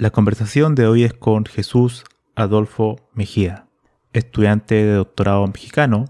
La 0.00 0.08
conversación 0.08 0.74
de 0.74 0.86
hoy 0.86 1.04
es 1.04 1.12
con 1.12 1.44
Jesús 1.44 2.04
Adolfo 2.34 2.96
Mejía, 3.12 3.66
estudiante 4.14 4.76
de 4.76 4.94
doctorado 4.94 5.46
mexicano 5.46 6.06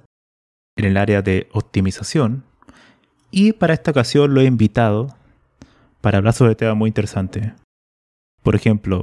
en 0.76 0.84
el 0.84 0.96
área 0.96 1.22
de 1.22 1.48
optimización 1.50 2.44
y 3.32 3.52
para 3.52 3.74
esta 3.74 3.90
ocasión 3.90 4.32
lo 4.32 4.42
he 4.42 4.44
invitado 4.44 5.08
para 6.00 6.18
hablar 6.18 6.34
sobre 6.34 6.54
temas 6.54 6.76
muy 6.76 6.86
interesantes. 6.86 7.50
Por 8.44 8.54
ejemplo, 8.54 9.02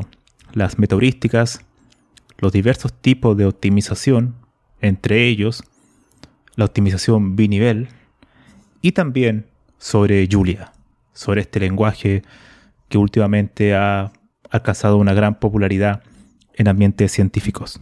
las 0.53 0.79
metaheurísticas, 0.79 1.59
los 2.37 2.53
diversos 2.53 2.93
tipos 2.93 3.35
de 3.35 3.45
optimización, 3.45 4.35
entre 4.79 5.27
ellos 5.27 5.65
la 6.55 6.63
optimización 6.63 7.35
binivel, 7.35 7.89
y 8.81 8.93
también 8.93 9.47
sobre 9.79 10.25
Julia, 10.31 10.71
sobre 11.11 11.41
este 11.41 11.59
lenguaje 11.59 12.21
que 12.87 12.97
últimamente 12.97 13.75
ha 13.75 14.13
alcanzado 14.49 14.97
una 14.97 15.13
gran 15.13 15.39
popularidad 15.39 16.03
en 16.53 16.67
ambientes 16.67 17.11
científicos. 17.11 17.79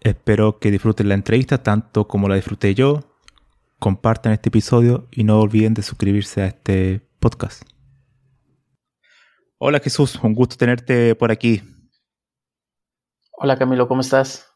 Espero 0.00 0.58
que 0.58 0.70
disfruten 0.70 1.08
la 1.08 1.14
entrevista 1.14 1.62
tanto 1.62 2.06
como 2.06 2.28
la 2.28 2.36
disfruté 2.36 2.74
yo. 2.74 3.00
Compartan 3.78 4.32
este 4.32 4.48
episodio 4.48 5.08
y 5.10 5.24
no 5.24 5.40
olviden 5.40 5.74
de 5.74 5.82
suscribirse 5.82 6.42
a 6.42 6.46
este 6.46 7.00
podcast. 7.18 7.62
Hola 9.58 9.80
Jesús, 9.80 10.18
un 10.22 10.34
gusto 10.34 10.56
tenerte 10.56 11.14
por 11.14 11.30
aquí. 11.30 11.62
Hola 13.32 13.58
Camilo, 13.58 13.88
¿cómo 13.88 14.00
estás? 14.00 14.46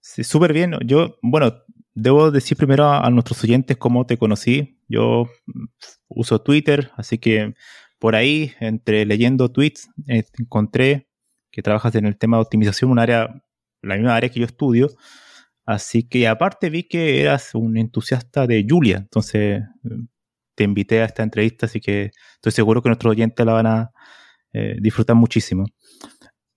Sí, 0.00 0.24
súper 0.24 0.52
bien. 0.52 0.76
Yo, 0.84 1.16
bueno, 1.22 1.54
debo 1.94 2.30
decir 2.30 2.56
primero 2.56 2.90
a, 2.90 3.08
nuestros 3.10 3.42
oyentes 3.44 3.76
cómo 3.76 4.06
te 4.06 4.18
conocí. 4.18 4.82
Yo 4.88 5.28
mm, 5.46 5.64
uso 6.08 6.40
Twitter, 6.40 6.90
así 6.96 7.18
que 7.18 7.54
por 8.02 8.16
ahí, 8.16 8.52
entre 8.58 9.06
leyendo 9.06 9.52
tweets, 9.52 9.88
eh, 10.08 10.24
encontré 10.36 11.08
que 11.52 11.62
trabajas 11.62 11.94
en 11.94 12.04
el 12.04 12.18
tema 12.18 12.36
de 12.36 12.42
optimización, 12.42 12.90
un 12.90 12.98
área, 12.98 13.44
la 13.80 13.94
misma 13.94 14.16
área 14.16 14.28
que 14.28 14.40
yo 14.40 14.46
estudio. 14.46 14.88
Así 15.64 16.08
que 16.08 16.26
aparte 16.26 16.68
vi 16.68 16.82
que 16.82 17.20
eras 17.20 17.54
un 17.54 17.76
entusiasta 17.76 18.48
de 18.48 18.66
Julia, 18.68 18.96
entonces 18.96 19.62
mm, 19.84 20.06
te 20.56 20.64
invité 20.64 21.00
a 21.00 21.04
esta 21.04 21.22
entrevista, 21.22 21.66
así 21.66 21.78
que 21.80 22.10
estoy 22.34 22.50
seguro 22.50 22.82
que 22.82 22.88
nuestros 22.88 23.12
oyentes 23.12 23.46
la 23.46 23.52
van 23.52 23.66
a 23.66 23.92
eh, 24.52 24.78
disfrutar 24.80 25.14
muchísimo. 25.14 25.66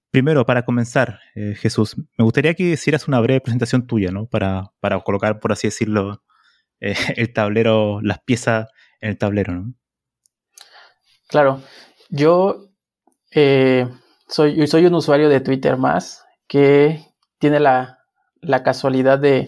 Primero, 0.10 0.48
para 0.48 0.66
comenzar, 0.66 1.20
eh, 1.36 1.54
Jesús, 1.56 1.96
me 2.18 2.24
gustaría 2.26 2.56
que 2.56 2.72
hicieras 2.72 3.08
una 3.08 3.20
breve 3.20 3.42
presentación 3.42 3.86
tuya, 3.86 4.10
¿no? 4.10 4.26
Para, 4.26 4.72
para 4.80 5.00
colocar, 5.02 5.40
por 5.40 5.52
así 5.52 5.68
decirlo, 5.68 6.24
eh, 6.80 6.96
el 7.18 7.34
tablero, 7.34 8.02
las 8.02 8.18
piezas 8.24 8.68
en 9.00 9.12
el 9.12 9.18
tablero, 9.20 9.54
¿no? 9.54 9.76
Claro, 11.28 11.62
yo 12.10 12.70
soy, 14.28 14.68
soy 14.68 14.86
un 14.86 14.94
usuario 14.94 15.30
de 15.30 15.42
Twitter 15.42 15.78
más 15.78 16.24
que 16.48 17.06
tiene 17.40 17.60
la, 17.60 18.00
la 18.42 18.64
casualidad 18.64 19.20
de 19.20 19.48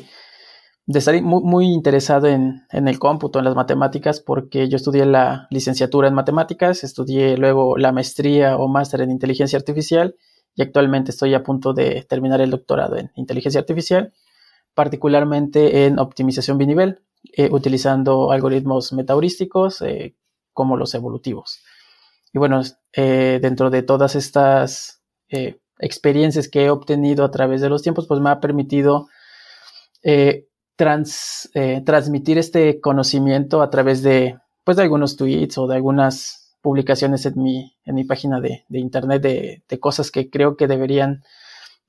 de 0.88 1.00
estar 1.00 1.22
muy, 1.22 1.44
muy 1.44 1.66
interesado 1.66 2.28
en, 2.28 2.66
en, 2.72 2.88
el 2.88 2.98
cómputo, 2.98 3.40
en 3.40 3.46
las 3.46 3.56
matemáticas, 3.56 4.22
porque 4.22 4.70
yo 4.70 4.78
estudié 4.78 5.06
la 5.06 5.48
licenciatura 5.52 6.08
en 6.08 6.14
matemáticas, 6.14 6.84
estudié 6.84 7.38
luego 7.38 7.78
la 7.78 7.92
maestría 7.92 8.56
o 8.56 8.70
máster 8.70 9.02
en 9.02 9.12
inteligencia 9.12 9.60
artificial 9.60 10.16
y 10.56 10.62
actualmente 10.62 11.12
estoy 11.12 11.34
a 11.34 11.44
punto 11.44 11.74
de 11.74 12.06
terminar 12.08 12.40
el 12.40 12.52
doctorado 12.52 12.96
en 12.96 13.12
inteligencia 13.16 13.60
artificial, 13.60 14.14
particularmente 14.74 15.86
en 15.86 16.00
optimización 16.00 16.58
binivel, 16.58 17.02
eh, 17.34 17.50
utilizando 17.52 18.32
algoritmos 18.32 18.94
metaheurísticos 18.94 19.82
eh, 19.82 20.16
como 20.54 20.78
los 20.78 20.96
evolutivos. 20.96 21.60
Y 22.38 22.40
bueno, 22.40 22.62
eh, 22.94 23.40
dentro 23.42 23.72
de 23.72 23.82
todas 23.82 24.16
estas 24.16 25.02
experiencias 25.80 26.48
que 26.48 26.66
he 26.66 26.70
obtenido 26.70 27.26
a 27.26 27.32
través 27.32 27.62
de 27.62 27.70
los 27.70 27.82
tiempos, 27.82 28.06
pues 28.06 28.20
me 28.20 28.30
ha 28.30 28.40
permitido 28.40 29.08
eh, 30.04 30.46
transmitir 30.76 32.38
este 32.38 32.80
conocimiento 32.80 33.64
a 33.64 33.72
través 33.72 34.04
de, 34.04 34.38
pues, 34.64 34.78
de 34.78 34.84
algunos 34.84 35.18
tweets 35.18 35.58
o 35.58 35.66
de 35.66 35.78
algunas 35.78 36.56
publicaciones 36.62 37.26
en 37.26 37.42
mi, 37.42 37.76
en 37.86 37.96
mi 37.96 38.04
página 38.04 38.40
de, 38.40 38.66
internet 38.70 39.24
de, 39.24 39.64
de, 39.68 39.80
cosas 39.80 40.12
que 40.12 40.30
creo 40.30 40.58
que 40.58 40.68
deberían 40.68 41.24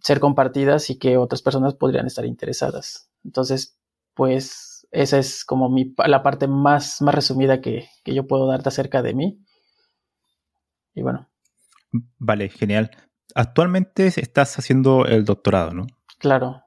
ser 0.01 0.19
compartidas 0.19 0.89
y 0.89 0.99
que 0.99 1.19
otras 1.19 1.43
personas 1.43 1.75
podrían 1.75 2.07
estar 2.07 2.25
interesadas. 2.25 3.11
Entonces, 3.23 3.77
pues 4.15 4.87
esa 4.93 5.19
es 5.19 5.45
como 5.45 5.69
mi, 5.69 5.95
la 6.07 6.23
parte 6.23 6.49
más, 6.49 7.03
más 7.03 7.15
resumida 7.15 7.61
que, 7.61 7.91
que 8.03 8.15
yo 8.15 8.27
puedo 8.27 8.47
darte 8.47 8.71
acerca 8.71 9.03
de 9.03 9.13
mí. 9.13 9.43
Y 10.99 11.03
bueno. 11.03 11.29
Vale, 12.19 12.49
genial. 12.49 12.91
Actualmente 13.35 14.09
estás 14.09 14.59
haciendo 14.59 15.07
el 15.07 15.25
doctorado, 15.25 15.73
¿no? 15.73 15.87
Claro. 16.19 16.65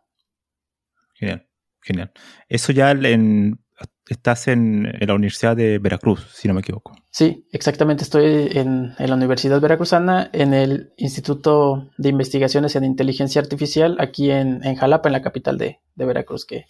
Genial. 1.16 1.48
Genial. 1.82 2.12
Eso 2.48 2.72
ya 2.72 2.92
en, 2.92 3.60
estás 4.08 4.48
en, 4.48 4.84
la 5.00 5.14
Universidad 5.14 5.58
de 5.58 5.80
Veracruz, 5.80 6.30
si 6.34 6.48
no 6.48 6.54
me 6.54 6.62
equivoco. 6.62 6.96
Sí, 7.10 7.46
exactamente. 7.52 8.04
Estoy 8.04 8.50
en, 8.54 8.96
la 8.98 9.16
Universidad 9.16 9.60
Veracruzana, 9.60 10.30
en 10.32 10.54
el 10.54 10.94
Instituto 10.96 11.90
de 11.98 12.10
Investigaciones 12.10 12.78
en 12.78 12.86
Inteligencia 12.86 13.42
Artificial, 13.42 13.98
aquí 14.00 14.32
en, 14.32 14.62
Jalapa, 14.76 15.10
en 15.10 15.14
la 15.14 15.22
capital 15.22 15.58
de, 15.58 15.80
Veracruz, 15.96 16.46
que, 16.46 16.68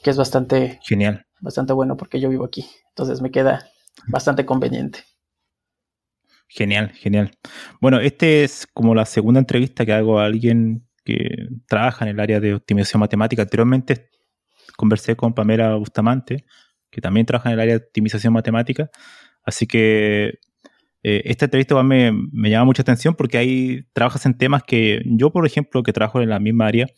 que 0.00 0.10
es 0.10 0.16
bastante, 0.16 0.78
Genial. 0.84 1.26
bastante 1.40 1.72
bueno 1.72 1.96
porque 1.96 2.20
yo 2.20 2.28
vivo 2.28 2.44
aquí. 2.44 2.68
Entonces 2.90 3.20
me 3.20 3.32
queda 3.32 3.66
bastante 4.06 4.46
conveniente. 4.46 5.00
Genial, 6.52 6.90
genial. 6.94 7.30
Bueno, 7.80 8.00
este 8.00 8.42
es 8.42 8.66
como 8.74 8.92
la 8.92 9.04
segunda 9.04 9.38
entrevista 9.38 9.86
que 9.86 9.92
hago 9.92 10.18
a 10.18 10.24
alguien 10.24 10.84
que 11.04 11.46
trabaja 11.68 12.04
en 12.04 12.10
el 12.10 12.18
área 12.18 12.40
de 12.40 12.54
optimización 12.54 12.98
matemática. 12.98 13.42
Anteriormente 13.42 14.10
conversé 14.76 15.14
con 15.14 15.32
Pamela 15.32 15.76
Bustamante, 15.76 16.44
que 16.90 17.00
también 17.00 17.24
trabaja 17.24 17.50
en 17.50 17.54
el 17.54 17.60
área 17.60 17.78
de 17.78 17.84
optimización 17.84 18.32
matemática. 18.32 18.90
Así 19.44 19.68
que 19.68 20.40
eh, 21.04 21.22
esta 21.24 21.44
entrevista 21.44 21.80
me, 21.84 22.10
me, 22.32 22.50
llama 22.50 22.64
mucha 22.64 22.82
atención 22.82 23.14
porque 23.14 23.38
ahí 23.38 23.84
trabajas 23.92 24.26
en 24.26 24.36
temas 24.36 24.64
que 24.64 25.02
yo, 25.06 25.30
por 25.30 25.46
ejemplo, 25.46 25.84
que 25.84 25.92
trabajo 25.92 26.20
en 26.20 26.30
la 26.30 26.40
misma 26.40 26.66
área, 26.66 26.88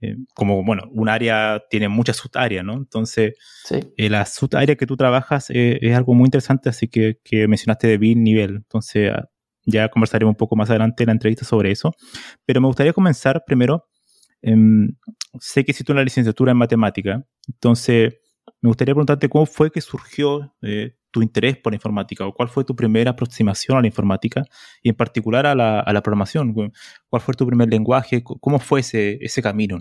eh, 0.00 0.16
como, 0.34 0.64
bueno, 0.64 0.84
un 0.92 1.08
área 1.08 1.62
tiene 1.70 1.88
muchas 1.88 2.16
subáreas, 2.16 2.64
¿no? 2.64 2.74
Entonces, 2.74 3.34
eh, 3.70 4.08
la 4.08 4.24
subárea 4.26 4.76
que 4.76 4.86
tú 4.86 4.96
trabajas 4.96 5.46
es 5.50 5.96
algo 5.96 6.14
muy 6.14 6.26
interesante, 6.26 6.68
así 6.68 6.88
que, 6.88 7.18
que 7.24 7.48
mencionaste 7.48 7.88
de 7.88 7.98
BIN 7.98 8.22
nivel. 8.22 8.56
Entonces, 8.56 9.12
ya 9.64 9.88
conversaremos 9.88 10.32
un 10.32 10.36
poco 10.36 10.56
más 10.56 10.70
adelante 10.70 11.02
en 11.02 11.08
la 11.08 11.12
entrevista 11.12 11.44
sobre 11.44 11.70
eso. 11.70 11.94
Pero 12.44 12.60
me 12.60 12.66
gustaría 12.66 12.92
comenzar 12.92 13.44
primero. 13.46 13.88
Em, 14.40 14.94
sé 15.40 15.64
que 15.64 15.72
hiciste 15.72 15.92
una 15.92 16.04
licenciatura 16.04 16.52
en 16.52 16.58
matemática, 16.58 17.24
entonces 17.48 18.14
me 18.60 18.68
gustaría 18.68 18.94
preguntarte 18.94 19.28
cómo 19.28 19.46
fue 19.46 19.70
que 19.70 19.80
surgió 19.80 20.54
eh, 20.62 20.94
tu 21.10 21.22
interés 21.22 21.56
por 21.56 21.72
la 21.72 21.76
informática 21.76 22.26
o 22.26 22.32
cuál 22.32 22.48
fue 22.48 22.64
tu 22.64 22.76
primera 22.76 23.12
aproximación 23.12 23.78
a 23.78 23.80
la 23.80 23.86
informática 23.86 24.42
y 24.82 24.90
en 24.90 24.94
particular 24.94 25.46
a 25.46 25.54
la, 25.54 25.80
a 25.80 25.92
la 25.92 26.02
programación. 26.02 26.54
¿Cuál 27.08 27.22
fue 27.22 27.34
tu 27.34 27.46
primer 27.46 27.68
lenguaje? 27.68 28.22
¿Cómo 28.22 28.58
fue 28.58 28.80
ese, 28.80 29.18
ese 29.20 29.42
camino? 29.42 29.78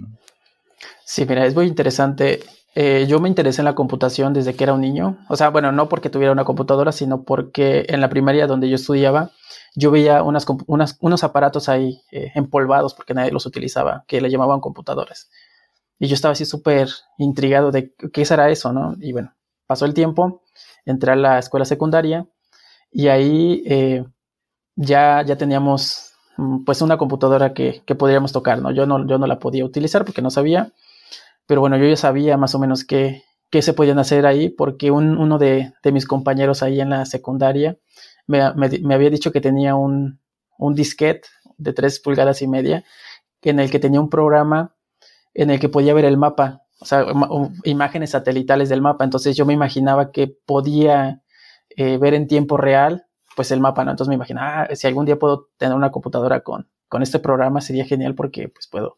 Sí, 1.06 1.25
mira, 1.27 1.45
es 1.45 1.56
muy 1.56 1.65
interesante. 1.68 2.39
Eh, 2.75 3.07
yo 3.07 3.19
me 3.19 3.27
interesé 3.27 3.62
en 3.62 3.65
la 3.65 3.75
computación 3.75 4.33
desde 4.33 4.53
que 4.53 4.63
era 4.63 4.74
un 4.74 4.81
niño. 4.81 5.18
O 5.29 5.35
sea, 5.35 5.50
bueno, 5.50 5.71
no 5.71 5.89
porque 5.89 6.09
tuviera 6.09 6.31
una 6.31 6.45
computadora, 6.45 6.91
sino 6.91 7.24
porque 7.24 7.85
en 7.89 8.01
la 8.01 8.09
primaria 8.09 8.45
donde 8.45 8.69
yo 8.69 8.75
estudiaba, 8.75 9.31
yo 9.75 9.89
veía 9.89 10.21
unas, 10.21 10.45
unos 10.68 11.24
aparatos 11.24 11.69
ahí 11.69 12.01
eh, 12.12 12.31
empolvados 12.35 12.94
porque 12.94 13.13
nadie 13.13 13.31
los 13.31 13.45
utilizaba, 13.45 14.03
que 14.07 14.21
le 14.21 14.29
llamaban 14.29 14.59
computadores. 14.59 15.29
Y 16.00 16.07
yo 16.07 16.13
estaba 16.13 16.33
así 16.33 16.45
súper 16.45 16.89
intrigado 17.18 17.71
de 17.71 17.94
qué 18.13 18.25
será 18.25 18.50
eso, 18.51 18.71
¿no? 18.71 18.95
Y 19.00 19.12
bueno, 19.12 19.33
pasó 19.65 19.85
el 19.85 19.95
tiempo, 19.95 20.44
entré 20.88 21.12
a 21.12 21.16
la 21.16 21.39
escuela 21.39 21.66
secundaria 21.66 22.28
y 22.92 23.10
ahí 23.10 23.63
eh, 23.68 24.06
ya, 24.75 25.24
ya 25.25 25.38
teníamos 25.38 26.13
mm, 26.38 26.63
pues 26.63 26.81
una 26.81 26.98
computadora 26.98 27.54
que, 27.54 27.84
que, 27.86 27.95
podríamos 27.95 28.31
tocar, 28.31 28.62
¿no? 28.62 28.72
Yo, 28.72 28.86
¿no? 28.86 29.06
yo 29.06 29.18
no 29.18 29.28
la 29.28 29.39
podía 29.39 29.66
utilizar 29.66 30.06
porque 30.06 30.22
no 30.22 30.31
sabía, 30.31 30.72
pero 31.45 31.62
bueno, 31.62 31.78
yo 31.78 31.86
ya 31.86 31.98
sabía 31.98 32.38
más 32.38 32.56
o 32.56 32.60
menos 32.60 32.86
qué, 32.86 33.24
qué 33.51 33.62
se 33.62 33.74
podían 33.74 34.00
hacer 34.00 34.25
ahí 34.25 34.50
porque 34.50 34.92
un, 34.92 35.18
uno 35.18 35.38
de, 35.38 35.74
de, 35.84 35.92
mis 35.92 36.06
compañeros 36.06 36.63
ahí 36.63 36.81
en 36.81 36.92
la 36.92 37.06
secundaria 37.06 37.78
me, 38.28 38.42
me, 38.56 38.95
había 38.95 39.10
dicho 39.10 39.31
que 39.31 39.42
tenía 39.42 39.75
un, 39.75 40.19
un 40.57 40.75
disquete 40.75 41.28
de 41.57 41.74
3 41.74 42.00
pulgadas 42.00 42.42
y 42.42 42.48
media 42.48 42.84
en 43.50 43.60
el 43.60 43.72
que 43.72 43.80
tenía 43.80 44.01
un 44.01 44.10
programa 44.10 44.75
en 45.34 45.50
el 45.50 45.60
que 45.60 45.69
podía 45.69 45.94
ver 45.94 46.06
el 46.06 46.18
mapa, 46.18 46.63
o 46.79 46.85
sea, 46.85 47.06
imágenes 47.63 48.12
satelitales 48.12 48.69
del 48.69 48.81
mapa. 48.81 49.03
Entonces 49.03 49.35
yo 49.35 49.45
me 49.45 49.53
imaginaba 49.53 50.12
que 50.12 50.27
podía 50.27 51.21
eh, 51.75 51.97
ver 51.97 52.13
en 52.13 52.27
tiempo 52.27 52.57
real, 52.57 53.07
pues 53.35 53.51
el 53.51 53.59
mapa, 53.59 53.83
¿no? 53.83 53.91
Entonces 53.91 54.09
me 54.09 54.15
imaginaba, 54.15 54.63
ah, 54.63 54.75
si 54.75 54.88
algún 54.88 55.06
día 55.06 55.18
puedo 55.18 55.50
tener 55.57 55.75
una 55.75 55.91
computadora 55.91 56.41
con, 56.41 56.68
con 56.88 57.03
este 57.03 57.19
programa, 57.19 57.62
sería 57.62 57.85
genial 57.85 58.15
porque 58.15 58.50
pues 58.50 58.68
puedo, 58.68 58.97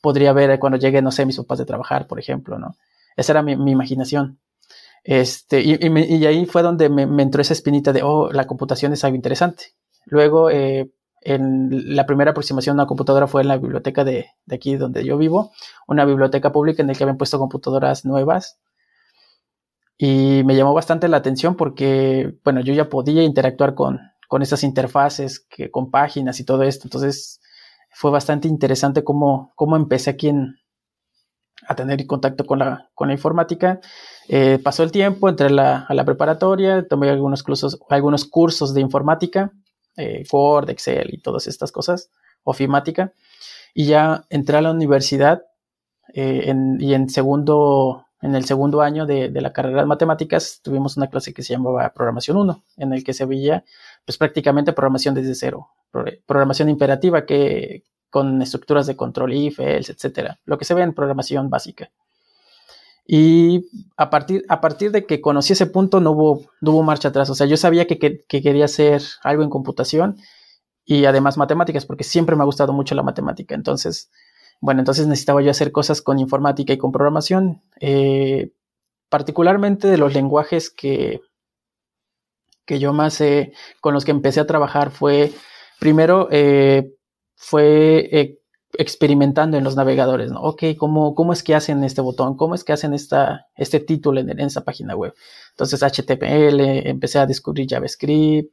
podría 0.00 0.32
ver 0.32 0.58
cuando 0.58 0.78
llegue, 0.78 1.02
no 1.02 1.10
sé, 1.10 1.26
mis 1.26 1.36
papás 1.36 1.58
de 1.58 1.64
trabajar, 1.64 2.06
por 2.06 2.18
ejemplo, 2.18 2.58
¿no? 2.58 2.76
Esa 3.16 3.32
era 3.32 3.42
mi, 3.42 3.52
imaginación. 3.52 4.38
Este, 5.04 5.62
y, 5.62 5.78
y, 5.80 6.26
ahí 6.26 6.46
fue 6.46 6.62
donde 6.62 6.88
me, 6.88 7.06
me, 7.06 7.22
entró 7.22 7.40
esa 7.40 7.54
espinita 7.54 7.92
de, 7.92 8.02
oh, 8.02 8.30
la 8.32 8.46
computación 8.46 8.92
es 8.92 9.04
algo 9.04 9.16
interesante. 9.16 9.74
Luego, 10.04 10.50
eh, 10.50 10.90
en 11.20 11.96
la 11.96 12.06
primera 12.06 12.30
aproximación 12.30 12.74
a 12.74 12.82
una 12.82 12.86
computadora 12.86 13.26
fue 13.26 13.42
en 13.42 13.48
la 13.48 13.56
biblioteca 13.56 14.04
de, 14.04 14.26
aquí 14.50 14.76
donde 14.76 15.04
yo 15.04 15.18
vivo, 15.18 15.52
una 15.88 16.04
biblioteca 16.04 16.52
pública 16.52 16.82
en 16.82 16.88
la 16.88 16.94
que 16.94 17.04
habían 17.04 17.16
puesto 17.16 17.38
computadoras 17.38 18.04
nuevas. 18.04 18.58
Y 19.98 20.42
me 20.44 20.54
llamó 20.54 20.74
bastante 20.74 21.08
la 21.08 21.16
atención 21.16 21.56
porque, 21.56 22.34
bueno, 22.44 22.60
yo 22.60 22.74
ya 22.74 22.88
podía 22.88 23.22
interactuar 23.22 23.74
con, 23.74 23.98
con 24.28 24.42
esas 24.42 24.62
interfaces, 24.62 25.40
que, 25.40 25.70
con 25.70 25.90
páginas 25.90 26.38
y 26.38 26.44
todo 26.44 26.62
esto. 26.62 26.86
Entonces 26.86 27.40
fue 27.90 28.10
bastante 28.10 28.46
interesante 28.46 29.02
cómo, 29.02 29.52
cómo 29.56 29.74
empecé 29.76 30.10
aquí 30.10 30.30
a 31.66 31.74
tener 31.74 32.06
contacto 32.06 32.44
con 32.44 32.58
la, 32.58 32.90
con 32.94 33.08
la 33.08 33.14
informática. 33.14 33.80
Eh, 34.28 34.60
pasó 34.62 34.82
el 34.82 34.92
tiempo, 34.92 35.28
entré 35.28 35.46
a 35.46 35.86
la 35.88 36.04
preparatoria, 36.04 36.86
tomé 36.86 37.08
algunos 37.08 37.42
cursos, 37.42 37.80
algunos 37.88 38.26
cursos 38.26 38.74
de 38.74 38.82
informática 38.82 39.50
eh, 39.96 40.24
Word, 40.30 40.70
Excel 40.70 41.12
y 41.12 41.18
todas 41.18 41.46
estas 41.46 41.72
cosas, 41.72 42.10
ofimática. 42.44 43.12
Y 43.74 43.86
ya 43.86 44.24
entré 44.30 44.56
a 44.56 44.62
la 44.62 44.70
universidad 44.70 45.42
eh, 46.14 46.54
y 46.78 46.94
en 46.94 47.08
segundo, 47.10 48.06
en 48.22 48.34
el 48.34 48.44
segundo 48.44 48.80
año 48.80 49.06
de, 49.06 49.30
la 49.30 49.52
carrera 49.52 49.80
de 49.80 49.86
matemáticas 49.86 50.60
tuvimos 50.62 50.96
una 50.96 51.08
clase 51.08 51.34
que 51.34 51.42
se 51.42 51.54
llamaba 51.54 51.92
Programación 51.92 52.36
1, 52.36 52.64
en 52.78 52.92
el 52.92 53.04
que 53.04 53.12
se 53.12 53.26
veía 53.26 53.64
pues 54.04 54.16
prácticamente 54.18 54.72
programación 54.72 55.14
desde 55.14 55.34
cero, 55.34 55.68
programación 56.26 56.68
imperativa 56.68 57.26
que 57.26 57.84
con 58.08 58.40
estructuras 58.40 58.86
de 58.86 58.96
control 58.96 59.34
if, 59.34 59.58
else, 59.60 59.92
etcétera, 59.92 60.38
lo 60.44 60.56
que 60.56 60.64
se 60.64 60.74
ve 60.74 60.82
en 60.82 60.94
programación 60.94 61.50
básica. 61.50 61.90
Y 63.06 63.68
a 63.96 64.10
partir, 64.10 64.44
a 64.48 64.60
partir 64.60 64.90
de 64.90 65.06
que 65.06 65.20
conocí 65.20 65.52
ese 65.52 65.66
punto 65.66 66.00
no 66.00 66.10
hubo, 66.12 66.46
no 66.60 66.72
hubo 66.72 66.82
marcha 66.82 67.08
atrás. 67.08 67.30
O 67.30 67.34
sea, 67.34 67.46
yo 67.46 67.56
sabía 67.56 67.86
que, 67.86 67.98
que, 67.98 68.42
quería 68.42 68.64
hacer 68.64 69.02
algo 69.22 69.44
en 69.44 69.50
computación 69.50 70.16
y 70.84 71.04
además 71.04 71.36
matemáticas, 71.38 71.86
porque 71.86 72.04
siempre 72.04 72.36
me 72.36 72.42
ha 72.42 72.46
gustado 72.46 72.72
mucho 72.72 72.94
la 72.94 73.04
matemática. 73.04 73.54
Entonces, 73.54 74.10
bueno, 74.60 74.80
entonces 74.80 75.06
necesitaba 75.06 75.42
yo 75.42 75.50
hacer 75.50 75.70
cosas 75.72 76.02
con 76.02 76.18
informática 76.18 76.72
y 76.72 76.78
con 76.78 76.92
programación. 76.92 77.62
Eh, 77.80 78.52
particularmente 79.08 79.86
de 79.88 79.98
los 79.98 80.12
lenguajes 80.14 80.70
que, 80.70 81.20
que 82.64 82.80
yo 82.80 82.92
más 82.92 83.22
con 83.80 83.94
los 83.94 84.04
que 84.04 84.10
empecé 84.10 84.40
a 84.40 84.46
trabajar 84.46 84.90
fue, 84.90 85.32
primero, 85.78 86.28
eh, 86.32 86.92
fue 87.36 88.08
eh, 88.10 88.40
experimentando 88.78 89.56
en 89.56 89.64
los 89.64 89.76
navegadores, 89.76 90.30
¿no? 90.30 90.40
Ok, 90.42 90.62
¿cómo, 90.78 91.14
cómo 91.14 91.32
es 91.32 91.42
que 91.42 91.54
hacen 91.54 91.84
este 91.84 92.00
botón? 92.00 92.36
¿Cómo 92.36 92.54
es 92.54 92.64
que 92.64 92.72
hacen 92.72 92.94
esta, 92.94 93.46
este 93.56 93.80
título 93.80 94.20
en, 94.20 94.30
en 94.30 94.40
esa 94.40 94.64
página 94.64 94.94
web? 94.94 95.14
Entonces, 95.50 95.82
HTML, 95.82 96.60
empecé 96.86 97.18
a 97.18 97.26
descubrir 97.26 97.66
JavaScript. 97.68 98.52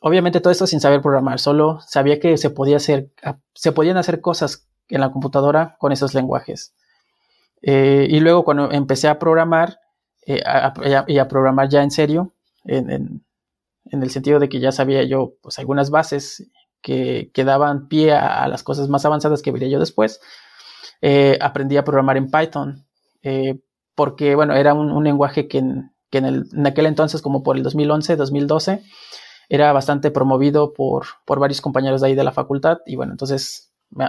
Obviamente 0.00 0.40
todo 0.40 0.50
esto 0.50 0.66
sin 0.66 0.80
saber 0.80 1.00
programar, 1.00 1.38
solo 1.38 1.80
sabía 1.86 2.18
que 2.18 2.36
se 2.36 2.50
podía 2.50 2.76
hacer, 2.76 3.10
se 3.54 3.70
podían 3.72 3.96
hacer 3.96 4.20
cosas 4.20 4.66
en 4.88 5.00
la 5.00 5.12
computadora 5.12 5.76
con 5.78 5.92
esos 5.92 6.14
lenguajes. 6.14 6.74
Eh, 7.62 8.08
y 8.10 8.18
luego 8.20 8.44
cuando 8.44 8.72
empecé 8.72 9.06
a 9.06 9.18
programar, 9.18 9.78
eh, 10.26 10.42
y 11.06 11.18
a 11.18 11.28
programar 11.28 11.68
ya 11.68 11.82
en 11.82 11.92
serio, 11.92 12.32
en, 12.64 12.90
en, 12.90 13.24
en, 13.90 14.02
el 14.02 14.10
sentido 14.10 14.40
de 14.40 14.48
que 14.48 14.58
ya 14.58 14.72
sabía 14.72 15.04
yo 15.04 15.34
pues 15.40 15.58
algunas 15.58 15.90
bases 15.90 16.48
que, 16.82 17.30
daban 17.44 17.88
pie 17.88 18.12
a, 18.12 18.46
las 18.48 18.62
cosas 18.62 18.88
más 18.88 19.04
avanzadas 19.04 19.40
que 19.40 19.52
vería 19.52 19.68
yo 19.68 19.78
después. 19.78 20.20
Eh, 21.00 21.38
aprendí 21.40 21.76
a 21.76 21.84
programar 21.84 22.16
en 22.16 22.30
Python, 22.30 22.86
eh, 23.22 23.60
porque, 23.94 24.34
bueno, 24.34 24.54
era 24.54 24.74
un, 24.74 25.02
lenguaje 25.04 25.48
que, 25.48 25.58
en, 25.58 25.92
en, 26.10 26.66
aquel 26.66 26.86
entonces, 26.86 27.22
como 27.22 27.42
por 27.42 27.56
el 27.56 27.62
2011, 27.62 28.16
2012, 28.16 28.82
era 29.48 29.72
bastante 29.72 30.10
promovido 30.10 30.72
por, 30.74 31.06
por 31.24 31.38
varios 31.38 31.60
compañeros 31.60 32.00
de 32.00 32.08
ahí 32.08 32.14
de 32.14 32.24
la 32.24 32.32
facultad, 32.32 32.78
y 32.86 32.96
bueno, 32.96 33.12
entonces 33.12 33.72
me, 33.90 34.06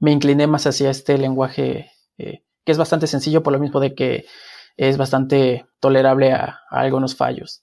me, 0.00 0.12
incliné 0.12 0.46
más 0.46 0.66
hacia 0.66 0.90
este 0.90 1.18
lenguaje 1.18 1.90
eh, 2.18 2.44
que 2.64 2.72
es 2.72 2.78
bastante 2.78 3.06
sencillo 3.06 3.42
por 3.42 3.52
lo 3.52 3.58
mismo 3.58 3.80
de 3.80 3.94
que 3.94 4.26
es 4.76 4.96
bastante 4.96 5.66
tolerable 5.80 6.32
a 6.32 6.60
algunos 6.70 7.16
fallos. 7.16 7.62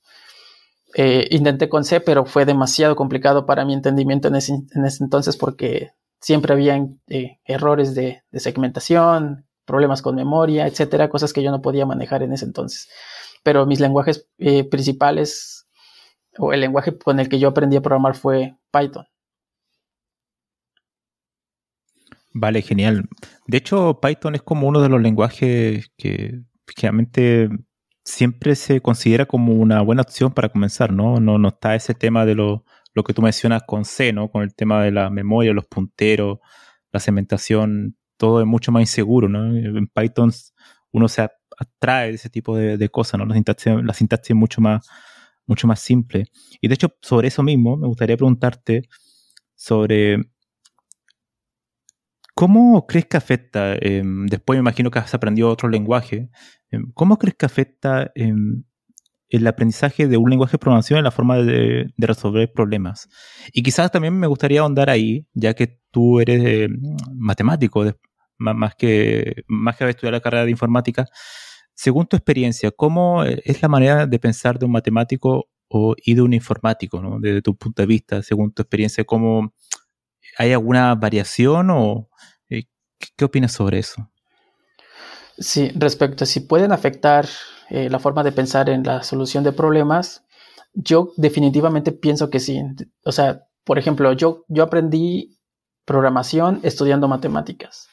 Eh, 0.95 1.27
intenté 1.31 1.69
con 1.69 1.83
C, 1.83 2.01
pero 2.01 2.25
fue 2.25 2.45
demasiado 2.45 2.95
complicado 2.95 3.45
para 3.45 3.63
mi 3.63 3.73
entendimiento 3.73 4.27
en 4.27 4.35
ese, 4.35 4.53
entonces 4.99 5.37
porque 5.37 5.91
siempre 6.19 6.53
había 6.53 6.83
eh, 7.07 7.39
errores 7.45 7.93
de, 7.93 8.23
segmentación, 8.33 9.45
problemas 9.65 10.01
con 10.01 10.15
memoria, 10.15 10.65
etcétera, 10.65 11.09
cosas 11.09 11.31
que 11.31 11.43
yo 11.43 11.51
no 11.51 11.61
podía 11.61 11.85
manejar 11.85 12.23
en 12.23 12.33
ese 12.33 12.45
entonces. 12.45 12.89
Pero 13.43 13.65
mis 13.67 13.79
lenguajes 13.79 14.27
eh, 14.39 14.63
principales 14.63 15.67
o 16.37 16.53
el 16.53 16.61
lenguaje 16.61 16.97
con 16.97 17.19
el 17.19 17.29
que 17.29 17.39
yo 17.39 17.49
aprendí 17.49 17.77
a 17.77 17.81
programar 17.81 18.15
fue 18.15 18.57
Python. 18.71 19.05
Vale, 22.33 22.61
genial. 22.61 23.07
De 23.47 23.57
hecho, 23.57 23.99
Python 24.01 24.35
es 24.35 24.41
como 24.41 24.67
uno 24.67 24.81
de 24.81 24.89
los 24.89 25.01
lenguajes 25.01 25.91
que 25.97 26.41
realmente 26.77 27.49
siempre 28.09 28.55
se 28.55 28.81
considera 28.81 29.25
como 29.25 29.53
una 29.53 29.81
buena 29.81 30.01
opción 30.01 30.33
para 30.33 30.49
comenzar, 30.49 30.91
¿no? 30.91 31.19
No, 31.19 31.37
no 31.37 31.49
está 31.49 31.75
ese 31.75 31.93
tema 31.93 32.25
de 32.25 32.35
lo, 32.35 32.65
lo 32.93 33.03
que 33.03 33.13
tú 33.13 33.21
mencionas 33.21 33.63
con 33.65 33.85
C, 33.85 34.11
¿no? 34.13 34.29
Con 34.29 34.43
el 34.43 34.55
tema 34.55 34.83
de 34.83 34.91
la 34.91 35.09
memoria, 35.09 35.53
los 35.53 35.65
punteros, 35.67 36.39
la 36.91 36.99
segmentación, 36.99 37.97
todo 38.17 38.41
es 38.41 38.47
mucho 38.47 38.71
más 38.71 38.81
inseguro, 38.81 39.29
¿no? 39.29 39.55
En 39.55 39.87
Python 39.87 40.31
uno 40.91 41.07
se 41.07 41.27
atrae 41.57 42.09
de 42.09 42.15
ese 42.15 42.29
tipo 42.29 42.57
de, 42.57 42.89
cosas, 42.89 43.19
¿no? 43.19 43.25
La 43.25 43.35
sintaxis, 43.35 43.73
la 43.83 43.93
sintaxis 43.93 44.31
es 44.31 44.35
mucho 44.35 44.59
más, 44.59 44.87
mucho 45.45 45.67
más 45.67 45.79
simple. 45.79 46.25
Y 46.61 46.67
de 46.67 46.73
hecho, 46.73 46.89
sobre 47.01 47.27
eso 47.27 47.43
mismo, 47.43 47.77
me 47.77 47.87
gustaría 47.87 48.17
preguntarte 48.17 48.89
sobre 49.55 50.17
¿Cómo 52.39 52.87
crees 52.87 53.05
que 53.05 53.17
afecta? 53.17 53.75
Em, 53.81 54.25
después 54.27 54.55
me 54.55 54.61
imagino 54.61 54.89
que 54.91 54.99
has 54.99 55.13
aprendido 55.13 55.49
otro 55.49 55.67
lenguaje. 55.67 56.29
Em, 56.71 56.89
¿Cómo 56.93 57.17
crees 57.17 57.35
que 57.35 57.45
afecta 57.45 58.13
em, 58.15 58.63
el 59.27 59.45
aprendizaje 59.45 60.07
de 60.07 60.15
un 60.15 60.29
lenguaje 60.29 60.53
de 60.53 60.59
programación 60.59 60.99
en 60.99 61.03
la 61.03 61.11
forma 61.11 61.35
de, 61.39 61.93
resolver 61.97 62.49
problemas? 62.53 63.09
Y 63.51 63.61
quizás 63.61 63.91
también 63.91 64.17
me 64.17 64.27
gustaría 64.27 64.61
ahondar 64.61 64.89
ahí, 64.89 65.27
ya 65.33 65.53
que 65.53 65.81
tú 65.91 66.21
eres 66.21 66.69
matemático, 67.13 67.83
más, 68.37 68.73
que, 68.75 69.43
más 69.47 69.75
que 69.75 69.83
haber 69.83 69.95
estudiado 69.95 70.13
la 70.13 70.21
carrera 70.21 70.45
de 70.45 70.51
informática. 70.51 71.07
Según 71.75 72.07
tu 72.07 72.15
experiencia, 72.15 72.71
¿cómo 72.71 73.25
eh, 73.25 73.41
es 73.43 73.61
la 73.61 73.67
manera 73.67 74.07
de 74.07 74.17
pensar 74.19 74.59
de 74.59 74.65
un 74.65 74.71
matemático 74.71 75.49
o, 75.67 75.93
y 76.05 76.13
de 76.13 76.21
un 76.21 76.33
informático, 76.33 77.01
¿no? 77.01 77.19
desde 77.19 77.41
tu 77.41 77.57
punto 77.57 77.81
de 77.81 77.87
vista, 77.87 78.23
según 78.23 78.53
tu 78.53 78.61
experiencia? 78.61 79.03
¿Cómo, 79.03 79.53
¿Hay 80.39 80.53
alguna 80.53 80.95
variación 80.95 81.69
o 81.69 82.09
eh, 82.49 82.63
qué 83.17 83.25
opinas 83.25 83.51
sobre 83.51 83.79
eso? 83.79 84.09
Sí, 85.37 85.69
respecto 85.75 86.23
a 86.23 86.27
si 86.27 86.39
pueden 86.39 86.71
afectar 86.71 87.27
eh, 87.69 87.89
la 87.89 87.99
forma 87.99 88.23
de 88.23 88.31
pensar 88.31 88.69
en 88.69 88.83
la 88.83 89.03
solución 89.03 89.43
de 89.43 89.51
problemas, 89.51 90.23
yo 90.73 91.11
definitivamente 91.17 91.91
pienso 91.91 92.29
que 92.29 92.39
sí. 92.39 92.61
O 93.03 93.11
sea, 93.11 93.47
por 93.65 93.77
ejemplo, 93.79 94.13
yo, 94.13 94.45
yo 94.47 94.63
aprendí 94.63 95.37
programación 95.83 96.61
estudiando 96.63 97.09
matemáticas. 97.09 97.89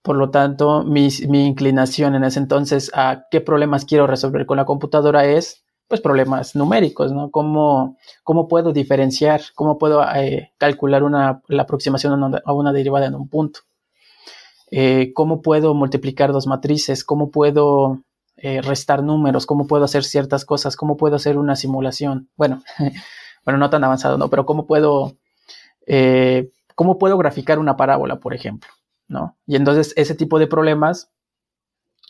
Por 0.00 0.16
lo 0.16 0.30
tanto, 0.30 0.84
mi, 0.84 1.10
mi, 1.28 1.46
inclinación 1.46 2.14
en 2.14 2.24
ese 2.24 2.38
entonces 2.38 2.90
a 2.94 3.26
qué 3.30 3.42
problemas 3.42 3.84
quiero 3.84 4.06
resolver 4.06 4.46
con 4.46 4.56
la 4.56 4.64
computadora 4.64 5.26
es 5.26 5.64
pues 5.90 6.00
problemas 6.00 6.54
numéricos, 6.54 7.10
¿no? 7.10 7.32
¿Cómo, 7.32 7.98
cómo 8.22 8.46
puedo 8.46 8.72
diferenciar, 8.72 9.40
cómo 9.56 9.76
puedo 9.76 10.00
eh, 10.14 10.52
calcular 10.56 11.02
una, 11.02 11.42
la 11.48 11.64
aproximación 11.64 12.40
a 12.44 12.52
una, 12.52 12.72
derivada 12.72 13.06
en 13.06 13.16
un 13.16 13.26
punto? 13.26 13.62
Eh, 14.70 15.10
¿Cómo 15.14 15.42
puedo 15.42 15.74
multiplicar 15.74 16.30
dos 16.30 16.46
matrices? 16.46 17.02
¿Cómo 17.02 17.32
puedo 17.32 18.04
eh, 18.36 18.62
restar 18.62 19.02
números? 19.02 19.46
¿Cómo 19.46 19.66
puedo 19.66 19.82
hacer 19.82 20.04
ciertas 20.04 20.44
cosas? 20.44 20.76
¿Cómo 20.76 20.96
puedo 20.96 21.16
hacer 21.16 21.36
una 21.36 21.56
simulación? 21.56 22.30
Bueno, 22.36 22.62
bueno, 23.44 23.58
no 23.58 23.68
tan 23.68 23.82
avanzado, 23.82 24.16
¿no? 24.16 24.30
Pero 24.30 24.46
¿cómo 24.46 24.68
puedo, 24.68 25.16
cómo 26.76 26.98
puedo 26.98 27.18
graficar 27.18 27.58
una 27.58 27.76
parábola, 27.76 28.20
por 28.20 28.32
ejemplo? 28.32 28.70
¿No? 29.08 29.36
Y 29.44 29.56
entonces 29.56 29.92
ese 29.96 30.14
tipo 30.14 30.38
de 30.38 30.46
problemas 30.46 31.10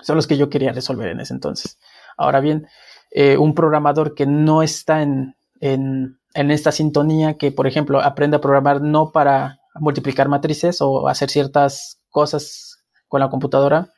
son 0.03 0.17
los 0.17 0.27
que 0.27 0.37
yo 0.37 0.51
quería 0.51 0.73
resolver 0.73 1.09
en 1.09 1.21
ese 1.21 1.33
entonces. 1.33 1.79
Ahora 2.19 2.41
bien, 2.41 2.67
eh, 3.11 3.37
un 3.37 3.55
programador 3.55 4.15
que 4.15 4.27
no 4.27 4.63
está 4.63 5.03
en, 5.03 5.35
en, 5.61 6.17
esta 6.35 6.73
sintonía, 6.73 7.37
que 7.37 7.51
por 7.53 7.67
ejemplo 7.67 8.01
aprende 8.01 8.37
a 8.37 8.41
programar 8.41 8.81
no 8.81 9.11
para 9.11 9.61
multiplicar 9.75 10.29
matrices 10.29 10.81
o 10.81 11.09
hacer 11.09 11.31
ciertas 11.31 12.01
cosas 12.11 12.79
con 13.09 13.21
la 13.21 13.29
computadora, 13.29 13.89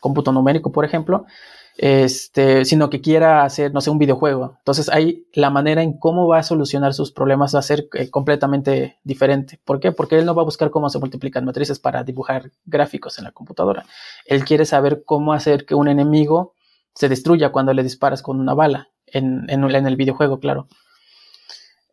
cómputo 0.00 0.32
numérico, 0.32 0.70
por 0.70 0.84
ejemplo, 0.84 1.26
este, 1.78 2.64
sino 2.64 2.90
que 2.90 3.00
quiera 3.00 3.44
hacer, 3.44 3.72
no 3.72 3.80
un 3.88 3.98
videojuego. 3.98 4.56
Entonces 4.58 4.88
ahí 4.88 5.26
la 5.32 5.48
manera 5.48 5.82
en 5.82 5.96
cómo 5.96 6.26
va 6.26 6.38
a 6.38 6.42
solucionar 6.42 6.92
sus 6.92 7.12
problemas 7.12 7.54
va 7.54 7.60
a 7.60 7.62
ser 7.62 7.88
eh, 7.94 8.10
completamente 8.10 8.98
diferente. 9.04 9.60
¿Por 9.64 9.78
qué? 9.80 9.92
Porque 9.92 10.18
él 10.18 10.26
no 10.26 10.34
va 10.34 10.42
a 10.42 10.44
buscar 10.44 10.70
cómo 10.70 10.90
se 10.90 10.98
multiplican 10.98 11.44
matrices 11.44 11.78
para 11.78 12.02
dibujar 12.02 12.50
gráficos 12.66 13.18
en 13.18 13.24
la 13.24 13.32
computadora. 13.32 13.86
Él 14.26 14.44
quiere 14.44 14.66
saber 14.66 15.04
cómo 15.04 15.32
hacer 15.32 15.64
que 15.64 15.76
un 15.76 15.88
enemigo 15.88 16.54
se 16.98 17.08
destruya 17.08 17.52
cuando 17.52 17.72
le 17.72 17.84
disparas 17.84 18.22
con 18.22 18.40
una 18.40 18.54
bala, 18.54 18.88
en, 19.06 19.48
el 19.48 19.96
videojuego, 19.96 20.40
claro. 20.40 20.66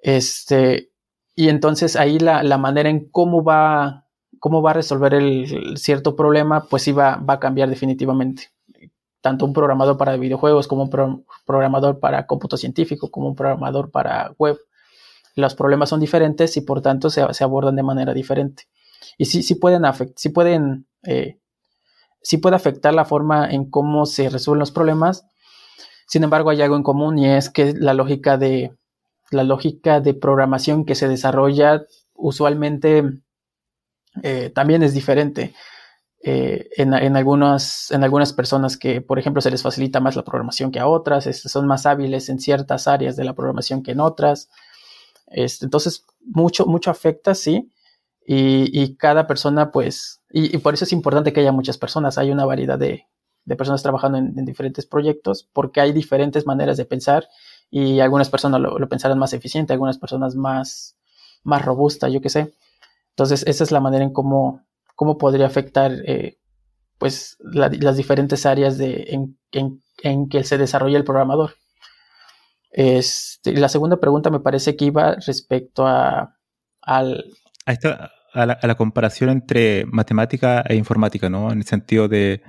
Este, 0.02 0.90
y 1.36 1.50
entonces 1.50 1.96
ahí 1.96 2.18
la, 2.18 2.58
manera 2.58 2.90
en 2.90 3.08
cómo 3.12 3.44
va, 3.44 4.08
cómo 4.40 4.64
va 4.64 4.72
a 4.72 4.74
resolver 4.74 5.14
el, 5.14 5.78
cierto 5.78 6.16
problema, 6.16 6.66
pues 6.66 6.82
sí 6.82 6.92
va, 6.92 7.18
va, 7.18 7.36
a 7.36 7.40
cambiar 7.40 7.70
definitivamente. 7.70 8.50
Tanto 9.22 9.46
un 9.46 9.54
programador 9.54 9.96
para 9.96 10.18
videojuegos 10.18 10.68
como 10.68 10.82
un 10.86 11.24
programador 11.46 12.00
para 12.00 12.26
cómputo 12.26 12.58
científico, 12.58 13.12
como 13.12 13.28
un 13.28 13.36
programador 13.36 13.92
para 13.92 14.34
web. 14.40 14.58
Los 15.36 15.54
problemas 15.54 15.90
son 15.90 16.00
diferentes 16.00 16.58
y 16.58 16.62
por 16.62 16.82
tanto 16.82 17.12
se, 17.12 17.22
abordan 17.44 17.76
de 17.76 17.84
manera 17.84 18.12
diferente. 18.12 18.64
Y 19.20 19.26
sí, 19.26 19.44
sí 19.44 19.54
pueden, 19.54 19.84
sí 20.16 20.30
pueden 20.30 20.88
eh, 21.04 21.38
sí 22.26 22.38
puede 22.38 22.56
afectar 22.56 22.92
la 22.94 23.06
forma 23.06 23.48
en 23.48 23.70
cómo 23.70 24.08
se 24.08 24.30
resuelven 24.30 24.60
los 24.60 24.72
problemas. 24.72 25.28
Sin 26.08 26.24
embargo, 26.24 26.50
hay 26.50 26.60
algo 26.62 26.76
en 26.76 26.82
común 26.82 27.20
y 27.20 27.30
es 27.30 27.52
que 27.52 27.74
la 27.74 27.94
lógica 27.94 28.38
de 28.38 28.76
la 29.30 29.44
lógica 29.44 30.02
de 30.02 30.16
programación 30.16 30.86
que 30.86 30.96
se 30.96 31.08
desarrolla 31.08 31.86
usualmente 32.16 33.04
eh, 34.24 34.50
también 34.50 34.82
es 34.82 34.94
diferente. 34.94 35.54
Eh, 36.24 36.70
en, 36.78 36.94
algunas, 37.16 37.92
en 37.92 38.04
algunas 38.04 38.34
personas 38.34 38.78
que, 38.78 39.02
por 39.02 39.20
ejemplo, 39.20 39.42
se 39.44 39.52
les 39.52 39.62
facilita 39.62 40.00
más 40.00 40.16
la 40.16 40.24
programación 40.24 40.72
que 40.72 40.80
a 40.80 40.88
otras, 40.88 41.26
son 41.26 41.68
más 41.68 41.86
hábiles 41.86 42.30
en 42.30 42.40
ciertas 42.40 42.88
áreas 42.88 43.16
de 43.16 43.24
la 43.24 43.36
programación 43.36 43.84
que 43.84 43.92
en 43.92 44.00
otras. 44.00 44.50
Este, 45.28 45.66
entonces, 45.66 46.06
mucho, 46.22 46.66
mucho 46.66 46.90
afecta, 46.90 47.36
sí, 47.36 47.72
y, 48.28 48.96
cada 48.98 49.28
persona, 49.28 49.72
pues, 49.72 50.22
y, 50.32 50.58
por 50.58 50.74
eso 50.74 50.86
es 50.86 50.92
importante 50.94 51.32
que 51.32 51.42
haya 51.42 51.52
muchas 51.52 51.78
personas, 51.78 52.18
hay 52.18 52.32
una 52.32 52.46
variedad 52.46 52.80
de, 52.80 53.06
personas 53.58 53.84
trabajando 53.84 54.18
en, 54.18 54.46
diferentes 54.46 54.88
proyectos, 54.88 55.48
porque 55.54 55.80
hay 55.80 55.94
diferentes 55.94 56.48
maneras 56.48 56.78
de 56.78 56.86
pensar 56.86 57.28
y 57.70 58.00
algunas 58.00 58.30
personas 58.30 58.60
lo, 58.62 58.90
pensarán 58.90 59.20
más 59.20 59.34
eficiente, 59.34 59.74
algunas 59.74 60.00
personas 60.00 60.36
más, 60.36 60.98
más 61.44 61.64
robusta, 61.64 62.10
yo 62.10 62.20
qué 62.22 62.30
sé. 62.30 62.54
Entonces, 63.10 63.44
esa 63.46 63.64
es 63.64 63.72
la 63.72 63.80
manera 63.80 64.04
en 64.04 64.12
cómo, 64.12 64.64
cómo 64.96 65.20
podría 65.20 65.46
afectar, 65.46 65.92
eh, 66.06 66.40
pues, 66.98 67.38
las 67.40 67.98
diferentes 67.98 68.48
áreas 68.48 68.80
de, 68.80 69.30
en, 69.52 70.30
que 70.30 70.44
se 70.44 70.58
desarrolla 70.58 70.98
el 70.98 71.04
programador. 71.04 71.54
Este, 72.72 73.54
la 73.54 73.70
segunda 73.70 73.98
pregunta 73.98 74.32
me 74.32 74.40
parece 74.40 74.76
que 74.76 74.86
iba 74.86 75.16
respecto 75.16 75.86
a, 75.86 76.36
al, 76.82 77.24
a, 77.66 77.74
la, 78.36 78.76
comparación 78.76 79.30
entre 79.30 79.86
matemática 79.86 80.64
e 80.68 80.76
informática, 80.76 81.30
¿no? 81.30 81.52
En 81.52 81.60
el 81.60 81.66
sentido 81.66 82.08
de, 82.08 82.42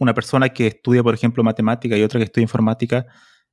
una 0.00 0.14
persona 0.14 0.48
que 0.48 0.66
estudia, 0.68 1.02
por 1.02 1.14
ejemplo, 1.14 1.44
matemática 1.44 1.96
y 1.96 2.02
otra 2.02 2.18
que 2.18 2.24
estudia 2.24 2.44
informática, 2.44 3.06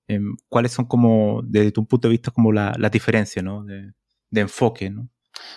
em, 0.08 0.36
¿cuáles 0.50 0.72
son 0.72 0.86
como, 0.86 1.42
desde 1.44 1.72
tu 1.72 1.86
punto 1.88 2.08
de 2.08 2.14
vista, 2.14 2.32
como 2.32 2.52
la, 2.52 2.90
diferencia, 2.92 3.42
¿no? 3.42 3.64
De, 3.64 3.94
enfoque, 4.42 4.90
¿no? 4.90 5.10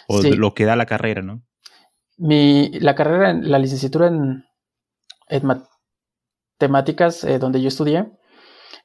O 0.06 0.20
de 0.20 0.36
lo 0.36 0.54
que 0.54 0.64
da 0.64 0.76
la 0.76 0.86
carrera, 0.86 1.22
¿no? 1.22 1.42
Mi, 2.16 2.70
la 2.80 2.94
carrera, 2.94 3.32
la 3.32 3.58
licenciatura 3.58 4.08
en, 4.08 4.44
matemáticas, 6.58 7.24
eh, 7.24 7.38
donde 7.38 7.62
yo 7.62 7.68
estudié, 7.68 8.06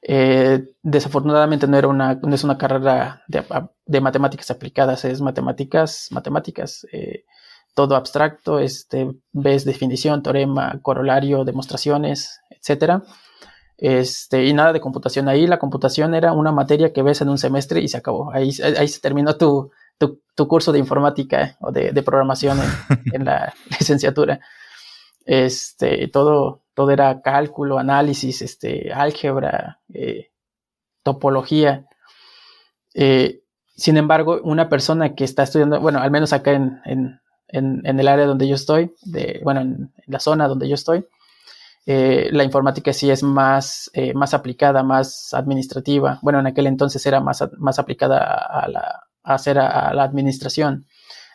eh, 0.06 0.62
desafortunadamente 0.82 1.66
no 1.66 1.78
era 1.78 1.88
una, 1.88 2.14
no 2.22 2.34
es 2.34 2.44
una 2.44 2.58
carrera 2.58 3.22
de, 3.26 4.00
matemáticas 4.00 4.50
aplicadas, 4.50 5.04
es 5.06 5.22
matemáticas, 5.22 6.08
matemáticas, 6.10 6.86
eh, 6.92 7.24
todo 7.74 7.96
abstracto, 7.96 8.58
este, 8.58 9.10
ves 9.32 9.64
definición, 9.64 10.22
teorema, 10.22 10.78
corolario, 10.82 11.44
demostraciones, 11.44 12.40
etcétera. 12.50 13.02
Este, 13.78 14.44
y 14.44 14.52
nada 14.52 14.72
de 14.74 14.80
computación. 14.80 15.28
Ahí 15.28 15.46
la 15.46 15.58
computación 15.58 16.14
era 16.14 16.32
una 16.32 16.52
materia 16.52 16.92
que 16.92 17.02
ves 17.02 17.22
en 17.22 17.30
un 17.30 17.38
semestre 17.38 17.80
y 17.80 17.88
se 17.88 17.96
acabó. 17.96 18.30
Ahí, 18.32 18.50
ahí 18.78 18.88
se 18.88 19.00
terminó 19.00 19.36
tu, 19.36 19.72
tu, 19.98 20.48
curso 20.48 20.70
de 20.70 20.78
informática 20.78 21.56
o 21.60 21.72
de, 21.72 22.02
programación 22.02 22.58
en, 23.12 23.24
la 23.24 23.54
licenciatura. 23.78 24.40
Este, 25.24 26.08
todo, 26.08 26.63
todo 26.74 26.90
era 26.90 27.22
cálculo, 27.22 27.78
análisis, 27.78 28.42
este, 28.42 28.92
álgebra, 28.92 29.80
eh, 29.92 30.30
topología. 31.02 31.86
Eh, 32.94 33.42
sin 33.76 33.96
embargo, 33.96 34.40
una 34.42 34.68
persona 34.68 35.14
que 35.14 35.24
está 35.24 35.44
estudiando, 35.44 35.80
bueno, 35.80 36.00
al 36.00 36.10
menos 36.10 36.32
acá 36.32 36.52
en, 36.52 37.20
el 37.48 38.08
área 38.08 38.26
donde 38.26 38.48
yo 38.48 38.56
estoy, 38.56 38.94
bueno, 39.42 39.60
en, 39.60 39.92
la 40.06 40.18
zona 40.18 40.48
donde 40.48 40.68
yo 40.68 40.74
estoy, 40.74 41.06
eh, 41.86 42.28
la 42.32 42.44
informática 42.44 42.92
sí 42.92 43.10
es 43.10 43.22
más, 43.22 43.90
más 44.14 44.34
aplicada, 44.34 44.82
más 44.82 45.32
administrativa. 45.34 46.18
Bueno, 46.22 46.40
en 46.40 46.46
aquel 46.46 46.66
entonces 46.66 47.04
era 47.06 47.20
más, 47.20 47.44
más 47.58 47.78
aplicada 47.78 48.18
a, 48.18 48.68
la, 48.68 49.04
a 49.22 49.34
hacer 49.34 49.58
a, 49.58 49.92
la 49.92 50.02
administración. 50.02 50.86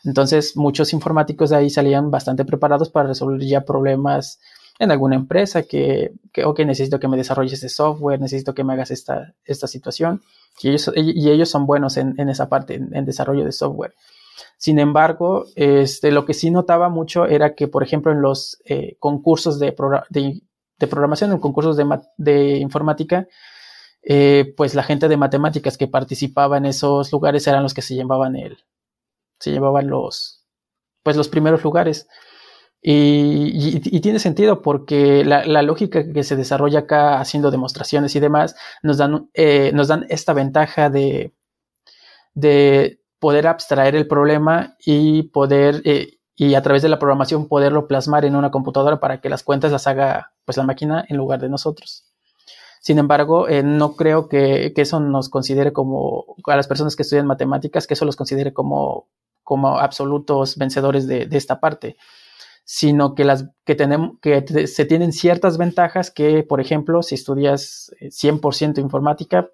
Entonces, 0.03 0.55
muchos 0.55 0.93
informáticos 0.93 1.49
de 1.49 1.57
ahí 1.57 1.69
salían 1.69 2.09
bastante 2.09 2.45
preparados 2.45 2.89
para 2.89 3.09
resolver 3.09 3.41
ya 3.45 3.61
problemas 3.61 4.39
en 4.79 4.91
alguna 4.91 5.15
empresa 5.15 5.63
que, 5.63 6.13
que 6.31 6.45
ok, 6.45 6.59
necesito 6.61 6.99
que 6.99 7.09
me 7.09 7.17
desarrolles 7.17 7.53
este 7.53 7.67
software, 7.67 8.19
necesito 8.19 8.53
que 8.53 8.63
me 8.63 8.73
hagas 8.73 8.91
esta, 8.91 9.35
esta 9.43 9.67
situación. 9.67 10.21
Y 10.61 10.69
ellos, 10.69 10.91
y 10.95 11.29
ellos 11.29 11.49
son 11.49 11.65
buenos 11.65 11.97
en, 11.97 12.15
en 12.17 12.29
esa 12.29 12.47
parte, 12.47 12.75
en, 12.75 13.05
desarrollo 13.05 13.43
de 13.43 13.51
software. 13.51 13.93
Sin 14.57 14.79
embargo, 14.79 15.45
este, 15.55 16.11
lo 16.11 16.25
que 16.25 16.33
sí 16.33 16.49
notaba 16.49 16.87
mucho 16.87 17.25
era 17.25 17.55
que, 17.55 17.67
por 17.67 17.83
ejemplo, 17.83 18.11
en 18.13 18.21
los 18.21 18.57
eh, 18.65 18.95
concursos 18.99 19.59
de, 19.59 19.75
de, 20.09 20.41
de, 20.77 20.87
programación, 20.87 21.33
en 21.33 21.39
concursos 21.39 21.75
de, 21.75 21.85
de 22.17 22.57
informática, 22.57 23.27
eh, 24.01 24.53
pues 24.55 24.75
la 24.75 24.83
gente 24.83 25.09
de 25.09 25.17
matemáticas 25.17 25.77
que 25.77 25.87
participaba 25.87 26.57
en 26.57 26.65
esos 26.65 27.11
lugares 27.11 27.45
eran 27.47 27.63
los 27.63 27.73
que 27.73 27.81
se 27.81 27.95
llevaban 27.95 28.37
el, 28.37 28.57
se 29.39 29.51
llevaban 29.51 29.89
los, 29.89 30.45
pues 31.03 31.17
los 31.17 31.27
primeros 31.27 31.63
lugares. 31.63 32.07
Y, 32.81 33.99
tiene 33.99 34.19
sentido 34.19 34.61
porque 34.61 35.25
la, 35.25 35.61
lógica 35.63 36.11
que 36.13 36.23
se 36.23 36.35
desarrolla 36.35 36.79
acá 36.79 37.19
haciendo 37.19 37.51
demostraciones 37.51 38.15
y 38.15 38.19
demás 38.19 38.55
nos 38.83 38.97
dan, 38.97 39.29
eh, 39.33 39.71
nos 39.73 39.89
dan 39.89 40.05
esta 40.09 40.33
ventaja 40.33 40.89
de, 40.89 41.33
de 42.33 43.01
poder 43.19 43.47
abstraer 43.47 43.95
el 43.95 44.07
problema 44.07 44.75
y 44.79 45.23
poder, 45.23 45.81
eh, 45.83 46.19
y 46.35 46.55
a 46.55 46.61
través 46.61 46.81
de 46.81 46.89
la 46.89 46.99
programación 46.99 47.49
poderlo 47.49 47.87
plasmar 47.87 48.23
en 48.23 48.35
una 48.35 48.51
computadora 48.51 48.99
para 48.99 49.19
que 49.19 49.29
las 49.29 49.43
cuentas 49.43 49.71
las 49.71 49.87
haga 49.87 50.33
pues 50.45 50.57
la 50.57 50.63
máquina 50.63 51.05
en 51.09 51.17
lugar 51.17 51.41
de 51.41 51.49
nosotros. 51.49 52.05
Sin 52.81 52.97
embargo, 52.97 53.49
eh, 53.49 53.61
no 53.61 53.97
creo 53.97 54.29
que, 54.29 54.71
eso 54.77 55.01
nos 55.01 55.27
considere 55.27 55.73
como, 55.73 56.37
a 56.45 56.55
las 56.55 56.67
personas 56.67 56.95
que 56.95 57.03
estudian 57.03 57.27
matemáticas, 57.27 57.87
que 57.87 57.93
eso 57.93 58.05
los 58.05 58.15
considere 58.15 58.53
como, 58.53 59.09
como 59.43 59.79
absolutos 59.79 60.57
vencedores 60.57 61.05
de, 61.07 61.25
de 61.25 61.37
esta 61.37 61.59
parte 61.59 61.97
sino 62.71 63.15
que, 63.15 63.23
las, 63.23 63.49
que, 63.65 63.73
tenemos, 63.73 64.19
que 64.21 64.67
se 64.67 64.85
tienen 64.85 65.11
ciertas 65.11 65.57
ventajas 65.57 66.11
que, 66.11 66.43
por 66.43 66.61
ejemplo, 66.61 67.01
si 67.01 67.15
estudias 67.15 67.91
100% 67.99 68.77
eh, 68.77 68.81
informática, 68.81 69.49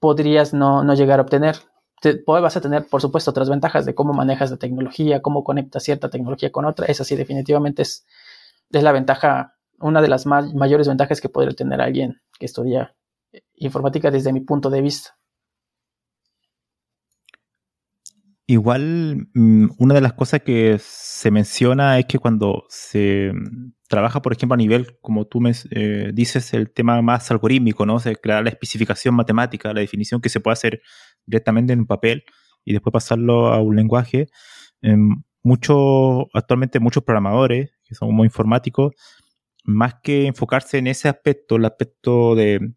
podrías 0.00 0.52
no, 0.52 0.82
no, 0.82 0.94
llegar 0.94 1.20
a 1.20 1.22
obtener. 1.22 1.58
Te, 2.00 2.24
vas 2.26 2.56
a 2.56 2.60
tener, 2.60 2.88
por 2.88 3.00
supuesto, 3.00 3.30
otras 3.30 3.48
ventajas 3.48 3.86
de 3.86 3.94
cómo 3.94 4.14
manejas 4.14 4.50
la 4.50 4.56
tecnología, 4.56 5.22
cómo 5.22 5.44
conectas 5.44 5.84
cierta 5.84 6.10
tecnología 6.10 6.50
con 6.50 6.64
otra. 6.64 6.86
Esa 6.86 7.04
sí, 7.04 7.14
definitivamente 7.14 7.82
es, 7.82 8.04
es 8.72 8.82
la 8.82 8.90
ventaja, 8.90 9.54
una 9.78 10.02
de 10.02 10.08
las 10.08 10.26
mayores 10.26 10.88
ventajas 10.88 11.20
que 11.20 11.28
podría 11.28 11.54
tener 11.54 11.80
alguien 11.80 12.20
que 12.36 12.46
estudia 12.46 12.96
informática 13.54 14.10
desde 14.10 14.32
mi 14.32 14.40
punto 14.40 14.70
de 14.70 14.80
vista. 14.80 15.19
Igual, 18.50 19.28
mm, 19.32 19.68
una 19.78 19.94
de 19.94 20.00
las 20.00 20.14
cosas 20.14 20.42
que 20.42 20.76
se 20.80 21.30
menciona 21.30 22.00
es 22.00 22.06
que 22.06 22.18
cuando 22.18 22.64
se 22.68 23.30
mm, 23.32 23.74
trabaja, 23.88 24.22
por 24.22 24.32
ejemplo, 24.32 24.54
a 24.54 24.56
nivel, 24.56 24.98
como 25.00 25.24
tú 25.28 25.40
me 25.40 25.52
eh, 25.70 26.10
dices, 26.12 26.52
el 26.52 26.72
tema 26.72 27.00
más 27.00 27.30
algorítmico, 27.30 27.86
¿no? 27.86 28.00
Se 28.00 28.16
crea 28.16 28.42
la 28.42 28.50
especificación 28.50 29.14
matemática, 29.14 29.72
la 29.72 29.78
definición 29.82 30.20
que 30.20 30.30
se 30.30 30.40
puede 30.40 30.54
hacer 30.54 30.82
directamente 31.26 31.72
en 31.72 31.80
un 31.80 31.86
papel 31.86 32.24
y 32.64 32.72
después 32.72 32.92
pasarlo 32.92 33.52
a 33.52 33.60
un 33.62 33.76
lenguaje. 33.76 34.26
Em, 34.82 35.22
mucho, 35.44 36.26
actualmente 36.34 36.80
muchos 36.80 37.04
programadores, 37.04 37.70
que 37.84 37.94
son 37.94 38.12
muy 38.12 38.26
informáticos, 38.26 38.94
más 39.64 39.94
que 40.02 40.26
enfocarse 40.26 40.78
en 40.78 40.88
ese 40.88 41.08
aspecto, 41.08 41.54
el 41.54 41.66
aspecto 41.66 42.34
de, 42.34 42.72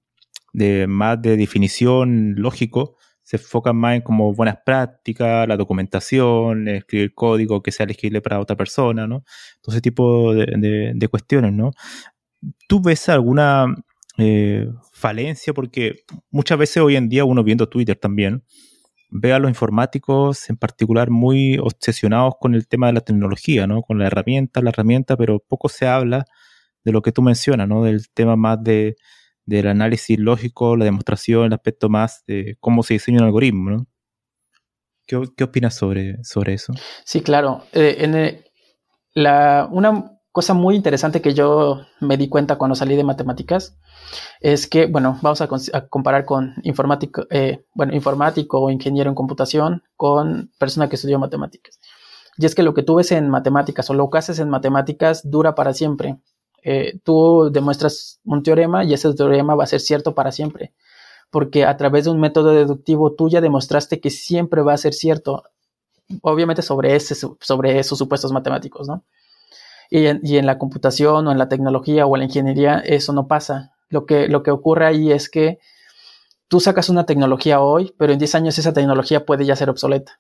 de 0.53 0.85
más 0.85 1.19
de 1.19 1.35
definición 1.35 2.35
lógico, 2.37 2.97
se 3.23 3.37
enfocan 3.37 3.75
más 3.77 3.95
en 3.95 4.01
como 4.01 4.33
buenas 4.33 4.57
prácticas, 4.65 5.47
la 5.47 5.57
documentación, 5.57 6.67
escribir 6.67 7.13
código 7.13 7.63
que 7.63 7.71
sea 7.71 7.85
elegible 7.85 8.21
para 8.21 8.39
otra 8.39 8.55
persona, 8.55 9.07
¿no? 9.07 9.23
Todo 9.61 9.73
ese 9.73 9.81
tipo 9.81 10.33
de, 10.33 11.07
cuestiones, 11.09 11.53
¿no? 11.53 11.71
¿Tú 12.67 12.81
ves 12.81 13.07
alguna 13.07 13.73
eh, 14.17 14.67
falencia? 14.91 15.53
Porque 15.53 16.03
muchas 16.31 16.57
veces 16.57 16.77
hoy 16.77 16.97
en 16.97 17.07
día 17.07 17.23
uno 17.23 17.43
viendo 17.43 17.69
Twitter 17.69 17.95
también, 17.95 18.43
ve 19.09 19.31
a 19.31 19.39
los 19.39 19.49
informáticos 19.49 20.49
en 20.49 20.57
particular 20.57 21.09
muy 21.09 21.57
obsesionados 21.59 22.33
con 22.41 22.55
el 22.55 22.67
tema 22.67 22.87
de 22.87 22.93
la 22.93 23.01
tecnología, 23.01 23.67
¿no? 23.67 23.83
Con 23.83 23.99
la 23.99 24.07
herramienta, 24.07 24.61
la 24.61 24.71
herramienta, 24.71 25.15
pero 25.15 25.39
poco 25.39 25.69
se 25.69 25.87
habla 25.87 26.25
de 26.83 26.91
lo 26.91 27.01
que 27.01 27.13
tú 27.13 27.21
mencionas, 27.21 27.69
¿no? 27.69 27.83
Del 27.83 28.09
tema 28.09 28.35
más 28.35 28.61
de, 28.61 28.97
del 29.45 29.67
análisis 29.67 30.17
lógico, 30.19 30.75
la 30.75 30.85
demostración, 30.85 31.45
el 31.45 31.53
aspecto 31.53 31.89
más 31.89 32.23
de 32.27 32.57
cómo 32.59 32.83
se 32.83 32.95
diseña 32.95 33.19
un 33.19 33.25
algoritmo, 33.25 33.69
¿no? 33.69 33.87
¿Qué, 35.05 35.21
qué 35.35 35.43
opinas 35.43 35.75
sobre, 35.75 36.23
sobre 36.23 36.53
eso? 36.53 36.73
Sí, 37.05 37.21
claro. 37.21 37.63
Eh, 37.73 37.97
en 37.99 38.43
la, 39.13 39.67
una 39.71 40.13
cosa 40.33 40.55
muy 40.55 40.75
interesante 40.75 41.21
que 41.21 41.33
yo 41.33 41.85
me 42.01 42.17
di 42.17 42.27
cuenta 42.27 42.57
cuando 42.57 42.75
salí 42.75 42.95
de 42.95 43.03
matemáticas 43.03 43.77
es 44.41 44.67
que, 44.67 44.87
bueno, 44.87 45.19
vamos 45.21 45.41
a, 45.41 45.47
comparar 45.89 46.25
con 46.25 46.55
informático, 46.63 47.27
eh, 47.29 47.65
bueno, 47.75 47.93
informático 47.93 48.59
o 48.59 48.71
ingeniero 48.71 49.09
en 49.09 49.15
computación 49.15 49.83
con 49.95 50.51
persona 50.57 50.89
que 50.89 50.95
estudió 50.95 51.19
matemáticas. 51.19 51.79
Y 52.37 52.47
es 52.47 52.55
que 52.55 52.63
lo 52.63 52.73
que 52.73 52.81
tú 52.81 52.95
ves 52.95 53.11
en 53.11 53.29
matemáticas 53.29 53.89
o 53.91 53.93
lo 53.93 54.09
que 54.09 54.17
haces 54.17 54.39
en 54.39 54.49
matemáticas 54.49 55.21
dura 55.29 55.53
para 55.53 55.73
siempre. 55.73 56.17
Eh, 56.63 56.99
tú 57.03 57.49
demuestras 57.51 58.19
un 58.23 58.41
teorema 58.41 58.85
y 58.85 58.93
ese 58.93 59.13
teorema 59.13 59.55
va 59.55 59.65
a 59.65 59.67
ser 59.67 59.81
cierto 59.81 60.15
para 60.15 60.31
siempre. 60.31 60.73
Porque 61.29 61.65
a 61.65 61.75
través 61.77 62.05
de 62.05 62.11
un 62.11 62.19
método 62.19 62.51
deductivo 62.51 63.13
tú 63.13 63.29
ya 63.29 63.41
demostraste 63.41 63.99
que 63.99 64.09
siempre 64.09 64.61
va 64.61 64.73
a 64.73 64.77
ser 64.77 64.93
cierto. 64.93 65.43
Obviamente 66.21 66.61
sobre, 66.61 66.95
ese, 66.95 67.15
sobre 67.15 67.79
esos 67.79 67.97
supuestos 67.97 68.31
matemáticos, 68.31 68.87
¿no? 68.87 69.03
Y 69.89 70.07
en, 70.07 70.45
la 70.45 70.57
computación 70.57 71.27
o 71.27 71.31
en 71.31 71.37
la 71.37 71.49
tecnología 71.49 72.07
o 72.07 72.15
en 72.15 72.21
la 72.21 72.25
ingeniería 72.25 72.79
eso 72.79 73.13
no 73.13 73.27
pasa. 73.27 73.73
Lo 73.89 74.07
que, 74.07 74.27
lo 74.27 74.41
que 74.41 74.49
ocurre 74.49 74.87
ahí 74.87 75.11
es 75.11 75.29
que 75.29 75.59
tú 76.47 76.59
sacas 76.59 76.89
una 76.89 77.05
tecnología 77.05 77.61
hoy, 77.61 77.93
pero 77.97 78.11
en 78.13 78.19
10 78.19 78.35
años 78.35 78.57
esa 78.57 78.73
tecnología 78.73 79.25
puede 79.25 79.45
ya 79.45 79.55
ser 79.55 79.69
obsoleta. 79.69 80.19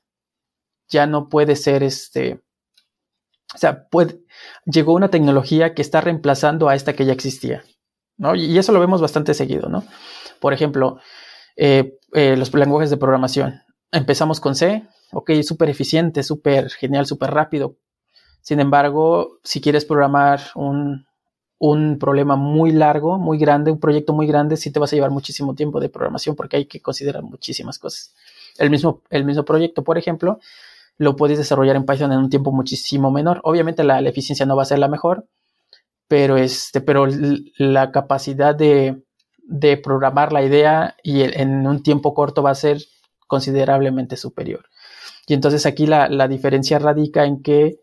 Ya 0.89 1.07
no 1.07 1.27
puede 1.27 1.55
ser 1.55 1.81
este... 1.81 2.39
O 3.53 3.57
sea, 3.57 3.87
llegó 4.65 4.93
una 4.93 5.09
tecnología 5.09 5.73
que 5.73 5.81
está 5.81 6.01
reemplazando 6.01 6.69
a 6.69 6.75
esta 6.75 6.93
que 6.93 7.05
ya 7.05 7.13
existía. 7.13 7.63
¿no? 8.17 8.35
Y 8.35 8.57
eso 8.57 8.71
lo 8.71 8.79
vemos 8.79 9.01
bastante 9.01 9.33
seguido, 9.33 9.69
¿no? 9.69 9.83
Por 10.39 10.53
ejemplo, 10.53 10.99
eh, 11.55 11.97
eh, 12.13 12.35
los 12.37 12.53
lenguajes 12.53 12.89
de 12.89 12.97
programación. 12.97 13.61
Empezamos 13.91 14.39
con 14.39 14.55
C, 14.55 14.87
ok, 15.11 15.31
súper 15.43 15.69
eficiente, 15.69 16.23
súper 16.23 16.69
genial, 16.69 17.05
súper 17.05 17.31
rápido, 17.31 17.77
sin 18.43 18.59
embargo, 18.59 19.39
si 19.41 19.61
quieres 19.61 19.85
programar 19.85 20.41
un, 20.55 21.05
problema 21.97 22.35
muy 22.35 22.73
largo, 22.73 23.17
muy 23.17 23.37
grande, 23.37 23.71
un 23.71 23.79
proyecto 23.79 24.11
muy 24.11 24.27
grande, 24.27 24.57
sí 24.57 24.69
te 24.69 24.79
vas 24.79 24.91
a 24.91 24.97
llevar 24.97 25.11
muchísimo 25.11 25.55
tiempo 25.55 25.79
de 25.79 25.87
programación 25.87 26.35
porque 26.35 26.57
hay 26.57 26.65
que 26.65 26.81
considerar 26.81 27.23
muchísimas 27.23 27.79
cosas. 27.79 28.13
El 28.57 28.69
mismo, 28.69 29.01
el 29.09 29.23
mismo 29.23 29.45
proyecto, 29.45 29.85
por 29.85 29.97
ejemplo, 29.97 30.41
lo 30.97 31.15
puedes 31.15 31.37
desarrollar 31.37 31.75
en 31.75 31.85
Python 31.85 32.11
en 32.11 32.19
un 32.19 32.29
tiempo 32.29 32.51
muchísimo 32.51 33.11
menor. 33.11 33.41
Obviamente 33.43 33.83
la, 33.83 33.99
eficiencia 34.01 34.45
no 34.45 34.55
va 34.55 34.63
a 34.63 34.67
ser 34.67 34.79
la 34.79 34.87
mejor, 34.87 35.27
pero, 36.07 36.37
este, 36.37 36.81
pero 36.81 37.07
la 37.57 37.91
capacidad 37.91 38.55
de, 38.55 39.03
programar 39.83 40.31
la 40.31 40.43
idea 40.43 40.95
y 41.03 41.21
en 41.21 41.67
un 41.67 41.83
tiempo 41.83 42.13
corto 42.13 42.43
va 42.43 42.51
a 42.51 42.55
ser 42.55 42.81
considerablemente 43.27 44.17
superior. 44.17 44.65
Y 45.27 45.33
entonces 45.33 45.65
aquí 45.65 45.85
la, 45.87 46.09
la 46.09 46.27
diferencia 46.27 46.79
radica 46.79 47.25
en 47.25 47.41
que 47.41 47.79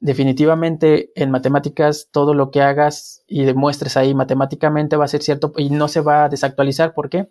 definitivamente 0.00 1.12
en 1.14 1.30
matemáticas 1.30 2.08
todo 2.10 2.34
lo 2.34 2.50
que 2.50 2.60
hagas 2.60 3.22
y 3.26 3.44
demuestres 3.44 3.96
ahí 3.96 4.14
matemáticamente 4.14 4.96
va 4.96 5.04
a 5.04 5.08
ser 5.08 5.22
cierto 5.22 5.52
y 5.56 5.70
no 5.70 5.88
se 5.88 6.00
va 6.00 6.24
a 6.24 6.28
desactualizar. 6.28 6.94
¿Por 6.94 7.08
qué? 7.08 7.28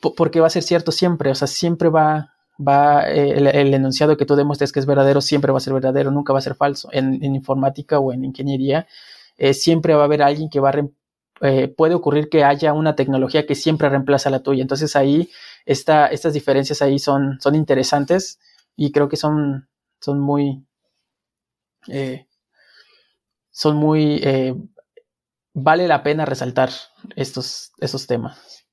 porque 0.00 0.40
va 0.40 0.46
a 0.46 0.50
ser 0.50 0.62
cierto 0.62 0.92
siempre, 0.92 1.30
o 1.30 1.34
sea, 1.34 1.48
siempre 1.48 1.88
va, 1.88 2.35
va 2.58 3.10
eh, 3.10 3.32
el, 3.36 3.74
enunciado 3.74 4.16
que 4.16 4.26
tú 4.26 4.36
demuestres 4.36 4.72
que 4.72 4.80
es 4.80 4.86
verdadero, 4.86 5.20
siempre 5.20 5.52
va 5.52 5.58
a 5.58 5.60
ser 5.60 5.74
verdadero, 5.74 6.10
nunca 6.10 6.32
va 6.32 6.38
a 6.38 6.42
ser 6.42 6.54
falso. 6.54 6.88
En, 6.92 7.22
informática 7.22 7.98
o 7.98 8.12
en 8.12 8.24
ingeniería, 8.24 8.86
eh, 9.36 9.54
siempre 9.54 9.94
va 9.94 10.02
a 10.02 10.04
haber 10.04 10.22
alguien 10.22 10.48
que 10.50 10.60
va 10.60 10.70
a... 10.70 10.88
Eh, 11.42 11.68
puede 11.68 11.94
ocurrir 11.94 12.30
que 12.30 12.44
haya 12.44 12.72
una 12.72 12.96
tecnología 12.96 13.46
que 13.46 13.54
siempre 13.54 13.88
reemplaza 13.88 14.30
la 14.30 14.42
tuya. 14.42 14.62
Entonces 14.62 14.96
ahí 14.96 15.30
esta, 15.66 16.06
estas 16.06 16.32
diferencias 16.32 16.80
ahí 16.80 16.98
son, 16.98 17.38
son 17.40 17.54
interesantes 17.54 18.38
y 18.74 18.90
creo 18.92 19.08
que 19.08 19.16
son, 19.16 19.68
son 20.00 20.20
muy, 20.20 20.64
eh, 21.88 22.26
son 23.50 23.76
muy... 23.76 24.22
Vale 25.58 25.88
la 25.88 26.02
pena 26.02 26.26
resaltar 26.26 26.70
estos, 27.16 27.72
esos 27.80 28.06
temas. 28.06 28.65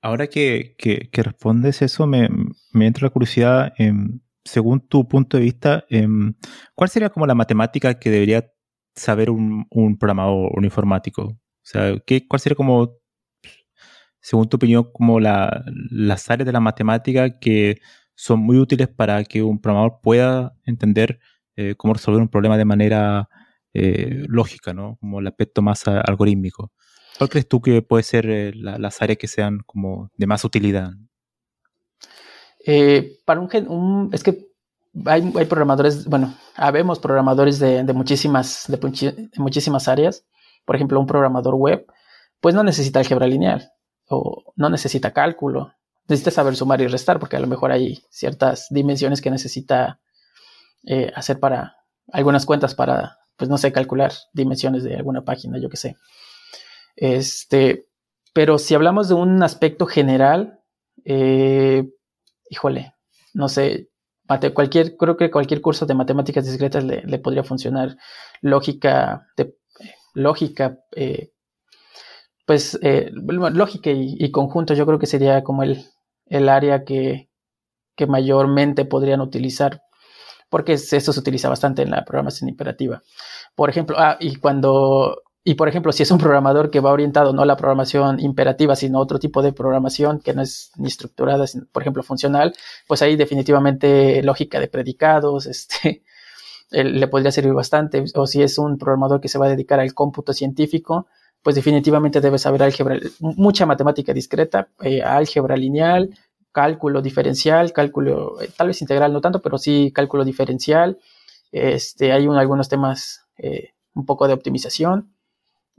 Ahora 0.00 0.28
que, 0.28 0.76
respondes 1.12 1.82
eso, 1.82 2.06
me, 2.06 2.28
entra 2.74 3.06
la 3.06 3.10
curiosidad, 3.10 3.72
según 4.44 4.80
tu 4.80 5.08
punto 5.08 5.36
de 5.36 5.42
vista, 5.42 5.84
em, 5.88 6.34
¿cuál 6.74 6.88
sería 6.90 7.10
como 7.10 7.26
la 7.26 7.34
matemática 7.34 7.98
que 7.98 8.10
debería 8.10 8.50
saber 8.94 9.30
un, 9.30 9.66
programador, 9.98 10.52
un 10.56 10.64
informático? 10.64 11.22
O 11.24 11.38
sea, 11.62 11.98
¿qué, 12.06 12.26
¿cuál 12.26 12.40
sería 12.40 12.56
como, 12.56 12.96
según 14.20 14.48
tu 14.48 14.56
opinión, 14.56 14.88
como 14.92 15.20
la, 15.20 15.64
las 15.90 16.30
áreas 16.30 16.46
de 16.46 16.52
la 16.52 16.60
matemática 16.60 17.38
que 17.38 17.80
son 18.14 18.40
muy 18.40 18.58
útiles 18.58 18.88
para 18.88 19.24
que 19.24 19.42
un 19.42 19.60
programador 19.60 20.00
pueda 20.02 20.54
entender 20.64 21.20
eh, 21.56 21.74
cómo 21.76 21.94
resolver 21.94 22.20
un 22.20 22.28
problema 22.28 22.56
de 22.56 22.64
manera 22.64 23.28
eh, 23.74 24.24
lógica, 24.28 24.72
¿no? 24.74 24.96
Como 25.00 25.20
el 25.20 25.26
aspecto 25.26 25.62
más 25.62 25.86
algorítmico. 25.86 26.72
¿Cuál 27.18 27.30
crees 27.30 27.48
tú 27.48 27.60
que 27.60 27.82
puede 27.82 28.04
ser 28.04 28.30
eh, 28.30 28.52
las 28.54 29.02
áreas 29.02 29.18
que 29.18 29.26
sean 29.26 29.58
como 29.66 30.10
de 30.16 30.26
más 30.26 30.44
utilidad? 30.44 30.92
para 33.24 33.40
un, 33.40 34.10
es 34.12 34.22
que 34.22 34.48
hay, 35.06 35.22
programadores, 35.46 36.04
bueno, 36.06 36.34
habemos 36.54 36.98
programadores 36.98 37.58
de, 37.58 37.82
muchísimas, 37.92 38.64
de, 38.68 38.78
muchísimas 39.36 39.88
áreas. 39.88 40.24
Por 40.64 40.76
ejemplo, 40.76 41.00
un 41.00 41.06
programador 41.06 41.54
web, 41.54 41.86
pues 42.40 42.54
no 42.54 42.62
necesita 42.62 42.98
álgebra 42.98 43.26
lineal 43.26 43.72
o 44.08 44.52
no 44.56 44.70
necesita 44.70 45.12
cálculo, 45.12 45.72
necesita 46.08 46.30
saber 46.30 46.56
sumar 46.56 46.80
y 46.80 46.86
restar, 46.86 47.18
porque 47.18 47.36
a 47.36 47.40
lo 47.40 47.46
mejor 47.46 47.72
hay 47.72 48.02
ciertas 48.10 48.66
dimensiones 48.70 49.20
que 49.20 49.30
necesita 49.30 50.00
eh, 50.84 51.12
hacer 51.14 51.40
para 51.40 51.76
algunas 52.12 52.46
cuentas 52.46 52.74
para, 52.74 53.18
pues 53.36 53.48
no 53.50 53.58
sé, 53.58 53.72
calcular 53.72 54.12
dimensiones 54.32 54.84
de 54.84 54.96
alguna 54.96 55.24
página, 55.24 55.58
yo 55.58 55.68
qué 55.68 55.76
sé. 55.76 55.96
Este, 57.00 57.86
pero 58.32 58.58
si 58.58 58.74
hablamos 58.74 59.08
de 59.08 59.14
un 59.14 59.40
aspecto 59.44 59.86
general, 59.86 60.60
eh, 61.04 61.88
híjole, 62.50 62.92
no 63.34 63.48
sé, 63.48 63.88
cualquier, 64.52 64.96
creo 64.96 65.16
que 65.16 65.30
cualquier 65.30 65.60
curso 65.60 65.86
de 65.86 65.94
matemáticas 65.94 66.44
discretas 66.44 66.82
le, 66.82 67.18
podría 67.20 67.44
funcionar. 67.44 67.96
Lógica, 68.40 69.28
de, 69.36 69.54
lógica, 70.12 70.80
eh, 70.96 71.30
pues 72.44 72.76
lógica 72.82 73.90
y, 73.92 74.30
conjunto, 74.32 74.74
yo 74.74 74.86
creo 74.86 74.98
que 74.98 75.06
sería 75.06 75.44
como 75.44 75.62
el, 75.62 75.84
el 76.26 76.48
área 76.48 76.84
que, 76.84 77.28
mayormente 78.08 78.84
podrían 78.84 79.20
utilizar, 79.20 79.82
porque 80.48 80.72
esto 80.72 81.12
se 81.12 81.20
utiliza 81.20 81.48
bastante 81.48 81.82
en 81.82 81.90
la 81.90 82.04
programación 82.04 82.48
imperativa. 82.48 83.02
Por 83.54 83.70
ejemplo, 83.70 83.96
ah, 83.98 84.16
y 84.20 84.36
cuando, 84.36 85.22
y 85.48 85.54
por 85.54 85.66
ejemplo, 85.66 85.92
si 85.92 86.02
es 86.02 86.10
un 86.10 86.18
programador 86.18 86.70
que 86.70 86.80
va 86.80 86.92
orientado 86.92 87.32
no 87.32 87.40
a 87.40 87.46
la 87.46 87.56
programación 87.56 88.20
imperativa, 88.20 88.76
sino 88.76 88.98
a 88.98 89.00
otro 89.00 89.18
tipo 89.18 89.40
de 89.40 89.54
programación 89.54 90.20
que 90.20 90.34
no 90.34 90.42
es 90.42 90.72
ni 90.76 90.88
estructurada, 90.88 91.46
por 91.72 91.82
ejemplo, 91.82 92.02
funcional, 92.02 92.52
pues 92.86 93.00
ahí 93.00 93.16
definitivamente 93.16 94.22
lógica 94.22 94.60
de 94.60 94.68
predicados, 94.68 95.46
este, 95.54 96.02
le 96.70 97.08
podría 97.08 97.32
servir 97.32 97.54
bastante. 97.54 98.04
O 98.14 98.26
si 98.26 98.42
es 98.42 98.58
un 98.58 98.76
programador 98.76 99.22
que 99.22 99.28
se 99.28 99.38
va 99.38 99.46
a 99.46 99.48
dedicar 99.48 99.80
al 99.80 99.94
cómputo 99.94 100.34
científico, 100.34 101.06
pues 101.42 101.56
definitivamente 101.56 102.20
debes 102.20 102.42
saber 102.42 102.62
álgebra, 102.62 102.98
mucha 103.20 103.64
matemática 103.64 104.12
discreta, 104.12 104.68
eh, 104.82 105.02
álgebra 105.02 105.56
lineal, 105.56 106.10
cálculo 106.52 107.00
diferencial, 107.00 107.72
cálculo, 107.72 108.38
eh, 108.42 108.50
tal 108.54 108.66
vez 108.66 108.82
integral 108.82 109.14
no 109.14 109.22
tanto, 109.22 109.40
pero 109.40 109.56
sí 109.56 109.92
cálculo 109.94 110.26
diferencial. 110.26 110.98
Este, 111.52 112.12
hay 112.12 112.26
algunos 112.26 112.68
temas 112.68 113.26
eh, 113.38 113.72
un 113.94 114.04
poco 114.04 114.28
de 114.28 114.34
optimización 114.34 115.14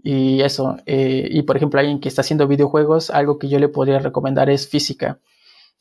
y 0.04 0.42
eso. 0.42 0.78
y 0.86 1.42
por 1.44 1.58
ejemplo, 1.58 1.80
alguien 1.80 2.00
que 2.00 2.10
está 2.10 2.22
haciendo 2.22 2.48
videojuegos, 2.48 3.10
algo 3.10 3.38
que 3.38 3.50
yo 3.50 3.60
le 3.60 3.70
podría 3.70 4.00
recomendar 4.00 4.50
es 4.50 4.68
física. 4.68 5.20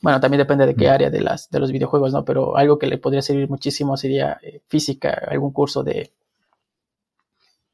Bueno, 0.01 0.21
también 0.21 0.39
depende 0.39 0.67
de 0.67 0.75
qué 0.77 0.89
mm. 0.89 0.93
área 0.93 1.11
de, 1.11 1.21
las, 1.21 1.51
de 1.51 1.59
los 1.59 1.73
videojuegos, 1.73 2.13
¿no? 2.13 2.25
Pero 2.25 2.57
algo 2.57 2.79
que 2.79 2.87
le 2.87 2.99
podría 2.99 3.23
servir 3.23 3.49
muchísimo 3.49 3.97
sería 3.97 4.41
física, 4.69 5.11
algún 5.29 5.53
curso 5.53 5.83
de, 5.83 6.13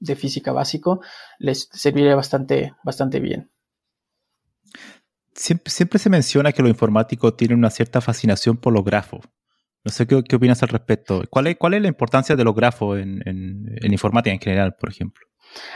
de 0.04 0.16
física 0.16 0.52
básico, 0.52 1.00
les 1.38 1.68
serviría 1.72 2.14
bastante, 2.14 2.74
bastante 2.84 3.20
bien. 3.20 3.50
Siempre, 5.34 5.98
se 5.98 6.10
menciona 6.10 6.52
que 6.52 6.62
los 6.62 6.70
informáticos 6.70 7.36
tienen 7.36 7.58
una 7.58 7.70
cierta 7.70 8.00
fascinación 8.00 8.56
por 8.56 8.72
los 8.72 8.84
grafos. 8.84 9.20
No 9.84 9.90
sé 9.90 10.06
qué, 10.06 10.14
opinas 10.14 10.62
al 10.62 10.68
respecto. 10.68 11.24
¿Cuál 11.28 11.48
es, 11.48 11.56
¿Cuál 11.56 11.74
es, 11.74 11.82
la 11.82 11.88
importancia 11.88 12.36
de 12.36 12.44
los 12.44 12.54
grafos 12.54 12.98
en, 13.00 13.20
en, 13.26 13.92
informática 13.92 14.32
en 14.32 14.40
general, 14.40 14.76
por 14.78 14.90
ejemplo? 14.90 15.26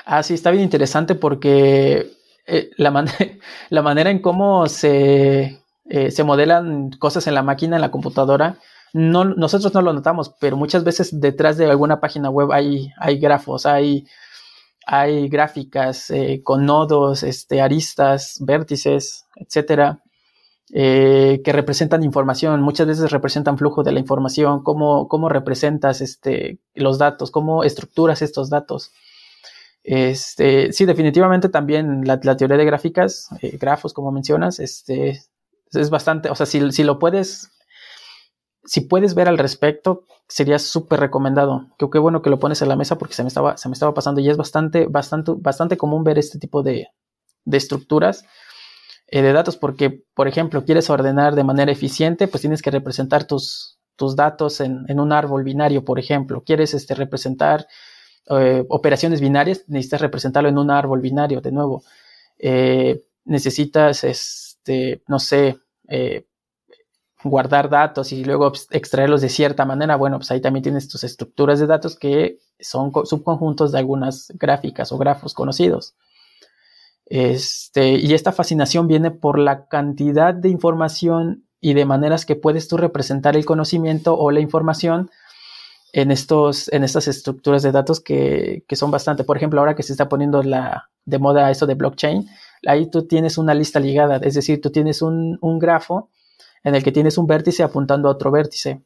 Ah, 0.05 0.23
sí, 0.23 0.35
está 0.35 0.51
bien 0.51 0.65
interesante 0.65 1.15
porque 1.15 2.19
eh, 2.47 2.71
la, 2.79 3.05
la, 3.71 3.83
manera 3.83 4.11
en 4.11 4.21
cómo 4.21 4.67
se, 4.67 5.63
eh, 5.85 6.11
se 6.11 6.25
modelan 6.25 6.91
cosas 6.93 7.27
en 7.27 7.35
la 7.35 7.43
máquina, 7.43 7.77
en 7.77 7.83
la 7.83 7.91
computadora, 7.91 8.59
no, 8.95 9.25
nosotros 9.25 9.75
no 9.75 9.83
lo 9.83 9.93
notamos, 9.93 10.35
pero 10.41 10.57
muchas 10.57 10.83
veces 10.83 11.21
detrás 11.21 11.59
de 11.59 11.67
alguna 11.67 12.01
página 12.01 12.31
web 12.31 12.51
hay, 12.53 12.91
hay 12.99 13.19
grafos, 13.19 13.67
hay, 13.67 14.07
hay 14.87 15.29
gráficas 15.29 16.11
eh, 16.11 16.41
con 16.43 16.65
nodos, 16.65 17.23
este, 17.23 17.61
aristas, 17.61 18.39
vértices, 18.41 19.27
etcétera, 19.37 20.03
que 20.71 21.53
representan 21.53 22.03
información. 22.03 22.63
Muchas 22.63 22.87
veces 22.87 23.11
representan 23.11 23.59
flujo 23.59 23.83
de 23.83 23.93
la 23.93 24.01
información, 24.01 24.63
cómo, 24.63 25.09
cómo 25.09 25.29
representas 25.29 26.01
este, 26.01 26.61
los 26.75 26.99
datos, 26.99 27.31
cómo 27.31 27.63
estructuras 27.65 28.23
estos 28.23 28.49
datos. 28.49 28.93
Este, 29.91 30.71
sí, 30.71 30.85
definitivamente 30.85 31.49
también 31.49 32.03
la, 32.05 32.21
teoría 32.21 32.59
de 32.59 32.65
gráficas, 32.67 33.31
eh, 33.41 33.57
grafos, 33.57 33.95
como 33.95 34.13
mencionas, 34.13 34.61
este, 34.61 35.23
es 35.73 35.89
bastante, 35.89 36.29
o 36.29 36.35
sea, 36.35 36.45
si, 36.45 36.73
si 36.73 36.85
lo 36.85 36.99
puedes 36.99 37.51
si 38.69 38.83
puedes 38.83 39.15
ver 39.15 39.29
al 39.29 39.39
respecto, 39.39 40.05
sería 40.29 40.59
súper 40.59 41.01
recomendado. 41.01 41.69
Que 41.79 41.99
bueno 41.99 42.21
que 42.21 42.29
lo 42.29 42.39
pones 42.39 42.61
en 42.61 42.69
la 42.69 42.77
mesa 42.77 42.99
porque 42.99 43.15
se 43.15 43.23
me 43.23 43.29
estaba, 43.29 43.57
se 43.57 43.71
me 43.71 43.73
estaba 43.73 43.95
pasando 43.95 44.21
y 44.21 44.29
es 44.29 44.37
bastante, 44.37 44.87
bastante, 44.87 45.33
bastante 45.39 45.79
común 45.79 46.05
ver 46.05 46.19
este 46.19 46.39
tipo 46.39 46.63
de, 46.63 46.89
estructuras 47.51 48.27
eh, 49.07 49.23
de 49.23 49.33
datos 49.33 49.57
porque, 49.57 50.05
por 50.13 50.29
ejemplo, 50.29 50.67
quieres 50.67 50.91
ordenar 50.91 51.35
de 51.35 51.45
manera 51.45 51.73
eficiente, 51.73 52.29
pues 52.29 52.43
tienes 52.43 52.61
que 52.61 52.71
representar 52.71 53.25
tus, 53.25 53.79
tus 53.97 54.17
datos 54.17 54.61
en, 54.61 54.85
un 55.01 55.13
árbol 55.15 55.45
binario, 55.45 55.83
por 55.83 55.99
ejemplo. 55.99 56.43
Quieres 56.45 56.75
este, 56.75 56.95
representar 56.95 57.67
eh, 58.31 58.65
operaciones 58.69 59.21
binarias, 59.21 59.65
necesitas 59.69 60.01
representarlo 60.01 60.49
en 60.49 60.59
un 60.59 60.71
árbol 60.71 61.01
binario, 61.01 61.41
de 61.41 61.53
nuevo. 61.53 61.83
Eh, 62.39 63.05
necesitas, 63.25 64.05
este, 64.05 65.03
no 65.07 65.19
sé, 65.19 65.59
guardar 67.25 67.69
datos 67.69 68.13
y 68.13 68.25
luego 68.25 68.53
extraerlos 68.71 69.21
de 69.21 69.29
cierta 69.29 69.65
manera, 69.65 69.97
bueno, 69.97 70.19
pues 70.19 70.31
ahí 70.31 70.41
también 70.41 70.63
tienes 70.63 70.89
tus 70.89 71.05
estructuras 71.05 71.59
de 71.59 71.67
datos 71.67 71.97
que 71.97 72.39
son 72.61 72.93
subconjuntos 73.05 73.73
de 73.73 73.79
algunas 73.79 74.33
gráficas 74.35 74.93
o 74.93 74.99
grafos 74.99 75.35
conocidos. 75.35 75.95
Este, 77.07 77.95
y 77.95 78.13
esta 78.15 78.33
fascinación 78.33 78.87
viene 78.87 79.11
por 79.11 79.39
la 79.39 79.67
cantidad 79.67 80.35
de 80.35 80.51
información 80.51 81.45
y 81.61 81.75
de 81.75 81.87
maneras 81.87 82.27
que 82.27 82.37
puedes 82.37 82.69
tú 82.69 82.77
representar 82.77 83.37
el 83.37 83.47
conocimiento 83.47 84.17
o 84.17 84.31
la 84.31 84.41
información 84.41 85.11
en, 85.93 86.11
estos, 86.11 86.73
en 86.73 86.85
estas 86.85 87.09
estructuras 87.09 87.63
de 87.63 87.73
datos 87.73 88.01
que, 88.01 88.65
son 88.73 88.91
bastante. 88.91 89.25
Por 89.25 89.37
ejemplo, 89.37 89.61
ahora 89.61 89.75
que 89.75 89.83
se 89.83 89.93
está 89.93 90.09
poniendo 90.09 90.43
la, 90.43 90.91
de 91.05 91.19
moda 91.19 91.51
esto 91.51 91.67
de 91.67 91.75
blockchain, 91.75 92.29
ahí 92.67 92.91
tú 92.91 93.07
tienes 93.07 93.39
una 93.39 93.55
lista 93.55 93.81
ligada, 93.81 94.17
es 94.17 94.35
decir, 94.35 94.61
tú 94.61 94.71
tienes 94.71 95.03
un, 95.03 95.39
un 95.41 95.59
grafo 95.59 96.11
en 96.65 96.75
el 96.75 96.83
que 96.83 96.93
tienes 96.93 97.19
un 97.19 97.27
vértice 97.27 97.63
apuntando 97.63 98.09
a 98.09 98.13
otro 98.13 98.31
vértice. 98.31 98.83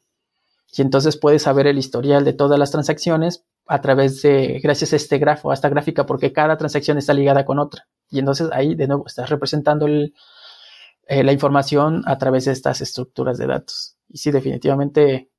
Y 0.75 0.81
entonces 0.81 1.17
puedes 1.17 1.43
saber 1.43 1.67
el 1.67 1.77
historial 1.77 2.25
de 2.25 2.33
todas 2.33 2.57
las 2.57 2.71
transacciones 2.71 3.45
a 3.67 3.81
través 3.81 4.21
de, 4.21 4.59
gracias 4.61 4.93
a 4.93 4.95
este 4.95 5.17
grafo, 5.17 5.51
a 5.51 5.53
esta 5.53 5.69
gráfica, 5.69 6.05
porque 6.05 6.33
cada 6.33 6.57
transacción 6.57 6.97
está 6.97 7.13
ligada 7.13 7.45
con 7.45 7.59
otra. 7.59 7.87
Y 8.09 8.19
entonces 8.19 8.49
ahí 8.51 8.75
de 8.75 8.87
nuevo 8.87 9.05
estás 9.07 9.29
representando 9.29 9.87
eh, 9.87 11.23
la 11.23 11.31
información 11.31 12.03
a 12.05 12.17
través 12.17 12.45
de 12.45 12.51
estas 12.51 12.81
estructuras 12.81 13.37
de 13.37 13.47
datos. 13.47 13.97
Y 14.09 14.17
sí, 14.17 14.31
definitivamente, 14.31 15.29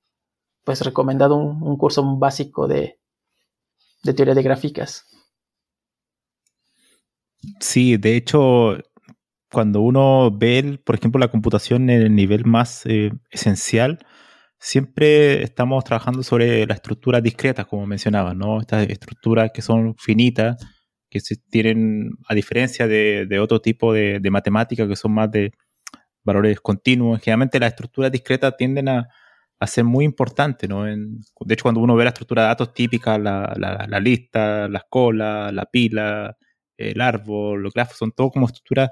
pues 0.65 0.81
recomendado 0.81 1.37
un, 1.37 1.77
curso 1.77 2.03
básico 2.17 2.67
de, 2.67 2.99
de 4.03 4.15
teoría 4.15 4.35
de 4.35 4.43
gráficas. 4.43 5.05
Sí, 7.61 7.99
de 7.99 8.17
hecho, 8.17 8.79
cuando 9.53 9.83
uno 9.83 10.31
ve, 10.31 10.81
por 10.85 10.95
ejemplo, 10.95 11.19
la 11.19 11.29
computación 11.29 11.91
en 11.91 12.03
el 12.03 12.15
nivel 12.15 12.47
más 12.47 12.87
eh, 12.87 13.13
esencial, 13.31 13.99
siempre 14.59 15.43
estamos 15.43 15.85
trabajando 15.85 16.23
sobre 16.23 16.67
las 16.67 16.77
estructuras 16.77 17.23
discretas, 17.23 17.67
como 17.67 17.87
mencionaba, 17.87 18.33
¿no? 18.35 18.61
Estas 18.61 18.89
estructuras 18.89 19.51
que 19.53 19.61
son 19.61 19.95
finitas, 19.97 20.57
que 21.11 21.21
se 21.21 21.37
tienen, 21.37 22.13
a 22.27 22.35
diferencia 22.35 22.87
de, 22.89 23.39
otro 23.41 23.61
tipo 23.61 23.93
de, 23.93 24.21
de 24.21 24.31
matemáticas 24.31 24.89
que 24.89 24.97
son 24.97 25.13
más 25.13 25.31
de 25.31 25.53
valores 26.25 26.59
continuos, 26.61 27.21
generalmente 27.21 27.61
las 27.61 27.73
estructuras 27.73 28.11
discretas 28.11 28.57
tienden 28.57 28.89
a, 28.89 29.09
ser 29.67 29.85
muy 29.85 30.05
importantes, 30.05 30.69
¿no? 30.69 30.85
de 30.85 31.55
hecho, 31.55 31.63
cuando 31.63 31.81
uno 31.81 31.97
ve 31.97 32.05
la 32.05 32.11
estructura 32.11 32.43
de 32.43 32.49
datos 32.49 32.75
típica, 32.75 33.19
la, 33.19 33.55
la, 33.57 34.01
lista, 34.01 34.69
las 34.69 34.85
colas, 34.91 35.53
la 35.53 35.65
pila, 35.65 36.37
el 36.77 37.01
árbol, 37.01 37.63
los 37.63 37.73
grafos, 37.73 37.97
son 37.97 38.13
todo 38.13 38.31
como 38.31 38.47
estructuras 38.47 38.91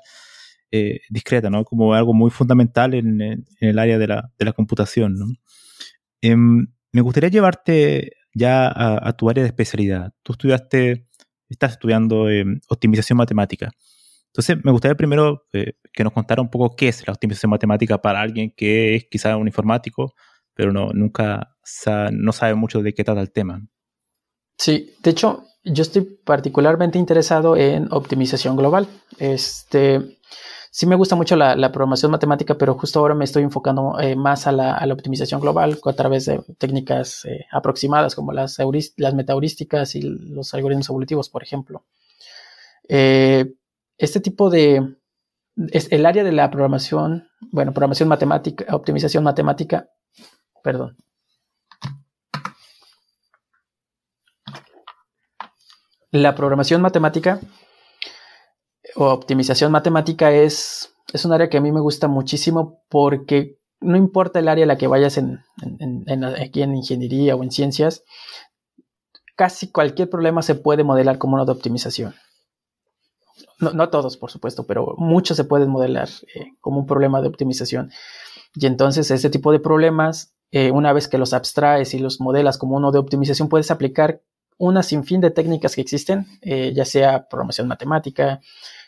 eh, 0.70 1.00
discreta, 1.10 1.50
¿no? 1.50 1.64
Como 1.64 1.92
algo 1.94 2.14
muy 2.14 2.30
fundamental 2.30 2.94
en, 2.94 3.44
el 3.60 3.78
área 3.78 3.98
de 3.98 4.06
la, 4.06 4.52
computación, 4.54 5.14
¿no? 5.14 5.26
Em, 6.22 6.66
me 6.92 7.00
gustaría 7.02 7.28
llevarte 7.28 8.12
ya 8.34 8.72
a, 8.74 9.12
tu 9.14 9.28
área 9.28 9.42
de 9.42 9.48
especialidad. 9.48 10.12
Tú 10.22 10.32
estudiaste, 10.32 11.06
estás 11.50 11.72
estudiando 11.72 12.30
em, 12.30 12.60
optimización 12.68 13.18
matemática. 13.18 13.70
Entonces, 14.28 14.64
me 14.64 14.72
gustaría 14.72 14.94
primero 14.96 15.46
eh, 15.52 15.74
que 15.92 16.04
nos 16.04 16.14
contara 16.14 16.40
un 16.40 16.50
poco 16.50 16.74
qué 16.74 16.88
es 16.88 17.06
la 17.06 17.12
optimización 17.12 17.50
matemática 17.50 18.00
para 18.00 18.22
alguien 18.22 18.50
que 18.56 18.94
es 18.94 19.04
quizá 19.10 19.36
un 19.36 19.46
informático, 19.46 20.14
pero 20.54 20.72
no, 20.72 20.90
nunca 20.92 21.56
no 22.12 22.32
sabe 22.32 22.54
mucho 22.54 22.82
de 22.82 22.94
qué 22.94 23.04
trata 23.04 23.20
el 23.20 23.32
tema. 23.32 23.62
Sí, 24.58 24.94
de 25.02 25.10
hecho, 25.10 25.44
yo 25.64 25.82
estoy 25.82 26.02
particularmente 26.24 26.98
interesado 26.98 27.56
en 27.56 27.92
optimización 27.92 28.56
global. 28.56 28.86
Este, 29.18 30.18
sí 30.70 30.86
me 30.86 30.96
gusta 30.96 31.14
mucho 31.14 31.36
la, 31.36 31.54
programación 31.72 32.10
matemática, 32.10 32.56
pero 32.56 32.74
justo 32.74 32.98
ahora 32.98 33.14
me 33.14 33.24
estoy 33.24 33.42
enfocando 33.44 33.98
eh, 34.00 34.16
más 34.16 34.46
a 34.46 34.52
la, 34.52 34.84
optimización 34.92 35.40
global 35.40 35.78
a 35.84 35.92
través 35.92 36.26
de 36.26 36.40
técnicas 36.58 37.24
eh, 37.24 37.46
aproximadas 37.52 38.14
como 38.14 38.32
las, 38.32 38.58
las 38.96 39.14
metaheurísticas 39.14 39.94
y 39.94 40.02
los 40.02 40.52
algoritmos 40.54 40.88
evolutivos, 40.88 41.28
por 41.28 41.42
ejemplo. 41.42 41.84
Eh, 42.88 43.54
este 43.98 44.20
tipo 44.20 44.50
de... 44.50 44.96
El 45.54 46.06
área 46.06 46.24
de 46.24 46.32
la 46.32 46.50
programación, 46.50 47.28
bueno, 47.52 47.72
programación 47.72 48.08
matemática, 48.08 48.74
optimización 48.74 49.22
matemática, 49.22 49.90
perdón. 50.62 50.96
La 56.10 56.34
programación 56.34 56.82
matemática 56.82 57.40
o 58.96 59.06
optimización 59.06 59.72
matemática 59.72 60.30
es, 60.30 60.94
es 61.12 61.24
un 61.24 61.32
área 61.32 61.48
que 61.48 61.56
a 61.56 61.60
mí 61.60 61.72
me 61.72 61.80
gusta 61.80 62.08
muchísimo 62.08 62.82
porque 62.88 63.58
no 63.80 63.96
importa 63.96 64.38
el 64.38 64.48
área 64.48 64.64
a 64.64 64.68
la 64.68 64.78
que 64.78 64.86
vayas 64.86 65.18
en, 65.18 65.40
aquí 66.40 66.62
en 66.62 66.74
ingeniería 66.74 67.34
o 67.34 67.42
en 67.42 67.50
ciencias, 67.50 68.04
casi 69.36 69.70
cualquier 69.70 70.08
problema 70.08 70.42
se 70.42 70.54
puede 70.54 70.84
modelar 70.84 71.18
como 71.18 71.34
uno 71.34 71.44
de 71.44 71.52
optimización. 71.52 72.14
No, 73.58 73.90
todos, 73.90 74.16
por 74.16 74.30
supuesto, 74.30 74.66
pero 74.66 74.94
muchos 74.98 75.36
se 75.36 75.44
pueden 75.44 75.70
modelar 75.70 76.08
eh, 76.34 76.52
como 76.60 76.80
un 76.80 76.86
problema 76.86 77.20
de 77.20 77.28
optimización. 77.28 77.90
Y 78.54 78.66
entonces 78.66 79.10
este 79.10 79.30
tipo 79.30 79.52
de 79.52 79.60
problemas, 79.60 80.34
eh, 80.52 80.70
una 80.70 80.92
vez 80.92 81.08
que 81.08 81.16
los 81.16 81.32
abstraes 81.32 81.94
y 81.94 81.98
los 81.98 82.20
modelas 82.20 82.58
como 82.58 82.76
uno 82.76 82.92
de 82.92 82.98
optimización, 82.98 83.48
puedes 83.48 83.70
aplicar 83.70 84.20
una 84.58 84.82
sinfín 84.82 85.22
de 85.22 85.30
técnicas 85.30 85.74
que 85.74 85.80
existen, 85.80 86.26
eh, 86.42 86.72
ya 86.74 86.84
sea 86.84 87.26
programación 87.26 87.66
matemática, 87.66 88.40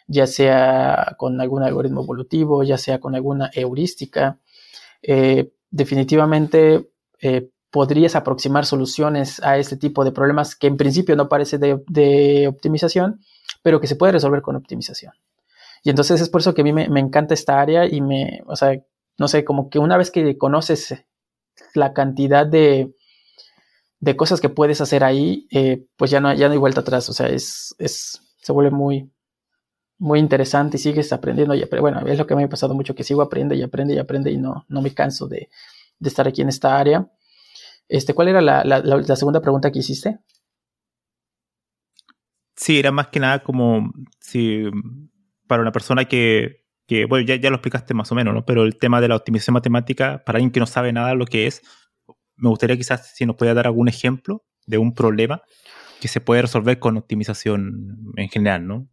ya 0.06 0.26
sea 0.26 1.16
con 1.16 1.40
algún 1.40 1.62
algoritmo 1.62 2.02
evolutivo, 2.02 2.62
ya 2.62 2.76
sea 2.76 3.00
con 3.00 3.14
alguna 3.14 3.50
heurística. 3.54 4.38
Eh, 5.02 5.52
definitivamente 5.70 6.90
podrías 7.70 8.14
aproximar 8.14 8.66
soluciones 8.66 9.42
a 9.42 9.56
este 9.56 9.78
tipo 9.78 10.04
de 10.04 10.12
problemas 10.12 10.54
que 10.54 10.66
en 10.66 10.76
principio 10.76 11.16
no 11.16 11.30
parece 11.30 11.56
de, 11.56 12.46
optimización, 12.46 13.20
pero 13.62 13.80
que 13.80 13.86
se 13.86 13.96
puede 13.96 14.12
resolver 14.12 14.42
con 14.42 14.54
optimización. 14.56 15.14
Y 15.82 15.88
entonces 15.88 16.20
es 16.20 16.28
por 16.28 16.42
eso 16.42 16.52
que 16.52 16.60
a 16.60 16.64
mí 16.64 16.72
me, 16.74 17.00
encanta 17.00 17.32
esta 17.32 17.58
área 17.58 17.86
y 17.86 18.02
me, 18.02 18.42
o 18.46 18.54
sea, 18.54 18.78
no 19.18 19.28
sé, 19.28 19.44
como 19.44 19.70
que 19.70 19.78
una 19.78 19.96
vez 19.96 20.10
que 20.10 20.36
conoces 20.36 21.04
la 21.74 21.92
cantidad 21.92 22.46
de, 22.46 22.94
de 24.00 24.16
cosas 24.16 24.40
que 24.40 24.48
puedes 24.48 24.80
hacer 24.80 25.04
ahí, 25.04 25.46
eh, 25.50 25.86
pues 25.96 26.10
ya 26.10 26.20
no, 26.20 26.32
ya 26.34 26.48
no 26.48 26.52
hay 26.52 26.58
vuelta 26.58 26.80
atrás. 26.80 27.08
O 27.08 27.12
sea, 27.12 27.28
es, 27.28 27.74
es, 27.78 28.20
se 28.36 28.52
vuelve 28.52 28.70
muy, 28.70 29.10
muy 29.98 30.18
interesante 30.18 30.76
y 30.76 30.80
sigues 30.80 31.12
aprendiendo. 31.12 31.54
Y, 31.54 31.64
bueno, 31.80 32.00
es 32.06 32.18
lo 32.18 32.26
que 32.26 32.36
me 32.36 32.44
ha 32.44 32.48
pasado 32.48 32.74
mucho, 32.74 32.94
que 32.94 33.04
sigo 33.04 33.22
aprendiendo 33.22 33.54
y 33.54 33.62
aprende 33.62 33.94
y 33.94 33.98
aprende 33.98 34.30
y 34.30 34.36
no, 34.36 34.64
no 34.68 34.82
me 34.82 34.92
canso 34.92 35.26
de, 35.26 35.48
de 35.98 36.08
estar 36.08 36.28
aquí 36.28 36.42
en 36.42 36.48
esta 36.48 36.78
área. 36.78 37.10
Este, 37.88 38.14
¿Cuál 38.14 38.28
era 38.28 38.40
la, 38.40 38.64
la, 38.64 39.16
segunda 39.16 39.40
pregunta 39.40 39.70
que 39.70 39.80
hiciste? 39.80 40.18
Sí, 42.56 42.78
era 42.78 42.90
más 42.92 43.08
que 43.08 43.20
nada 43.20 43.42
como 43.42 43.92
si 44.20 44.64
para 45.46 45.62
una 45.62 45.72
persona 45.72 46.06
que, 46.06 46.63
que 46.86 47.06
bueno, 47.06 47.26
ya, 47.26 47.36
ya, 47.36 47.50
lo 47.50 47.56
explicaste 47.56 47.94
más 47.94 48.10
o 48.12 48.14
menos, 48.14 48.34
¿no? 48.34 48.44
Pero 48.44 48.64
el 48.64 48.78
tema 48.78 49.00
de 49.00 49.08
la 49.08 49.16
optimización 49.16 49.54
matemática, 49.54 50.22
para 50.24 50.36
alguien 50.36 50.50
que 50.50 50.60
no 50.60 50.66
sabe 50.66 50.92
nada 50.92 51.14
lo 51.14 51.26
que 51.26 51.46
es, 51.46 51.62
me 52.36 52.48
gustaría 52.48 52.76
quizás 52.76 53.12
si 53.14 53.26
nos 53.26 53.36
pudiera 53.36 53.54
dar 53.54 53.66
algún 53.66 53.88
ejemplo 53.88 54.44
de 54.66 54.78
un 54.78 54.94
problema 54.94 55.42
que 56.00 56.08
se 56.08 56.20
puede 56.20 56.42
resolver 56.42 56.78
con 56.78 56.96
optimización 56.96 58.12
en 58.16 58.28
general, 58.28 58.66
¿no? 58.66 58.88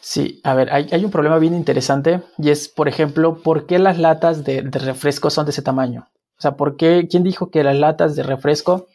Sí, 0.00 0.40
a 0.42 0.54
ver, 0.54 0.72
hay, 0.72 0.88
hay 0.90 1.04
un 1.04 1.10
problema 1.10 1.38
bien 1.38 1.54
interesante 1.54 2.22
y 2.38 2.50
es, 2.50 2.68
por 2.68 2.88
ejemplo, 2.88 3.40
¿por 3.40 3.66
qué 3.66 3.78
las 3.78 3.98
latas 3.98 4.44
de, 4.44 4.62
de 4.62 4.78
refresco 4.80 5.30
son 5.30 5.46
de 5.46 5.52
ese 5.52 5.62
tamaño? 5.62 6.08
O 6.40 6.42
sea, 6.42 6.56
¿por 6.56 6.76
qué? 6.78 7.06
¿Quién 7.08 7.22
dijo 7.22 7.50
que 7.50 7.62
las 7.62 7.76
latas 7.76 8.16
de 8.16 8.22
refresco, 8.22 8.88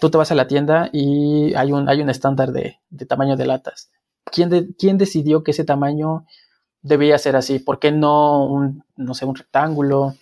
tú 0.00 0.10
te 0.10 0.18
vas 0.18 0.32
a 0.32 0.34
la 0.34 0.48
tienda 0.48 0.90
y 0.92 1.54
hay 1.54 1.70
un, 1.70 1.88
hay 1.88 2.02
un 2.02 2.10
estándar 2.10 2.50
de, 2.50 2.80
tamaño 3.08 3.36
de 3.36 3.46
latas? 3.46 3.92
¿Quién, 4.24 4.74
¿Quién 4.76 4.98
decidió 4.98 5.44
que 5.44 5.52
ese 5.52 5.62
tamaño 5.64 6.26
debía 6.82 7.18
ser 7.18 7.36
así? 7.36 7.58
¿Por 7.58 7.78
qué 7.78 7.92
no 7.92 8.46
un, 8.46 8.84
no 8.96 9.14
sé, 9.14 9.24
un 9.24 9.34
rectángulo? 9.34 10.14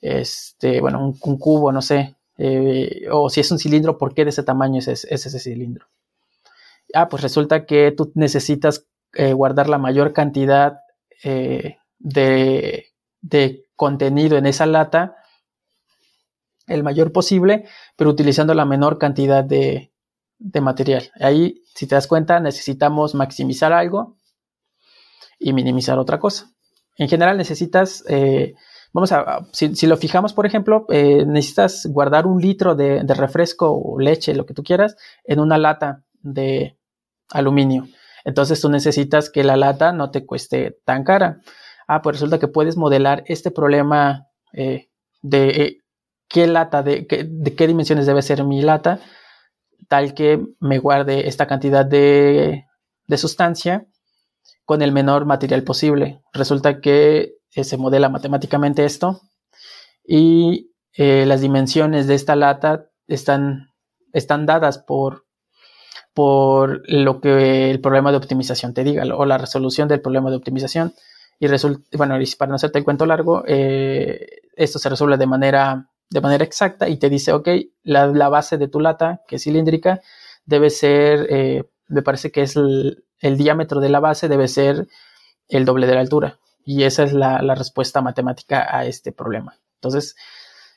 Este, 0.00 0.80
bueno, 0.80 1.14
un, 1.20 1.38
cubo, 1.38 1.72
no 1.72 1.82
sé. 1.82 2.16
Eh, 2.38 3.06
o 3.10 3.30
si 3.30 3.40
es 3.40 3.50
un 3.50 3.58
cilindro, 3.58 3.98
¿por 3.98 4.14
qué 4.14 4.24
de 4.24 4.30
ese 4.30 4.42
tamaño 4.42 4.78
es, 4.78 4.88
ese 4.88 5.38
cilindro? 5.40 5.86
Ah, 6.94 7.08
pues 7.08 7.22
resulta 7.22 7.66
que 7.66 7.92
tú 7.92 8.12
necesitas 8.14 8.86
eh, 9.14 9.32
guardar 9.32 9.68
la 9.68 9.78
mayor 9.78 10.12
cantidad 10.12 10.80
eh, 11.24 11.78
de, 11.98 12.86
de, 13.20 13.64
contenido 13.74 14.38
en 14.38 14.46
esa 14.46 14.66
lata 14.66 15.16
el 16.66 16.82
mayor 16.82 17.12
posible, 17.12 17.64
pero 17.96 18.10
utilizando 18.10 18.54
la 18.54 18.64
menor 18.64 18.98
cantidad 18.98 19.44
de, 19.44 19.92
material. 20.60 21.10
Ahí, 21.20 21.62
si 21.74 21.86
te 21.86 21.94
das 21.94 22.06
cuenta, 22.06 22.40
necesitamos 22.40 23.14
maximizar 23.14 23.72
algo 23.72 24.16
y 25.38 25.52
minimizar 25.52 25.98
otra 25.98 26.18
cosa. 26.18 26.50
En 26.96 27.08
general 27.08 27.36
necesitas, 27.36 28.04
eh, 28.08 28.54
vamos 28.92 29.12
a, 29.12 29.46
si, 29.52 29.86
lo 29.86 29.96
fijamos, 29.96 30.32
por 30.32 30.46
ejemplo, 30.46 30.86
eh, 30.88 31.24
necesitas 31.26 31.86
guardar 31.86 32.26
un 32.26 32.40
litro 32.40 32.74
de, 32.74 33.02
refresco 33.08 33.70
o 33.70 33.98
leche, 33.98 34.34
lo 34.34 34.46
que 34.46 34.54
tú 34.54 34.62
quieras, 34.62 34.96
en 35.24 35.40
una 35.40 35.58
lata 35.58 36.02
de 36.22 36.78
aluminio. 37.30 37.86
Entonces 38.24 38.60
tú 38.60 38.68
necesitas 38.70 39.30
que 39.30 39.44
la 39.44 39.56
lata 39.56 39.92
no 39.92 40.10
te 40.10 40.24
cueste 40.24 40.78
tan 40.84 41.04
cara. 41.04 41.40
Ah, 41.86 42.02
pues 42.02 42.16
resulta 42.16 42.38
que 42.38 42.48
puedes 42.48 42.76
modelar 42.76 43.22
este 43.26 43.50
problema 43.50 44.26
eh, 44.52 44.88
de 45.22 45.82
qué 46.28 46.46
lata, 46.46 46.82
de, 46.82 47.06
qué 47.06 47.66
dimensiones 47.66 48.06
debe 48.06 48.22
ser 48.22 48.42
mi 48.42 48.62
lata, 48.62 49.00
tal 49.86 50.14
que 50.14 50.42
me 50.58 50.78
guarde 50.78 51.28
esta 51.28 51.46
cantidad 51.46 51.86
de 51.86 52.64
sustancia 53.16 53.86
con 54.66 54.82
el 54.82 54.92
menor 54.92 55.24
material 55.24 55.62
posible. 55.62 56.20
Resulta 56.34 56.80
que 56.80 57.36
eh, 57.54 57.64
se 57.64 57.78
modela 57.78 58.10
matemáticamente 58.10 58.84
esto 58.84 59.22
y 60.04 60.72
eh, 60.92 61.24
las 61.24 61.40
dimensiones 61.40 62.06
de 62.08 62.16
esta 62.16 62.36
lata 62.36 62.90
están, 63.06 63.70
están 64.12 64.44
dadas 64.44 64.78
por, 64.78 65.24
por 66.12 66.82
lo 66.90 67.20
que 67.20 67.70
el 67.70 67.80
problema 67.80 68.10
de 68.10 68.18
optimización 68.18 68.74
te 68.74 68.82
diga 68.82 69.04
o 69.16 69.24
la 69.24 69.38
resolución 69.38 69.88
del 69.88 70.02
problema 70.02 70.30
de 70.30 70.36
optimización. 70.36 70.92
Y 71.38 71.46
resulta, 71.46 71.86
bueno, 71.96 72.16
para 72.36 72.48
no 72.48 72.56
hacerte 72.56 72.78
el 72.78 72.84
cuento 72.84 73.06
largo, 73.06 73.44
eh, 73.46 74.26
esto 74.56 74.78
se 74.78 74.88
resuelve 74.88 75.16
de 75.16 75.26
manera 75.26 75.90
de 76.08 76.20
manera 76.20 76.44
exacta 76.44 76.88
y 76.88 76.98
te 76.98 77.10
dice, 77.10 77.32
ok, 77.32 77.48
la, 77.82 78.28
base 78.28 78.58
de 78.58 78.68
tu 78.68 78.78
lata, 78.78 79.22
que 79.26 79.36
es 79.36 79.42
cilíndrica, 79.42 80.00
debe 80.44 80.70
ser, 80.70 81.66
me 81.88 82.02
parece 82.02 82.30
que 82.30 82.42
es 82.42 82.54
el, 82.54 83.05
diámetro 83.20 83.80
de 83.80 83.88
la 83.88 84.00
base 84.00 84.28
debe 84.28 84.48
ser 84.48 84.88
el 85.48 85.64
doble 85.64 85.86
de 85.86 85.94
la 85.94 86.00
altura. 86.00 86.38
Y 86.64 86.82
esa 86.82 87.04
es 87.04 87.12
la, 87.12 87.54
respuesta 87.54 88.02
matemática 88.02 88.66
a 88.70 88.86
este 88.86 89.12
problema. 89.12 89.56
Entonces, 89.76 90.16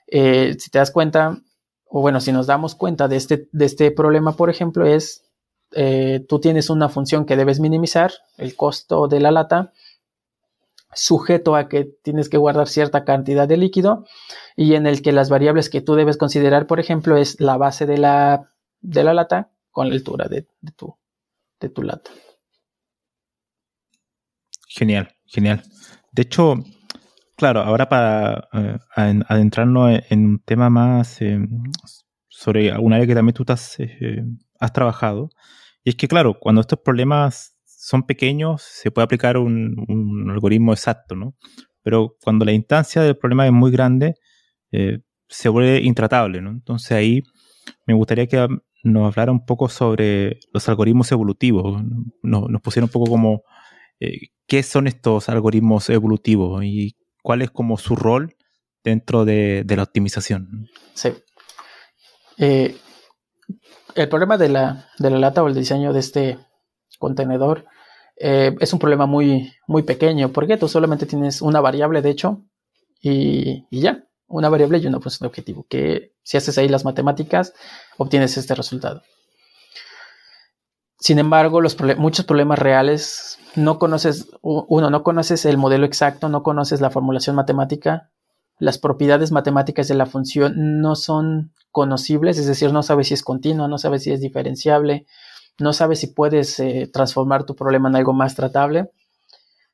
eh, 0.07 0.55
si 0.59 0.69
te 0.69 0.77
das 0.77 0.91
cuenta, 0.91 1.37
o 1.85 2.01
bueno, 2.01 2.19
si 2.21 2.31
nos 2.31 2.47
damos 2.47 2.75
cuenta 2.75 3.07
de 3.07 3.15
este, 3.15 3.47
de 3.51 3.65
este 3.65 3.91
problema, 3.91 4.33
por 4.33 4.49
ejemplo, 4.49 4.85
es, 4.85 5.23
eh, 5.71 6.23
tú 6.29 6.39
tienes 6.39 6.69
una 6.69 6.89
función 6.89 7.25
que 7.25 7.35
debes 7.35 7.59
minimizar, 7.59 8.13
el 8.37 8.55
costo 8.55 9.07
de 9.07 9.19
la 9.19 9.31
lata, 9.31 9.73
sujeto 10.93 11.55
a 11.55 11.67
que 11.67 11.85
tienes 11.85 12.29
que 12.29 12.37
guardar 12.37 12.67
cierta 12.67 13.05
cantidad 13.05 13.47
de 13.47 13.57
líquido 13.57 14.05
y 14.55 14.73
en 14.73 14.87
el 14.87 15.01
que 15.01 15.11
las 15.11 15.29
variables 15.29 15.69
que 15.69 15.81
tú 15.81 15.95
debes 15.95 16.17
considerar, 16.17 16.67
por 16.67 16.79
ejemplo, 16.79 17.17
es 17.17 17.39
la 17.39 17.57
base 17.57 17.85
de 17.85 17.97
la, 17.97 18.51
de 18.81 19.03
la 19.03 19.13
lata 19.13 19.51
con 19.71 19.89
la 19.89 19.95
altura 19.95 20.27
de, 20.27 20.47
tu, 20.75 20.95
de 21.59 21.69
tu 21.69 21.83
lata. 21.83 22.11
Genial, 24.79 25.09
genial. 25.25 25.61
De 26.13 26.21
hecho, 26.21 26.55
claro, 27.35 27.59
ahora 27.59 27.89
para 27.89 28.47
eh, 28.53 28.77
adentrarnos 29.27 29.99
en 30.09 30.25
un 30.25 30.39
tema 30.39 30.69
más 30.69 31.21
eh, 31.21 31.37
sobre 32.29 32.71
un 32.77 32.93
área 32.93 33.05
que 33.05 33.13
también 33.13 33.33
tú 33.33 33.43
has, 33.49 33.77
eh, 33.81 34.23
has 34.57 34.71
trabajado, 34.71 35.31
y 35.83 35.89
es 35.89 35.95
que, 35.97 36.07
claro, 36.07 36.39
cuando 36.39 36.61
estos 36.61 36.79
problemas 36.79 37.57
son 37.65 38.03
pequeños, 38.03 38.61
se 38.61 38.89
puede 38.89 39.03
aplicar 39.03 39.35
un, 39.37 40.29
algoritmo 40.31 40.71
exacto, 40.71 41.13
¿no? 41.13 41.35
Pero 41.81 42.15
cuando 42.23 42.45
la 42.45 42.53
instancia 42.53 43.01
del 43.01 43.17
problema 43.17 43.45
es 43.45 43.51
muy 43.51 43.71
grande, 43.71 44.15
eh, 44.71 44.99
se 45.27 45.49
vuelve 45.49 45.81
intratable, 45.81 46.39
¿no? 46.39 46.51
Entonces 46.51 46.93
ahí 46.93 47.23
me 47.85 47.95
gustaría 47.95 48.27
que 48.27 48.47
nos 48.85 49.07
hablara 49.07 49.33
un 49.33 49.45
poco 49.45 49.67
sobre 49.67 50.39
los 50.53 50.69
algoritmos 50.69 51.11
evolutivos, 51.11 51.83
nos, 52.23 52.61
pusiera 52.61 52.85
un 52.85 52.91
poco 52.91 53.11
como 53.11 53.43
qué 54.49 54.63
son 54.63 54.87
estos 54.87 55.29
algoritmos 55.29 55.89
evolutivos 55.89 56.63
y 56.63 56.97
cuál 57.23 57.41
es 57.41 57.51
como 57.51 57.77
su 57.77 57.95
rol 57.95 58.35
dentro 58.83 59.23
de, 59.23 59.63
la 59.67 59.83
optimización. 59.83 60.67
Sí. 60.93 61.13
Eh, 62.37 62.75
el 63.95 64.09
problema 64.09 64.37
de 64.37 64.49
la, 64.49 64.89
de 64.97 65.09
la 65.09 65.19
lata 65.19 65.43
o 65.43 65.47
el 65.47 65.55
diseño 65.55 65.93
de 65.93 65.99
este 65.99 66.39
contenedor 66.97 67.65
eh, 68.17 68.55
es 68.59 68.73
un 68.73 68.79
problema 68.79 69.05
muy, 69.05 69.53
muy 69.67 69.83
pequeño, 69.83 70.31
porque 70.31 70.57
tú 70.57 70.67
solamente 70.67 71.05
tienes 71.05 71.41
una 71.41 71.61
variable, 71.61 72.01
de 72.01 72.09
hecho, 72.09 72.43
y, 73.01 73.65
ya, 73.71 74.03
una 74.27 74.49
variable 74.49 74.79
y 74.79 74.87
una 74.87 74.99
función 74.99 75.27
objetivo, 75.27 75.65
que 75.69 76.13
si 76.23 76.37
haces 76.37 76.57
ahí 76.57 76.67
las 76.67 76.83
matemáticas, 76.83 77.53
obtienes 77.97 78.37
este 78.37 78.55
resultado. 78.55 79.01
Sin 80.99 81.17
embargo, 81.17 81.61
los 81.61 81.77
muchos 81.97 82.25
problemas 82.25 82.59
reales 82.59 83.39
no 83.55 83.79
conoces, 83.79 84.29
uno, 84.41 84.89
no 84.89 85.03
conoces 85.03 85.45
el 85.45 85.57
modelo 85.57 85.85
exacto, 85.85 86.27
no 86.27 86.43
conoces 86.43 86.81
la 86.81 86.89
formulación 86.89 87.35
matemática, 87.35 88.11
las 88.59 88.77
propiedades 88.77 89.31
matemáticas 89.31 89.87
de 89.87 89.95
la 89.95 90.05
función 90.05 90.81
no 90.81 90.95
son 90.95 91.53
conocibles, 91.71 92.37
es 92.37 92.47
decir, 92.47 92.73
no 92.73 92.83
sabes 92.83 93.07
si 93.07 93.13
es 93.13 93.23
continua, 93.23 93.69
no 93.69 93.77
sabes 93.77 94.03
si 94.03 94.11
es 94.11 94.19
diferenciable, 94.19 95.05
no 95.57 95.71
sabes 95.71 95.99
si 95.99 96.07
puedes 96.07 96.59
eh, 96.59 96.89
transformar 96.91 97.45
tu 97.45 97.55
problema 97.55 97.87
en 97.87 97.95
algo 97.95 98.11
más 98.11 98.35
tratable. 98.35 98.91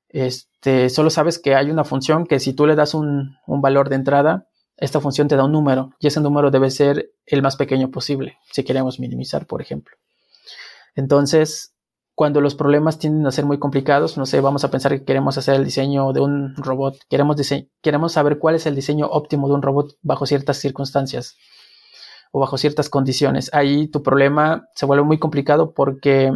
Este, 0.09 0.89
solo 0.89 1.09
sabes 1.09 1.39
que 1.39 1.55
hay 1.55 1.71
una 1.71 1.83
función 1.83 2.25
que 2.27 2.39
si 2.39 2.53
tú 2.53 2.67
le 2.67 2.75
das 2.75 2.93
un, 2.93 3.35
valor 3.47 3.89
de 3.89 3.95
entrada, 3.95 4.47
esta 4.77 5.01
función 5.01 5.27
te 5.27 5.35
da 5.35 5.45
un 5.45 5.51
número 5.51 5.91
y 5.99 6.07
ese 6.07 6.21
número 6.21 6.51
debe 6.51 6.69
ser 6.69 7.11
el 7.25 7.41
más 7.41 7.55
pequeño 7.55 7.89
posible, 7.89 8.37
si 8.51 8.63
queremos 8.63 8.99
minimizar, 8.99 9.47
por 9.47 9.61
ejemplo. 9.61 9.95
Entonces, 10.95 11.75
cuando 12.15 12.39
los 12.39 12.55
problemas 12.55 12.97
tienden 12.97 13.27
a 13.27 13.31
ser 13.31 13.45
muy 13.45 13.59
complicados, 13.59 14.17
no 14.17 14.25
sé, 14.25 14.39
vamos 14.39 14.63
a 14.63 14.71
pensar 14.71 14.93
que 14.93 15.03
queremos 15.03 15.37
hacer 15.37 15.55
el 15.55 15.65
diseño 15.65 16.13
de 16.13 16.21
un 16.21 16.55
robot, 16.55 16.97
queremos, 17.09 17.35
queremos 17.81 18.13
saber 18.13 18.39
cuál 18.39 18.55
es 18.55 18.65
el 18.65 18.73
diseño 18.73 19.07
óptimo 19.07 19.49
de 19.49 19.53
un 19.53 19.61
robot 19.61 19.97
bajo 20.01 20.25
ciertas 20.25 20.57
circunstancias 20.57 21.35
o 22.31 22.39
bajo 22.39 22.57
ciertas 22.57 22.89
condiciones. 22.89 23.53
Ahí 23.53 23.87
tu 23.89 24.01
problema 24.01 24.67
se 24.75 24.85
vuelve 24.85 25.03
muy 25.03 25.19
complicado 25.19 25.73
porque 25.73 26.31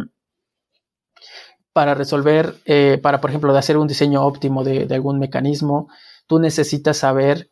para 1.72 1.94
resolver, 1.94 2.56
eh, 2.66 2.98
para 3.02 3.22
por 3.22 3.30
ejemplo, 3.30 3.52
de 3.54 3.58
hacer 3.58 3.78
un 3.78 3.88
diseño 3.88 4.22
óptimo 4.22 4.64
de, 4.64 4.86
algún 4.90 5.18
mecanismo, 5.18 5.88
tú 6.26 6.38
necesitas 6.38 6.98
saber 6.98 7.50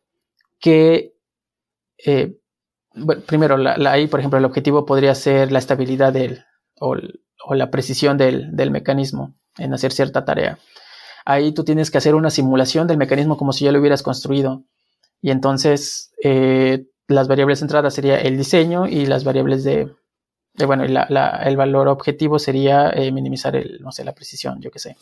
que, 0.60 1.14
eh, 2.04 2.36
primero, 3.26 3.56
ahí 3.88 4.06
por 4.06 4.20
ejemplo 4.20 4.38
el 4.38 4.44
objetivo 4.44 4.84
podría 4.84 5.14
ser 5.14 5.50
la 5.50 5.60
estabilidad 5.60 6.12
del, 6.12 6.44
o, 6.80 6.96
la 7.54 7.70
precisión 7.70 8.18
del, 8.18 8.70
mecanismo. 8.70 9.34
en 9.56 9.74
hacer 9.74 9.92
cierta 9.92 10.24
tarea. 10.24 10.58
Ahí 11.24 11.52
tú 11.52 11.62
tienes 11.62 11.90
que 11.90 11.98
hacer 11.98 12.14
una 12.14 12.30
simulación 12.30 12.86
del 12.86 12.96
mecanismo 12.96 13.36
como 13.36 13.52
si 13.52 13.66
ya 13.66 13.70
lo 13.72 13.80
hubieras 13.80 14.02
construido. 14.02 14.64
Y 15.20 15.30
entonces 15.30 16.10
eh, 16.24 16.86
las 17.06 17.28
variables 17.28 17.60
de 17.60 17.64
entrada 17.64 17.90
sería 17.90 18.18
el 18.18 18.38
diseño 18.38 18.86
y 18.86 19.04
las 19.04 19.24
variables 19.24 19.62
de, 19.62 19.94
bueno, 20.66 20.84
el 20.84 21.56
valor 21.58 21.88
objetivo 21.88 22.38
sería 22.38 22.90
eh, 22.90 23.12
minimizar 23.12 23.56
el, 23.56 23.78
no 23.82 23.92
sé, 23.92 24.04
la 24.04 24.14
precisión, 24.14 24.60
yo 24.60 24.70
qué 24.70 24.78
sé. 24.78 24.96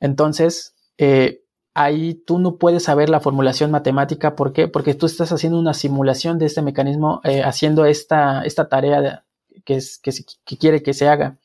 Entonces, 0.00 0.74
eh, 0.96 1.42
ahí 1.74 2.14
tú 2.14 2.38
no 2.38 2.56
puedes 2.56 2.84
saber 2.84 3.10
la 3.10 3.20
formulación 3.20 3.70
matemática. 3.70 4.34
¿Por 4.34 4.54
qué? 4.54 4.68
Porque 4.68 4.94
tú 4.94 5.04
estás 5.04 5.32
haciendo 5.32 5.58
una 5.58 5.74
simulación 5.74 6.38
de 6.38 6.46
este 6.46 6.62
mecanismo, 6.62 7.20
haciendo 7.44 7.84
esta, 7.84 8.42
esta 8.42 8.70
tarea 8.70 9.26
que, 9.64 9.76
es, 9.76 9.98
que, 9.98 10.56
quiere 10.58 10.82
que 10.82 10.94
se 10.94 11.08
haga. 11.08 11.38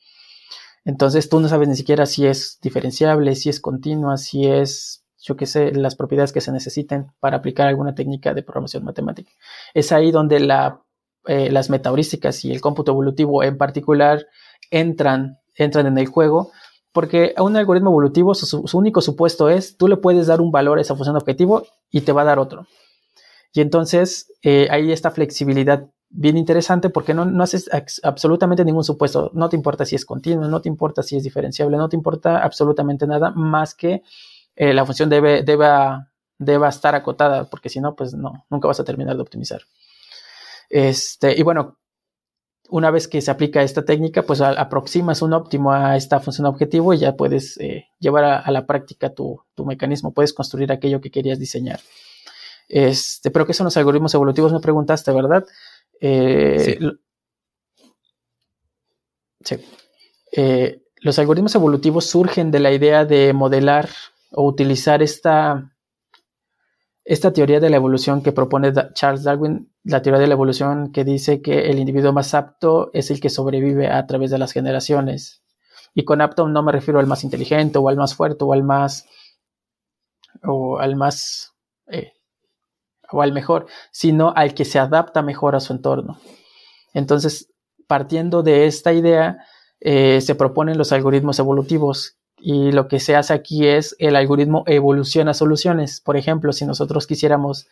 Entonces 0.84 1.28
tú 1.28 1.40
no 1.40 1.48
sabes 1.48 1.68
ni 1.68 1.76
siquiera 1.76 2.06
si 2.06 2.26
es 2.26 2.58
diferenciable, 2.62 3.34
si 3.34 3.48
es 3.48 3.60
continua, 3.60 4.16
si 4.16 4.46
es, 4.46 5.04
yo 5.20 5.36
qué 5.36 5.46
sé, 5.46 5.72
las 5.72 5.96
propiedades 5.96 6.32
que 6.32 6.40
se 6.40 6.52
necesiten 6.52 7.12
para 7.18 7.38
aplicar 7.38 7.66
alguna 7.66 7.94
técnica 7.94 8.34
de 8.34 8.42
programación 8.42 8.84
matemática. 8.84 9.32
Es 9.74 9.90
ahí 9.90 10.12
donde 10.12 10.40
la, 10.40 10.82
eh, 11.26 11.50
las 11.50 11.70
metaheurísticas 11.70 12.44
y 12.44 12.52
el 12.52 12.60
cómputo 12.60 12.92
evolutivo 12.92 13.42
en 13.42 13.58
particular 13.58 14.26
entran, 14.70 15.38
entran 15.56 15.86
en 15.86 15.98
el 15.98 16.06
juego, 16.06 16.52
porque 16.92 17.34
a 17.36 17.42
un 17.42 17.56
algoritmo 17.56 17.90
evolutivo 17.90 18.34
su, 18.34 18.64
único 18.72 19.00
supuesto 19.00 19.48
es, 19.48 19.76
tú 19.76 19.88
le 19.88 19.96
puedes 19.96 20.28
dar 20.28 20.40
un 20.40 20.52
valor 20.52 20.78
a 20.78 20.80
esa 20.80 20.94
función 20.94 21.16
objetivo 21.16 21.66
y 21.90 22.02
te 22.02 22.12
va 22.12 22.22
a 22.22 22.26
dar 22.26 22.38
otro. 22.38 22.66
Y 23.52 23.60
entonces 23.60 24.32
eh, 24.42 24.68
hay 24.70 24.92
esta 24.92 25.10
flexibilidad 25.10 25.88
bien 26.08 26.36
interesante 26.36 26.90
porque 26.90 27.14
no, 27.14 27.24
no 27.24 27.42
haces 27.42 27.68
absolutamente 28.02 28.64
ningún 28.64 28.84
supuesto. 28.84 29.30
No 29.34 29.48
te 29.48 29.56
importa 29.56 29.84
si 29.84 29.96
es 29.96 30.04
continuo, 30.04 30.48
no 30.48 30.60
te 30.60 30.68
importa 30.68 31.02
si 31.02 31.16
es 31.16 31.22
diferenciable, 31.22 31.76
no 31.76 31.88
te 31.88 31.96
importa 31.96 32.42
absolutamente 32.42 33.06
nada 33.06 33.30
más 33.30 33.74
que 33.74 34.02
eh, 34.54 34.72
la 34.72 34.86
función 34.86 35.10
debe, 35.10 35.42
deba, 35.42 36.08
estar 36.68 36.94
acotada, 36.94 37.48
porque 37.50 37.68
si 37.68 37.80
no, 37.80 37.94
pues 37.94 38.14
no, 38.14 38.46
nunca 38.50 38.68
vas 38.68 38.80
a 38.80 38.84
terminar 38.84 39.16
de 39.16 39.22
optimizar. 39.22 39.60
Este, 40.70 41.38
y 41.38 41.42
bueno, 41.42 41.78
una 42.70 42.90
vez 42.90 43.06
que 43.06 43.20
se 43.20 43.30
aplica 43.30 43.62
esta 43.62 43.84
técnica, 43.84 44.22
pues 44.22 44.40
aproximas 44.40 45.22
un 45.22 45.32
óptimo 45.34 45.72
a 45.72 45.96
esta 45.96 46.20
función 46.20 46.46
objetivo 46.46 46.94
y 46.94 46.98
ya 46.98 47.16
puedes 47.16 47.58
eh, 47.58 47.86
llevar 48.00 48.24
a, 48.24 48.50
la 48.50 48.66
práctica 48.66 49.14
tu, 49.14 49.40
tu, 49.54 49.64
mecanismo, 49.64 50.12
puedes 50.12 50.32
construir 50.32 50.72
aquello 50.72 51.00
que 51.00 51.10
querías 51.10 51.38
diseñar. 51.38 51.80
Este, 52.68 53.30
pero 53.30 53.46
¿qué 53.46 53.52
son 53.52 53.66
los 53.66 53.76
algoritmos 53.76 54.14
evolutivos? 54.14 54.52
Me 54.52 54.60
preguntaste, 54.60 55.12
¿verdad? 55.12 55.44
Eh, 56.00 56.78
sí. 59.44 59.56
Eh, 60.32 60.82
los 60.96 61.18
algoritmos 61.18 61.54
evolutivos 61.54 62.06
surgen 62.06 62.50
de 62.50 62.60
la 62.60 62.72
idea 62.72 63.04
de 63.04 63.32
modelar 63.32 63.88
o 64.32 64.46
utilizar 64.46 65.02
esta, 65.02 65.72
esta 67.04 67.32
teoría 67.32 67.60
de 67.60 67.70
la 67.70 67.76
evolución 67.76 68.22
que 68.22 68.32
propone 68.32 68.72
Charles 68.92 69.22
Darwin, 69.22 69.72
la 69.84 70.02
teoría 70.02 70.20
de 70.20 70.26
la 70.26 70.34
evolución 70.34 70.92
que 70.92 71.04
dice 71.04 71.40
que 71.40 71.70
el 71.70 71.78
individuo 71.78 72.12
más 72.12 72.34
apto 72.34 72.90
es 72.92 73.10
el 73.10 73.20
que 73.20 73.30
sobrevive 73.30 73.88
a 73.88 74.06
través 74.06 74.30
de 74.30 74.38
las 74.38 74.52
generaciones. 74.52 75.42
Y 75.94 76.04
con 76.04 76.20
apto 76.20 76.48
no 76.48 76.62
me 76.62 76.72
refiero 76.72 76.98
al 76.98 77.06
más 77.06 77.24
inteligente 77.24 77.78
o 77.78 77.88
al 77.88 77.96
más 77.96 78.14
fuerte 78.14 78.44
o 78.44 78.52
al 78.52 78.64
más 78.64 79.06
o 80.42 80.78
al 80.78 80.96
más 80.96 81.54
eh, 81.86 82.12
o 83.12 83.22
al 83.22 83.32
mejor, 83.32 83.66
sino 83.90 84.32
al 84.36 84.54
que 84.54 84.64
se 84.64 84.78
adapta 84.78 85.22
mejor 85.22 85.56
a 85.56 85.60
su 85.60 85.72
entorno. 85.72 86.18
Entonces, 86.94 87.50
partiendo 87.86 88.42
de 88.42 88.66
esta 88.66 88.92
idea, 88.92 89.38
eh, 89.80 90.20
se 90.20 90.34
proponen 90.34 90.78
los 90.78 90.92
algoritmos 90.92 91.38
evolutivos 91.38 92.16
y 92.38 92.72
lo 92.72 92.88
que 92.88 93.00
se 93.00 93.16
hace 93.16 93.32
aquí 93.34 93.66
es 93.66 93.96
el 93.98 94.16
algoritmo 94.16 94.64
evoluciona 94.66 95.34
soluciones. 95.34 96.00
Por 96.00 96.16
ejemplo, 96.16 96.52
si 96.52 96.66
nosotros 96.66 97.06
quisiéramos 97.06 97.66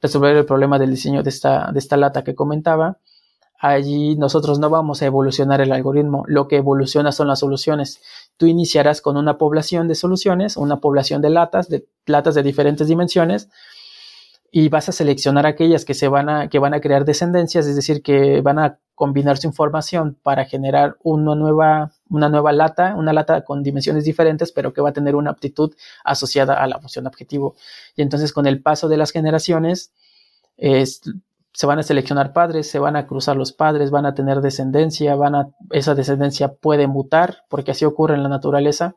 resolver 0.00 0.36
el 0.36 0.46
problema 0.46 0.78
del 0.78 0.90
diseño 0.90 1.22
de 1.22 1.30
esta, 1.30 1.70
de 1.72 1.78
esta 1.78 1.96
lata 1.96 2.24
que 2.24 2.34
comentaba, 2.34 2.98
allí 3.58 4.16
nosotros 4.16 4.58
no 4.58 4.70
vamos 4.70 5.02
a 5.02 5.06
evolucionar 5.06 5.60
el 5.60 5.72
algoritmo, 5.72 6.24
lo 6.26 6.48
que 6.48 6.56
evoluciona 6.56 7.12
son 7.12 7.28
las 7.28 7.40
soluciones. 7.40 8.00
Tú 8.36 8.46
iniciarás 8.46 9.02
con 9.02 9.16
una 9.16 9.36
población 9.36 9.88
de 9.88 9.94
soluciones, 9.94 10.56
una 10.56 10.80
población 10.80 11.20
de 11.20 11.30
latas, 11.30 11.68
de 11.68 11.86
latas 12.06 12.34
de 12.34 12.42
diferentes 12.42 12.88
dimensiones, 12.88 13.50
y 14.52 14.68
vas 14.68 14.88
a 14.88 14.92
seleccionar 14.92 15.46
aquellas 15.46 15.84
que 15.84 15.94
se 15.94 16.08
van 16.08 16.28
a, 16.28 16.48
que 16.48 16.58
van 16.58 16.74
a 16.74 16.80
crear 16.80 17.04
descendencias, 17.04 17.66
es 17.66 17.76
decir, 17.76 18.02
que 18.02 18.40
van 18.40 18.58
a 18.58 18.78
combinar 18.94 19.38
su 19.38 19.46
información 19.46 20.18
para 20.22 20.44
generar 20.44 20.96
una 21.02 21.34
nueva, 21.34 21.92
una 22.08 22.28
nueva 22.28 22.52
lata, 22.52 22.94
una 22.96 23.12
lata 23.12 23.44
con 23.44 23.62
dimensiones 23.62 24.04
diferentes, 24.04 24.50
pero 24.50 24.72
que 24.72 24.82
va 24.82 24.90
a 24.90 24.92
tener 24.92 25.14
una 25.14 25.30
aptitud 25.30 25.74
asociada 26.04 26.54
a 26.54 26.66
la 26.66 26.80
función 26.80 27.06
objetivo. 27.06 27.54
Y 27.96 28.02
entonces 28.02 28.32
con 28.32 28.46
el 28.46 28.60
paso 28.60 28.88
de 28.88 28.96
las 28.96 29.12
generaciones, 29.12 29.92
se 30.58 31.66
van 31.66 31.78
a 31.78 31.82
seleccionar 31.82 32.32
padres, 32.32 32.68
se 32.68 32.78
van 32.78 32.96
a 32.96 33.06
cruzar 33.06 33.36
los 33.36 33.52
padres, 33.52 33.90
van 33.90 34.04
a 34.04 34.14
tener 34.14 34.40
descendencia, 34.40 35.14
van 35.14 35.34
a, 35.34 35.48
esa 35.70 35.94
descendencia 35.94 36.54
puede 36.54 36.86
mutar, 36.86 37.44
porque 37.48 37.70
así 37.70 37.84
ocurre 37.84 38.16
en 38.16 38.22
la 38.22 38.28
naturaleza, 38.28 38.96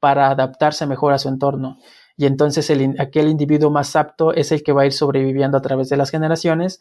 para 0.00 0.30
adaptarse 0.30 0.86
mejor 0.86 1.12
a 1.12 1.18
su 1.18 1.28
entorno 1.28 1.78
y 2.18 2.26
entonces 2.26 2.68
el, 2.68 2.96
aquel 2.98 3.28
individuo 3.28 3.70
más 3.70 3.94
apto 3.94 4.34
es 4.34 4.50
el 4.50 4.64
que 4.64 4.72
va 4.72 4.82
a 4.82 4.86
ir 4.86 4.92
sobreviviendo 4.92 5.56
a 5.56 5.62
través 5.62 5.88
de 5.88 5.96
las 5.96 6.10
generaciones 6.10 6.80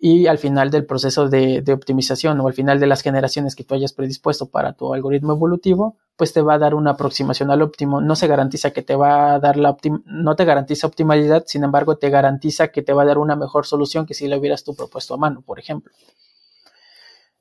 y 0.00 0.26
al 0.26 0.38
final 0.38 0.70
del 0.70 0.86
proceso 0.86 1.28
de, 1.28 1.62
optimización 1.72 2.40
o 2.40 2.48
al 2.48 2.54
final 2.54 2.80
de 2.80 2.86
las 2.86 3.02
generaciones 3.02 3.54
que 3.54 3.64
tú 3.64 3.74
hayas 3.74 3.92
predispuesto 3.92 4.50
para 4.50 4.72
tu 4.72 4.94
algoritmo 4.94 5.34
evolutivo, 5.34 5.98
pues 6.16 6.32
te 6.32 6.40
va 6.40 6.54
a 6.54 6.58
dar 6.58 6.74
una 6.74 6.92
aproximación 6.92 7.50
al 7.50 7.60
óptimo. 7.60 8.00
No 8.00 8.16
se 8.16 8.26
garantiza 8.26 8.70
que 8.70 8.82
te 8.82 8.96
va 8.96 9.34
a 9.34 9.38
dar 9.40 9.58
la 9.58 9.76
no 10.06 10.36
te 10.36 10.44
garantiza 10.46 10.86
optimalidad, 10.86 11.44
sin 11.46 11.64
embargo 11.64 11.98
te 11.98 12.08
garantiza 12.08 12.68
que 12.68 12.80
te 12.82 12.94
va 12.94 13.02
a 13.02 13.06
dar 13.06 13.18
una 13.18 13.36
mejor 13.36 13.66
solución 13.66 14.06
que 14.06 14.14
si 14.14 14.26
la 14.26 14.38
hubieras 14.38 14.64
tú 14.64 14.74
propuesto 14.74 15.14
a 15.14 15.18
mano, 15.18 15.42
por 15.42 15.58
ejemplo. 15.58 15.92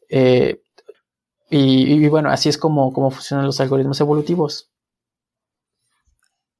Eh, 0.10 0.62
y, 1.50 2.08
bueno, 2.08 2.30
así 2.30 2.50
es 2.50 2.58
como, 2.58 2.94
como 2.94 3.12
funcionan 3.12 3.46
los 3.46 3.60
algoritmos 3.60 4.00
evolutivos. 4.02 4.71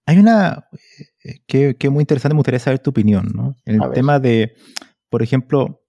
Hay 0.06 0.18
una 0.18 0.66
eh, 1.24 1.42
que, 1.48 1.76
es 1.80 1.92
muy 1.92 2.02
interesante, 2.02 2.34
me 2.34 2.40
gustaría 2.40 2.60
saber 2.60 2.80
tu 2.80 2.90
opinión, 2.90 3.32
¿no? 3.34 3.56
En 3.66 3.82
el 3.82 3.92
tema 3.92 4.20
de, 4.20 4.56
por 5.10 5.22
ejemplo, 5.22 5.82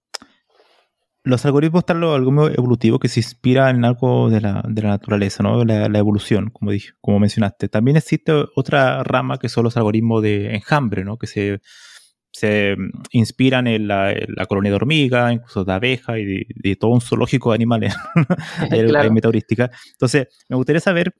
los 1.25 1.45
algoritmos 1.47 1.81
están 1.81 2.01
los 2.01 2.15
algoritmos 2.15 2.51
evolutivos 2.57 3.01
que 3.01 3.09
se 3.09 3.21
inspiran 3.21 3.77
en 3.77 3.85
algo 3.85 4.29
de 4.29 4.41
la, 4.41 4.63
naturaleza, 4.69 5.43
¿no? 5.43 5.65
La, 5.65 5.99
evolución, 5.99 6.51
como 6.51 6.73
dije, 6.73 6.91
como 7.01 7.21
mencionaste. 7.21 7.69
También 7.69 7.97
existe 7.97 8.33
otra 8.57 9.03
rama 9.05 9.39
que 9.39 9.49
son 9.49 9.65
los 9.65 9.77
algoritmos 9.77 10.23
de 10.23 10.55
enjambre, 10.55 11.05
¿no? 11.05 11.17
Que 11.17 11.27
se, 11.27 11.61
se 12.33 12.77
inspiran 13.13 13.67
en 13.67 13.89
la, 13.89 14.15
colonia 14.49 14.73
de 14.73 14.77
hormigas, 14.77 15.33
incluso 15.33 15.65
de 15.65 15.73
abejas 15.73 16.19
y 16.19 16.45
de, 16.55 16.77
todo 16.77 16.91
un 16.91 17.01
zoológico 17.01 17.51
de 17.51 17.55
animales, 17.55 17.95
claro. 18.71 19.15
Entonces, 19.93 20.29
me 20.49 20.57
gustaría 20.57 20.81
saber, 20.81 21.15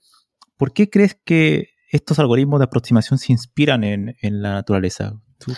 ¿por 0.57 0.73
qué 0.73 0.89
crees 0.89 1.17
que 1.25 1.72
estos 1.93 2.17
algoritmos 2.17 2.59
de 2.59 2.65
aproximación 2.65 3.19
se 3.19 3.31
inspiran 3.31 3.83
en, 3.83 4.15
la 4.41 4.53
naturaleza? 4.53 5.13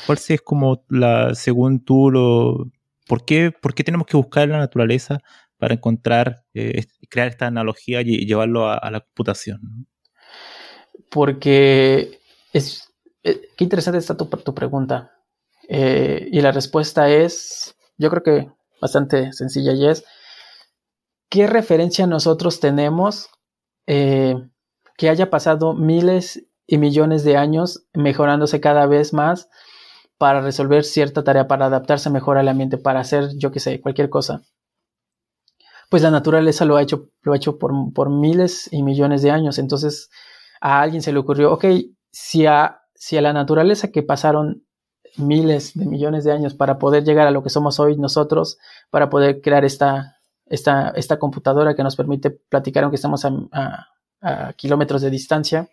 ¿Cuál 0.05 0.19
es 0.27 0.41
como 0.41 0.83
la, 0.89 1.33
según 1.33 1.83
tú, 1.83 2.11
lo, 2.11 2.71
¿por 3.07 3.23
qué, 3.23 3.51
por 3.51 3.73
qué 3.73 3.85
tenemos 3.85 4.05
que 4.05 4.17
buscar 4.17 4.43
en 4.43 4.51
la 4.51 4.57
naturaleza 4.57 5.19
para 5.57 5.75
encontrar, 5.75 6.43
eh, 6.53 6.85
crear 7.09 7.29
esta 7.29 7.47
analogía 7.47 8.01
y 8.01 8.25
llevarlo 8.25 8.69
a, 8.69 8.91
la 8.91 8.99
computación? 8.99 9.87
Porque 11.09 12.19
es, 12.51 12.93
eh, 13.23 13.49
qué 13.55 13.63
interesante 13.63 13.99
está 13.99 14.17
tu, 14.17 14.25
tu 14.25 14.53
pregunta. 14.53 15.13
Eh, 15.69 16.27
y 16.33 16.41
la 16.41 16.51
respuesta 16.51 17.09
es, 17.09 17.77
yo 17.97 18.09
creo 18.09 18.23
que 18.23 18.51
bastante 18.81 19.31
sencilla 19.31 19.71
y 19.71 19.87
es, 19.87 20.03
¿qué 21.29 21.47
referencia 21.47 22.07
nosotros 22.07 22.59
tenemos 22.59 23.29
que 24.97 25.09
haya 25.09 25.29
pasado 25.29 25.73
miles 25.73 26.47
y 26.67 26.77
millones 26.77 27.23
de 27.23 27.37
años 27.37 27.85
mejorándose 27.93 28.59
cada 28.59 28.85
vez 28.85 29.13
más 29.13 29.49
para 30.17 30.41
resolver 30.41 30.83
cierta 30.83 31.23
tarea, 31.23 31.47
para 31.47 31.65
adaptarse 31.65 32.09
mejor 32.09 32.37
al 32.37 32.47
ambiente, 32.47 32.77
para 32.77 33.01
hacer, 33.01 33.29
yo 33.37 33.51
qué 33.51 33.59
sé, 33.59 33.81
cualquier 33.81 34.09
cosa. 34.09 34.43
Pues 35.89 36.01
la 36.01 36.11
naturaleza 36.11 36.65
lo 36.65 36.77
ha 36.77 36.81
hecho, 36.81 37.09
lo 37.21 37.33
ha 37.33 37.37
hecho 37.37 37.59
por, 37.59 37.71
por, 37.93 38.09
miles 38.09 38.69
y 38.71 38.81
millones 38.81 39.21
de 39.21 39.31
años. 39.31 39.59
Entonces 39.59 40.09
a 40.61 40.81
alguien 40.81 41.01
se 41.01 41.11
le 41.11 41.19
ocurrió, 41.19 41.51
ok, 41.53 41.65
si 42.11 42.45
a, 42.45 42.81
si 42.95 43.17
a 43.17 43.21
la 43.21 43.33
naturaleza 43.33 43.91
que 43.91 44.03
pasaron 44.03 44.65
miles 45.17 45.73
de 45.75 45.85
millones 45.85 46.23
de 46.23 46.31
años 46.31 46.53
para 46.55 46.79
poder 46.79 47.03
llegar 47.03 47.27
a 47.27 47.31
lo 47.31 47.43
que 47.43 47.49
somos 47.49 47.79
hoy 47.79 47.97
nosotros, 47.97 48.57
para 48.89 49.09
poder 49.09 49.41
crear 49.41 49.63
esta, 49.63 50.17
esta, 50.45 50.89
esta 50.89 51.19
computadora 51.19 51.75
que 51.75 51.83
nos 51.83 51.95
permite 51.95 52.31
platicar 52.31 52.83
aunque 52.83 52.95
estamos 52.95 53.25
a, 53.25 53.31
a 53.51 53.87
kilómetros 54.57 55.01
de 55.01 55.09
distancia. 55.09 55.69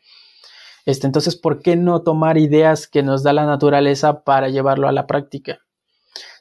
Este, 0.85 1.07
entonces, 1.07 1.37
¿por 1.37 1.63
qué 1.63 1.77
no 1.77 2.03
tomar 2.03 2.39
ideas 2.39 2.89
que 2.89 3.03
nos 3.03 3.23
da 3.23 3.33
la 3.33 3.47
naturaleza 3.47 4.25
para 4.25 4.49
llevarlo 4.49 4.89
a 4.89 4.93
la 4.93 5.07
práctica? 5.07 5.61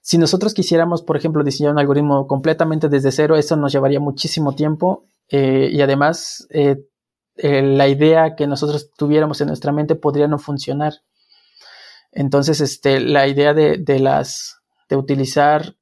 Si 0.01 0.17
nosotros 0.17 0.53
quisiéramos, 0.53 1.03
por 1.03 1.15
ejemplo, 1.15 1.43
diseñar 1.43 1.73
un 1.73 1.79
algoritmo 1.79 2.25
completamente 2.27 2.89
desde 2.89 3.11
cero, 3.11 3.35
eso 3.35 3.55
nos 3.55 3.71
llevaría 3.71 3.99
muchísimo 3.99 4.55
tiempo 4.55 5.05
eh, 5.29 5.69
y 5.71 5.81
además 5.81 6.47
eh, 6.49 6.83
eh, 7.37 7.61
la 7.61 7.87
idea 7.87 8.35
que 8.35 8.47
nosotros 8.47 8.89
tuviéramos 8.97 9.39
en 9.41 9.47
nuestra 9.47 9.71
mente 9.71 9.95
podría 9.95 10.27
no 10.27 10.39
funcionar. 10.39 10.93
Entonces, 12.11 12.61
este, 12.61 12.99
la 12.99 13.27
idea 13.27 13.53
de, 13.53 13.99
las, 13.99 14.57
de 14.89 14.95
utilizar 14.95 15.75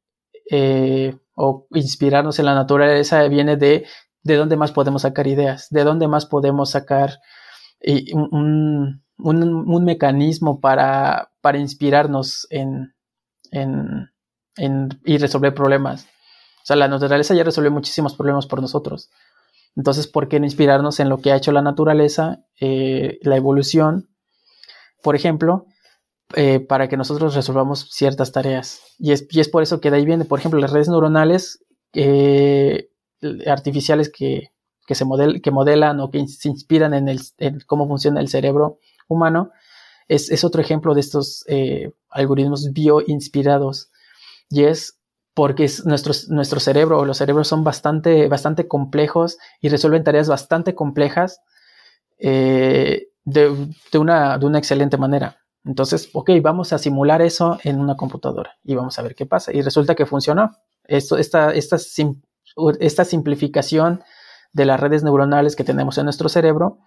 o 1.36 1.68
inspirarnos 1.72 2.38
en 2.40 2.46
la 2.46 2.56
naturaleza 2.56 3.28
viene 3.28 3.56
de 3.56 3.86
de 4.24 4.36
dónde 4.36 4.58
más 4.58 4.72
podemos 4.72 5.04
sacar 5.04 5.28
ideas, 5.28 5.68
de 5.70 5.84
dónde 5.84 6.08
más 6.08 6.26
podemos 6.26 6.72
sacar 6.72 7.20
un, 8.14 9.02
un, 9.18 9.86
mecanismo 9.86 10.60
para, 10.60 11.32
para 11.42 11.58
inspirarnos 11.58 12.48
en, 12.50 12.94
en, 13.52 14.10
en, 14.58 14.90
y 15.06 15.18
resolver 15.18 15.54
problemas. 15.54 16.06
O 16.64 16.66
sea, 16.66 16.76
la 16.76 16.88
naturaleza 16.88 17.34
ya 17.34 17.44
resuelve 17.44 17.70
muchísimos 17.70 18.16
problemas 18.16 18.48
por 18.48 18.62
nosotros. 18.62 19.10
Entonces, 19.76 20.08
¿por 20.08 20.28
qué 20.28 20.40
no 20.40 20.46
inspirarnos 20.46 21.00
en 21.00 21.10
lo 21.10 21.20
que 21.20 21.32
ha 21.32 21.36
hecho 21.36 21.52
la 21.52 21.62
naturaleza, 21.62 22.44
eh, 22.60 23.20
la 23.22 23.38
evolución, 23.38 24.10
por 25.02 25.16
ejemplo, 25.16 25.66
eh, 26.36 26.60
para 26.60 26.88
que 26.90 26.98
nosotros 26.98 27.36
resolvamos 27.36 27.88
ciertas 27.92 28.32
tareas? 28.32 28.82
Y 28.98 29.12
es, 29.14 29.28
y 29.30 29.40
es, 29.40 29.50
por 29.50 29.64
eso 29.64 29.80
que 29.80 29.92
de 29.92 29.98
ahí 29.98 30.06
viene, 30.06 30.26
por 30.26 30.40
ejemplo, 30.40 30.60
las 30.60 30.72
redes 30.72 30.90
neuronales 30.90 31.64
eh, 31.94 32.90
artificiales 33.48 34.10
que, 34.10 34.52
que 34.86 34.96
se 34.96 35.06
modelan 35.06 36.00
o 36.00 36.10
que 36.10 36.28
se 36.28 36.50
inspiran 36.50 36.94
en, 36.94 37.10
el, 37.10 37.20
cómo 37.66 37.88
funciona 37.88 38.20
el 38.22 38.28
cerebro 38.28 38.80
humano, 39.08 39.52
es, 40.08 40.32
es 40.32 40.44
otro 40.44 40.62
ejemplo 40.62 40.94
de 40.94 41.02
estos 41.02 41.46
algoritmos 42.10 42.74
bioinspirados. 42.74 43.92
Y 44.50 44.64
es 44.64 45.00
porque 45.40 45.70
nuestro, 45.86 46.14
nuestro 46.30 46.60
cerebro 46.60 47.00
o 47.00 47.06
los 47.06 47.18
cerebros 47.18 47.48
son 47.48 47.64
bastante, 47.64 48.28
bastante 48.28 48.68
complejos 48.68 49.38
y 49.62 49.70
resuelven 49.70 50.04
tareas 50.04 50.28
bastante 50.28 50.76
complejas 50.76 51.40
eh, 52.18 53.08
de, 53.24 53.48
una, 53.98 54.38
de, 54.38 54.46
una, 54.46 54.58
excelente 54.58 54.98
manera. 54.98 55.38
Entonces, 55.64 56.10
ok, 56.12 56.32
vamos 56.42 56.74
a 56.74 56.78
simular 56.78 57.22
eso 57.22 57.58
en 57.64 57.80
una 57.80 57.96
computadora 57.96 58.58
y 58.66 58.76
vamos 58.76 59.00
a 59.00 59.02
ver 59.02 59.16
qué 59.16 59.26
pasa. 59.26 59.54
Y 59.54 59.62
resulta 59.62 59.96
que 59.96 60.06
funcionó. 60.06 60.52
Esto, 60.84 61.18
esta, 61.18 61.54
esta, 61.54 61.78
esta 62.80 63.06
simplificación 63.06 64.04
de 64.54 64.66
las 64.66 64.80
redes 64.80 65.04
neuronales 65.04 65.56
que 65.56 65.64
tenemos 65.64 65.98
en 65.98 66.06
nuestro 66.06 66.30
cerebro, 66.30 66.80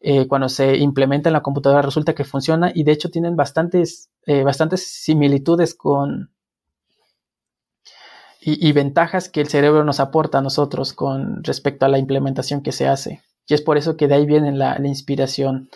eh, 0.00 0.26
cuando 0.28 0.48
se 0.48 0.76
implementa 0.76 1.28
en 1.28 1.32
la 1.32 1.42
computadora 1.42 1.82
resulta 1.82 2.14
que 2.14 2.24
funciona 2.24 2.70
y 2.74 2.84
de 2.84 2.92
hecho 2.92 3.10
tienen 3.10 3.36
bastantes, 3.36 4.10
eh, 4.26 4.44
bastantes 4.44 4.86
similitudes 4.86 5.74
con, 5.74 6.30
y, 8.48 8.70
ventajas 8.72 9.28
que 9.28 9.40
el 9.40 9.48
cerebro 9.48 9.82
nos 9.82 9.98
aporta 9.98 10.38
a 10.38 10.42
nosotros 10.42 10.92
con 10.92 11.42
respecto 11.42 11.84
a 11.84 11.88
la 11.88 11.98
implementación 11.98 12.62
que 12.62 12.70
se 12.70 12.86
hace. 12.86 13.22
Y 13.48 13.54
es 13.54 13.62
por 13.62 13.76
eso 13.76 13.96
que 13.96 14.06
de 14.06 14.14
ahí 14.14 14.24
viene 14.24 14.52
la, 14.52 14.78
inspiración 14.84 15.68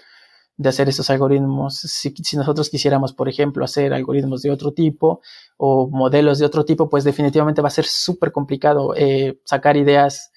de 0.61 0.69
hacer 0.69 0.91
estos 0.91 1.09
algoritmos. 1.09 1.75
Si, 1.77 2.13
nosotros 2.37 2.69
quisiéramos, 2.69 3.15
por 3.15 3.31
ejemplo, 3.31 3.65
hacer 3.65 3.95
algoritmos 3.95 4.43
de 4.43 4.51
otro 4.51 4.73
tipo 4.73 5.23
o 5.57 5.89
modelos 5.89 6.39
de 6.39 6.45
otro 6.45 6.67
tipo, 6.67 6.91
pues 6.91 7.03
definitivamente 7.03 7.63
va 7.63 7.69
a 7.69 7.71
ser 7.71 7.87
súper 7.87 8.31
complicado 8.31 8.95
eh, 8.95 9.41
sacar 9.45 9.79
ideas. 9.79 10.33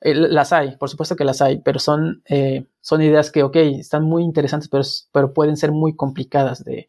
Eh, 0.00 0.14
las 0.14 0.54
hay, 0.54 0.76
por 0.78 0.88
supuesto 0.88 1.16
que 1.16 1.24
las 1.24 1.42
hay, 1.42 1.58
pero 1.58 1.80
son, 1.80 2.22
eh, 2.30 2.64
son 2.80 3.02
ideas 3.02 3.30
que, 3.30 3.42
ok, 3.42 3.56
están 3.56 4.04
muy 4.04 4.22
interesantes, 4.22 4.70
pero, 4.70 4.84
pero 5.12 5.34
pueden 5.34 5.58
ser 5.58 5.70
muy 5.70 5.94
complicadas 5.94 6.64
de, 6.64 6.88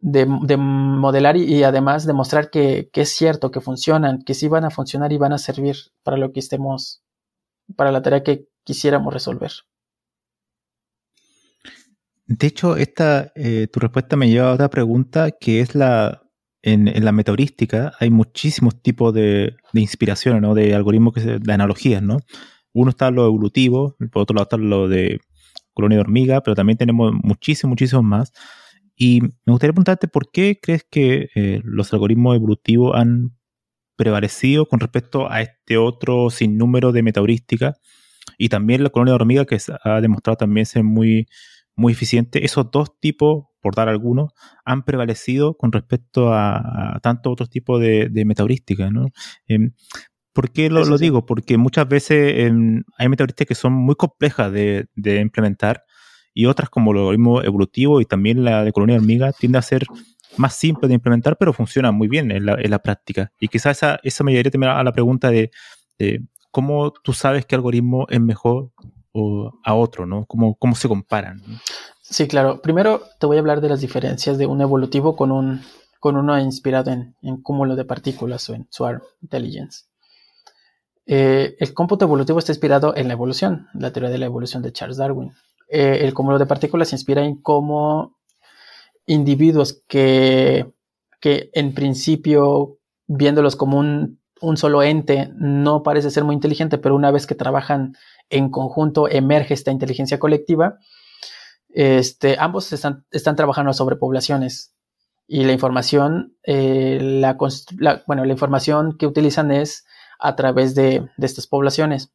de, 0.00 0.56
modelar 0.56 1.36
y, 1.36 1.62
además 1.62 2.06
demostrar 2.06 2.50
que, 2.50 2.90
que, 2.92 3.02
es 3.02 3.10
cierto, 3.10 3.52
que 3.52 3.60
funcionan, 3.60 4.22
que 4.22 4.34
sí 4.34 4.48
van 4.48 4.64
a 4.64 4.70
funcionar 4.70 5.12
y 5.12 5.18
van 5.18 5.32
a 5.32 5.38
servir 5.38 5.76
para 6.02 6.16
lo 6.16 6.32
que 6.32 6.40
estemos, 6.40 7.02
para 7.76 7.92
la 7.92 8.02
tarea 8.02 8.24
que 8.24 8.48
quisiéramos 8.64 9.14
resolver. 9.14 9.52
De 12.28 12.46
hecho, 12.46 12.76
esta, 12.76 13.32
eh, 13.36 13.68
tu 13.72 13.80
respuesta 13.80 14.14
me 14.14 14.28
lleva 14.28 14.50
a 14.50 14.54
otra 14.54 14.68
pregunta 14.68 15.30
que 15.30 15.60
es 15.60 15.74
la, 15.74 16.22
en, 16.62 16.86
en 16.86 17.04
la 17.04 17.10
metaheurística 17.10 17.92
hay 17.98 18.10
muchísimos 18.10 18.82
tipos 18.82 19.14
de, 19.14 19.56
inspiraciones, 19.72 20.42
¿no? 20.42 20.54
De 20.54 20.74
algoritmos, 20.74 21.14
de 21.14 21.52
analogías, 21.52 22.02
¿no? 22.02 22.18
Uno 22.74 22.90
está 22.90 23.10
lo 23.10 23.26
evolutivo, 23.26 23.96
por 24.12 24.22
otro 24.22 24.34
lado 24.34 24.42
está 24.42 24.56
lo 24.58 24.88
de 24.88 25.20
colonia 25.72 25.96
de 25.96 26.02
hormiga, 26.02 26.42
pero 26.42 26.54
también 26.54 26.76
tenemos 26.76 27.14
muchísimos, 27.22 27.70
muchísimos 27.70 28.04
más. 28.04 28.32
Y 28.94 29.22
me 29.22 29.52
gustaría 29.52 29.72
preguntarte 29.72 30.06
por 30.08 30.30
qué 30.30 30.58
crees 30.60 30.84
que 30.90 31.30
eh, 31.34 31.62
los 31.64 31.92
algoritmos 31.94 32.36
evolutivos 32.36 32.94
han 32.94 33.38
prevalecido 33.96 34.66
con 34.66 34.80
respecto 34.80 35.30
a 35.30 35.40
este 35.40 35.78
otro 35.78 36.28
sinnúmero 36.30 36.92
de 36.92 37.02
metaheurísticas 37.02 37.80
y 38.36 38.48
también 38.50 38.84
la 38.84 38.90
colonia 38.90 39.12
de 39.12 39.16
hormiga 39.16 39.46
que 39.46 39.58
ha 39.82 40.00
demostrado 40.00 40.36
también 40.36 40.66
ser 40.66 40.84
muy, 40.84 41.26
muy 41.78 41.92
eficiente. 41.92 42.44
Esos 42.44 42.70
dos 42.72 42.98
tipos, 43.00 43.46
por 43.62 43.74
dar 43.76 43.88
algunos, 43.88 44.32
han 44.64 44.82
prevalecido 44.82 45.56
con 45.56 45.70
respecto 45.70 46.34
a, 46.34 46.98
tantos 47.02 47.32
otros 47.32 47.48
tipos 47.48 47.80
de, 47.80 48.08
de. 48.10 48.24
¿no? 48.90 49.10
Em, 49.46 49.72
¿Por 50.32 50.50
qué 50.50 50.70
lo, 50.70 50.98
digo? 50.98 51.24
Porque 51.24 51.56
muchas 51.56 51.88
veces 51.88 52.46
em, 52.46 52.82
hay 52.98 53.08
metaheurísticas 53.08 53.48
que 53.48 53.54
son 53.54 53.72
muy 53.72 53.94
complejas 53.94 54.52
de, 54.52 54.86
de 54.96 55.20
implementar 55.20 55.84
y 56.34 56.46
otras 56.46 56.68
como 56.68 56.90
el 56.92 56.98
algoritmo 56.98 57.42
evolutivo 57.42 58.00
y 58.00 58.04
también 58.04 58.44
la 58.44 58.64
de 58.64 58.72
colonia 58.72 58.96
de 58.96 59.00
hormiga 59.00 59.32
tiende 59.32 59.58
a 59.58 59.62
ser 59.62 59.84
más 60.36 60.54
simple 60.56 60.88
de 60.88 60.94
implementar, 60.94 61.36
pero 61.38 61.52
funciona 61.52 61.92
muy 61.92 62.08
bien 62.08 62.32
en 62.32 62.44
la, 62.44 62.78
práctica. 62.80 63.32
Y 63.40 63.48
quizás 63.48 63.78
esa, 63.78 64.00
esa 64.02 64.24
me 64.24 64.32
llevaría 64.32 64.50
también 64.50 64.72
a 64.72 64.82
la 64.82 64.92
pregunta 64.92 65.30
de, 65.30 65.50
cómo 66.50 66.92
tú 67.04 67.12
sabes 67.12 67.46
qué 67.46 67.54
algoritmo 67.54 68.06
es 68.08 68.20
mejor 68.20 68.72
a 69.64 69.74
otro, 69.74 70.06
¿no? 70.06 70.24
¿Cómo, 70.26 70.54
cómo 70.56 70.74
se 70.74 70.88
comparan? 70.88 71.42
Sí, 72.02 72.26
claro. 72.26 72.60
Primero 72.62 73.02
te 73.18 73.26
voy 73.26 73.36
a 73.36 73.40
hablar 73.40 73.60
de 73.60 73.68
las 73.68 73.80
diferencias 73.80 74.38
de 74.38 74.46
un 74.46 74.60
evolutivo 74.60 75.16
con, 75.16 75.30
un, 75.30 75.60
con 76.00 76.16
uno 76.16 76.38
inspirado 76.38 76.90
en, 76.90 77.14
en 77.22 77.42
cúmulo 77.42 77.76
de 77.76 77.84
partículas 77.84 78.48
o 78.50 78.54
en 78.54 78.66
Swarm 78.70 79.02
Intelligence. 79.22 79.84
Eh, 81.10 81.56
el 81.58 81.72
cómputo 81.72 82.04
evolutivo 82.04 82.38
está 82.38 82.52
inspirado 82.52 82.94
en 82.94 83.08
la 83.08 83.14
evolución, 83.14 83.68
la 83.72 83.92
teoría 83.92 84.10
de 84.10 84.18
la 84.18 84.26
evolución 84.26 84.62
de 84.62 84.72
Charles 84.72 84.98
Darwin. 84.98 85.32
Eh, 85.70 86.00
el 86.02 86.12
cúmulo 86.12 86.38
de 86.38 86.44
partículas 86.44 86.88
se 86.88 86.96
inspira 86.96 87.24
en 87.24 87.40
cómo 87.40 88.18
individuos 89.06 89.82
que, 89.88 90.70
que 91.18 91.50
en 91.54 91.72
principio, 91.72 92.78
viéndolos 93.06 93.56
como 93.56 93.78
un, 93.78 94.17
solo 94.56 94.82
ente, 94.82 95.30
no 95.34 95.82
parece 95.82 96.10
ser 96.10 96.24
muy 96.24 96.34
inteligente, 96.34 96.78
pero 96.78 96.94
una 96.94 97.10
vez 97.10 97.26
que 97.26 97.34
trabajan 97.34 97.96
en 98.30 98.50
conjunto 98.50 99.08
emerge 99.08 99.54
esta 99.54 99.70
inteligencia 99.70 100.18
colectiva. 100.18 100.78
Este, 101.68 102.36
ambos 102.38 102.72
están, 102.72 103.04
están 103.10 103.36
trabajando 103.36 103.72
sobre 103.72 103.96
poblaciones 103.96 104.74
y 105.26 105.44
la 105.44 105.52
información, 105.52 106.36
eh, 106.42 106.98
la, 107.00 107.36
bueno, 108.06 108.24
la 108.24 108.32
información 108.32 108.96
que 108.96 109.06
utilizan 109.06 109.50
es 109.50 109.84
a 110.18 110.34
través 110.36 110.74
de, 110.74 111.08
de 111.16 111.26
estas 111.26 111.46
poblaciones. 111.46 112.10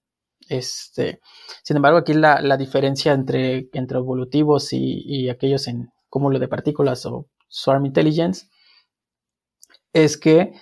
Este, 0.49 1.21
sin 1.63 1.77
embargo, 1.77 1.99
aquí 1.99 2.13
la, 2.13 2.41
la 2.41 2.57
diferencia 2.57 3.13
entre, 3.13 3.69
entre 3.73 3.97
evolutivos 3.97 4.73
y, 4.73 5.29
aquellos 5.29 5.67
en 5.67 5.91
cúmulo 6.09 6.39
de 6.39 6.47
partículas 6.47 7.05
o 7.05 7.27
Swarm 7.47 7.85
Intelligence 7.85 8.47
es 9.93 10.17
que, 10.17 10.53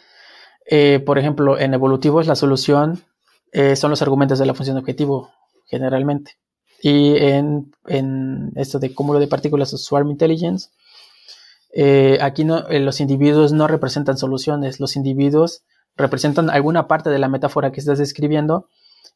eh, 0.65 1.01
por 1.05 1.17
ejemplo, 1.17 1.59
en 1.59 1.73
evolutivos 1.73 2.27
la 2.27 2.35
solución 2.35 3.03
eh, 3.51 3.75
son 3.75 3.89
los 3.89 4.01
argumentos 4.01 4.39
de 4.39 4.45
la 4.45 4.53
función 4.53 4.77
objetivo, 4.77 5.31
generalmente. 5.65 6.37
Y 6.81 7.17
en, 7.17 7.71
en 7.87 8.51
esto 8.55 8.79
de 8.79 8.93
cúmulo 8.93 9.19
de 9.19 9.27
partículas 9.27 9.73
o 9.73 9.77
Swarm 9.77 10.09
Intelligence, 10.09 10.69
eh, 11.73 12.17
aquí 12.21 12.43
no, 12.43 12.65
los 12.69 12.99
individuos 12.99 13.53
no 13.53 13.67
representan 13.67 14.17
soluciones, 14.17 14.79
los 14.79 14.95
individuos 14.95 15.63
representan 15.95 16.49
alguna 16.49 16.87
parte 16.87 17.09
de 17.09 17.19
la 17.19 17.29
metáfora 17.29 17.71
que 17.71 17.79
estás 17.79 17.97
describiendo 17.97 18.67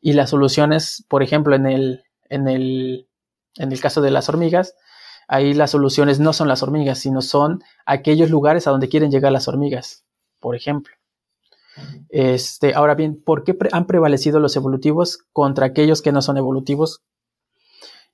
y 0.02 0.14
las 0.14 0.30
soluciones, 0.30 1.04
por 1.08 1.24
ejemplo, 1.24 1.56
en 1.56 1.66
el, 1.66 2.04
en 2.30 2.48
el, 2.48 3.08
en 3.56 3.72
el 3.72 3.80
caso 3.80 4.02
de 4.02 4.12
las 4.12 4.30
hormigas, 4.30 4.76
ahí 5.28 5.54
las 5.54 5.72
soluciones 5.72 6.20
no 6.20 6.34
son 6.34 6.48
las 6.48 6.64
hormigas, 6.64 7.00
sino 7.00 7.22
son 7.22 7.64
aquellos 7.86 8.30
lugares 8.30 8.68
a 8.68 8.72
donde 8.72 8.90
quieren 8.90 9.12
llegar 9.12 9.32
las 9.32 9.48
hormigas, 9.48 10.06
por 10.40 10.56
ejemplo. 10.56 10.94
Este, 12.10 12.74
ahora 12.74 12.96
bien, 12.96 13.22
¿por 13.22 13.44
qué 13.44 13.58
han 13.72 13.88
prevalecido 13.88 14.40
los 14.40 14.56
evolutivos 14.56 15.20
contra 15.34 15.66
aquellos 15.66 16.02
que 16.02 16.12
no 16.12 16.22
son 16.22 16.38
evolutivos? 16.38 17.04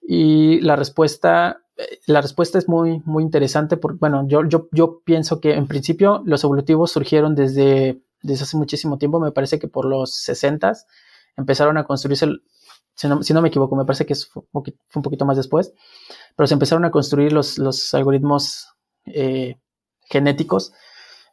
Y 0.01 0.59
la 0.61 0.75
respuesta, 0.75 1.63
la 2.07 2.21
respuesta 2.21 2.57
es 2.57 2.67
muy, 2.67 3.01
muy 3.05 3.23
interesante. 3.23 3.77
Porque, 3.77 3.97
bueno, 3.99 4.27
yo, 4.27 4.41
yo, 4.71 5.01
pienso 5.03 5.39
que 5.39 5.53
en 5.53 5.67
principio 5.67 6.21
los 6.25 6.43
evolutivos 6.43 6.91
surgieron 6.91 7.35
desde, 7.35 8.01
desde 8.21 8.43
hace 8.43 8.57
muchísimo 8.57 8.97
tiempo, 8.97 9.19
me 9.19 9.31
parece 9.31 9.59
que 9.59 9.67
por 9.67 9.85
los 9.85 10.15
60 10.15 10.73
empezaron 11.37 11.77
a 11.77 11.83
construirse, 11.83 12.27
si 12.95 13.07
no, 13.07 13.41
me 13.41 13.47
equivoco, 13.47 13.75
me 13.75 13.85
parece 13.85 14.05
que 14.05 14.15
fue 14.15 14.43
un 14.53 15.01
poquito 15.01 15.25
más 15.25 15.37
después, 15.37 15.73
pero 16.35 16.47
se 16.47 16.53
empezaron 16.53 16.85
a 16.85 16.91
construir 16.91 17.31
los, 17.31 17.93
algoritmos 17.93 18.67
eh, 19.05 19.55
genéticos 20.03 20.73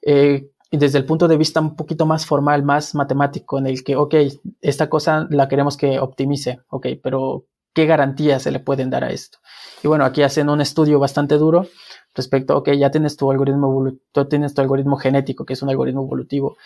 eh, 0.02 0.50
desde 0.70 0.98
el 0.98 1.06
punto 1.06 1.28
de 1.28 1.36
vista 1.36 1.60
un 1.60 1.76
poquito 1.76 2.04
más 2.04 2.26
formal, 2.26 2.62
más 2.62 2.94
matemático, 2.94 3.58
en 3.58 3.66
el 3.66 3.82
que, 3.82 3.96
ok, 3.96 4.14
esta 4.60 4.90
cosa 4.90 5.26
la 5.30 5.48
queremos 5.48 5.76
que 5.76 5.98
optimice, 5.98 6.60
ok, 6.68 6.88
pero 7.02 7.46
¿qué 7.72 7.86
garantías 7.86 8.42
se 8.42 8.50
le 8.50 8.60
pueden 8.60 8.90
dar 8.90 9.04
a 9.04 9.10
esto? 9.10 9.38
Y 9.82 9.88
bueno, 9.88 10.04
aquí 10.04 10.22
hacen 10.22 10.48
un 10.50 10.60
estudio 10.60 10.98
bastante 10.98 11.36
duro 11.36 11.66
respecto, 12.14 12.56
ok, 12.56 12.72
ya 12.72 12.90
tienes 12.90 13.16
tu 13.16 13.30
algoritmo, 13.30 13.92
tú 14.12 14.24
tienes 14.26 14.54
tu 14.54 14.60
algoritmo 14.60 14.96
genético, 14.96 15.46
que 15.46 15.54
es 15.54 15.62
un 15.62 15.70
algoritmo 15.70 16.02
evolutivo. 16.02 16.56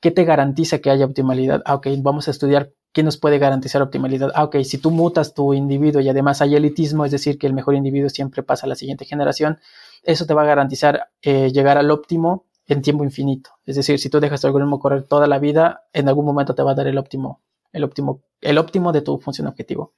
¿Qué 0.00 0.12
te 0.12 0.24
garantiza 0.24 0.78
que 0.78 0.90
haya 0.90 1.06
optimalidad? 1.06 1.62
Ah, 1.64 1.74
ok, 1.74 1.88
vamos 1.98 2.28
a 2.28 2.30
estudiar 2.30 2.70
qué 2.92 3.02
nos 3.02 3.16
puede 3.16 3.38
garantizar 3.38 3.82
optimalidad. 3.82 4.30
Ah, 4.34 4.44
ok, 4.44 4.58
si 4.62 4.78
tú 4.78 4.90
mutas 4.90 5.34
tu 5.34 5.54
individuo 5.54 6.00
y 6.00 6.08
además 6.08 6.40
hay 6.42 6.54
elitismo, 6.54 7.04
es 7.04 7.10
decir, 7.10 7.38
que 7.38 7.48
el 7.48 7.54
mejor 7.54 7.74
individuo 7.74 8.08
siempre 8.08 8.42
pasa 8.44 8.66
a 8.66 8.68
la 8.68 8.76
siguiente 8.76 9.04
generación, 9.04 9.58
eso 10.04 10.26
te 10.26 10.34
va 10.34 10.42
a 10.42 10.46
garantizar 10.46 11.08
eh, 11.22 11.50
llegar 11.52 11.78
al 11.78 11.90
óptimo 11.90 12.44
en 12.68 12.82
tiempo 12.82 13.02
infinito. 13.02 13.50
Es 13.64 13.76
decir, 13.76 13.98
si 13.98 14.10
tú 14.10 14.20
dejas 14.20 14.42
tu 14.42 14.46
algoritmo 14.46 14.78
correr 14.78 15.02
toda 15.02 15.26
la 15.26 15.38
vida, 15.38 15.86
en 15.92 16.06
algún 16.08 16.26
momento 16.26 16.54
te 16.54 16.62
va 16.62 16.72
a 16.72 16.74
dar 16.74 16.86
el 16.86 16.98
óptimo, 16.98 17.42
el 17.72 17.82
óptimo, 17.82 18.22
el 18.42 18.58
óptimo 18.58 18.92
de 18.92 19.00
tu 19.00 19.18
función 19.18 19.48
objetivo. 19.48 19.94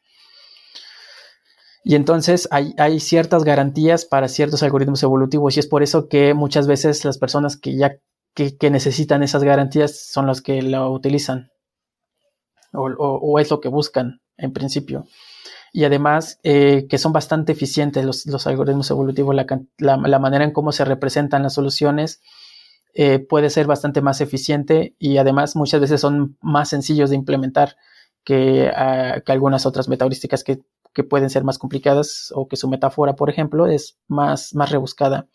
Y 1.82 1.96
entonces 1.96 2.48
hay, 2.52 3.00
ciertas 3.00 3.42
garantías 3.42 4.04
para 4.04 4.28
ciertos 4.28 4.62
algoritmos 4.62 5.02
evolutivos 5.02 5.56
y 5.56 5.60
es 5.60 5.66
por 5.66 5.82
eso 5.82 6.08
que 6.08 6.34
muchas 6.34 6.66
veces 6.66 7.04
las 7.04 7.18
personas 7.18 7.56
que 7.56 7.76
ya 7.76 7.96
que, 8.34 8.70
necesitan 8.70 9.22
esas 9.22 9.42
garantías 9.42 9.98
son 9.98 10.26
las 10.26 10.40
que 10.40 10.62
lo 10.62 10.90
utilizan 10.92 11.50
o, 12.72 13.38
es 13.40 13.50
lo 13.50 13.60
que 13.60 13.68
buscan 13.68 14.20
en 14.36 14.52
principio. 14.52 15.06
Y 15.72 15.84
además 15.84 16.38
eh, 16.42 16.86
que 16.88 16.98
son 16.98 17.12
bastante 17.12 17.52
eficientes 17.52 18.04
los, 18.04 18.46
algoritmos 18.46 18.90
evolutivos, 18.90 19.34
la, 19.78 20.18
manera 20.18 20.44
en 20.44 20.52
cómo 20.52 20.72
se 20.72 20.84
representan 20.84 21.42
las 21.42 21.54
soluciones 21.54 22.20
eh, 22.94 23.20
puede 23.20 23.50
ser 23.50 23.66
bastante 23.66 24.00
más 24.00 24.20
eficiente 24.20 24.94
y 24.98 25.18
además 25.18 25.54
muchas 25.54 25.80
veces 25.80 26.00
son 26.00 26.36
más 26.40 26.68
sencillos 26.68 27.10
de 27.10 27.16
implementar 27.16 27.76
que, 28.24 28.68
ah, 28.74 29.22
algunas 29.26 29.66
otras 29.66 29.88
metaheurísticas 29.88 30.44
que, 30.44 30.60
pueden 31.08 31.30
ser 31.30 31.44
más 31.44 31.56
complicadas 31.56 32.30
o 32.34 32.46
que 32.46 32.56
su 32.56 32.68
metáfora, 32.68 33.16
por 33.16 33.30
ejemplo, 33.30 33.66
es 33.66 33.96
más, 34.06 34.54
más 34.54 34.70
rebuscada. 34.70 35.28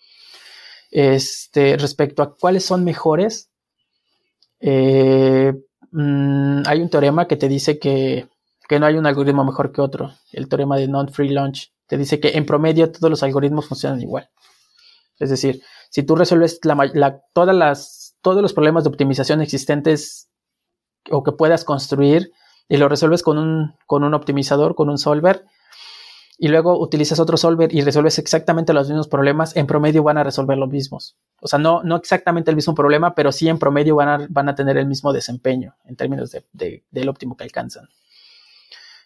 Este, 0.92 1.76
respecto 1.78 2.22
a 2.22 2.36
cuáles 2.36 2.64
son 2.64 2.84
mejores, 2.84 3.50
eh, 4.60 5.54
mm, 5.92 6.64
hay 6.68 6.82
un 6.82 6.90
teorema 6.92 7.28
que 7.28 7.36
te 7.38 7.48
dice 7.48 7.80
que, 7.80 8.28
que, 8.68 8.80
no 8.80 8.86
hay 8.86 8.96
un 8.96 9.08
algoritmo 9.08 9.44
mejor 9.44 9.72
que 9.72 9.82
otro. 9.82 10.14
El 10.32 10.48
teorema 10.48 10.78
de 10.78 10.88
non-free 10.88 11.30
launch 11.30 11.74
te 11.88 11.98
dice 11.98 12.20
que 12.20 12.38
en 12.38 12.46
promedio 12.46 12.92
todos 12.92 13.10
los 13.10 13.24
algoritmos 13.24 13.68
funcionan 13.68 14.02
igual. 14.02 14.30
Es 15.20 15.30
decir, 15.30 15.64
si 15.96 16.04
tú 16.04 16.18
resuelves 16.18 16.60
todas 17.32 17.56
las, 17.56 18.18
todos 18.20 18.42
los 18.42 18.52
problemas 18.52 18.84
de 18.84 18.90
optimización 18.90 19.40
existentes 19.40 20.30
o 21.10 21.24
que 21.24 21.32
puedas 21.32 21.64
construir 21.64 22.34
y 22.68 22.76
lo 22.76 22.90
resuelves 22.90 23.24
con 23.24 23.38
un, 23.38 23.76
con 23.86 24.04
un 24.04 24.14
optimizador, 24.14 24.76
con 24.76 24.90
un 24.90 24.98
solver, 24.98 25.46
y 26.38 26.50
luego 26.50 26.78
utilizas 26.78 27.22
otro 27.22 27.38
solver 27.38 27.74
y 27.74 27.80
resuelves 27.80 28.20
exactamente 28.20 28.74
los 28.74 28.90
mismos 28.90 29.08
problemas, 29.08 29.56
en 29.56 29.68
promedio 29.68 30.04
van 30.04 30.18
a 30.18 30.26
resolver 30.26 30.58
los 30.58 30.68
mismos. 30.68 31.16
O 31.40 31.48
sea, 31.48 31.60
no, 31.60 31.82
no 31.82 31.96
exactamente 31.96 32.50
el 32.52 32.58
mismo 32.58 32.76
problema, 32.76 33.16
pero 33.16 33.32
sí 33.32 33.48
en 33.48 33.58
promedio 33.58 33.96
van 33.96 34.10
a, 34.10 34.28
van 34.30 34.50
a 34.50 34.56
tener 34.56 34.76
el 34.76 34.88
mismo 34.88 35.14
desempeño 35.14 35.78
en 35.86 35.96
términos 35.96 36.30
de, 36.52 36.84
del 36.92 37.08
óptimo 37.08 37.38
que 37.38 37.46
alcanzan. 37.46 37.88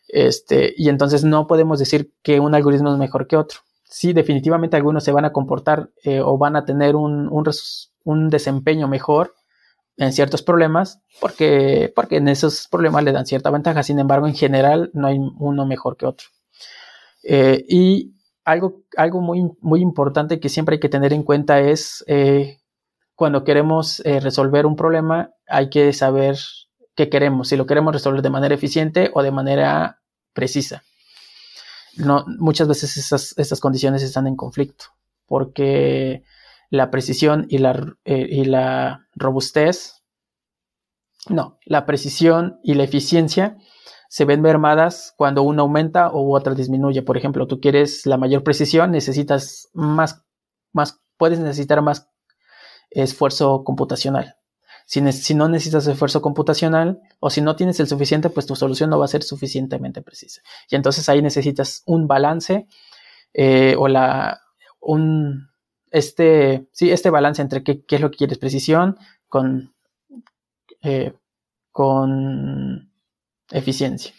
Este, 0.08 0.74
y 0.76 0.90
entonces 0.90 1.24
no 1.24 1.46
podemos 1.46 1.78
decir 1.78 2.16
que 2.24 2.40
un 2.40 2.56
algoritmo 2.56 2.92
es 2.92 2.98
mejor 2.98 3.28
que 3.28 3.38
otro 3.38 3.60
sí, 3.90 4.14
definitivamente 4.14 4.78
algunos 4.78 5.04
se 5.04 5.12
van 5.12 5.26
a 5.26 5.34
comportar 5.34 5.90
eh, 6.04 6.22
o 6.22 6.38
van 6.38 6.56
a 6.56 6.64
tener 6.64 6.96
un, 6.96 7.30
un, 8.04 8.30
desempeño 8.30 8.88
mejor 8.88 9.34
en 9.98 10.14
ciertos 10.14 10.44
problemas, 10.44 11.02
porque, 11.20 11.92
porque 11.96 12.18
en 12.18 12.30
esos 12.30 12.68
problemas 12.70 13.04
le 13.04 13.12
dan 13.12 13.26
cierta 13.26 13.50
ventaja. 13.50 13.84
Sin 13.84 14.00
embargo, 14.00 14.28
en 14.28 14.36
general 14.36 14.92
no 14.94 15.08
hay 15.08 15.18
uno 15.40 15.66
mejor 15.66 15.98
que 15.98 16.06
otro. 16.06 16.28
Eh, 17.24 17.66
y 17.68 18.14
algo, 18.46 18.84
algo 18.96 19.22
muy, 19.22 19.52
muy 19.60 19.82
importante 19.82 20.40
que 20.40 20.50
siempre 20.50 20.76
hay 20.76 20.80
que 20.80 20.90
tener 20.90 21.12
en 21.12 21.24
cuenta 21.24 21.60
es 21.60 22.04
eh, 22.08 22.60
cuando 23.16 23.44
queremos 23.44 24.02
resolver 24.06 24.66
un 24.66 24.78
problema, 24.78 25.32
hay 25.48 25.70
que 25.70 25.92
saber 25.92 26.38
qué 26.96 27.10
queremos, 27.10 27.50
si 27.50 27.58
lo 27.58 27.66
queremos 27.66 27.92
resolver 27.92 28.22
de 28.22 28.30
manera 28.30 28.56
eficiente 28.56 29.12
o 29.14 29.22
de 29.22 29.32
manera 29.32 30.00
precisa 30.34 30.84
no, 31.96 32.26
muchas 32.40 32.68
veces 32.68 32.98
esas, 32.98 33.60
condiciones 33.60 34.04
están 34.04 34.28
en 34.28 34.36
conflicto, 34.36 34.86
porque 35.26 36.24
la 36.70 36.92
precisión 36.92 37.46
y 37.50 37.58
la, 37.58 37.96
eh, 38.06 38.28
y 38.30 38.46
la 38.46 39.08
robustez, 39.16 40.04
no, 41.28 41.58
la 41.66 41.86
precisión 41.86 42.60
y 42.64 42.76
la 42.76 42.84
eficiencia 42.84 43.58
se 44.10 44.26
ven 44.26 44.42
mermadas 44.42 45.14
cuando 45.18 45.44
una 45.44 45.62
aumenta 45.62 46.10
o 46.10 46.36
otra 46.36 46.56
disminuye. 46.56 47.04
Por 47.04 47.18
ejemplo, 47.18 47.48
tú 47.48 47.60
quieres 47.60 48.06
la 48.06 48.18
mayor 48.18 48.44
precisión, 48.44 48.92
necesitas 48.92 49.70
más, 49.74 50.24
más, 50.74 51.02
puedes 51.18 51.40
necesitar 51.40 51.82
más 51.82 52.10
esfuerzo 52.90 53.64
computacional. 53.64 54.39
Si, 54.90 55.36
no 55.36 55.48
necesitas 55.48 55.86
esfuerzo 55.86 56.20
computacional 56.20 57.00
o 57.20 57.30
si 57.30 57.42
no 57.42 57.56
tienes 57.56 57.80
el 57.80 57.86
suficiente, 57.88 58.32
pues 58.32 58.48
tu 58.48 58.56
solución 58.56 58.90
no 58.90 58.98
va 58.98 59.06
a 59.06 59.08
ser 59.08 59.22
suficientemente 59.22 60.02
precisa. 60.02 60.42
Y 60.68 60.76
entonces 60.76 61.08
ahí 61.10 61.22
necesitas 61.22 61.84
un 61.86 62.08
balance 62.08 62.66
eh, 63.36 63.76
o 63.78 63.88
la, 63.88 64.42
un, 64.80 65.52
este, 65.92 66.68
sí, 66.72 66.90
este 66.90 67.12
balance 67.12 67.40
entre 67.40 67.64
qué, 67.64 67.84
es 67.88 68.02
lo 68.02 68.10
que 68.10 68.18
quieres, 68.18 68.40
precisión 68.40 68.98
con, 69.28 69.76
eh, 70.82 71.14
con 71.72 72.92
eficiencia. 73.52 74.12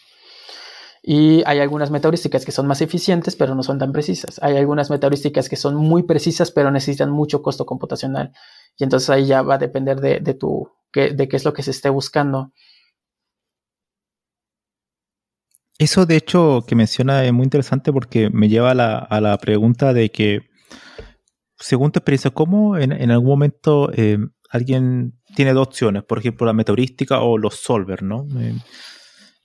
Y 1.03 1.43
hay 1.47 1.61
algunas 1.61 1.91
metaheurísticas 1.91 2.45
que 2.45 2.53
son 2.53 2.67
más 2.67 2.83
eficientes, 2.83 3.35
pero 3.35 3.55
no 3.55 3.63
son 3.63 3.79
tan 3.79 3.93
precisas. 3.93 4.39
Hay 4.43 4.57
algunas 4.57 4.91
metaheurísticas 4.91 5.49
que 5.49 5.57
son 5.57 5.75
muy 5.75 6.03
precisas, 6.03 6.51
pero 6.51 6.71
necesitan 6.71 7.11
mucho 7.11 7.43
costo 7.43 7.65
computacional. 7.65 8.33
Y 8.77 8.85
entonces 8.85 9.09
ahí 9.09 9.27
ya 9.27 9.43
va 9.43 9.55
a 9.55 9.59
depender 9.59 10.01
de, 10.01 10.35
tu, 10.35 10.69
de 10.93 11.29
qué 11.29 11.37
es 11.37 11.45
lo 11.45 11.55
que 11.55 11.63
se 11.63 11.71
esté 11.71 11.89
buscando. 11.89 12.53
Eso, 15.81 16.05
de 16.05 16.17
hecho, 16.17 16.63
que 16.67 16.75
menciona 16.75 17.25
es 17.25 17.33
muy 17.33 17.45
interesante 17.45 17.91
porque 17.91 18.29
me 18.29 18.51
lleva 18.51 18.73
a 18.73 19.21
la, 19.21 19.39
pregunta 19.39 19.95
de 19.95 20.11
que, 20.11 20.43
según 21.59 21.91
tu 21.91 22.01
experiencia, 22.01 22.31
¿cómo 22.31 22.77
en, 22.77 23.11
algún 23.11 23.31
momento 23.31 23.91
eh, 23.95 24.19
alguien 24.51 25.19
tiene 25.35 25.55
dos 25.55 25.69
opciones? 25.69 26.05
Por 26.05 26.19
ejemplo, 26.19 26.47
la 26.47 26.53
metaheurística 26.53 27.23
o 27.23 27.39
los 27.39 27.55
solver, 27.55 28.03
¿no? 28.03 28.27
Eh, 28.39 28.57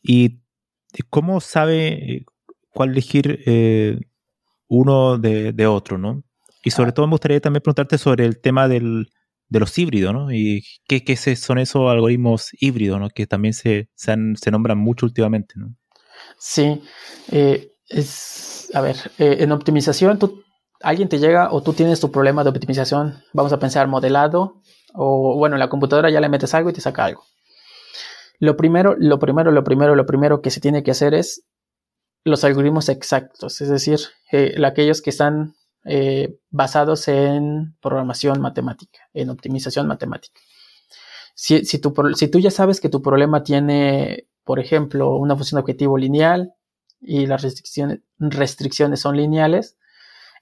y 0.04 0.42
¿cómo 1.04 1.42
sabe 1.42 1.88
eh, 1.88 2.26
cuál 2.72 2.92
elegir 2.92 3.44
eh, 3.46 4.00
uno 4.68 5.18
de, 5.18 5.68
otro, 5.68 5.98
¿no? 5.98 6.24
Y 6.64 6.72
sobre 6.72 6.90
ah. 6.90 6.94
todo 6.94 7.08
me 7.08 7.12
gustaría 7.12 7.40
también 7.40 7.62
preguntarte 7.62 7.98
sobre 7.98 8.26
el 8.26 8.40
tema 8.42 8.68
del, 8.68 9.10
de 9.50 9.60
los 9.60 9.78
híbridos, 9.78 10.14
¿no? 10.14 10.32
Y 10.32 10.66
qué, 10.88 11.04
qué, 11.04 11.16
son 11.16 11.60
esos 11.60 11.90
algoritmos 11.90 12.50
híbridos, 12.60 13.00
¿no? 13.00 13.10
Que 13.10 13.28
también 13.28 13.54
se, 13.54 13.90
se, 13.96 14.16
nombran 14.52 14.78
mucho 14.78 15.06
últimamente, 15.06 15.56
¿no? 15.58 15.76
Sí, 16.40 16.82
eh, 17.32 17.72
es, 17.88 18.70
a 18.74 18.82
ver, 18.82 18.98
en 19.18 19.52
optimización, 19.52 20.18
tú, 20.18 20.44
alguien 20.82 21.10
te 21.10 21.20
llega 21.20 21.52
o 21.52 21.62
tú 21.62 21.74
tienes 21.74 22.00
tu 22.00 22.12
problema 22.12 22.44
de 22.44 22.50
optimización, 22.50 23.24
vamos 23.34 23.54
a 23.54 23.60
pensar 23.60 23.88
modelado, 23.88 24.62
o 24.94 25.36
bueno, 25.38 25.56
en 25.56 25.60
la 25.60 25.70
computadora 25.70 26.10
ya 26.10 26.22
le 26.22 26.30
metes 26.30 26.54
algo 26.54 26.70
y 26.70 26.74
te 26.74 26.82
saca 26.82 27.06
algo. 27.06 27.24
Lo 28.40 28.58
primero, 28.58 28.96
lo 28.98 29.20
primero, 29.20 29.52
lo 29.52 29.64
primero, 29.64 29.96
lo 29.96 30.06
primero 30.06 30.42
que 30.42 30.52
se 30.52 30.62
tiene 30.62 30.84
que 30.84 30.92
hacer 30.92 31.14
es 31.14 31.46
los 32.24 32.44
algoritmos 32.44 32.90
exactos, 32.90 33.62
es 33.62 33.70
decir, 33.70 34.00
eh, 34.32 34.56
aquellos 34.66 35.02
que 35.02 35.12
están 35.12 35.56
eh, 35.86 36.40
basados 36.50 37.08
en 37.08 37.76
programación 37.80 38.42
matemática, 38.42 39.00
en 39.14 39.30
optimización 39.30 39.88
matemática. 39.88 40.42
Si, 41.36 41.66
si, 41.66 41.80
tú, 41.80 41.94
si 42.16 42.28
tú 42.28 42.40
ya 42.40 42.50
sabes 42.50 42.82
que 42.82 42.90
tu 42.90 43.02
problema 43.02 43.44
tiene, 43.44 44.28
por 44.44 44.60
ejemplo, 44.60 45.16
una 45.16 45.36
función 45.36 45.58
de 45.58 45.62
objetivo 45.62 45.98
lineal 45.98 46.54
y 47.00 47.28
las 47.28 47.44
restricciones, 47.44 48.00
restricciones 48.18 49.02
son 49.02 49.18
lineales, 49.18 49.78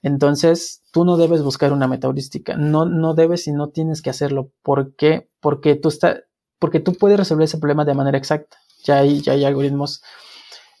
entonces 0.02 0.82
tú 0.92 1.04
no 1.04 1.16
debes 1.16 1.42
buscar 1.42 1.72
una 1.72 1.88
metaheurística, 1.88 2.56
no, 2.56 2.86
no 2.86 3.14
debes 3.14 3.46
y 3.46 3.52
no 3.52 3.70
tienes 3.70 4.00
que 4.00 4.10
hacerlo. 4.10 4.52
¿Por 4.62 4.94
qué? 4.96 5.28
Porque 5.40 5.74
tú 5.74 5.88
estás 5.88 6.24
porque 6.58 6.80
tú 6.80 6.94
puedes 6.94 7.18
resolver 7.18 7.44
ese 7.44 7.58
problema 7.58 7.84
de 7.84 7.94
manera 7.94 8.18
exacta. 8.18 8.58
Ya 8.84 8.98
hay, 8.98 9.20
ya 9.20 9.32
hay 9.32 9.44
algoritmos 9.44 10.02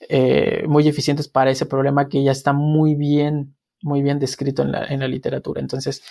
eh, 0.08 0.64
muy 0.66 0.86
eficientes 0.88 1.28
para 1.28 1.50
ese 1.50 1.66
problema 1.66 2.08
que 2.08 2.22
ya 2.22 2.32
está 2.32 2.52
muy 2.52 2.94
bien, 2.94 3.56
muy 3.82 4.02
bien 4.02 4.18
descrito 4.18 4.62
en 4.62 4.72
la, 4.72 4.84
en 4.86 5.00
la 5.00 5.08
literatura. 5.08 5.60
Entonces, 5.60 6.02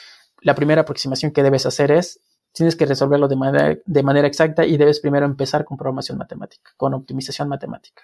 la 0.41 0.55
primera 0.55 0.81
aproximación 0.81 1.31
que 1.31 1.43
debes 1.43 1.65
hacer 1.65 1.91
es, 1.91 2.19
tienes 2.53 2.75
que 2.75 2.85
resolverlo 2.85 3.27
de 3.27 3.35
manera, 3.35 3.77
de 3.85 4.03
manera 4.03 4.27
exacta 4.27 4.65
y 4.65 4.77
debes 4.77 4.99
primero 4.99 5.25
empezar 5.25 5.65
con 5.65 5.77
programación 5.77 6.17
matemática, 6.17 6.71
con 6.77 6.93
optimización 6.93 7.49
matemática. 7.49 8.03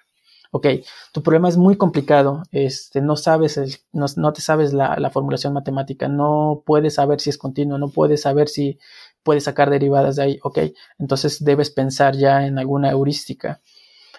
Ok, 0.52 0.66
tu 1.14 1.22
problema 1.22 1.48
es 1.48 1.58
muy 1.58 1.78
complicado, 1.78 2.42
este, 2.52 3.02
no 3.02 3.16
sabes, 3.16 3.86
no, 3.92 4.34
te 4.34 4.42
sabes 4.42 4.74
la, 4.74 4.98
la, 4.98 5.12
formulación 5.12 5.54
matemática, 5.54 6.08
no 6.08 6.64
puedes 6.66 6.96
saber 6.96 7.20
si 7.20 7.30
es 7.30 7.38
continuo, 7.38 7.78
no 7.78 7.90
puedes 7.90 8.24
saber 8.24 8.50
si 8.50 8.80
puedes 9.24 9.44
sacar 9.44 9.70
derivadas 9.70 10.16
de 10.16 10.24
ahí, 10.24 10.40
ok, 10.44 10.60
entonces 10.98 11.44
debes 11.44 11.70
pensar 11.70 12.16
ya 12.16 12.46
en 12.46 12.60
alguna 12.60 12.92
heurística, 12.92 13.62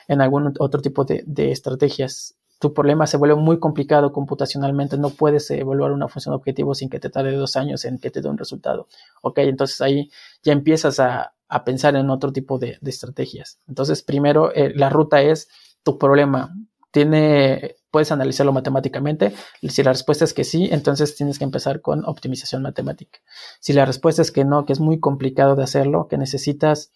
en 0.09 0.21
algún 0.21 0.55
otro 0.59 0.81
tipo 0.81 1.05
de, 1.05 1.25
estrategias. 1.51 2.37
Tu 2.59 2.75
problema 2.75 3.07
se 3.07 3.17
vuelve 3.17 3.37
muy 3.37 3.59
complicado 3.59 4.13
computacionalmente, 4.13 4.99
no 4.99 5.11
puedes 5.11 5.51
evaluar 5.51 5.93
una 5.93 6.09
función 6.09 6.35
objetivo 6.35 6.75
sin 6.75 6.91
que 6.91 7.01
te 7.01 7.09
tarde 7.09 7.33
dos 7.33 7.57
años 7.57 7.85
en 7.85 7.99
que 7.99 8.11
te 8.11 8.21
dé 8.21 8.29
un 8.29 8.37
resultado. 8.37 8.87
Ok, 9.23 9.39
entonces 9.39 9.81
ahí 9.81 10.11
ya 10.43 10.53
empiezas 10.53 11.01
a, 11.01 11.33
pensar 11.65 11.97
en 11.97 12.11
otro 12.11 12.33
tipo 12.33 12.59
de, 12.59 12.79
estrategias. 12.83 13.59
Entonces, 13.67 14.03
primero, 14.03 14.55
eh, 14.55 14.73
la 14.75 14.91
ruta 14.91 15.23
es 15.23 15.49
tu 15.83 15.99
problema. 15.99 16.55
Tiene, 16.93 17.77
puedes 17.91 18.13
analizarlo 18.13 18.53
matemáticamente. 18.53 19.33
Si 19.63 19.83
la 19.83 19.93
respuesta 19.93 20.25
es 20.25 20.35
que 20.35 20.45
sí, 20.45 20.69
entonces 20.71 21.17
tienes 21.17 21.39
que 21.39 21.45
empezar 21.45 21.81
con 21.81 22.05
optimización 22.05 22.63
matemática. 22.63 23.21
Si 23.61 23.73
la 23.73 23.85
respuesta 23.85 24.23
es 24.23 24.31
que 24.33 24.45
no, 24.45 24.65
que 24.65 24.73
es 24.73 24.81
muy 24.81 25.01
complicado 25.01 25.57
de 25.57 25.65
hacerlo, 25.65 26.09
que 26.09 26.19
necesitas, 26.19 26.93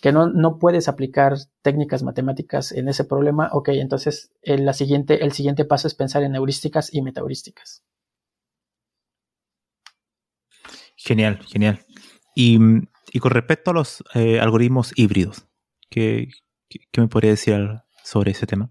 que 0.00 0.12
no, 0.12 0.28
no 0.28 0.58
puedes 0.58 0.88
aplicar 0.88 1.34
técnicas 1.62 2.02
matemáticas 2.02 2.72
en 2.72 2.88
ese 2.88 3.04
problema, 3.04 3.48
ok, 3.52 3.70
entonces 3.70 4.32
el, 4.42 4.64
la 4.64 4.72
siguiente, 4.72 5.24
el 5.24 5.32
siguiente 5.32 5.64
paso 5.64 5.88
es 5.88 5.94
pensar 5.94 6.22
en 6.22 6.34
heurísticas 6.34 6.92
y 6.92 7.02
metaheurísticas. 7.02 7.82
Genial, 10.96 11.40
genial. 11.46 11.80
Y, 12.34 12.58
con 13.20 13.30
respecto 13.30 13.70
a 13.70 13.74
los 13.74 14.04
eh, 14.14 14.40
algoritmos 14.40 14.92
híbridos, 14.96 15.46
¿qué, 15.88 16.28
¿qué, 16.68 17.00
me 17.00 17.08
podría 17.08 17.30
decir 17.30 17.80
sobre 18.04 18.32
ese 18.32 18.46
tema? 18.46 18.70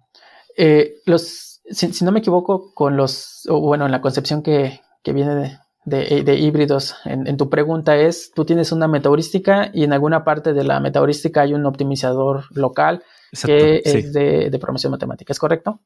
Eh, 0.58 0.96
los, 1.06 1.55
si, 1.70 2.04
no 2.04 2.12
me 2.12 2.20
equivoco, 2.20 2.74
con 2.74 2.98
los, 2.98 3.46
o 3.50 3.60
bueno, 3.60 3.86
en 3.86 3.92
la 3.92 4.02
concepción 4.02 4.42
que, 4.42 4.82
viene 5.06 5.60
de, 5.86 6.36
híbridos, 6.36 6.96
en, 7.06 7.38
tu 7.38 7.50
pregunta 7.50 7.96
es, 7.96 8.32
tú 8.34 8.46
tienes 8.46 8.72
una 8.72 8.88
metaheurística 8.88 9.70
y 9.74 9.84
en 9.84 9.94
alguna 9.94 10.24
parte 10.24 10.54
de 10.54 10.64
la 10.64 10.80
metaheurística 10.80 11.42
hay 11.42 11.54
un 11.54 11.66
optimizador 11.66 12.46
local 12.52 13.04
que 13.44 13.82
es 13.84 14.14
de, 14.14 14.50
de, 14.50 14.60
programación 14.60 14.92
matemática, 14.92 15.34
¿es 15.34 15.40
correcto? 15.40 15.82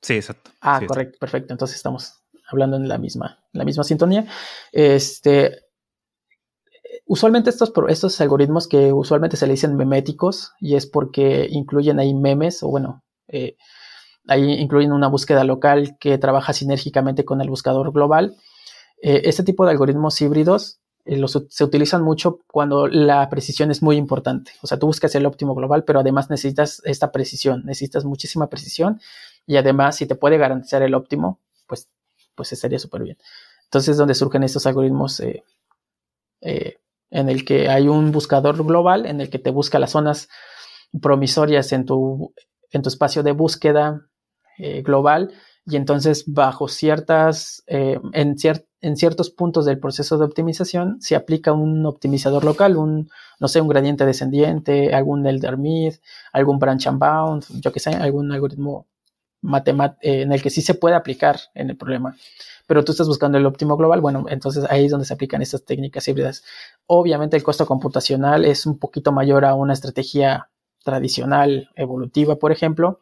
Sí, 0.00 0.14
exacto. 0.14 0.50
Ah, 0.60 0.80
correcto, 0.86 1.18
perfecto. 1.18 1.52
Entonces 1.52 1.76
estamos 1.76 2.22
hablando 2.50 2.76
en 2.76 2.88
la 2.88 2.98
misma, 2.98 3.38
la 3.52 3.64
misma 3.64 3.84
sintonía. 3.84 4.26
Este, 4.72 5.66
usualmente 7.06 7.50
estos, 7.50 7.72
estos 7.88 8.20
algoritmos 8.20 8.68
que 8.68 8.92
usualmente 8.92 9.36
se 9.36 9.46
le 9.46 9.52
dicen 9.52 9.76
meméticos 9.76 10.52
y 10.60 10.76
es 10.76 10.86
porque 10.86 11.46
incluyen 11.50 11.98
ahí 11.98 12.14
memes 12.14 12.62
o 12.62 12.68
bueno, 12.68 13.02
eh, 13.28 13.56
ahí 14.28 14.52
incluyen 14.52 14.92
una 14.92 15.08
búsqueda 15.08 15.42
local 15.44 15.96
que 15.98 16.18
trabaja 16.18 16.52
sinérgicamente 16.52 17.24
con 17.24 17.40
el 17.40 17.48
buscador 17.48 17.92
global. 17.92 18.36
Eh, 19.02 19.22
este 19.24 19.42
tipo 19.42 19.64
de 19.64 19.72
algoritmos 19.72 20.20
híbridos 20.20 20.80
eh, 21.04 21.20
se 21.48 21.64
utilizan 21.64 22.02
mucho 22.02 22.40
cuando 22.46 22.86
la 22.86 23.28
precisión 23.28 23.70
es 23.70 23.82
muy 23.82 23.96
importante. 23.96 24.52
O 24.62 24.66
sea, 24.66 24.78
tú 24.78 24.86
buscas 24.86 25.14
el 25.14 25.26
óptimo 25.26 25.54
global, 25.54 25.84
pero 25.84 26.00
además 26.00 26.30
necesitas 26.30 26.82
esta 26.84 27.10
precisión, 27.10 27.64
necesitas 27.64 28.04
muchísima 28.04 28.48
precisión 28.48 29.00
y 29.46 29.56
además 29.56 29.96
si 29.96 30.06
te 30.06 30.14
puede 30.14 30.36
garantizar 30.36 30.82
el 30.82 30.94
óptimo, 30.94 31.40
pues, 31.66 31.88
pues 32.34 32.52
estaría 32.52 32.78
súper 32.78 33.02
bien. 33.02 33.18
Entonces 33.64 33.92
es 33.92 33.96
donde 33.96 34.14
surgen 34.14 34.42
estos 34.42 34.66
algoritmos 34.66 35.20
en 36.40 37.28
el 37.28 37.44
que 37.44 37.68
hay 37.68 37.88
un 37.88 38.12
buscador 38.12 38.62
global 38.64 39.06
en 39.06 39.20
el 39.20 39.30
que 39.30 39.38
te 39.38 39.50
busca 39.50 39.78
las 39.78 39.92
zonas 39.92 40.28
promisorias 41.00 41.72
en 41.72 41.84
tu, 41.84 42.34
en 42.70 42.82
tu 42.82 42.88
espacio 42.88 43.22
de 43.22 43.32
búsqueda 43.32 44.08
eh, 44.58 44.82
global 44.82 45.32
y 45.64 45.76
entonces 45.76 46.24
bajo 46.26 46.66
ciertas, 46.66 47.62
eh, 47.66 48.00
en, 48.12 48.36
en, 48.80 48.96
ciertos 48.96 49.30
puntos 49.30 49.66
del 49.66 49.78
proceso 49.78 50.16
de 50.16 50.24
optimización 50.24 51.00
se 51.00 51.14
aplica 51.14 51.52
un 51.52 51.84
optimizador 51.84 52.42
local, 52.44 52.76
un, 52.78 53.10
no 53.38 53.48
sé, 53.48 53.60
un 53.60 53.68
gradiente 53.68 54.06
descendiente, 54.06 54.94
algún 54.94 55.26
Elder-Mead, 55.26 55.94
algún 56.32 56.58
branch 56.58 56.86
and 56.86 56.98
bound, 56.98 57.44
yo 57.60 57.70
que 57.70 57.80
sé, 57.80 57.90
algún 57.90 58.32
algoritmo 58.32 58.86
eh, 59.42 60.22
en 60.22 60.32
el 60.32 60.42
que 60.42 60.50
sí 60.50 60.62
se 60.62 60.74
puede 60.74 60.96
aplicar 60.96 61.38
en 61.54 61.70
el 61.70 61.76
problema. 61.76 62.16
Pero 62.66 62.82
tú 62.82 62.92
estás 62.92 63.06
buscando 63.06 63.36
el 63.36 63.46
óptimo 63.46 63.76
global, 63.76 64.00
bueno, 64.00 64.24
entonces 64.28 64.64
ahí 64.70 64.86
es 64.86 64.90
donde 64.90 65.06
se 65.06 65.14
aplican 65.14 65.42
estas 65.42 65.64
técnicas 65.64 66.08
híbridas. 66.08 66.44
Obviamente 66.86 67.36
el 67.36 67.42
costo 67.42 67.66
computacional 67.66 68.44
es 68.44 68.64
un 68.64 68.78
poquito 68.78 69.12
mayor 69.12 69.44
a 69.44 69.54
una 69.54 69.74
estrategia 69.74 70.50
tradicional 70.82 71.70
evolutiva, 71.76 72.36
por 72.36 72.52
ejemplo. 72.52 73.00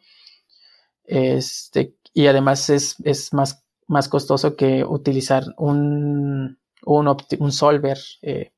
Este, 1.06 1.94
y 2.12 2.26
además 2.26 2.70
es, 2.70 2.96
más, 3.32 3.64
más, 3.86 4.08
costoso 4.08 4.56
que 4.56 4.84
utilizar 4.84 5.44
un, 5.56 6.58
un, 6.84 7.52
solver 7.52 7.98
eh, 8.22 8.52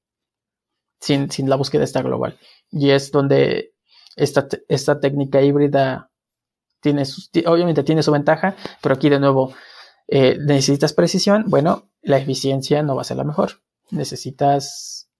sin, 1.00 1.28
la 1.48 1.56
búsqueda 1.56 1.84
esta 1.84 2.02
global. 2.02 2.38
Y 2.70 2.90
es 2.90 3.10
donde 3.10 3.74
esta, 4.16 4.48
esta 4.68 5.00
técnica 5.00 5.42
híbrida 5.42 6.10
tiene 6.80 7.02
obviamente 7.46 7.82
tiene 7.82 8.02
su 8.02 8.12
ventaja, 8.12 8.56
pero 8.80 8.94
aquí 8.94 9.08
de 9.08 9.18
nuevo, 9.18 9.52
eh, 10.06 10.38
necesitas 10.40 10.92
precisión, 10.92 11.44
bueno, 11.48 11.90
la 12.02 12.18
eficiencia 12.18 12.82
no 12.82 12.94
va 12.94 13.02
a 13.02 13.04
ser 13.04 13.16
la 13.16 13.24
mejor. 13.24 13.62
Necesitas 13.90 15.10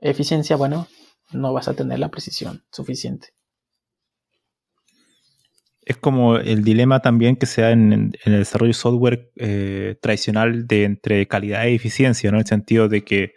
eficiencia, 0.00 0.56
bueno, 0.56 0.86
no 1.32 1.52
vas 1.52 1.68
a 1.68 1.74
tener 1.74 1.98
la 1.98 2.10
precisión 2.10 2.64
suficiente 2.70 3.37
es 5.88 5.96
como 5.96 6.36
el 6.36 6.62
dilema 6.64 7.00
también 7.00 7.36
que 7.36 7.46
se 7.46 7.62
da 7.62 7.70
en, 7.70 8.12
el 8.24 8.32
desarrollo 8.32 8.68
de 8.68 8.74
software 8.74 9.32
eh, 9.36 9.96
tradicional 10.02 10.66
de 10.66 10.84
entre 10.84 11.26
calidad 11.26 11.66
e 11.66 11.74
eficiencia, 11.74 12.30
¿no? 12.30 12.36
En 12.36 12.42
el 12.42 12.46
sentido 12.46 12.90
de 12.90 13.04
que 13.04 13.32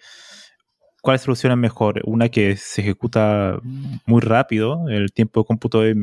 ¿cuál 1.02 1.18
solución 1.18 1.54
es 1.54 1.58
mejor? 1.58 2.02
Una 2.06 2.28
que 2.28 2.58
se 2.58 2.82
ejecuta 2.82 3.58
muy 4.06 4.20
rápido, 4.20 4.90
el 4.90 5.14
tiempo 5.14 5.40
de 5.42 5.46
cómputo 5.46 5.86
es, 5.86 5.96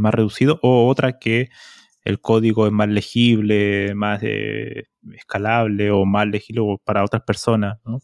más 0.00 0.12
reducido, 0.12 0.58
o 0.62 0.88
otra 0.88 1.18
que 1.20 1.50
el 2.04 2.20
código 2.20 2.66
es 2.66 2.72
más 2.72 2.88
legible, 2.88 3.94
más 3.94 4.20
eh, 4.24 4.88
escalable 5.14 5.92
o 5.92 6.04
más 6.04 6.26
legible 6.26 6.62
para 6.84 7.04
otras 7.04 7.22
personas, 7.22 7.78
¿no? 7.84 8.00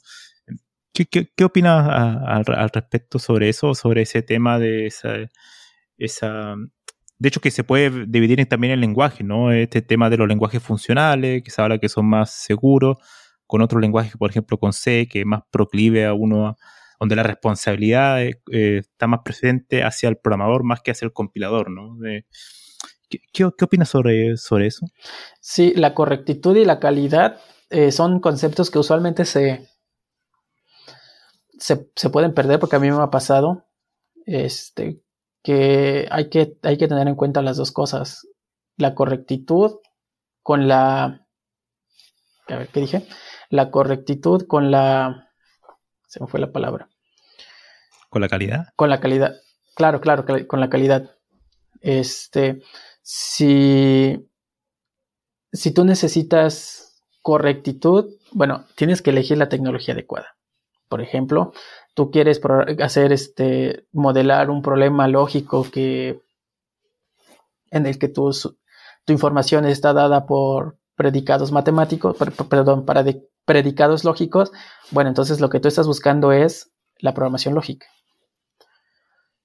¿Qué, 0.93 1.45
opinas 1.45 1.89
al 1.89 2.45
respecto 2.73 3.19
sobre 3.19 3.49
eso, 3.49 3.75
sobre 3.75 4.03
ese 4.03 4.23
tema 4.23 4.59
de 4.59 4.87
esa 5.99 6.57
de 7.19 7.29
hecho, 7.29 7.41
que 7.41 7.51
se 7.51 7.65
puede 7.65 8.07
dividir 8.07 8.45
también 8.47 8.73
el 8.73 8.81
lenguaje, 8.81 9.25
¿no? 9.25 9.51
Este 9.53 9.81
tema 9.83 10.11
de 10.11 10.19
los 10.19 10.29
lenguajes 10.29 10.63
funcionales, 10.63 11.43
que 11.43 11.51
se 11.51 11.63
habla 11.63 11.79
que 11.79 11.89
son 11.89 12.07
más 12.07 12.31
seguros, 12.31 12.99
con 13.47 13.63
otros 13.63 13.81
lenguajes, 13.81 14.17
por 14.17 14.31
ejemplo, 14.31 14.59
con 14.59 14.73
C, 14.73 15.09
que 15.11 15.21
es 15.21 15.27
más 15.27 15.43
proclive 15.51 16.05
a 16.05 16.13
uno, 16.13 16.57
donde 17.01 17.17
la 17.17 17.23
responsabilidad 17.23 18.23
eh, 18.23 18.35
está 18.51 19.07
más 19.07 19.21
presente 19.25 19.83
hacia 19.83 20.09
el 20.09 20.17
programador 20.19 20.65
más 20.65 20.81
que 20.81 20.91
hacia 20.91 21.07
el 21.07 21.13
compilador, 21.13 21.71
¿no? 21.71 21.97
¿qué, 23.33 23.45
opinas 23.45 23.89
sobre, 23.89 24.37
sobre 24.37 24.67
eso? 24.67 24.87
Sí, 25.41 25.73
la 25.75 25.95
correctitud 25.95 26.57
y 26.57 26.65
la 26.65 26.81
calidad 26.81 27.41
eh, 27.71 27.93
son 27.93 28.21
conceptos 28.21 28.71
que 28.71 28.79
usualmente 28.79 29.25
se, 29.25 29.69
se, 31.59 31.89
se, 31.95 32.11
pueden 32.11 32.35
perder 32.35 32.59
porque 32.59 32.77
a 32.77 32.81
mí 32.81 32.91
me 32.91 33.03
ha 33.03 33.11
pasado. 33.11 33.65
Este, 34.27 35.01
que 35.47 36.09
hay, 36.11 36.29
que 36.29 36.59
hay 36.65 36.77
que 36.77 36.89
tener 36.89 37.07
en 37.07 37.15
cuenta 37.15 37.41
las 37.41 37.57
dos 37.57 37.71
cosas. 37.71 38.27
La 38.77 38.97
correctitud 38.97 39.77
con 40.43 40.67
la... 40.67 41.25
A 42.49 42.57
ver, 42.57 42.67
¿qué 42.67 42.81
dije? 42.81 43.07
La 43.49 43.71
correctitud 43.71 44.45
con 44.49 44.73
la... 44.73 45.31
Se 46.09 46.19
me 46.19 46.27
fue 46.27 46.41
la 46.41 46.51
palabra. 46.51 46.89
¿Con 48.11 48.23
la 48.23 48.29
calidad? 48.29 48.67
Con 48.75 48.91
la 48.91 48.99
calidad. 48.99 49.37
Claro, 49.77 50.01
claro, 50.01 50.25
con 50.49 50.59
la 50.59 50.69
calidad. 50.69 51.13
Este, 51.81 52.61
si, 53.03 54.29
si 55.53 55.71
tú 55.73 55.85
necesitas 55.85 57.05
correctitud, 57.23 58.17
bueno, 58.33 58.67
tienes 58.75 59.01
que 59.01 59.11
elegir 59.11 59.39
la 59.39 59.49
tecnología 59.49 59.95
adecuada. 59.95 60.37
Por 60.89 61.03
ejemplo, 61.03 61.53
tú 61.97 62.11
quieres 62.11 62.43
hacer 62.83 63.11
este 63.11 63.87
modelar 63.91 64.51
un 64.51 64.61
problema 64.61 65.09
lógico 65.09 65.65
que 65.65 66.21
en 67.71 67.87
el 67.87 67.99
que 67.99 68.09
tu, 68.09 68.31
tu 69.07 69.13
información 69.15 69.65
está 69.65 69.95
dada 69.95 70.27
por 70.27 70.77
predicados 70.95 71.53
matemáticos, 71.53 72.15
perdón, 72.51 72.85
para 72.85 73.03
predicados 73.47 74.05
lógicos, 74.05 74.53
bueno, 74.91 75.09
entonces 75.09 75.41
lo 75.41 75.49
que 75.49 75.59
tú 75.59 75.69
estás 75.69 75.87
buscando 75.87 76.33
es 76.33 76.71
la 76.99 77.15
programación 77.15 77.55
lógica. 77.55 77.87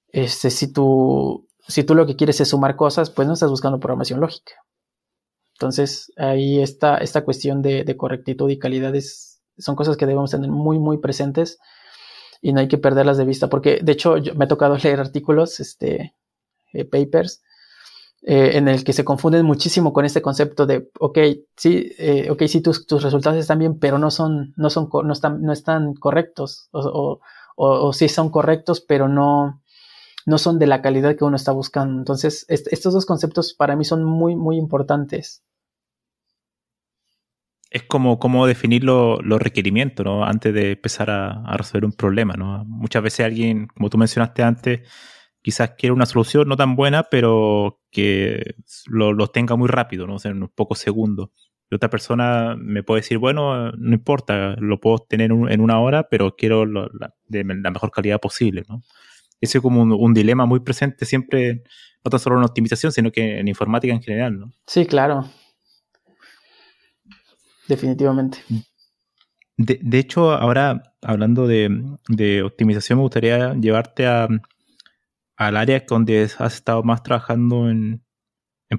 Este, 0.08 0.50
si 0.50 0.70
tú, 0.70 1.48
si 1.66 1.84
tú 1.84 1.94
lo 1.94 2.04
que 2.04 2.16
quieres 2.16 2.38
es 2.42 2.48
sumar 2.48 2.76
cosas, 2.76 3.08
pues 3.08 3.26
no 3.26 3.32
estás 3.32 3.48
buscando 3.48 3.80
programación 3.80 4.20
lógica. 4.20 4.52
Entonces, 5.54 6.12
ahí 6.18 6.60
está 6.60 6.98
esta 6.98 7.24
cuestión 7.24 7.62
de, 7.62 7.84
de 7.84 7.96
correctitud 7.96 8.50
y 8.50 8.58
calidad 8.58 8.92
son 9.56 9.74
cosas 9.74 9.96
que 9.96 10.04
debemos 10.04 10.32
tener 10.32 10.50
muy, 10.50 10.78
muy 10.78 10.98
presentes 10.98 11.58
y 12.42 12.52
no 12.52 12.60
hay 12.60 12.68
que 12.68 12.76
perderlas 12.76 13.16
de 13.16 13.24
vista, 13.24 13.48
porque 13.48 13.78
de 13.82 13.92
hecho 13.92 14.16
me 14.36 14.44
ha 14.44 14.48
tocado 14.48 14.76
leer 14.82 15.00
artículos, 15.00 15.60
este, 15.60 16.14
eh, 16.72 16.84
papers, 16.84 17.42
eh, 18.24 18.56
en 18.58 18.68
el 18.68 18.84
que 18.84 18.92
se 18.92 19.04
confunden 19.04 19.46
muchísimo 19.46 19.92
con 19.92 20.04
este 20.04 20.22
concepto 20.22 20.66
de, 20.66 20.90
ok, 21.00 21.18
sí, 21.56 21.92
eh, 21.98 22.30
okay, 22.30 22.48
sí 22.48 22.60
tus, 22.60 22.86
tus, 22.86 23.02
resultados 23.02 23.38
están 23.38 23.60
bien, 23.60 23.78
pero 23.78 23.98
no 23.98 24.10
son, 24.10 24.52
no 24.56 24.70
son, 24.70 24.88
no 25.04 25.12
están, 25.12 25.42
no 25.42 25.52
están 25.52 25.94
correctos, 25.94 26.68
o, 26.72 27.20
o, 27.56 27.92
sí 27.92 28.08
son 28.08 28.30
correctos, 28.30 28.80
pero 28.80 29.08
no, 29.08 29.60
no 30.26 30.38
son 30.38 30.58
de 30.58 30.66
la 30.66 30.82
calidad 30.82 31.16
que 31.16 31.24
uno 31.24 31.36
está 31.36 31.52
buscando. 31.52 31.98
Entonces, 31.98 32.44
estos 32.48 32.92
dos 32.94 33.06
conceptos 33.06 33.54
para 33.54 33.76
mí 33.76 33.84
son 33.84 34.04
muy, 34.04 34.36
muy 34.36 34.56
importantes. 34.56 35.42
Es 37.74 37.84
como, 37.84 38.18
como 38.18 38.46
definir 38.46 38.84
los 38.84 39.40
requerimientos, 39.40 40.04
¿no? 40.04 40.24
Antes 40.24 40.52
de 40.52 40.72
empezar 40.72 41.10
a, 41.10 41.42
a 41.44 41.56
resolver 41.56 41.86
un 41.86 41.92
problema, 41.92 42.34
¿no? 42.34 42.64
Muchas 42.66 43.02
veces 43.02 43.24
alguien, 43.24 43.66
como 43.68 43.88
tú 43.88 43.96
mencionaste 43.96 44.42
antes, 44.42 44.80
quizás 45.42 45.72
quiere 45.76 45.92
una 45.92 46.06
solución 46.06 46.48
no 46.48 46.56
tan 46.56 46.76
buena, 46.76 47.04
pero 47.04 47.80
que 47.90 48.54
lo, 48.86 49.26
tenga 49.28 49.56
muy 49.56 49.68
rápido, 49.68 50.06
¿no? 50.06 50.16
En 50.24 50.36
unos 50.36 50.50
pocos 50.50 50.78
segundos. 50.78 51.30
Y 51.70 51.74
otra 51.74 51.90
persona 51.90 52.54
me 52.56 52.82
puede 52.82 53.00
decir, 53.00 53.18
bueno, 53.18 53.72
no 53.72 53.94
importa, 53.94 54.56
lo 54.58 54.78
puedo 54.80 54.98
tener 54.98 55.30
en 55.32 55.60
una 55.60 55.80
hora, 55.80 56.08
pero 56.08 56.36
quiero 56.36 56.64
la, 56.64 56.88
de 57.26 57.44
la 57.44 57.70
mejor 57.70 57.90
calidad 57.90 58.20
posible, 58.20 58.62
¿no? 58.68 58.82
Ese 59.40 59.58
es 59.58 59.62
como 59.62 59.82
un, 59.82 60.14
dilema 60.14 60.46
muy 60.46 60.60
presente 60.60 61.04
siempre, 61.04 61.64
no 62.04 62.10
tan 62.10 62.20
solo 62.20 62.38
en 62.38 62.44
optimización, 62.44 62.92
sino 62.92 63.10
que 63.10 63.40
en 63.40 63.48
informática 63.48 63.92
en 63.92 64.02
general, 64.02 64.38
¿no? 64.38 64.52
Sí, 64.66 64.86
claro. 64.86 65.24
Definitivamente. 67.68 68.38
De, 69.56 69.78
de 69.82 69.98
hecho, 69.98 70.32
ahora 70.32 70.94
hablando 71.02 71.46
de, 71.46 71.68
de 72.08 72.42
optimización, 72.42 72.98
me 72.98 73.02
gustaría 73.02 73.54
llevarte 73.54 74.06
a, 74.06 74.28
al 75.36 75.56
área 75.56 75.84
donde 75.88 76.22
has 76.22 76.54
estado 76.54 76.82
más 76.82 77.02
trabajando 77.02 77.68
en, 77.68 78.02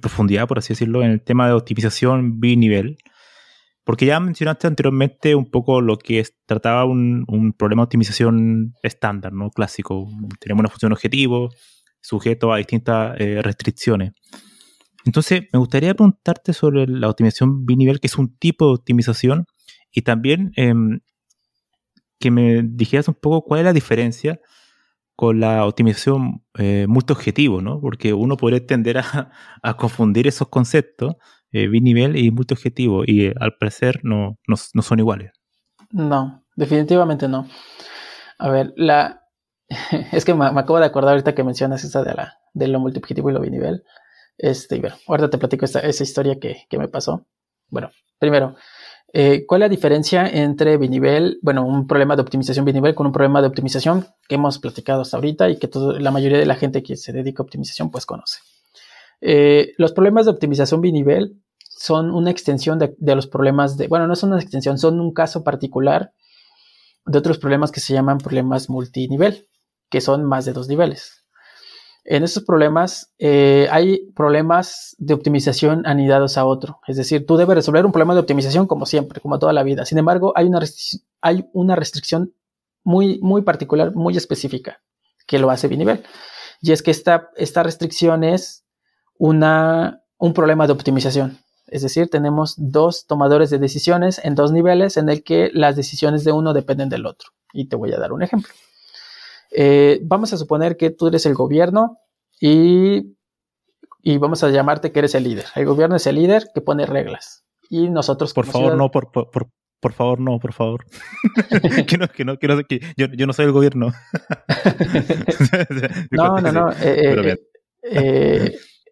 profundidad, 0.02 0.48
por 0.48 0.58
así 0.58 0.70
decirlo, 0.70 1.04
en 1.04 1.12
el 1.12 1.22
tema 1.22 1.46
de 1.48 1.54
optimización 1.54 2.40
binivel. 2.40 2.98
Porque 3.84 4.08
ya 4.08 4.20
mencionaste 4.20 4.66
anteriormente 4.66 5.36
un 5.36 5.52
poco 5.52 5.82
lo 5.82 6.00
que 6.00 6.26
trataba 6.48 6.86
un, 6.86 7.54
problema 7.56 7.84
de 7.84 7.86
optimización 7.86 8.74
estándar, 8.82 9.34
¿no? 9.34 9.52
Clásico. 9.52 10.08
Tenemos 10.40 10.62
una 10.62 10.70
función 10.70 10.94
objetivo, 10.94 11.52
sujeto 12.02 12.52
a 12.52 12.58
distintas 12.58 13.20
eh, 13.20 13.42
restricciones. 13.44 14.14
Entonces, 15.06 15.44
me 15.52 15.60
gustaría 15.60 15.94
preguntarte 15.94 16.54
sobre 16.54 16.88
la 16.88 17.10
optimización 17.10 17.66
binivel, 17.66 18.00
que 18.00 18.08
es 18.08 18.18
un 18.18 18.36
tipo 18.38 18.68
de 18.68 18.74
optimización, 18.74 19.46
y 19.92 20.02
también 20.02 20.52
em, 20.56 21.02
que 22.20 22.32
me 22.32 22.62
dijeras 22.64 23.08
un 23.08 23.16
poco 23.16 23.44
cuál 23.44 23.60
es 23.60 23.66
la 23.66 23.74
diferencia 23.74 24.40
con 25.16 25.40
la 25.40 25.66
optimización 25.66 26.44
eh, 26.58 26.86
multiobjetivo, 26.88 27.62
¿no? 27.62 27.80
Porque 27.80 28.14
uno 28.14 28.38
podría 28.38 28.66
tender 28.66 28.98
a, 28.98 29.74
confundir 29.78 30.28
esos 30.28 30.48
conceptos, 30.48 31.16
eh, 31.52 31.68
binivel 31.68 32.18
y 32.18 32.32
multiobjetivo, 32.32 33.04
y 33.06 33.26
eh, 33.26 33.36
al 33.40 33.56
parecer 33.60 34.00
no, 34.04 34.40
no, 34.48 34.82
son 34.82 35.00
iguales. 35.00 35.32
No, 35.92 36.44
definitivamente 36.56 37.28
no. 37.28 37.48
A 38.40 38.50
ver, 38.50 38.74
la 38.76 39.24
es 40.12 40.26
que 40.26 40.34
me, 40.34 40.46
acabo 40.46 40.80
de 40.80 40.86
acordar 40.86 41.12
ahorita 41.12 41.36
que 41.36 41.44
mencionas 41.44 41.84
esta 41.84 42.04
de, 42.04 42.14
la, 42.14 42.40
de 42.54 42.68
lo 42.68 42.80
multiobjetivo 42.80 43.30
y 43.30 43.34
lo 43.34 43.42
binivel. 43.42 43.84
Este, 44.38 44.80
bueno, 44.80 44.96
ahorita 45.08 45.30
te 45.30 45.38
platico 45.38 45.66
esta, 45.66 45.80
esa 45.80 46.04
historia 46.04 46.40
que, 46.40 46.66
que 46.70 46.78
me 46.78 46.88
pasó. 46.88 47.26
Bueno, 47.70 47.92
primero, 48.20 48.56
eh, 49.16 49.46
¿Cuál 49.46 49.62
es 49.62 49.66
la 49.66 49.70
diferencia 49.70 50.28
entre 50.28 50.76
binivel, 50.78 51.38
bueno, 51.44 51.64
un 51.64 51.86
problema 51.86 52.16
de 52.16 52.24
optimización 52.24 52.66
binivel 52.66 52.96
con 52.96 53.06
un 53.06 53.12
problema 53.12 53.42
de 53.42 53.48
optimización 53.48 54.08
que 54.28 54.36
hemos 54.36 54.58
platicado 54.58 55.02
hasta 55.02 55.18
ahorita 55.18 55.52
y 55.52 55.60
que 55.60 55.70
la 56.00 56.10
mayoría 56.10 56.40
de 56.40 56.48
la 56.48 56.56
gente 56.56 56.82
que 56.82 56.96
se 56.96 57.14
dedica 57.14 57.44
a 57.44 57.46
optimización 57.46 57.92
pues 57.92 58.08
conoce? 58.08 58.40
Eh, 59.22 59.74
los 59.78 59.92
problemas 59.94 60.26
de 60.26 60.32
optimización 60.32 60.82
binivel 60.82 61.40
son 61.60 62.10
una 62.10 62.32
extensión 62.32 62.80
de, 62.80 62.96
de, 62.98 63.16
los 63.16 63.28
problemas 63.28 63.78
de, 63.78 63.88
bueno, 63.88 64.08
no 64.08 64.16
son 64.16 64.32
una 64.32 64.42
extensión, 64.42 64.80
son 64.80 65.00
un 65.00 65.14
caso 65.14 65.44
particular 65.44 66.12
de 67.06 67.20
otros 67.20 67.38
problemas 67.38 67.72
que 67.72 67.82
se 67.82 67.94
llaman 67.94 68.18
problemas 68.18 68.68
multinivel, 68.68 69.48
que 69.92 70.02
son 70.02 70.24
más 70.24 70.46
de 70.46 70.54
dos 70.54 70.68
niveles. 70.68 71.23
En 72.06 72.24
estos 72.24 72.44
problemas 72.44 73.14
eh, 73.18 73.68
hay 73.72 74.12
problemas 74.12 74.96
de 75.00 75.14
optimización 75.14 75.86
anidados 75.86 76.38
a 76.38 76.46
otro. 76.46 76.80
Es 76.88 76.98
decir, 76.98 77.26
tú 77.26 77.38
debes 77.38 77.56
resolver 77.56 77.86
un 77.86 77.94
problema 77.94 78.14
de 78.14 78.20
optimización 78.20 78.68
como 78.68 78.86
siempre, 78.86 79.22
como 79.22 79.40
toda 79.40 79.54
la 79.54 79.64
vida. 79.64 79.86
Sin 79.86 79.98
embargo, 79.98 80.34
hay 80.36 80.48
una, 80.48 80.60
hay 81.22 81.46
una 81.54 81.76
restricción 81.76 82.34
muy, 82.84 83.20
muy 83.22 83.44
particular, 83.44 83.96
muy 83.96 84.18
específica, 84.18 84.82
que 85.26 85.40
lo 85.40 85.50
hace 85.50 85.70
binivel. 85.70 86.04
Y 86.62 86.74
es 86.74 86.84
que 86.84 86.92
esta, 86.92 87.30
esta 87.38 87.64
restricción 87.64 88.24
es 88.24 88.66
una, 89.18 90.04
un 90.18 90.34
problema 90.34 90.68
de 90.68 90.74
optimización. 90.74 91.40
Es 91.68 91.82
decir, 91.82 92.10
tenemos 92.10 92.56
dos 92.58 93.08
tomadores 93.08 93.50
de 93.50 93.60
decisiones 93.60 94.20
en 94.24 94.36
dos 94.36 94.52
niveles 94.52 94.98
en 94.98 95.08
el 95.10 95.24
que 95.24 95.50
las 95.54 95.78
decisiones 95.78 96.26
de 96.26 96.34
uno 96.34 96.54
dependen 96.54 96.90
del 96.90 97.06
otro. 97.06 97.30
Y 97.54 97.70
te 97.70 97.78
voy 97.78 97.94
a 97.94 98.00
dar 98.00 98.12
un 98.12 98.24
ejemplo. 98.24 98.52
Eh, 99.56 100.00
vamos 100.04 100.34
a 100.34 100.38
suponer 100.38 100.78
que 100.78 100.90
tú 100.90 101.08
eres 101.08 101.26
el 101.26 101.36
gobierno 101.36 102.00
y, 102.40 103.16
y, 104.02 104.18
vamos 104.18 104.44
a 104.44 104.50
llamarte 104.50 104.92
que 104.92 105.00
eres 105.00 105.16
el 105.16 105.24
líder. 105.24 105.46
El 105.56 105.66
gobierno 105.66 105.96
es 105.96 106.08
el 106.08 106.16
líder 106.16 106.48
que 106.54 106.62
pone 106.62 106.86
reglas. 106.86 107.46
Y 107.70 107.90
nosotros... 107.90 108.34
Por 108.34 108.48
favor, 108.48 108.76
no, 108.76 108.90
por, 108.90 109.12
por, 109.12 109.30
por, 109.80 109.94
favor, 109.94 110.20
no, 110.20 110.40
por 110.40 110.54
favor. 110.54 110.86
que 111.88 111.98
no, 111.98 112.08
que 112.08 112.26
no, 112.26 112.38
que 112.38 112.48
no, 112.48 112.64
que 112.64 112.80
yo, 112.98 113.08
yo, 113.16 113.28
no 113.28 113.34
soy 113.34 113.46
el 113.46 113.52
gobierno. 113.52 113.88
no, 116.12 116.40
no, 116.40 116.52
no. 116.52 116.72
Eh, 116.82 117.38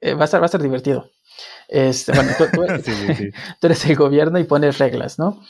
eh, 0.02 0.14
va, 0.14 0.26
a 0.26 0.28
ser, 0.28 0.42
va 0.42 0.46
a 0.46 0.50
ser 0.50 0.62
divertido. 0.62 1.10
Este, 1.68 2.12
bueno, 2.12 2.32
tú, 2.38 2.46
tú, 2.54 2.64
eres, 2.64 2.84
tú, 3.60 3.68
eres, 3.68 3.86
el 3.86 3.96
gobierno 3.96 4.38
y 4.38 4.44
pones 4.44 4.78
reglas, 4.78 5.18
¿no? 5.18 5.42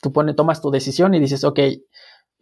Tú 0.00 0.12
pone, 0.12 0.34
tomas 0.34 0.60
tu 0.60 0.70
decisión 0.70 1.14
y 1.14 1.20
dices, 1.20 1.44
ok, 1.44 1.60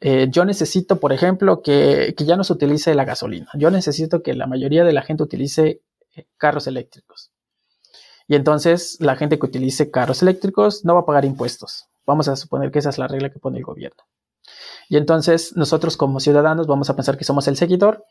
eh, 0.04 0.26
yo 0.28 0.44
necesito, 0.44 0.98
por 0.98 1.12
ejemplo, 1.12 1.62
que, 1.62 2.12
ya 2.18 2.36
no 2.36 2.42
se 2.42 2.52
utilice 2.52 2.92
la 2.96 3.04
gasolina. 3.04 3.48
Yo 3.54 3.70
necesito 3.70 4.20
que 4.20 4.34
la 4.34 4.48
mayoría 4.48 4.82
de 4.82 4.92
la 4.92 5.02
gente 5.02 5.22
utilice 5.22 5.80
eh, 6.16 6.26
carros 6.36 6.66
eléctricos. 6.66 7.30
Y 8.26 8.34
entonces 8.34 8.96
la 8.98 9.14
gente 9.14 9.38
que 9.38 9.46
utilice 9.46 9.92
carros 9.92 10.20
eléctricos 10.20 10.84
no 10.84 10.94
va 10.94 11.02
a 11.02 11.06
pagar 11.06 11.24
impuestos. 11.24 11.86
Vamos 12.04 12.26
a 12.26 12.34
suponer 12.34 12.72
que 12.72 12.80
esa 12.80 12.90
es 12.90 12.98
la 12.98 13.06
regla 13.06 13.30
que 13.30 13.38
pone 13.38 13.58
el 13.58 13.64
gobierno. 13.64 14.02
Y 14.88 14.96
entonces 14.96 15.56
nosotros 15.56 15.96
como 15.96 16.18
ciudadanos 16.18 16.66
vamos 16.66 16.90
a 16.90 16.96
pensar 16.96 17.16
que 17.16 17.22
somos 17.22 17.46
el 17.46 17.56
seguidor. 17.56 18.04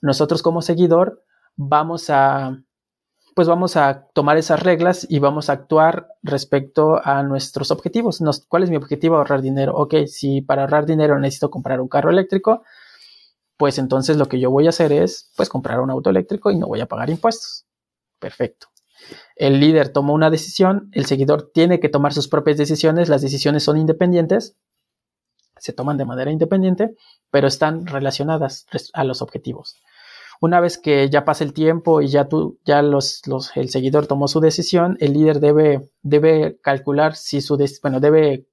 Nosotros 0.00 0.42
como 0.42 0.62
seguidor 0.62 1.22
vamos 1.56 2.08
a 2.08 2.58
pues 3.38 3.46
vamos 3.46 3.76
a 3.76 4.08
tomar 4.14 4.36
esas 4.36 4.60
reglas 4.60 5.06
y 5.08 5.20
vamos 5.20 5.48
a 5.48 5.52
actuar 5.52 6.08
respecto 6.24 7.00
a 7.04 7.22
nuestros 7.22 7.70
objetivos. 7.70 8.20
¿Cuál 8.48 8.64
es 8.64 8.70
mi 8.70 8.74
objetivo? 8.74 9.14
Ahorrar 9.14 9.42
dinero. 9.42 9.76
Ok, 9.76 9.94
si 10.08 10.40
para 10.40 10.62
ahorrar 10.62 10.86
dinero 10.86 11.16
necesito 11.20 11.48
comprar 11.48 11.80
un 11.80 11.86
carro 11.86 12.10
eléctrico, 12.10 12.64
pues 13.56 13.78
entonces 13.78 14.16
lo 14.16 14.26
que 14.26 14.40
yo 14.40 14.50
voy 14.50 14.66
a 14.66 14.70
hacer 14.70 14.90
es 14.90 15.30
pues 15.36 15.48
comprar 15.48 15.78
un 15.78 15.88
auto 15.88 16.10
eléctrico 16.10 16.50
y 16.50 16.58
no 16.58 16.66
voy 16.66 16.80
a 16.80 16.86
pagar 16.86 17.10
impuestos. 17.10 17.64
Perfecto. 18.18 18.70
El 19.36 19.60
líder 19.60 19.90
toma 19.90 20.14
una 20.14 20.30
decisión, 20.30 20.90
el 20.90 21.06
seguidor 21.06 21.52
tiene 21.54 21.78
que 21.78 21.88
tomar 21.88 22.14
sus 22.14 22.26
propias 22.26 22.56
decisiones, 22.56 23.08
las 23.08 23.22
decisiones 23.22 23.62
son 23.62 23.76
independientes, 23.76 24.56
se 25.58 25.72
toman 25.72 25.96
de 25.96 26.06
manera 26.06 26.32
independiente, 26.32 26.96
pero 27.30 27.46
están 27.46 27.86
relacionadas 27.86 28.66
a 28.94 29.04
los 29.04 29.22
objetivos. 29.22 29.76
Una 30.40 30.60
vez 30.60 30.78
que 30.78 31.08
ya 31.10 31.24
pasa 31.24 31.44
el 31.44 31.52
tiempo 31.52 32.00
y 32.00 32.08
ya 32.08 32.28
tú, 32.28 32.58
ya 32.64 32.82
los, 32.82 33.22
el 33.56 33.70
seguidor 33.70 34.06
tomó 34.06 34.28
su 34.28 34.40
decisión, 34.40 34.96
el 35.00 35.12
líder 35.12 35.40
debe, 35.40 35.90
debe 36.02 36.58
calcular 36.62 37.16
si 37.16 37.40
su, 37.40 37.56
bueno, 37.82 37.98
debe 37.98 38.46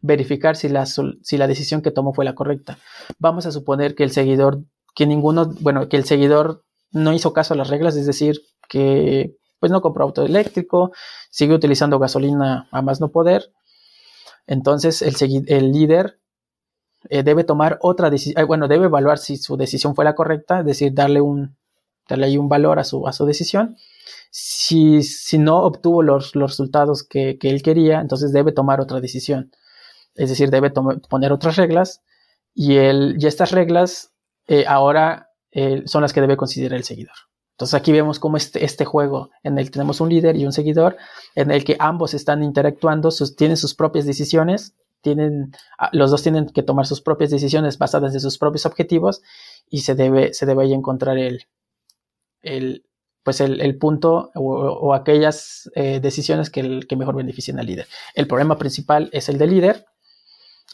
verificar 0.00 0.56
si 0.56 0.68
la, 0.68 0.86
si 0.86 1.36
la 1.36 1.46
decisión 1.46 1.82
que 1.82 1.90
tomó 1.90 2.12
fue 2.12 2.24
la 2.24 2.34
correcta. 2.34 2.78
Vamos 3.18 3.46
a 3.46 3.52
suponer 3.52 3.94
que 3.94 4.04
el 4.04 4.12
seguidor, 4.12 4.62
que 4.94 5.06
ninguno, 5.06 5.52
bueno, 5.60 5.88
que 5.88 5.96
el 5.96 6.04
seguidor 6.04 6.64
no 6.92 7.12
hizo 7.12 7.32
caso 7.32 7.54
a 7.54 7.56
las 7.56 7.68
reglas, 7.68 7.96
es 7.96 8.06
decir, 8.06 8.40
que 8.68 9.36
pues 9.58 9.72
no 9.72 9.80
compró 9.80 10.04
auto 10.04 10.24
eléctrico, 10.24 10.92
sigue 11.30 11.54
utilizando 11.54 11.98
gasolina 11.98 12.68
a 12.70 12.82
más 12.82 13.00
no 13.00 13.10
poder. 13.10 13.50
Entonces 14.46 15.02
el, 15.02 15.14
el 15.48 15.72
líder 15.72 16.20
eh, 17.10 17.22
debe 17.22 17.44
tomar 17.44 17.78
otra 17.82 18.10
decisión, 18.10 18.42
eh, 18.42 18.46
bueno, 18.46 18.68
debe 18.68 18.86
evaluar 18.86 19.18
si 19.18 19.36
su 19.36 19.56
decisión 19.56 19.94
fue 19.94 20.04
la 20.04 20.14
correcta, 20.14 20.60
es 20.60 20.66
decir, 20.66 20.94
darle 20.94 21.20
un, 21.20 21.56
darle 22.08 22.26
ahí 22.26 22.38
un 22.38 22.48
valor 22.48 22.78
a 22.78 22.84
su, 22.84 23.06
a 23.06 23.12
su 23.12 23.26
decisión. 23.26 23.76
Si, 24.30 25.02
si 25.02 25.38
no 25.38 25.62
obtuvo 25.62 26.02
los, 26.02 26.34
los 26.34 26.52
resultados 26.52 27.02
que, 27.02 27.38
que, 27.38 27.50
él 27.50 27.62
quería, 27.62 28.00
entonces 28.00 28.32
debe 28.32 28.52
tomar 28.52 28.80
otra 28.80 29.00
decisión. 29.00 29.52
Es 30.14 30.30
decir, 30.30 30.50
debe 30.50 30.70
poner 30.70 31.32
otras 31.32 31.56
reglas 31.56 32.02
y, 32.54 32.76
el, 32.76 33.16
y 33.18 33.26
estas 33.26 33.50
reglas 33.50 34.12
eh, 34.46 34.64
ahora 34.66 35.30
son 35.86 36.02
las 36.02 36.12
que 36.12 36.20
debe 36.20 36.36
considerar 36.36 36.76
el 36.76 36.82
seguidor. 36.82 37.14
Entonces 37.52 37.74
aquí 37.74 37.92
vemos 37.92 38.18
cómo 38.18 38.36
este, 38.36 38.64
este 38.64 38.84
juego 38.84 39.30
en 39.44 39.56
el 39.56 39.66
que 39.66 39.70
tenemos 39.70 40.00
un 40.00 40.08
líder 40.08 40.34
y 40.34 40.44
un 40.44 40.52
seguidor, 40.52 40.96
en 41.36 41.52
el 41.52 41.62
que 41.62 41.76
ambos 41.78 42.12
están 42.12 42.42
interactuando, 42.42 43.12
sus, 43.12 43.36
tienen 43.36 43.56
sus 43.56 43.76
propias 43.76 44.04
decisiones 44.04 44.74
tienen, 45.04 45.52
ah, 45.78 45.90
los 45.92 46.10
dos 46.10 46.22
tienen 46.22 46.48
que 46.48 46.64
tomar 46.64 46.86
sus 46.86 47.00
propias 47.00 47.30
decisiones 47.30 47.78
basadas 47.78 48.12
en 48.14 48.20
sus 48.20 48.38
propios 48.38 48.66
objetivos 48.66 49.22
y 49.70 49.82
se 49.82 49.94
debe, 49.94 50.34
se 50.34 50.46
debe 50.46 50.64
ahí 50.64 50.72
encontrar 50.72 51.18
el, 51.18 51.44
el, 52.42 52.86
pues 53.22 53.40
el, 53.40 53.78
punto 53.78 54.32
o, 54.34 54.94
aquellas 54.94 55.70
eh, 55.76 56.00
decisiones 56.00 56.50
que, 56.50 56.80
que 56.88 56.96
mejor 56.96 57.14
beneficien 57.14 57.60
al 57.60 57.66
líder. 57.66 57.86
El 58.14 58.26
problema 58.26 58.58
principal 58.58 59.10
es 59.12 59.28
el 59.28 59.38
del 59.38 59.50
líder, 59.50 59.86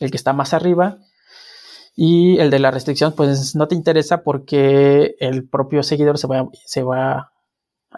el 0.01 0.11
que 0.11 0.17
está 0.17 0.33
más 0.33 0.55
arriba, 0.55 0.99
y 1.95 2.39
el 2.39 2.51
de 2.51 2.61
la 2.61 2.71
restricción, 2.71 3.15
pues 3.15 3.55
no 3.55 3.69
te 3.69 3.75
interesa 3.75 4.23
porque 4.23 5.17
el 5.21 5.49
propio 5.49 5.83
seguidor 5.83 6.19
se 6.19 6.27
va, 6.27 6.49
se 6.65 6.83
va 6.83 7.13
a 7.19 7.33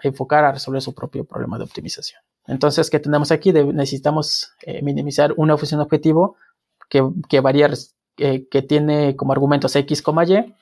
enfocar 0.01 0.43
a 0.43 0.51
resolver 0.51 0.81
su 0.81 0.93
propio 0.93 1.23
problema 1.25 1.57
de 1.57 1.63
optimización. 1.63 2.21
Entonces, 2.47 2.89
¿qué 2.89 2.99
tenemos 2.99 3.31
aquí? 3.31 3.53
necesitamos 3.53 4.51
eh, 4.61 4.81
minimizar 4.81 5.33
una 5.37 5.57
función 5.57 5.79
objetivo 5.79 6.35
que, 6.89 7.39
varía, 7.39 7.69
eh, 8.17 8.47
que 8.49 8.61
tiene 8.61 9.15
como 9.15 9.33
argumentos 9.33 9.75
x, 9.75 10.03
y, 10.27 10.53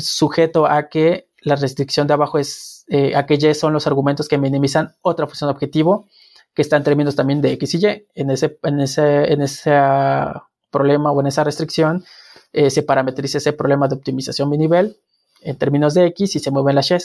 sujeto 0.00 0.66
a 0.66 0.88
que 0.88 1.28
la 1.40 1.56
restricción 1.56 2.06
de 2.06 2.14
abajo 2.14 2.38
es 2.38 2.84
eh, 2.88 3.14
a 3.14 3.26
que 3.26 3.34
y 3.34 3.54
son 3.54 3.72
los 3.72 3.86
argumentos 3.86 4.28
que 4.28 4.38
minimizan 4.38 4.94
otra 5.02 5.26
función 5.26 5.50
objetivo 5.50 6.08
que 6.54 6.62
está 6.62 6.76
en 6.76 6.84
términos 6.84 7.14
también 7.14 7.40
de 7.40 7.52
x 7.52 7.74
y 7.74 7.86
y. 7.86 8.06
En 8.14 8.30
ese, 8.30 8.58
en 8.62 8.80
ese, 8.80 9.32
en 9.32 9.42
ese 9.42 9.70
problema 10.70 11.12
o 11.12 11.20
en 11.20 11.26
esa 11.26 11.44
restricción 11.44 12.04
eh, 12.52 12.70
se 12.70 12.82
parametriza 12.82 13.38
ese 13.38 13.52
problema 13.52 13.88
de 13.88 13.96
optimización 13.96 14.50
nivel 14.50 14.96
en 15.42 15.56
términos 15.56 15.94
de 15.94 16.06
x 16.06 16.36
y 16.36 16.38
se 16.38 16.50
mueven 16.50 16.74
las 16.74 16.90
y. 16.90 16.96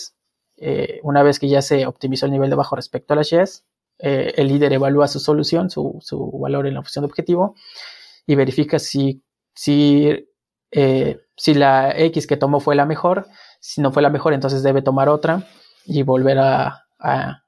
Eh, 0.66 1.02
una 1.04 1.24
vez 1.24 1.40
que 1.40 1.50
ya 1.50 1.62
se 1.62 1.86
optimizó 1.86 2.26
el 2.26 2.32
nivel 2.32 2.50
de 2.50 2.54
abajo 2.54 2.78
respecto 2.78 3.14
a 3.14 3.18
las 3.18 3.28
y, 3.28 3.66
eh, 4.00 4.34
el 4.38 4.48
líder 4.48 4.72
evalúa 4.72 5.10
su 5.10 5.20
solución, 5.20 5.70
su, 5.70 5.98
su, 6.02 6.32
valor 6.40 6.68
en 6.68 6.76
la 6.76 6.82
función 6.82 7.04
de 7.04 7.08
objetivo 7.08 7.56
y 8.26 8.36
verifica 8.36 8.80
si, 8.80 9.24
si, 9.54 10.30
si 11.36 11.54
la 11.54 11.94
x 11.98 12.28
que 12.28 12.38
tomó 12.38 12.62
fue 12.62 12.76
la 12.76 12.86
mejor. 12.86 13.28
Si 13.60 13.82
no 13.82 13.92
fue 13.92 14.02
la 14.02 14.10
mejor, 14.10 14.34
entonces 14.34 14.64
debe 14.64 14.82
tomar 14.82 15.10
otra 15.10 15.46
y 15.86 16.04
volver 16.04 16.40
a, 16.40 16.86
a 17.00 17.44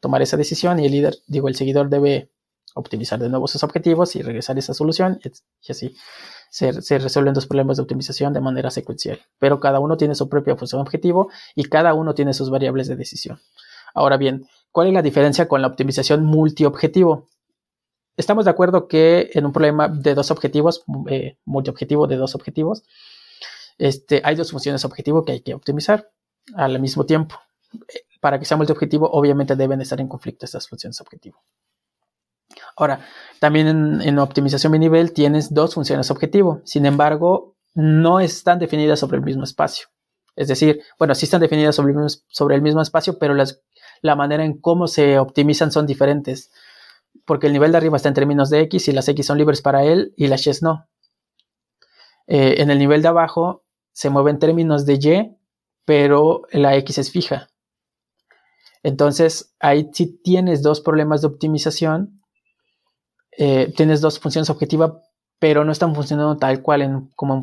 tomar 0.00 0.22
esa 0.22 0.36
decisión 0.36 0.80
y 0.80 0.86
el 0.86 0.92
líder, 0.92 1.18
digo, 1.28 1.48
el 1.48 1.54
seguidor 1.54 1.88
debe 1.88 2.30
optimizar 2.74 3.20
de 3.20 3.28
nuevo 3.28 3.46
sus 3.46 3.62
objetivos 3.62 4.16
y 4.16 4.22
regresar 4.22 4.56
a 4.56 4.58
esa 4.58 4.74
solución 4.74 5.20
y 5.22 5.70
así 5.72 5.94
se, 6.50 6.98
resuelven 6.98 7.32
dos 7.32 7.46
problemas 7.46 7.76
de 7.76 7.84
optimización 7.84 8.32
de 8.32 8.40
manera 8.40 8.70
secuencial. 8.70 9.20
Pero 9.38 9.60
cada 9.60 9.78
uno 9.78 9.96
tiene 9.96 10.14
su 10.14 10.28
propia 10.28 10.56
función 10.56 10.80
objetivo 10.80 11.30
y 11.54 11.64
cada 11.64 11.94
uno 11.94 12.14
tiene 12.14 12.34
sus 12.34 12.50
variables 12.50 12.88
de 12.88 12.96
decisión. 12.96 13.40
Ahora 13.94 14.16
bien, 14.16 14.46
¿cuál 14.72 14.88
es 14.88 14.92
la 14.92 15.02
diferencia 15.02 15.48
con 15.48 15.62
la 15.62 15.68
optimización 15.68 16.24
multiobjetivo? 16.24 17.28
Estamos 18.16 18.44
de 18.44 18.50
acuerdo 18.50 18.88
que 18.88 19.30
en 19.32 19.46
un 19.46 19.52
problema 19.52 19.88
de 19.88 20.14
dos 20.14 20.30
objetivos, 20.30 20.84
eh, 21.08 21.38
multiobjetivo 21.44 22.06
de 22.06 22.16
dos 22.16 22.34
objetivos, 22.34 22.82
este, 23.78 24.20
hay 24.24 24.34
dos 24.34 24.50
funciones 24.50 24.84
objetivo 24.84 25.24
que 25.24 25.32
hay 25.32 25.40
que 25.40 25.54
optimizar 25.54 26.10
al 26.54 26.80
mismo 26.80 27.06
tiempo. 27.06 27.36
Para 28.20 28.38
que 28.38 28.44
sea 28.44 28.56
multiobjetivo, 28.56 29.08
obviamente 29.10 29.56
deben 29.56 29.80
estar 29.80 30.00
en 30.00 30.08
conflicto 30.08 30.44
estas 30.44 30.68
funciones 30.68 31.00
objetivo. 31.00 31.42
Ahora, 32.80 33.00
también 33.40 34.00
en, 34.00 34.18
optimización 34.18 34.72
binivel 34.72 35.12
tienes 35.12 35.52
dos 35.52 35.74
funciones 35.74 36.10
objetivo. 36.10 36.62
Sin 36.64 36.86
embargo, 36.86 37.54
no 37.74 38.20
están 38.20 38.58
definidas 38.58 38.98
sobre 38.98 39.18
el 39.18 39.22
mismo 39.22 39.44
espacio. 39.44 39.88
Es 40.34 40.48
decir, 40.48 40.80
bueno, 40.98 41.14
sí 41.14 41.26
están 41.26 41.42
definidas 41.42 41.76
sobre 41.76 42.54
el 42.54 42.62
mismo, 42.62 42.80
espacio, 42.80 43.18
pero 43.18 43.34
la 43.34 44.16
manera 44.16 44.46
en 44.46 44.58
cómo 44.58 44.86
se 44.86 45.18
optimizan 45.18 45.70
son 45.70 45.86
diferentes. 45.86 46.50
Porque 47.26 47.48
el 47.48 47.52
nivel 47.52 47.70
de 47.72 47.76
arriba 47.76 47.98
está 47.98 48.08
en 48.08 48.14
términos 48.14 48.48
de 48.48 48.60
X 48.62 48.88
y 48.88 48.92
las 48.92 49.06
X 49.08 49.26
son 49.26 49.36
libres 49.36 49.60
para 49.60 49.84
él 49.84 50.14
y 50.16 50.28
las 50.28 50.46
Y 50.46 50.50
no. 50.62 50.88
Eh, 52.28 52.62
en 52.62 52.70
el 52.70 52.78
nivel 52.78 53.02
de 53.02 53.08
abajo 53.08 53.62
se 53.92 54.08
mueve 54.08 54.30
en 54.30 54.38
términos 54.38 54.86
de 54.86 54.94
Y, 54.94 55.36
pero 55.84 56.44
la 56.50 56.74
X 56.76 56.96
es 56.96 57.10
fija. 57.10 57.50
Entonces, 58.82 59.54
ahí 59.60 59.90
sí 59.92 60.18
tienes 60.24 60.62
dos 60.62 60.80
problemas 60.80 61.20
de 61.20 61.26
optimización 61.26 62.19
eh, 63.42 63.72
tienes 63.74 64.02
dos 64.02 64.18
funciones 64.20 64.50
objetivas, 64.50 64.92
pero 65.38 65.64
no 65.64 65.72
están 65.72 65.94
funcionando 65.94 66.36
tal 66.36 66.60
cual 66.60 66.82
en, 66.82 67.08
como 67.16 67.40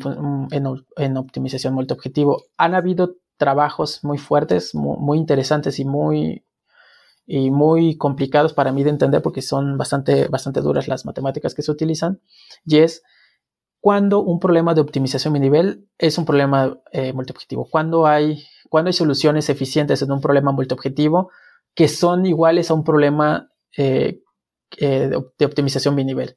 en, 0.52 1.16
optimización 1.16 1.74
multiobjetivo. 1.74 2.44
Han 2.56 2.76
habido 2.76 3.16
trabajos 3.36 4.04
muy 4.04 4.16
fuertes, 4.16 4.76
muy, 4.76 5.18
interesantes 5.18 5.80
y 5.80 5.84
muy, 5.84 6.44
y 7.26 7.50
muy 7.50 7.96
complicados 7.96 8.52
para 8.52 8.70
mí 8.70 8.84
de 8.84 8.90
entender 8.90 9.22
porque 9.22 9.42
son 9.42 9.76
bastante, 9.76 10.28
bastante 10.28 10.60
duras 10.60 10.86
las 10.86 11.04
matemáticas 11.04 11.52
que 11.52 11.62
se 11.62 11.72
utilizan. 11.72 12.20
Y 12.64 12.78
es 12.78 13.02
cuando 13.80 14.20
un 14.20 14.38
problema 14.38 14.74
de 14.74 14.82
optimización 14.82 15.32
mi 15.32 15.40
nivel 15.40 15.88
es 15.98 16.16
un 16.16 16.24
problema 16.24 16.78
eh, 16.92 17.12
multiobjetivo. 17.12 17.66
Cuando 17.68 18.06
hay, 18.06 18.44
cuando 18.70 18.90
hay 18.90 18.92
soluciones 18.94 19.50
eficientes 19.50 20.00
en 20.02 20.12
un 20.12 20.20
problema 20.20 20.52
multiobjetivo 20.52 21.32
que 21.74 21.88
son 21.88 22.24
iguales 22.24 22.70
a 22.70 22.74
un 22.74 22.84
problema 22.84 23.50
eh, 23.76 24.20
eh, 24.76 25.10
de, 25.38 25.46
optimización 25.46 25.96
binivel. 25.96 26.36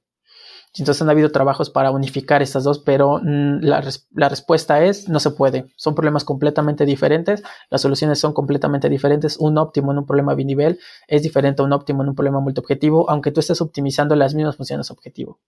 Entonces 0.77 1.01
han 1.01 1.09
habido 1.09 1.31
trabajos 1.33 1.69
para 1.69 1.91
unificar 1.91 2.41
estas 2.41 2.63
dos, 2.63 2.79
pero 2.79 3.19
mm, 3.21 3.59
la, 3.61 3.81
respuesta 4.29 4.83
es 4.85 5.09
no 5.09 5.19
se 5.19 5.31
puede. 5.31 5.65
Son 5.75 5.95
problemas 5.95 6.23
completamente 6.23 6.85
diferentes, 6.85 7.43
las 7.69 7.81
soluciones 7.81 8.19
son 8.19 8.33
completamente 8.33 8.87
diferentes. 8.87 9.37
Un 9.37 9.57
óptimo 9.57 9.91
en 9.91 9.97
un 9.97 10.05
problema 10.05 10.33
binivel 10.33 10.79
es 11.07 11.23
diferente 11.23 11.61
a 11.61 11.65
un 11.65 11.73
óptimo 11.73 12.03
en 12.03 12.09
un 12.09 12.15
problema 12.15 12.39
multiobjetivo, 12.39 13.09
aunque 13.09 13.31
tú 13.31 13.41
estés 13.41 13.59
optimizando 13.59 14.15
las 14.15 14.33
mismas 14.33 14.55
funciones 14.55 14.91
objetivo. 14.91 15.41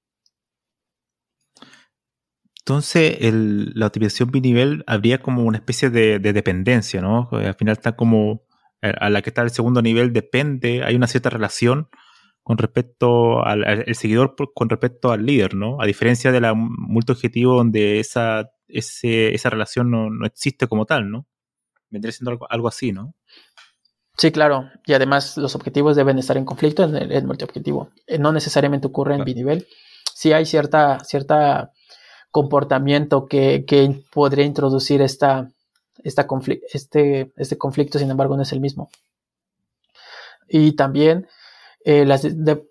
Entonces, 2.66 3.18
la 3.22 3.88
optimización 3.88 4.32
binivel 4.32 4.84
habría 4.88 5.22
como 5.22 5.44
una 5.44 5.58
especie 5.58 5.90
de, 5.90 6.20
de, 6.20 6.32
dependencia, 6.32 7.02
¿no? 7.02 7.28
Al 7.32 7.56
final 7.56 7.74
está 7.74 7.98
como 7.98 8.44
a 8.82 9.10
la 9.10 9.22
que 9.22 9.30
está 9.30 9.42
el 9.42 9.52
segundo 9.52 9.82
nivel 9.82 10.12
depende, 10.12 10.84
hay 10.84 10.96
una 10.96 11.08
cierta 11.08 11.30
relación 11.30 11.88
con 12.44 12.58
respecto 12.58 13.44
al, 13.44 13.86
seguidor 13.96 14.36
con 14.54 14.70
respecto 14.70 15.12
al 15.12 15.26
líder, 15.26 15.56
¿no? 15.56 15.82
A 15.82 15.86
diferencia 15.86 16.32
de 16.32 16.42
la 16.42 16.54
multiobjetivo 16.54 17.56
donde 17.56 18.00
esa, 18.00 18.52
esa 18.68 19.50
relación 19.50 19.90
no, 19.90 20.26
existe 20.26 20.68
como 20.68 20.86
tal, 20.86 21.10
¿no? 21.10 21.26
Vendría 21.90 22.12
siendo 22.12 22.38
algo, 22.50 22.68
así, 22.68 22.92
¿no? 22.92 23.14
Sí, 24.18 24.32
claro. 24.32 24.70
Y 24.86 24.94
además 24.94 25.38
los 25.38 25.56
objetivos 25.56 25.96
deben 25.96 26.20
estar 26.20 26.38
en 26.38 26.46
conflicto 26.46 26.84
en 26.84 26.96
el, 26.96 27.26
multiobjetivo. 27.26 27.90
Eh, 28.08 28.20
no 28.20 28.32
necesariamente 28.32 28.88
ocurre 28.88 29.16
en 29.16 29.24
binivel. 29.24 29.68
Sí 30.14 30.34
hay 30.34 30.46
cierta, 30.46 31.00
cierta 31.04 31.72
comportamiento 32.30 33.28
que, 33.28 33.64
podría 34.12 34.46
introducir 34.46 35.02
esta, 35.02 35.50
esta 36.04 36.28
este, 36.74 37.32
este 37.38 37.58
conflicto, 37.58 38.00
sin 38.00 38.12
embargo, 38.12 38.36
no 38.36 38.44
es 38.44 38.52
el 38.52 38.60
mismo. 38.60 38.90
Y 40.50 40.74
también 40.74 41.28
eh, 41.86 42.06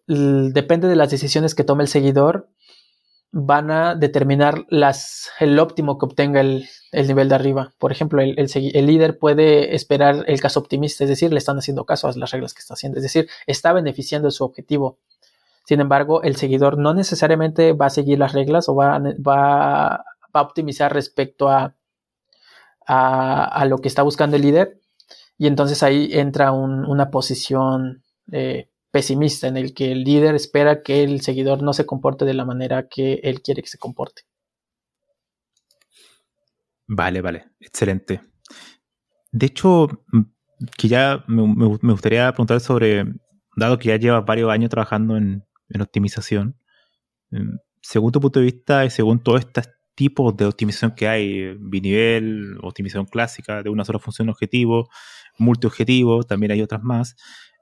depende 0.07 0.89
de 0.89 0.97
las 0.97 1.11
decisiones 1.11 1.55
que 1.55 1.65
tome 1.65 1.85
el 1.85 1.89
seguidor, 1.89 2.49
van 3.33 3.71
a 3.71 3.95
determinar 3.95 4.67
las, 4.69 5.31
el 5.41 5.59
óptimo 5.59 5.99
que 5.99 6.05
obtenga 6.05 6.41
el, 6.43 6.69
nivel 6.93 7.31
de 7.31 7.35
arriba. 7.35 7.73
Por 7.79 7.91
ejemplo, 7.91 8.21
el, 8.21 8.37
el, 8.39 8.87
líder 8.87 9.19
puede 9.19 9.75
esperar 9.75 10.25
el 10.27 10.41
caso 10.41 10.61
optimista, 10.61 11.05
es 11.05 11.11
decir, 11.11 11.33
le 11.33 11.39
están 11.39 11.57
haciendo 11.57 11.87
caso 11.87 12.09
a 12.09 12.13
las 12.15 12.31
reglas 12.31 12.53
que 12.53 12.61
está 12.61 12.75
haciendo, 12.75 12.99
es 12.99 13.03
decir, 13.03 13.29
está 13.47 13.73
beneficiando 13.73 14.31
su 14.31 14.45
objetivo. 14.45 14.99
Sin 15.65 15.81
embargo, 15.81 16.23
el 16.23 16.37
seguidor 16.37 16.77
no 16.77 16.93
necesariamente 16.93 17.73
va 17.73 17.87
a 17.87 17.91
seguir 17.91 18.19
las 18.19 18.33
reglas 18.33 18.69
o 18.69 18.75
va, 18.75 18.99
va, 18.99 20.05
a 20.35 20.41
optimizar 20.43 20.93
respecto 20.93 21.49
a, 21.49 21.75
a, 22.87 23.65
lo 23.67 23.79
que 23.79 23.89
está 23.89 24.03
buscando 24.03 24.37
el 24.37 24.43
líder. 24.43 24.81
Y 25.39 25.47
entonces 25.47 25.83
ahí 25.83 26.11
entra 26.13 26.53
una 26.53 27.11
posición 27.11 28.03
eh, 28.31 28.69
pesimista 28.93 29.49
en 29.49 29.57
el 29.57 29.75
que 29.75 29.91
el 29.91 30.05
líder 30.05 30.35
espera 30.35 30.83
que 30.83 31.03
el 31.03 31.23
seguidor 31.23 31.63
no 31.63 31.73
se 31.73 31.87
comporte 31.87 32.25
de 32.25 32.35
la 32.35 32.45
manera 32.45 32.89
que 32.89 33.15
él 33.25 33.43
quiere 33.43 33.63
que 33.63 33.69
se 33.69 33.79
comporte. 33.79 34.23
Vale, 36.87 37.23
vale, 37.23 37.47
excelente. 37.59 38.21
De 39.33 39.47
hecho, 39.47 39.89
mm, 40.13 40.23
que 40.77 40.89
ya 40.89 41.25
me, 41.27 41.67
gustaría 41.67 42.31
preguntar 42.33 42.61
sobre, 42.61 43.07
dado 43.57 43.79
que 43.79 43.89
ya 43.89 43.97
llevas 43.97 44.25
varios 44.27 44.51
años 44.51 44.71
trabajando 44.71 45.17
en, 45.17 45.43
optimización, 45.81 46.59
mm, 47.31 47.57
según 47.81 48.13
tu 48.13 48.21
punto 48.21 48.41
de 48.41 48.45
vista 48.45 48.85
y 48.85 48.91
según 48.91 49.23
todos 49.23 49.41
estos 49.41 49.71
tipos 49.95 50.37
de 50.37 50.45
optimización 50.45 50.95
que 50.95 51.09
hay, 51.09 51.55
binivel, 51.59 52.59
optimización 52.63 53.07
clásica 53.07 53.63
de 53.63 53.71
una 53.71 53.85
sola 53.85 53.99
función 53.99 54.29
objetivo, 54.29 54.89
multiobjetivo, 55.39 56.25
también 56.25 56.53
hay 56.53 56.63
otras 56.63 56.83
más, 56.83 57.17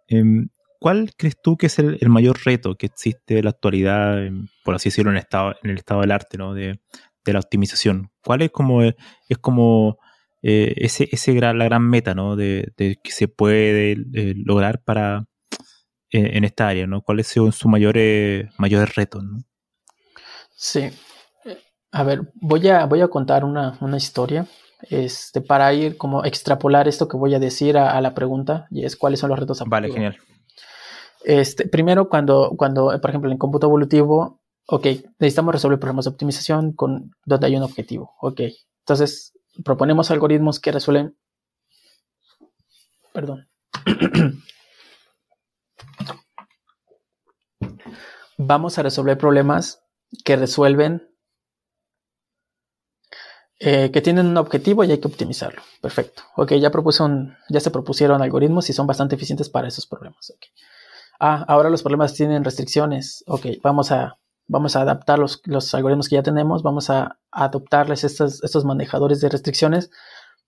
em, 0.09 0.49
¿cuál 0.81 1.13
crees 1.17 1.37
tú 1.41 1.57
que 1.57 1.67
es 1.67 1.79
el, 1.79 1.99
mayor 2.09 2.39
reto 2.45 2.75
que 2.75 2.87
existe 2.87 3.39
en 3.39 3.45
la 3.45 3.51
actualidad, 3.51 4.19
por 4.65 4.75
así 4.75 4.89
decirlo, 4.89 5.13
en 5.13 5.19
el 5.19 5.23
estado, 5.23 5.55
en 5.63 5.71
el 5.71 5.77
estado 5.77 6.01
del 6.01 6.11
arte, 6.11 6.39
¿no? 6.39 6.55
de, 6.55 6.81
la 7.25 7.39
optimización? 7.39 8.11
¿Cuál 8.25 8.43
es 8.43 8.51
como, 8.51 8.83
es 8.83 9.39
como 9.41 9.99
eh, 10.43 10.75
ese, 10.79 11.09
ese 11.13 11.33
gran, 11.33 11.59
la 11.59 11.67
gran 11.67 11.89
meta 11.89 12.15
¿no? 12.15 12.35
de, 12.35 12.73
que 12.77 13.13
se 13.13 13.29
puede 13.29 13.93
eh, 13.93 14.35
lograr 14.45 14.83
para 14.83 15.27
en 16.11 16.43
esta 16.43 16.67
área? 16.67 16.89
¿no? 16.89 17.03
¿Cuáles 17.03 17.29
son 17.29 17.53
sus 17.53 17.67
mayores, 17.67 18.49
mayores 18.59 18.97
retos? 18.97 19.23
¿no? 19.23 19.39
Sí. 20.57 20.91
A 21.93 22.03
ver, 22.03 22.33
voy 22.35 22.69
a, 22.69 22.87
voy 22.87 23.01
a 23.01 23.09
contar 23.09 23.45
una, 23.45 23.77
una 23.81 23.97
historia 23.97 24.47
este, 24.89 25.41
para 25.41 25.73
ir 25.75 25.97
como 25.97 26.25
extrapolar 26.25 26.89
esto 26.89 27.09
que 27.09 27.17
voy 27.17 27.35
a 27.35 27.39
decir 27.39 27.77
a, 27.77 28.01
la 28.01 28.15
pregunta, 28.15 28.67
y 28.71 28.85
es 28.85 28.97
cuáles 28.97 29.21
son 29.21 29.31
los 29.31 29.39
retos. 29.39 29.63
Vale, 29.67 29.93
genial. 29.93 30.17
Este, 31.25 31.69
primero, 31.69 32.09
cuando, 32.09 32.55
cuando, 32.57 32.99
por 33.01 33.11
ejemplo, 33.11 33.31
en 33.31 33.39
cómputo 33.39 33.67
evolutivo, 33.67 34.41
ok, 34.67 34.87
necesitamos 35.19 35.55
resolver 35.55 35.79
problemas 35.79 36.05
de 36.07 36.11
optimización 36.11 36.73
con 36.73 37.15
donde 37.25 37.47
hay 37.47 37.57
un 37.57 37.63
objetivo, 37.63 38.15
ok. 38.21 38.41
Entonces, 38.81 39.33
proponemos 39.65 40.11
algoritmos 40.11 40.61
que 40.61 40.73
resuelven, 40.73 41.17
perdón, 43.13 43.49
vamos 48.39 48.79
a 48.79 48.83
resolver 48.83 49.19
problemas 49.19 49.83
que 50.25 50.37
resuelven, 50.37 51.09
eh, 53.59 53.91
que 53.93 54.01
tienen 54.01 54.27
un 54.27 54.39
objetivo 54.39 54.85
y 54.85 54.91
hay 54.91 54.99
que 54.99 55.09
optimizarlo. 55.09 55.61
Perfecto. 55.83 56.23
Ok, 56.37 56.53
ya, 56.55 56.71
ya 57.51 57.61
se 57.61 57.71
propusieron 57.71 58.23
algoritmos 58.23 58.71
y 58.71 58.73
son 58.73 58.87
bastante 58.87 59.17
eficientes 59.17 59.51
para 59.51 59.69
esos 59.69 59.87
problemas. 59.87 60.33
Ah, 61.21 61.45
ahora 61.47 61.71
los 61.71 61.83
problemas 61.83 62.15
tienen 62.15 62.45
restricciones. 62.45 63.23
Ok, 63.27 63.47
vamos 63.63 63.93
a, 63.93 64.19
vamos 64.49 64.75
a 64.75 64.81
adaptar 64.81 65.19
los, 65.19 65.41
algoritmos 65.75 66.09
que 66.09 66.17
ya 66.17 66.23
tenemos, 66.23 66.63
vamos 66.63 66.91
a, 66.91 67.19
adoptarles 67.31 68.03
estos, 68.05 68.43
estos 68.43 68.65
manejadores 68.65 69.21
de 69.21 69.29
restricciones 69.29 69.91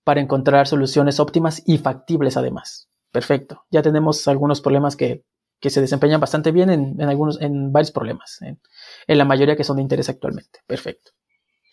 para 0.03 0.21
encontrar 0.21 0.67
soluciones 0.67 1.21
óptimas 1.21 1.63
y 1.67 1.79
factibles 1.79 2.37
además. 2.37 2.89
Perfecto. 3.13 3.63
Ya 3.71 3.83
tenemos 3.83 4.27
algunos 4.27 4.61
problemas 4.61 4.97
que 4.97 5.25
que 5.63 5.71
se 5.71 5.81
desempeñan 5.81 6.21
bastante 6.21 6.51
bien 6.51 6.71
en, 6.71 7.01
algunos, 7.03 7.41
en 7.41 7.73
varios 7.73 7.93
problemas, 7.93 8.43
en, 8.43 8.59
la 9.07 9.25
mayoría 9.25 9.55
que 9.55 9.63
son 9.63 9.77
de 9.77 9.83
interés 9.83 10.09
actualmente. 10.09 10.59
Perfecto. 10.67 11.13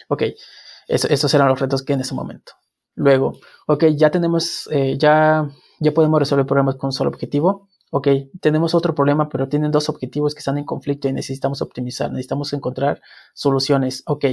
Ok, 0.08 0.24
esos 0.88 1.34
eran 1.34 1.50
los 1.50 1.60
retos 1.60 1.82
que 1.82 1.94
en 1.94 2.02
ese 2.02 2.14
momento. 2.14 2.54
Luego, 2.94 3.40
ok, 3.66 3.86
ya 3.96 4.12
tenemos, 4.12 4.70
eh, 4.72 4.96
ya, 5.00 5.50
ya 5.80 5.92
podemos 5.92 6.20
resolver 6.20 6.46
problemas 6.46 6.76
con 6.76 6.90
un 6.90 6.92
solo 6.92 7.10
objetivo. 7.10 7.68
Ok, 7.92 8.08
tenemos 8.40 8.76
otro 8.76 8.94
problema, 8.94 9.30
pero 9.30 9.50
tienen 9.50 9.72
dos 9.72 9.90
objetivos 9.90 10.36
que 10.36 10.40
están 10.40 10.58
en 10.58 10.66
conflicto 10.66 11.08
y 11.08 11.14
necesitamos 11.14 11.62
optimizar, 11.62 12.12
necesitamos 12.12 12.54
encontrar 12.54 13.02
soluciones. 13.34 14.04
Ok, 14.06 14.26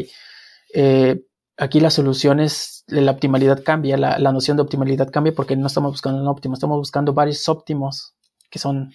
eh, 0.74 1.24
aquí 1.56 1.80
las 1.80 1.94
soluciones, 1.94 2.84
la 2.88 3.12
optimalidad 3.12 3.62
cambia, 3.64 3.96
la, 3.96 4.18
noción 4.32 4.56
de 4.56 4.62
optimalidad 4.62 5.10
cambia 5.10 5.34
porque 5.34 5.56
no 5.56 5.68
estamos 5.68 5.92
buscando 5.92 6.20
un 6.20 6.28
óptimo, 6.28 6.54
estamos 6.54 6.78
buscando 6.78 7.14
varios 7.14 7.48
óptimos 7.48 8.14
que 8.50 8.58
son 8.58 8.92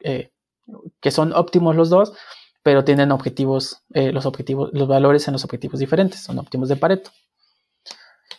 eh, 0.00 0.30
que 1.00 1.10
son 1.10 1.32
óptimos 1.32 1.76
los 1.76 1.90
dos, 1.90 2.12
pero 2.62 2.84
tienen 2.84 3.12
objetivos, 3.12 3.82
eh, 3.92 4.12
los 4.12 4.26
objetivos, 4.26 4.70
los 4.72 4.88
valores 4.88 5.26
en 5.28 5.32
los 5.32 5.44
objetivos 5.44 5.80
diferentes, 5.80 6.22
son 6.22 6.38
óptimos 6.38 6.68
de 6.68 6.76
Pareto. 6.76 7.10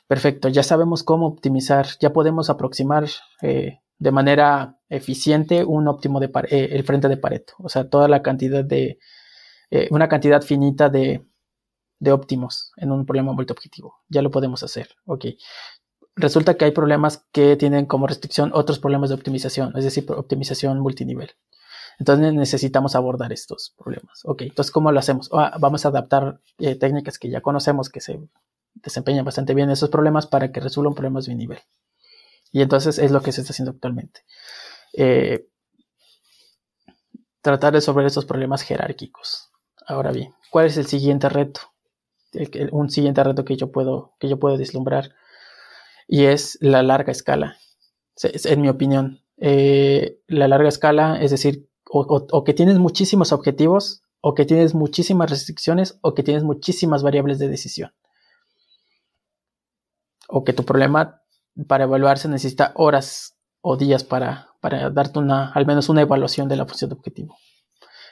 Perfecto, 0.07 0.49
ya 0.49 0.63
sabemos 0.63 1.03
cómo 1.03 1.27
optimizar, 1.27 1.87
ya 1.99 2.13
podemos 2.13 2.49
aproximar 2.49 3.07
eh, 3.41 3.79
de 3.97 4.11
manera 4.11 4.77
eficiente 4.89 5.63
un 5.63 5.87
óptimo 5.87 6.19
de 6.19 6.29
el 6.49 6.83
frente 6.83 7.07
de 7.07 7.17
Pareto, 7.17 7.53
o 7.59 7.69
sea, 7.69 7.89
toda 7.89 8.07
la 8.07 8.21
cantidad 8.21 8.63
de, 8.63 8.99
una 9.89 10.07
cantidad 10.07 10.41
finita 10.41 10.89
de, 10.89 11.25
de 11.99 12.11
óptimos 12.11 12.71
en 12.77 12.91
un 12.91 13.05
problema 13.05 13.33
multiobjetivo. 13.33 13.95
Ya 14.09 14.21
lo 14.21 14.31
podemos 14.31 14.63
hacer. 14.63 14.89
Ok 15.05 15.25
resulta 16.15 16.55
que 16.55 16.65
hay 16.65 16.71
problemas 16.71 17.25
que 17.31 17.55
tienen 17.55 17.85
como 17.85 18.07
restricción 18.07 18.51
otros 18.53 18.79
problemas 18.79 19.09
de 19.09 19.15
optimización, 19.15 19.73
es 19.75 19.83
decir, 19.83 20.05
optimización 20.11 20.79
multinivel. 20.79 21.31
Entonces 21.99 22.33
necesitamos 22.33 22.95
abordar 22.95 23.31
estos 23.31 23.73
problemas. 23.77 24.21
Ok, 24.25 24.43
entonces 24.43 24.71
¿cómo 24.71 24.91
lo 24.91 24.99
hacemos? 24.99 25.29
Ah, 25.33 25.57
vamos 25.59 25.85
a 25.85 25.89
adaptar 25.89 26.41
eh, 26.57 26.75
técnicas 26.75 27.19
que 27.19 27.29
ya 27.29 27.41
conocemos 27.41 27.89
que 27.89 28.01
se 28.01 28.19
desempeñan 28.73 29.23
bastante 29.23 29.53
bien 29.53 29.69
esos 29.69 29.89
problemas 29.89 30.27
para 30.27 30.51
que 30.51 30.59
resuelvan 30.59 30.93
problemas 30.93 31.25
de 31.25 31.35
nivel. 31.35 31.59
Y 32.51 32.61
entonces 32.61 32.99
es 32.99 33.11
lo 33.11 33.21
que 33.21 33.31
se 33.31 33.41
está 33.41 33.51
haciendo 33.51 33.71
actualmente. 33.71 34.21
Eh, 34.93 35.47
tratar 37.41 37.73
de 37.73 37.77
resolver 37.77 38.05
estos 38.05 38.25
problemas 38.25 38.61
jerárquicos. 38.61 39.51
Ahora 39.85 40.11
bien, 40.11 40.33
¿cuál 40.51 40.65
es 40.65 40.77
el 40.77 40.87
siguiente 40.87 41.29
reto? 41.29 41.61
un 42.71 42.89
siguiente 42.89 43.23
reto 43.23 43.45
que 43.45 43.55
yo 43.55 43.71
puedo, 43.71 44.13
que 44.19 44.27
yo 44.27 44.37
puedo 44.37 44.57
vislumbrar 44.57 45.13
y 46.07 46.25
es 46.25 46.57
la 46.61 46.83
larga 46.83 47.11
escala, 47.11 47.57
en 48.21 48.61
mi 48.61 48.69
opinión. 48.69 49.21
Eh, 49.37 50.19
la 50.27 50.47
larga 50.47 50.69
escala, 50.69 51.21
es 51.21 51.31
decir, 51.31 51.67
o, 51.89 52.43
que 52.43 52.53
tienes 52.53 52.77
muchísimos 52.77 53.31
objetivos, 53.31 54.03
o 54.21 54.33
que 54.33 54.45
tienes 54.45 54.73
muchísimas 54.73 55.29
restricciones, 55.29 55.97
o 56.01 56.13
que 56.13 56.23
tienes 56.23 56.43
muchísimas 56.43 57.03
variables 57.03 57.39
de 57.39 57.47
decisión. 57.47 57.93
O 60.27 60.43
que 60.43 60.53
tu 60.53 60.63
problema 60.63 61.21
para 61.67 61.85
evaluarse 61.85 62.27
necesita 62.27 62.71
horas 62.75 63.35
o 63.61 63.77
días 63.77 64.03
para, 64.03 64.49
para 64.61 64.89
darte 64.89 65.19
una, 65.19 65.51
al 65.51 65.65
menos 65.65 65.89
una 65.89 66.01
evaluación 66.01 66.47
de 66.49 66.55
la 66.55 66.65
función 66.65 66.89
de 66.89 66.95
objetivo. 66.95 67.37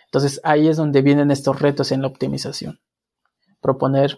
Entonces 0.06 0.40
ahí 0.44 0.68
es 0.68 0.78
donde 0.78 1.02
vienen 1.02 1.32
estos 1.32 1.60
retos 1.60 1.92
en 1.92 2.02
la 2.02 2.08
optimización 2.08 2.80
proponer 3.64 4.18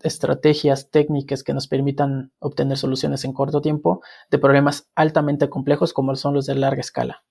estrategias 0.00 0.90
técnicas 0.90 1.42
que 1.42 1.54
nos 1.54 1.66
permitan 1.66 2.30
obtener 2.40 2.76
soluciones 2.76 3.24
en 3.24 3.32
corto 3.32 3.62
tiempo 3.62 4.02
de 4.30 4.38
problemas 4.38 4.86
altamente 4.94 5.48
complejos 5.48 5.94
como 5.94 6.14
son 6.14 6.34
los 6.34 6.44
de 6.44 6.56
larga 6.56 6.82
escala. 6.82 7.24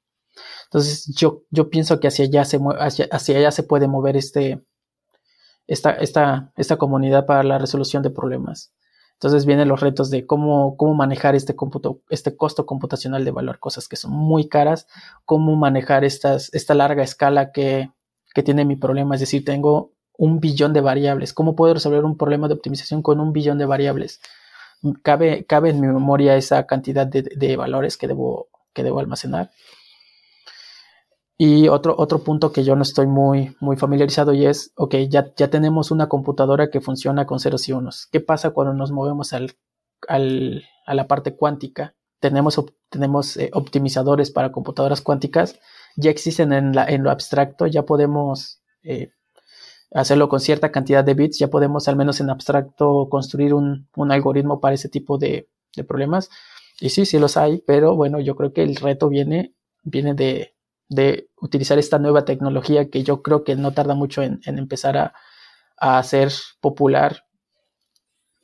Entonces 0.66 1.05
yo, 1.16 1.43
yo 1.51 1.70
pienso 1.70 1.99
que 1.99 2.07
hacia 2.07 2.26
allá 2.26 2.45
se, 2.45 2.60
hacia, 2.80 3.07
hacia 3.12 3.38
allá 3.38 3.51
se 3.51 3.62
puede 3.62 3.88
mover 3.88 4.18
este, 4.18 4.66
esta, 5.68 5.91
esta, 5.91 6.51
esta 6.57 6.78
comunidad 6.78 7.28
para 7.28 7.43
la 7.43 7.60
resolución 7.60 8.01
de 8.01 8.10
problemas. 8.10 8.74
Entonces 9.20 9.45
vienen 9.45 9.67
los 9.67 9.82
retos 9.82 10.09
de 10.09 10.26
cómo, 10.26 10.78
cómo 10.78 10.93
manejar 10.93 11.36
este, 11.36 11.53
este 12.09 12.38
costo 12.38 12.65
computacional 12.65 13.26
de 13.26 13.32
evaluar 13.32 13.59
cosas 13.59 13.89
que 13.89 13.97
son 13.97 14.11
muy 14.11 14.47
caras, 14.47 14.88
cómo 15.26 15.57
manejar 15.57 16.05
esta 16.05 16.74
larga 16.74 17.03
escala 17.03 17.51
que, 17.51 17.91
que 18.34 18.43
tiene 18.43 18.63
mi 18.63 18.78
problema. 18.78 19.15
Es 19.15 19.20
decir, 19.20 19.43
tengo 19.43 19.91
un 20.17 20.39
billón 20.39 20.72
de 20.72 20.80
variables. 20.80 21.34
¿Cómo 21.34 21.53
puedo 21.53 21.74
resolver 21.74 22.05
un 22.05 22.17
problema 22.17 22.47
de 22.47 22.53
optimización 22.53 23.01
con 23.01 23.20
un 23.20 23.34
billón 23.34 23.57
de 23.57 23.65
variables? 23.65 24.22
¿Cabe, 25.03 25.45
cabe 25.45 25.72
en 25.72 25.82
mi 25.82 25.88
memoria 25.88 26.38
esa 26.38 26.65
cantidad 26.65 27.05
de, 27.05 27.57
valores 27.57 27.97
que 27.97 28.07
debo, 28.07 28.47
que 28.74 28.84
debo 28.84 29.01
almacenar? 29.01 29.51
Y 31.41 31.69
otro, 31.69 31.95
otro 31.97 32.19
punto 32.19 32.51
que 32.51 32.65
yo 32.65 32.75
no 32.75 32.81
estoy 32.81 33.07
muy, 33.07 33.55
muy 33.61 33.77
familiarizado 33.77 34.33
y 34.33 34.45
es, 34.45 34.73
ok, 34.75 34.95
ya, 35.09 35.33
ya 35.37 35.49
tenemos 35.49 35.89
una 35.89 36.09
computadora 36.09 36.69
que 36.69 36.81
funciona 36.81 37.25
con 37.25 37.39
ceros 37.39 37.69
y 37.69 37.71
unos. 37.71 38.07
¿Qué 38.11 38.19
pasa 38.19 38.49
cuando 38.49 38.73
nos 38.73 38.91
movemos 38.91 39.31
al, 39.31 39.53
al, 40.09 40.65
a 40.85 40.93
la 40.93 41.07
parte 41.07 41.37
cuántica? 41.37 41.95
Tenemos, 42.19 42.61
tenemos 42.89 43.37
eh, 43.37 43.51
optimizadores 43.53 44.31
para 44.31 44.51
computadoras 44.51 44.99
cuánticas, 44.99 45.57
ya 45.95 46.11
existen 46.11 46.51
en, 46.51 46.77
en 46.77 47.03
lo 47.03 47.09
abstracto, 47.09 47.67
ya 47.67 47.85
podemos 47.85 48.61
eh, 48.83 49.11
hacerlo 49.93 50.27
con 50.27 50.41
cierta 50.41 50.73
cantidad 50.73 51.05
de 51.05 51.13
bits, 51.13 51.39
ya 51.39 51.47
podemos 51.47 51.87
al 51.87 51.95
menos 51.95 52.19
en 52.19 52.29
abstracto 52.29 53.07
construir 53.09 53.53
un, 53.53 53.87
algoritmo 54.11 54.59
para 54.59 54.75
ese 54.75 54.89
tipo 54.89 55.17
de, 55.17 55.47
problemas. 55.87 56.29
Y 56.81 56.89
sí, 56.89 57.05
sí 57.05 57.17
los 57.17 57.37
hay, 57.37 57.63
pero 57.65 57.95
bueno, 57.95 58.19
yo 58.19 58.35
creo 58.35 58.51
que 58.51 58.63
el 58.63 58.75
reto 58.75 59.07
viene, 59.07 59.53
viene 59.83 60.13
de, 60.13 60.53
utilizar 61.41 61.77
esta 61.77 61.99
nueva 61.99 62.25
tecnología 62.25 62.89
que 62.89 63.03
yo 63.03 63.21
creo 63.21 63.43
que 63.43 63.55
no 63.55 63.73
tarda 63.73 63.95
mucho 63.95 64.23
en, 64.23 64.41
empezar 64.45 64.97
a, 64.97 65.13
a, 65.77 66.01
ser 66.03 66.31
popular 66.61 67.25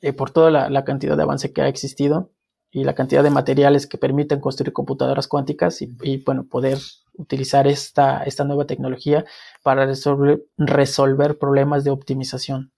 eh, 0.02 0.14
por 0.14 0.32
toda 0.32 0.52
la, 0.52 0.84
cantidad 0.86 1.18
de 1.18 1.24
avance 1.24 1.52
que 1.52 1.62
ha 1.62 1.68
existido 1.68 2.32
y 2.72 2.84
la 2.84 2.94
cantidad 2.94 3.24
de 3.24 3.30
materiales 3.30 3.88
que 3.88 3.98
permiten 3.98 4.40
construir 4.40 4.74
computadoras 4.74 5.28
cuánticas 5.28 5.82
y, 5.82 5.96
y 6.02 6.24
bueno, 6.24 6.46
poder 6.46 6.78
utilizar 7.14 7.68
esta, 7.68 8.24
esta 8.24 8.44
nueva 8.44 8.66
tecnología 8.66 9.26
para 9.64 9.86
resolver, 9.86 10.44
resolver 10.58 11.38
problemas 11.38 11.84
de 11.84 11.92
optimización. 11.92 12.72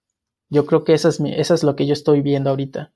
Yo 0.50 0.64
creo 0.66 0.84
que 0.84 0.94
eso 0.94 1.08
es, 1.08 1.20
mi, 1.20 1.34
es 1.34 1.62
lo 1.62 1.76
que 1.76 1.86
yo 1.86 1.92
estoy 1.92 2.22
viendo 2.22 2.50
ahorita. 2.50 2.92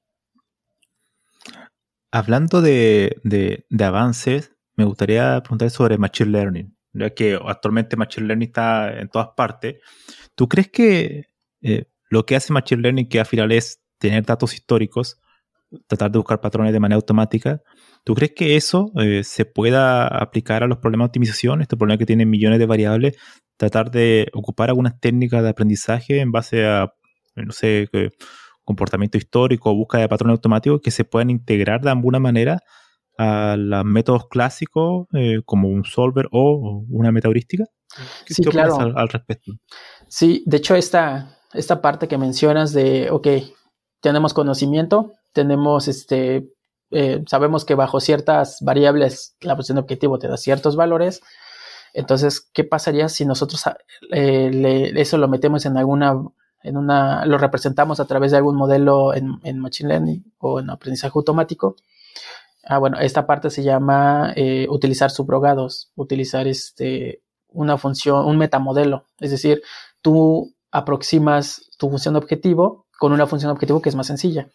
Hablando 2.10 2.60
de, 2.60 3.20
de, 3.24 3.84
avances, 3.84 4.51
me 4.76 4.84
gustaría 4.84 5.40
preguntar 5.42 5.70
sobre 5.70 5.98
Machine 5.98 6.30
Learning, 6.30 6.76
ya 6.92 7.10
que 7.10 7.38
actualmente 7.44 7.96
Machine 7.96 8.26
Learning 8.26 8.48
está 8.48 8.98
en 8.98 9.08
todas 9.08 9.28
partes. 9.36 9.76
¿Tú 10.34 10.48
crees 10.48 10.70
que 10.70 11.26
eh, 11.62 11.86
lo 12.08 12.26
que 12.26 12.36
hace 12.36 12.52
Machine 12.52 12.82
Learning, 12.82 13.08
que 13.08 13.20
al 13.20 13.26
final 13.26 13.52
es 13.52 13.80
tener 13.98 14.24
datos 14.24 14.54
históricos, 14.54 15.20
tratar 15.86 16.10
de 16.10 16.18
buscar 16.18 16.40
patrones 16.40 16.72
de 16.72 16.80
manera 16.80 16.96
automática, 16.96 17.62
¿Tú 18.04 18.14
crees 18.14 18.32
que 18.32 18.56
eso 18.56 18.90
eh, 19.00 19.22
se 19.22 19.44
pueda 19.44 20.08
aplicar 20.08 20.64
a 20.64 20.66
los 20.66 20.78
problemas 20.78 21.06
de 21.06 21.08
optimización, 21.10 21.62
este 21.62 21.76
problema 21.76 21.98
que 21.98 22.06
tienen 22.06 22.28
millones 22.28 22.58
de 22.58 22.66
variables, 22.66 23.16
tratar 23.56 23.92
de 23.92 24.28
ocupar 24.32 24.70
algunas 24.70 24.98
técnicas 24.98 25.42
de 25.42 25.50
aprendizaje 25.50 26.18
en 26.20 26.32
base 26.32 26.66
a, 26.66 26.92
no 27.36 27.52
sé, 27.52 27.88
comportamiento 28.64 29.18
histórico 29.18 29.74
búsqueda 29.74 30.02
de 30.02 30.08
patrones 30.08 30.34
automáticos 30.34 30.80
que 30.82 30.90
se 30.90 31.04
puedan 31.04 31.30
integrar 31.30 31.80
de 31.80 31.90
alguna 31.90 32.18
manera 32.18 32.58
a 33.22 33.56
los 33.56 33.84
métodos 33.84 34.28
clásicos 34.28 35.06
eh, 35.12 35.40
como 35.44 35.68
un 35.68 35.84
solver 35.84 36.28
o 36.32 36.84
una 36.88 37.12
meta 37.12 37.28
heurística? 37.28 37.64
¿Qué, 38.26 38.34
sí, 38.34 38.42
claro. 38.44 38.78
al, 38.78 38.96
al, 38.96 39.08
respecto? 39.08 39.52
Sí, 40.08 40.42
de 40.46 40.56
hecho 40.56 40.74
esta, 40.74 41.38
esta 41.52 41.80
parte 41.82 42.08
que 42.08 42.18
mencionas 42.18 42.72
de, 42.72 43.10
ok, 43.10 43.28
tenemos 44.00 44.34
conocimiento, 44.34 45.12
tenemos 45.32 45.88
este, 45.88 46.48
eh, 46.90 47.24
sabemos 47.26 47.64
que 47.64 47.74
bajo 47.74 48.00
ciertas 48.00 48.58
variables 48.60 49.34
la 49.40 49.54
de 49.54 49.78
objetivo 49.78 50.18
te 50.18 50.28
da 50.28 50.36
ciertos 50.36 50.76
valores. 50.76 51.22
Entonces, 51.94 52.40
¿qué 52.52 52.64
pasaría 52.64 53.08
si 53.08 53.24
nosotros 53.24 53.64
eh, 54.12 54.92
eso 54.96 55.18
lo 55.18 55.28
metemos 55.28 55.66
en 55.66 55.76
alguna, 55.76 56.14
en 56.62 56.76
una, 56.76 57.24
lo 57.26 57.38
representamos 57.38 58.00
a 58.00 58.06
través 58.06 58.30
de 58.30 58.38
algún 58.38 58.56
modelo 58.56 59.14
en, 59.14 59.40
en 59.42 59.58
Machine 59.58 59.88
Learning 59.88 60.32
o 60.38 60.60
en 60.60 60.70
aprendizaje 60.70 61.12
automático? 61.14 61.76
Ah, 62.64 62.78
bueno, 62.78 62.98
esta 63.00 63.26
parte 63.26 63.50
se 63.50 63.62
llama 63.62 64.32
eh, 64.36 64.66
utilizar 64.70 65.10
subrogados, 65.10 65.90
utilizar 65.96 66.46
este, 66.46 67.22
una 67.48 67.76
función, 67.78 68.24
un 68.26 68.38
metamodelo. 68.38 69.06
Es 69.18 69.30
decir, 69.30 69.62
tú 70.00 70.54
aproximas 70.70 71.70
tu 71.78 71.90
función 71.90 72.14
de 72.14 72.18
objetivo 72.18 72.86
con 72.98 73.12
una 73.12 73.26
función 73.26 73.48
de 73.48 73.54
objetivo 73.54 73.82
que 73.82 73.88
es 73.88 73.96
más 73.96 74.06
sencilla. 74.06 74.48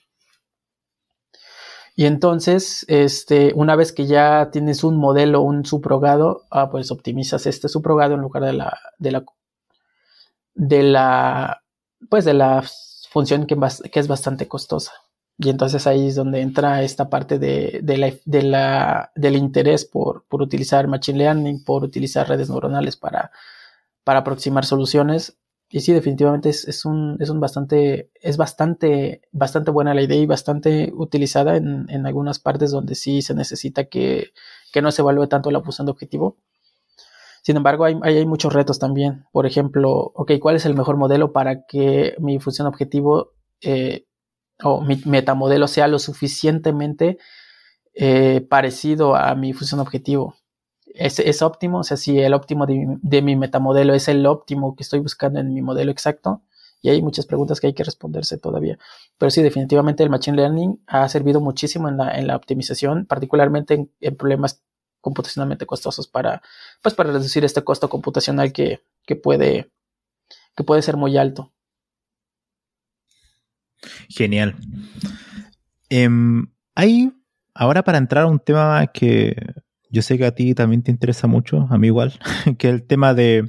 Y 1.95 2.05
entonces, 2.05 2.85
este, 2.87 3.53
una 3.55 3.75
vez 3.75 3.91
que 3.91 4.05
ya 4.05 4.49
tienes 4.51 4.83
un 4.83 4.97
modelo, 4.97 5.41
un 5.41 5.65
subrogado, 5.65 6.43
ah, 6.51 6.69
pues 6.69 6.91
optimizas 6.91 7.47
este 7.47 7.69
subrogado 7.69 8.13
en 8.13 8.21
lugar 8.21 8.43
de 8.43 8.53
la, 8.53 8.79
de 8.99 9.11
la, 9.11 9.25
de 10.53 10.83
la, 10.83 11.63
pues 12.09 12.23
de 12.23 12.35
la 12.35 12.63
función 13.09 13.47
que, 13.47 13.57
que 13.91 13.99
es 13.99 14.07
bastante 14.07 14.47
costosa. 14.47 14.93
Y 15.39 15.49
entonces 15.49 15.85
ahí 15.85 16.07
es 16.07 16.15
donde 16.15 16.41
entra 16.41 16.81
esta 16.81 17.09
parte 17.09 17.37
de, 17.37 17.81
la, 18.43 19.11
del 19.15 19.35
interés 19.35 19.85
por, 19.85 20.25
utilizar 20.31 20.87
Machine 20.87 21.19
Learning, 21.19 21.63
por 21.63 21.83
utilizar 21.83 22.27
redes 22.27 22.49
neuronales 22.49 22.97
para, 22.97 23.31
para 24.03 24.19
aproximar 24.19 24.65
soluciones. 24.65 25.37
Y 25.69 25.81
sí, 25.81 25.93
definitivamente 25.93 26.49
es, 26.49 26.85
un, 26.85 27.17
es 27.19 27.29
un 27.29 27.39
bastante, 27.39 28.09
es 28.19 28.37
bastante, 28.37 29.21
bastante 29.31 29.69
buena 29.69 29.93
la 29.93 30.01
idea 30.01 30.17
y 30.17 30.25
bastante 30.25 30.91
utilizada 30.95 31.57
en, 31.57 32.05
algunas 32.07 32.39
partes 32.39 32.71
donde 32.71 32.95
sí 32.95 33.21
se 33.21 33.35
necesita 33.35 33.85
que, 33.85 34.31
no 34.81 34.91
se 34.91 35.01
evalúe 35.01 35.27
tanto 35.27 35.51
la 35.51 35.61
función 35.61 35.85
de 35.85 35.91
objetivo. 35.91 36.37
Sin 37.43 37.57
embargo, 37.57 37.85
hay, 37.85 37.95
hay, 38.01 38.25
muchos 38.25 38.53
retos 38.53 38.79
también. 38.79 39.25
Por 39.31 39.45
ejemplo, 39.45 40.11
ok, 40.15 40.33
¿cuál 40.39 40.55
es 40.55 40.65
el 40.65 40.75
mejor 40.75 40.97
modelo 40.97 41.31
para 41.31 41.65
que 41.65 42.15
mi 42.19 42.39
función 42.39 42.67
objetivo 42.67 43.33
eh, 43.61 44.06
o 44.63 44.81
mi 44.81 45.01
metamodelo 45.05 45.67
sea 45.67 45.87
lo 45.87 45.99
suficientemente 45.99 47.17
eh, 47.93 48.41
parecido 48.41 49.15
a 49.15 49.33
mi 49.35 49.53
función 49.53 49.79
objetivo. 49.79 50.35
¿Es, 50.97 51.41
óptimo? 51.41 51.79
O 51.79 51.83
sea, 51.83 51.97
si 51.97 52.19
el 52.19 52.33
óptimo 52.33 52.65
de, 52.65 53.21
mi 53.21 53.35
metamodelo 53.35 53.93
es 53.93 54.07
el 54.07 54.25
óptimo 54.25 54.75
que 54.75 54.83
estoy 54.83 54.99
buscando 54.99 55.39
en 55.39 55.53
mi 55.53 55.61
modelo 55.61 55.91
exacto. 55.91 56.41
Y 56.81 56.89
hay 56.89 57.01
muchas 57.01 57.25
preguntas 57.25 57.59
que 57.59 57.67
hay 57.67 57.73
que 57.73 57.83
responderse 57.83 58.37
todavía. 58.37 58.77
Pero 59.17 59.29
sí, 59.29 59.41
definitivamente 59.41 60.03
el 60.03 60.09
Machine 60.09 60.37
Learning 60.37 60.81
ha 60.87 61.07
servido 61.09 61.41
muchísimo 61.41 61.89
en 61.89 61.97
la, 61.97 62.35
optimización, 62.35 63.05
particularmente 63.05 63.89
en, 63.99 64.15
problemas 64.15 64.61
computacionalmente 65.01 65.65
costosos 65.65 66.07
para, 66.07 66.41
pues, 66.81 66.95
para 66.95 67.11
reducir 67.11 67.45
este 67.45 67.63
costo 67.63 67.89
computacional 67.89 68.51
que, 68.53 68.81
puede, 69.21 69.71
que 70.55 70.63
puede 70.63 70.81
ser 70.81 70.97
muy 70.97 71.17
alto. 71.17 71.51
Genial. 74.09 74.55
Em, 75.89 76.47
hay, 76.75 77.11
ahora 77.53 77.83
para 77.83 77.97
entrar 77.97 78.23
a 78.23 78.27
un 78.27 78.39
tema 78.39 78.87
que 78.87 79.35
yo 79.89 80.01
sé 80.01 80.17
que 80.17 80.25
a 80.25 80.35
ti 80.35 80.53
también 80.53 80.83
te 80.83 80.91
interesa 80.91 81.27
mucho, 81.27 81.67
a 81.69 81.77
mí 81.77 81.87
igual, 81.87 82.13
que 82.57 82.67
es 82.67 82.73
el 82.73 82.85
tema 82.85 83.13
de, 83.13 83.47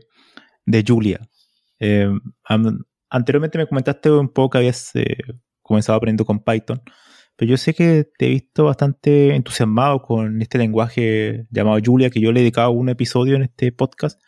Julia. 0.87 1.21
Em, 1.79 2.21
anteriormente 3.11 3.59
me 3.59 3.67
comentaste 3.67 4.11
un 4.11 4.29
poco 4.29 4.51
que 4.51 4.59
habías 4.59 4.95
eh, 4.95 5.17
comenzado 5.63 5.97
aprendiendo 5.97 6.25
con 6.25 6.43
Python, 6.43 6.83
pero 7.37 7.51
yo 7.51 7.57
sé 7.57 7.73
que 7.75 8.09
te 8.19 8.27
he 8.27 8.31
visto 8.31 8.65
bastante 8.65 9.35
entusiasmado 9.35 10.03
con 10.03 10.43
este 10.43 10.59
lenguaje 10.59 11.47
llamado 11.51 11.79
Julia, 11.85 12.11
que 12.11 12.21
yo 12.21 12.33
le 12.33 12.41
he 12.41 12.43
dedicado 12.43 12.73
un 12.73 12.89
episodio 12.89 13.37
en 13.37 13.43
este 13.43 13.73
podcast. 13.73 14.21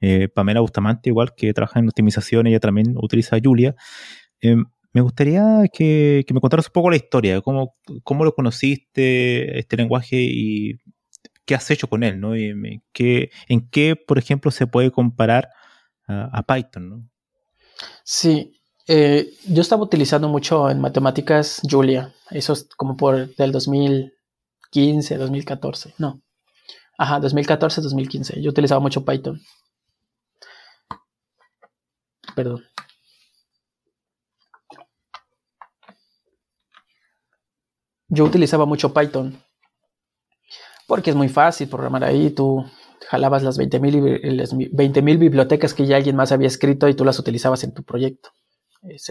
Eh, 0.00 0.28
Pamela 0.28 0.60
Bustamante, 0.60 1.08
igual 1.08 1.34
que 1.34 1.54
trabaja 1.54 1.80
en 1.80 1.88
optimización, 1.88 2.46
ella 2.46 2.60
también 2.60 2.94
utiliza 2.98 3.38
Julia. 3.42 3.74
Me 4.94 5.00
gustaría 5.00 5.64
que, 5.72 6.24
me 6.32 6.40
contaras 6.40 6.68
un 6.68 6.72
poco 6.72 6.88
la 6.88 6.96
historia, 6.96 7.40
cómo, 7.40 7.74
cómo 8.04 8.24
lo 8.24 8.32
conociste, 8.32 9.58
este 9.58 9.76
lenguaje 9.76 10.16
y 10.20 10.78
qué 11.44 11.56
has 11.56 11.68
hecho 11.72 11.88
con 11.88 12.04
él, 12.04 12.20
¿no? 12.20 12.36
Y 12.36 12.44
en, 12.46 12.82
qué, 12.92 13.30
en 13.48 13.68
qué, 13.68 13.96
por 13.96 14.18
ejemplo, 14.18 14.52
se 14.52 14.68
puede 14.68 14.92
comparar 14.92 15.50
a, 16.06 16.42
Python, 16.44 16.88
¿no? 16.88 17.08
Sí, 18.04 18.60
eh, 18.86 19.32
yo 19.48 19.62
estaba 19.62 19.82
utilizando 19.82 20.28
mucho 20.28 20.70
en 20.70 20.80
matemáticas 20.80 21.60
Julia, 21.68 22.14
eso 22.30 22.52
es 22.52 22.68
como 22.76 22.96
por 22.96 23.34
del 23.34 23.50
2015, 23.50 25.16
2014, 25.16 25.94
no. 25.98 26.22
Ajá, 26.96 27.18
2014, 27.18 27.80
2015. 27.80 28.40
Yo 28.40 28.50
utilizaba 28.50 28.80
mucho 28.80 29.04
Python. 29.04 29.40
Perdón. 32.36 32.62
Yo 38.08 38.24
utilizaba 38.24 38.66
mucho 38.66 38.92
Python 38.92 39.38
porque 40.86 41.10
es 41.10 41.16
muy 41.16 41.28
fácil 41.28 41.68
programar 41.68 42.04
ahí. 42.04 42.30
Tú 42.30 42.64
jalabas 43.08 43.42
las 43.42 43.58
20.000 43.58 45.18
bibliotecas 45.18 45.74
que 45.74 45.86
ya 45.86 45.96
alguien 45.96 46.16
más 46.16 46.32
había 46.32 46.48
escrito 46.48 46.88
y 46.88 46.94
tú 46.94 47.04
las 47.04 47.18
utilizabas 47.18 47.64
en 47.64 47.72
tu 47.74 47.82
proyecto. 47.84 48.30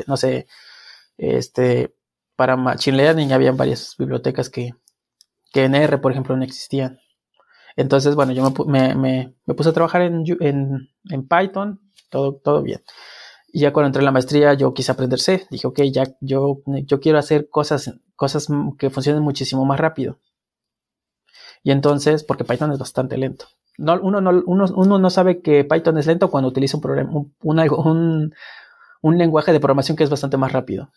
no 0.08 0.18
sé, 0.18 0.48
este, 1.18 1.96
para 2.36 2.56
Machine 2.56 2.98
Learning 2.98 3.32
había 3.34 3.52
varias 3.52 3.96
bibliotecas 3.98 4.50
que, 4.50 4.72
en 5.54 5.76
R, 5.76 5.98
por 6.00 6.12
ejemplo, 6.12 6.36
no 6.36 6.44
existían. 6.44 7.00
Entonces, 7.76 8.16
bueno, 8.16 8.34
yo 8.34 8.44
me, 8.68 9.34
puse 9.56 9.70
a 9.70 9.74
trabajar 9.74 10.02
en, 10.02 10.26
en, 10.40 11.28
Python, 11.28 11.80
todo, 12.10 12.36
todo 12.36 12.62
bien. 12.62 12.82
Y 13.56 13.60
ya 13.60 13.72
cuando 13.72 13.86
entré 13.88 14.00
en 14.00 14.06
la 14.06 14.12
maestría, 14.12 14.56
yo 14.56 14.74
quise 14.74 14.92
aprender 14.92 15.20
C. 15.20 15.46
Dije, 15.52 15.68
ok, 15.68 15.82
ya 15.84 16.06
yo, 16.22 16.64
yo 16.66 17.00
quiero 17.00 17.20
hacer 17.20 17.50
cosas, 17.50 17.94
cosas 18.16 18.48
que 18.80 18.90
funcionen 18.90 19.22
muchísimo 19.22 19.64
más 19.64 19.80
rápido. 19.80 20.18
Y 21.62 21.70
entonces, 21.70 22.24
porque 22.24 22.46
Python 22.46 22.72
es 22.72 22.80
bastante 22.80 23.16
lento. 23.16 23.46
No, 23.78 23.94
uno, 24.02 24.22
no, 24.22 24.42
uno, 24.48 24.66
uno 24.76 24.98
no 24.98 25.10
sabe 25.12 25.42
que 25.44 25.64
Python 25.66 26.00
es 26.00 26.08
lento 26.08 26.32
cuando 26.32 26.50
utiliza 26.50 26.78
un, 26.78 27.36
un, 27.44 28.34
un, 29.04 29.18
lenguaje 29.20 29.52
de 29.52 29.60
programación 29.60 29.96
que 29.96 30.04
es 30.04 30.10
bastante 30.10 30.38
más 30.38 30.52
rápido. 30.52 30.90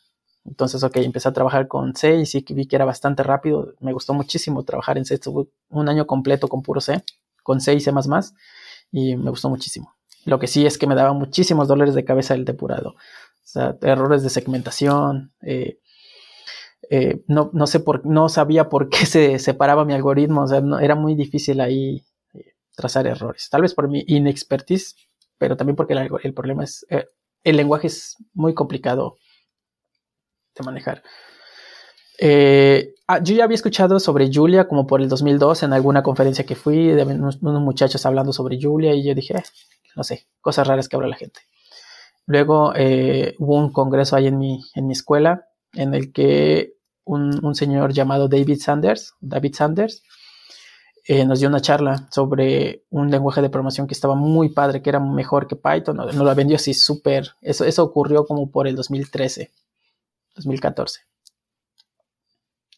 Entonces, 0.47 0.83
ok, 0.83 0.97
empecé 0.97 1.29
a 1.29 1.35
trabajar 1.35 1.69
con 1.69 1.95
C 1.95 2.17
y 2.17 2.25
sí 2.25 2.43
vi 2.49 2.67
que 2.67 2.77
era 2.77 2.87
bastante 2.87 3.23
rápido. 3.23 3.75
Me 3.81 3.93
gustó 3.93 4.15
muchísimo 4.15 4.65
trabajar 4.65 4.97
en 4.97 5.05
C. 5.05 5.15
Estuve 5.15 5.47
un 5.69 5.91
año 5.91 6.07
completo 6.07 6.49
con 6.49 6.63
puro 6.63 6.81
C, 6.81 7.05
con 7.43 7.61
C 7.61 7.75
y 7.75 7.81
C++, 7.81 7.93
y 8.93 9.17
me 9.17 9.29
gustó 9.29 9.51
muchísimo. 9.51 9.96
Lo 10.27 10.41
que 10.41 10.49
sí 10.49 10.67
es 10.67 10.77
que 10.77 10.89
me 10.89 10.97
daba 10.97 11.13
muchísimos 11.13 11.69
dolores 11.69 11.95
de 11.95 12.05
cabeza 12.05 12.35
el 12.35 12.45
depurado. 12.45 12.91
O 12.91 12.97
sea, 13.45 13.79
errores 13.81 14.25
de 14.25 14.29
segmentación. 14.29 15.33
Eh, 15.41 15.79
eh, 16.91 17.23
no, 17.29 17.51
no, 17.53 17.69
sé 17.69 17.79
por, 17.79 18.05
no 18.05 18.29
sabía 18.29 18.69
por 18.69 18.89
qué 18.91 19.07
se 19.07 19.39
separaba 19.39 19.85
mi 19.85 19.95
algoritmo. 19.95 20.43
O 20.43 20.47
sea, 20.49 20.63
era 20.83 20.97
muy 20.97 21.15
difícil 21.15 21.61
ahí 21.61 22.05
eh, 22.35 22.55
trazar 22.75 23.07
errores. 23.07 23.49
Tal 23.49 23.63
vez 23.63 23.73
por 23.73 23.89
mi 23.89 24.05
inexpertise, 24.09 24.97
pero 25.39 25.57
también 25.57 25.77
porque 25.77 25.95
el, 25.95 26.35
problema 26.35 26.65
es. 26.65 26.85
el 27.45 27.57
lenguaje 27.57 27.87
es 27.87 28.17
muy 28.35 28.53
complicado 28.53 29.19
de 30.57 30.65
manejar. 30.65 31.05
Ah, 33.09 33.21
yo 33.23 33.37
ya 33.37 33.45
había 33.45 33.55
escuchado 33.55 34.01
sobre 34.01 34.31
Julia 34.33 34.67
como 34.67 34.87
por 34.87 35.01
el 35.01 35.09
2002 35.09 35.63
en 35.63 35.73
alguna 35.73 36.03
conferencia 36.03 36.45
que 36.45 36.57
fui, 36.57 36.89
de 36.89 37.05
unos, 37.05 37.41
muchachos 37.41 38.05
hablando 38.05 38.33
sobre 38.33 38.61
Julia 38.61 38.95
y 38.95 39.05
yo 39.05 39.15
dije, 39.15 39.35
no 39.95 40.03
sé, 40.03 40.27
cosas 40.41 40.67
raras 40.67 40.89
que 40.89 40.97
habla 40.97 41.09
la 41.09 41.17
gente. 41.17 41.41
Luego 42.27 42.73
eh, 42.75 43.37
hubo 43.39 43.57
un 43.57 43.73
congreso 43.73 44.17
ahí 44.17 44.27
en 44.27 44.39
mi, 44.39 44.61
en 44.75 44.89
mi 44.89 44.93
escuela 44.93 45.47
en 45.73 45.95
el 45.95 46.13
que 46.13 46.75
un, 47.05 47.55
señor 47.55 47.93
llamado 47.93 48.27
David 48.29 48.59
Sanders, 48.61 49.15
David 49.21 49.55
Sanders, 49.55 50.03
eh, 51.07 51.25
nos 51.25 51.39
dio 51.39 51.49
una 51.49 51.61
charla 51.61 52.09
sobre 52.11 52.83
un 52.91 53.09
lenguaje 53.13 53.41
de 53.41 53.51
programación 53.51 53.87
que 53.87 53.95
estaba 53.95 54.17
muy 54.17 54.49
padre, 54.49 54.83
que 54.83 54.91
era 54.91 54.99
mejor 54.99 55.47
que 55.47 55.55
Python. 55.55 55.97
Nos 55.97 56.17
lo 56.17 56.35
vendió 56.35 56.57
así 56.57 56.75
súper. 56.75 57.37
Eso, 57.41 57.65
eso 57.65 57.85
ocurrió 57.85 58.27
como 58.27 58.51
por 58.51 58.67
el 58.67 58.75
2013, 58.75 59.53
2014. 60.35 61.03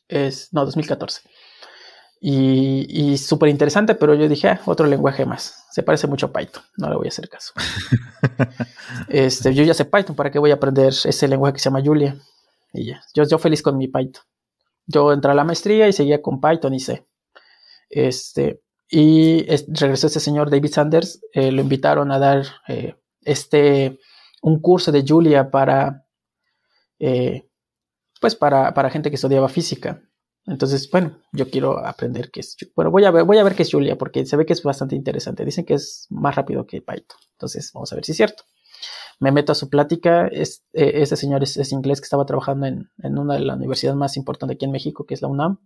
Es, 0.09 0.53
no, 0.53 0.65
2014. 0.65 1.23
Y, 2.21 2.87
y 3.13 3.19
súper 3.19 3.49
interesante, 3.49 3.95
pero 3.95 4.15
yo 4.15 4.29
dije, 4.29 4.49
ah, 4.49 4.61
otro 4.67 4.87
lenguaje 4.87 5.25
más. 5.25 5.67
Se 5.71 5.83
parece 5.83 6.07
mucho 6.07 6.27
a 6.27 6.33
Python, 6.33 6.63
no 6.77 6.89
le 6.89 6.97
voy 6.97 7.07
a 7.07 7.11
hacer 7.11 7.29
caso. 7.29 7.53
este, 9.09 9.55
yo 9.55 9.63
ya 9.63 9.75
sé 9.75 9.85
Python, 9.85 10.17
¿para 10.17 10.31
qué 10.31 10.39
voy 10.39 10.51
a 10.51 10.55
aprender 10.55 10.89
ese 10.89 11.29
lenguaje 11.29 11.55
que 11.55 11.61
se 11.61 11.71
llama 11.71 11.85
Julia? 11.85 12.17
Y 12.73 12.87
ya, 12.87 13.03
yo, 13.15 13.25
yo 13.25 13.39
feliz 13.39 13.63
con 13.63 13.77
mi 13.77 13.87
Python. 13.87 14.23
Yo 14.87 15.13
entré 15.13 15.31
a 15.31 15.35
la 15.35 15.45
maestría 15.45 15.87
y 15.87 15.93
seguía 15.93 16.21
con 16.21 16.41
Python 16.41 16.75
y 16.75 16.81
C. 16.81 17.07
Este, 17.91 18.63
y 18.91 19.47
regresó 19.69 20.07
este 20.07 20.21
señor 20.21 20.51
David 20.51 20.73
Sanders, 20.73 21.21
eh, 21.33 21.53
lo 21.53 21.61
invitaron 21.61 22.11
a 22.11 22.19
dar 22.19 22.47
eh, 22.69 22.97
este, 23.23 23.99
un 24.43 24.61
curso 24.61 24.91
de 24.91 25.05
Julia 25.07 25.51
para, 25.51 26.07
eh, 26.99 27.48
pues 28.21 28.35
para, 28.35 28.75
para 28.75 28.91
gente 28.91 29.11
que 29.11 29.17
estudiaba 29.17 29.49
física. 29.49 30.03
Entonces, 30.47 30.91
bueno, 30.91 31.19
yo 31.33 31.51
quiero 31.51 31.85
aprender 31.85 32.31
qué 32.31 32.41
es. 32.41 32.57
Bueno, 32.75 32.91
voy 32.91 33.05
a 33.05 33.11
ver, 33.11 33.25
voy 33.25 33.39
a 33.39 33.45
ver 33.45 33.55
qué 33.55 33.63
es 33.63 33.71
Julia, 33.71 33.99
porque 33.99 34.25
se 34.25 34.37
ve 34.37 34.47
que 34.47 34.55
es 34.55 34.63
bastante 34.63 34.97
interesante. 34.97 35.45
Dicen 35.45 35.67
que 35.67 35.75
es 35.75 36.07
más 36.09 36.35
rápido 36.37 36.67
que 36.67 36.81
Python. 36.81 37.19
Entonces, 37.33 37.71
vamos 37.75 37.93
a 37.93 37.97
ver 37.97 38.05
si 38.05 38.13
es 38.13 38.17
cierto. 38.17 38.45
Me 39.21 39.31
meto 39.31 39.53
a 39.53 39.55
su 39.55 39.69
plática. 39.69 40.27
Es, 40.29 40.65
eh, 40.73 40.93
este 40.95 41.17
señor 41.17 41.43
es, 41.43 41.73
inglés 41.73 42.01
que 42.01 42.07
estaba 42.07 42.25
trabajando 42.25 42.67
en, 42.67 42.91
en, 43.03 43.19
una 43.19 43.35
de 43.35 43.41
las 43.41 43.57
universidades 43.57 43.99
más 43.99 44.17
importantes 44.17 44.55
aquí 44.55 44.65
en 44.65 44.73
México, 44.73 45.05
que 45.05 45.15
es 45.15 45.23
la 45.23 45.29
UNAM. 45.29 45.59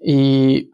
Y, 0.00 0.73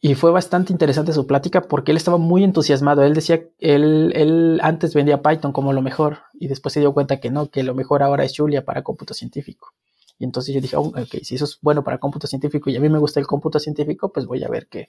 y 0.00 0.14
fue 0.14 0.30
bastante 0.30 0.72
interesante 0.72 1.12
su 1.12 1.26
plática 1.26 1.62
porque 1.62 1.90
él 1.90 1.96
estaba 1.96 2.18
muy 2.18 2.44
entusiasmado. 2.44 3.02
Él 3.02 3.14
decía, 3.14 3.42
él, 3.58 4.12
él 4.14 4.60
antes 4.62 4.94
vendía 4.94 5.22
Python 5.22 5.52
como 5.52 5.72
lo 5.72 5.82
mejor 5.82 6.18
y 6.34 6.48
después 6.48 6.74
se 6.74 6.80
dio 6.80 6.92
cuenta 6.92 7.18
que 7.18 7.30
no, 7.30 7.50
que 7.50 7.62
lo 7.62 7.74
mejor 7.74 8.02
ahora 8.02 8.24
es 8.24 8.36
Julia 8.36 8.64
para 8.64 8.82
cómputo 8.82 9.14
científico. 9.14 9.72
Y 10.18 10.24
entonces 10.24 10.54
yo 10.54 10.60
dije, 10.60 10.76
oh, 10.76 10.88
ok, 10.88 11.22
si 11.22 11.34
eso 11.34 11.44
es 11.44 11.58
bueno 11.60 11.82
para 11.82 11.98
cómputo 11.98 12.26
científico 12.26 12.70
y 12.70 12.76
a 12.76 12.80
mí 12.80 12.88
me 12.88 12.98
gusta 12.98 13.20
el 13.20 13.26
cómputo 13.26 13.58
científico, 13.58 14.12
pues 14.12 14.26
voy 14.26 14.44
a 14.44 14.48
ver 14.48 14.68
qué. 14.68 14.88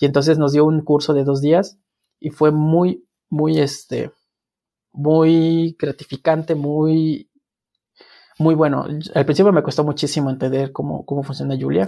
Y 0.00 0.06
entonces 0.06 0.38
nos 0.38 0.52
dio 0.52 0.64
un 0.64 0.82
curso 0.82 1.14
de 1.14 1.24
dos 1.24 1.40
días 1.40 1.78
y 2.20 2.30
fue 2.30 2.52
muy, 2.52 3.04
muy, 3.28 3.58
este, 3.58 4.12
muy 4.92 5.76
gratificante, 5.78 6.54
muy, 6.54 7.30
muy 8.38 8.54
bueno. 8.54 8.86
Al 9.14 9.24
principio 9.24 9.52
me 9.52 9.62
costó 9.62 9.84
muchísimo 9.84 10.30
entender 10.30 10.72
cómo, 10.72 11.04
cómo 11.04 11.22
funciona 11.22 11.56
Julia. 11.60 11.86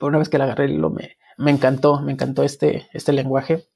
Pero 0.00 0.08
una 0.08 0.18
vez 0.18 0.28
que 0.28 0.38
la 0.38 0.44
agarré, 0.44 0.68
lo 0.68 0.90
me, 0.90 1.18
me 1.38 1.52
encantó, 1.52 2.00
me 2.00 2.12
encantó 2.12 2.42
este, 2.42 2.88
este 2.92 3.12
lenguaje. 3.12 3.68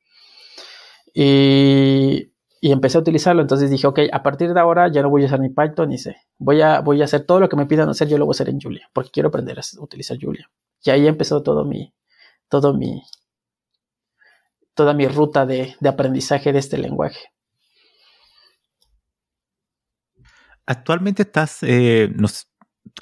Y 1.15 2.35
y 2.65 2.73
empecé 2.73 2.97
a 2.97 3.03
utilizarlo. 3.03 3.43
Entonces 3.43 3.71
dije, 3.71 3.87
ok, 3.87 4.01
a 4.11 4.23
partir 4.23 4.55
de 4.55 4.59
ahora 4.59 4.91
ya 4.91 5.03
no 5.03 5.11
voy 5.11 5.23
a 5.23 5.27
usar 5.27 5.39
ni 5.39 5.51
Python 5.51 5.91
ni 5.91 5.99
C. 5.99 6.17
Voy 6.39 6.63
a, 6.63 6.81
voy 6.81 7.03
a 7.03 7.05
hacer 7.05 7.27
todo 7.27 7.39
lo 7.39 7.51
que 7.51 7.57
me 7.57 7.67
pidan 7.67 7.91
hacer, 7.91 8.09
yo 8.09 8.17
lo 8.17 8.25
voy 8.25 8.33
a 8.33 8.37
hacer 8.37 8.49
en 8.49 8.59
Julia, 8.59 8.89
porque 8.95 9.11
quiero 9.11 9.29
aprender 9.29 9.59
a 9.59 9.63
utilizar 9.83 10.17
Julia. 10.19 10.51
Y 10.83 10.89
ahí 10.89 11.07
empezó 11.07 11.43
todo 11.43 11.67
mi, 11.67 11.93
todo 12.49 12.73
mi, 12.73 13.03
toda 14.73 14.95
mi 14.95 15.07
ruta 15.09 15.45
de, 15.45 15.77
aprendizaje 15.87 16.55
de 16.55 16.59
este 16.59 16.79
lenguaje. 16.79 17.21
Actualmente 20.65 21.25
estás, 21.25 21.63
eh, 21.65 22.11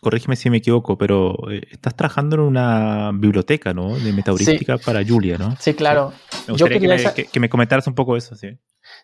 corrígeme 0.01 0.37
si 0.37 0.51
me 0.51 0.59
equivoco, 0.59 0.97
pero 0.97 1.37
eh, 1.51 1.63
estás 1.71 1.95
trabajando 1.95 2.37
en 2.37 2.43
una 2.43 3.11
biblioteca, 3.13 3.75
¿no? 3.75 3.97
De 3.99 4.13
metaheurística 4.13 4.79
para 4.79 5.05
Julia, 5.05 5.39
¿no? 5.39 5.55
Sí, 5.59 5.75
claro. 5.75 6.13
Me 6.47 6.53
gustaría 6.53 7.15
que, 7.15 7.41
me, 7.41 7.49
comentaras 7.49 7.87
un 7.87 7.95
poco 7.95 8.17
eso, 8.17 8.35
sí. 8.35 8.59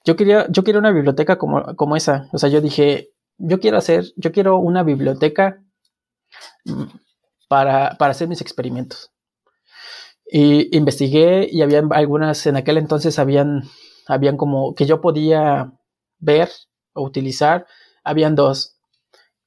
Yo 0.04 0.16
quería, 0.16 0.46
yo 0.48 0.64
quiero 0.64 0.78
una 0.78 0.92
biblioteca 0.92 1.38
como, 1.38 1.76
como 1.76 1.96
esa. 1.96 2.28
O 2.32 2.38
sea, 2.38 2.48
yo 2.48 2.60
dije, 2.60 3.10
yo 3.36 3.60
quiero 3.60 3.78
hacer, 3.78 4.06
yo 4.16 4.32
quiero 4.32 4.58
una 4.58 4.82
biblioteca 4.82 5.62
mm, 6.64 6.84
para, 7.48 7.96
para 7.98 8.12
hacer 8.12 8.28
mis 8.28 8.40
experimentos. 8.40 9.12
Y 10.30 10.76
investigué 10.76 11.48
y 11.50 11.62
habían 11.62 11.92
algunas, 11.92 12.46
en 12.46 12.56
aquel 12.56 12.76
entonces 12.76 13.18
habían, 13.18 13.62
habían 14.06 14.36
como 14.36 14.74
que 14.74 14.84
yo 14.84 15.00
podía 15.00 15.72
ver 16.18 16.50
o 16.92 17.02
utilizar. 17.02 17.66
Habían 18.04 18.34
dos. 18.34 18.77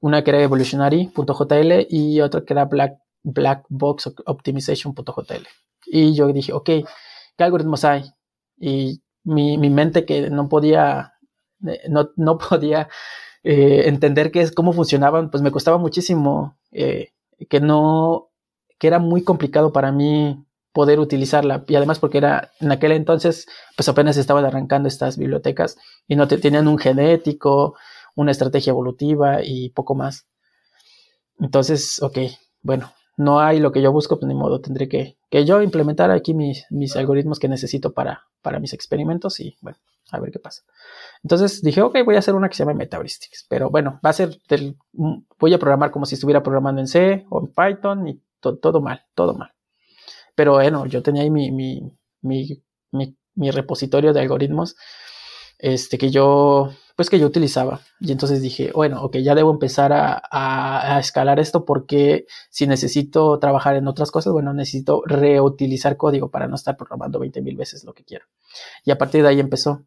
Una 0.02 0.24
que 0.24 0.32
era 0.32 0.42
evolutionary.jl 0.42 1.88
y 1.90 2.22
otra 2.22 2.44
que 2.44 2.54
era 2.54 2.66
black, 2.66 2.98
blackboxoptimization.jl. 3.24 5.48
Y 5.86 6.14
yo 6.14 6.28
dije, 6.34 6.54
ok, 6.54 6.66
¿qué 6.66 7.44
algoritmos 7.44 7.86
hay? 7.86 8.04
Y 8.58 9.02
mi, 9.24 9.58
mi 9.58 9.70
mente 9.70 10.06
que 10.06 10.30
no 10.30 10.50
podía, 10.50 11.14
eh, 11.68 11.82
no, 11.90 12.12
no 12.16 12.38
podía 12.38 12.90
eh, 13.44 13.84
entender 13.88 14.32
qué 14.32 14.42
es, 14.42 14.52
cómo 14.52 14.74
funcionaban, 14.74 15.30
pues 15.32 15.44
me 15.44 15.52
costaba 15.52 15.78
muchísimo, 15.78 16.58
eh, 16.72 17.10
que 17.50 17.60
no, 17.60 18.30
que 18.80 18.88
era 18.88 19.00
muy 19.00 19.24
complicado 19.24 19.74
para 19.74 19.92
mí 19.92 20.46
poder 20.74 21.00
utilizarla 21.00 21.64
y 21.68 21.76
además 21.76 22.00
porque 22.00 22.18
era 22.18 22.52
en 22.60 22.72
aquel 22.72 22.94
entonces 22.94 23.48
pues 23.76 23.90
apenas 23.90 24.16
estaban 24.16 24.46
arrancando 24.46 24.88
estas 24.88 25.18
bibliotecas 25.18 25.78
y 26.08 26.16
no 26.16 26.28
te, 26.28 26.38
tenían 26.38 26.68
un 26.68 26.78
genético, 26.78 27.76
una 28.16 28.32
estrategia 28.32 28.72
evolutiva 28.72 29.44
y 29.44 29.70
poco 29.70 29.96
más. 29.96 30.28
Entonces, 31.40 32.02
ok, 32.02 32.18
bueno, 32.62 32.94
no 33.18 33.40
hay 33.40 33.60
lo 33.60 33.72
que 33.72 33.82
yo 33.82 33.92
busco, 33.92 34.20
pues 34.20 34.28
ni 34.28 34.36
modo, 34.36 34.62
tendré 34.62 34.88
que, 34.88 35.18
que 35.30 35.46
yo 35.46 35.62
implementar 35.62 36.12
aquí 36.12 36.34
mis, 36.34 36.66
mis 36.70 36.96
algoritmos 36.96 37.40
que 37.40 37.48
necesito 37.48 37.94
para, 37.94 38.28
para 38.42 38.60
mis 38.60 38.74
experimentos 38.74 39.40
y 39.40 39.58
bueno, 39.62 39.78
a 40.12 40.20
ver 40.20 40.32
qué 40.32 40.40
pasa. 40.40 40.64
Entonces 41.24 41.62
dije, 41.62 41.82
ok, 41.82 41.98
voy 42.06 42.16
a 42.16 42.20
hacer 42.20 42.36
una 42.36 42.50
que 42.50 42.56
se 42.56 42.64
llama 42.64 42.78
Metaheuristics, 42.78 43.46
pero 43.50 43.70
bueno, 43.70 44.00
va 44.06 44.12
a 44.12 44.14
ser 44.14 44.40
del, 44.48 44.78
voy 44.92 45.54
a 45.54 45.60
programar 45.60 45.92
como 45.92 46.06
si 46.06 46.16
estuviera 46.16 46.44
programando 46.44 46.82
en 46.82 46.88
C 46.88 47.26
o 47.30 47.42
en 47.42 47.48
Python 47.48 48.08
y 48.08 48.22
todo 48.40 48.82
mal, 48.82 49.06
todo 49.14 49.34
mal. 49.34 49.52
Pero 50.36 50.54
bueno, 50.54 50.86
yo 50.86 51.04
tenía 51.04 51.24
ahí 51.24 51.30
mi, 51.30 51.52
mi, 51.52 51.94
mi, 52.22 52.64
mi 53.36 53.52
repositorio 53.52 54.14
de 54.14 54.22
algoritmos 54.22 54.76
este, 55.62 55.98
que 56.00 56.10
yo, 56.10 56.72
pues 56.96 57.10
que 57.10 57.20
yo 57.20 57.28
utilizaba. 57.28 57.82
Y 58.00 58.12
entonces 58.12 58.42
dije, 58.42 58.72
bueno, 58.74 59.04
ok, 59.04 59.18
ya 59.18 59.36
debo 59.36 59.52
empezar 59.52 59.92
a, 59.94 61.00
escalar 61.00 61.40
esto 61.40 61.66
porque 61.66 62.26
si 62.50 62.68
necesito 62.68 63.40
trabajar 63.40 63.76
en 63.76 63.88
otras 63.88 64.12
cosas, 64.12 64.34
bueno, 64.34 64.54
necesito 64.54 65.04
reutilizar 65.06 65.98
código 65.98 66.30
para 66.30 66.48
no 66.48 66.56
estar 66.56 66.78
programando 66.78 67.20
20 67.20 67.42
mil 67.42 67.56
veces 67.58 67.84
lo 67.84 67.94
que 67.94 68.04
quiero. 68.04 68.26
Y 68.86 68.92
a 68.92 68.98
partir 68.98 69.24
de 69.24 69.30
ahí 69.30 69.40
empezó. 69.40 69.86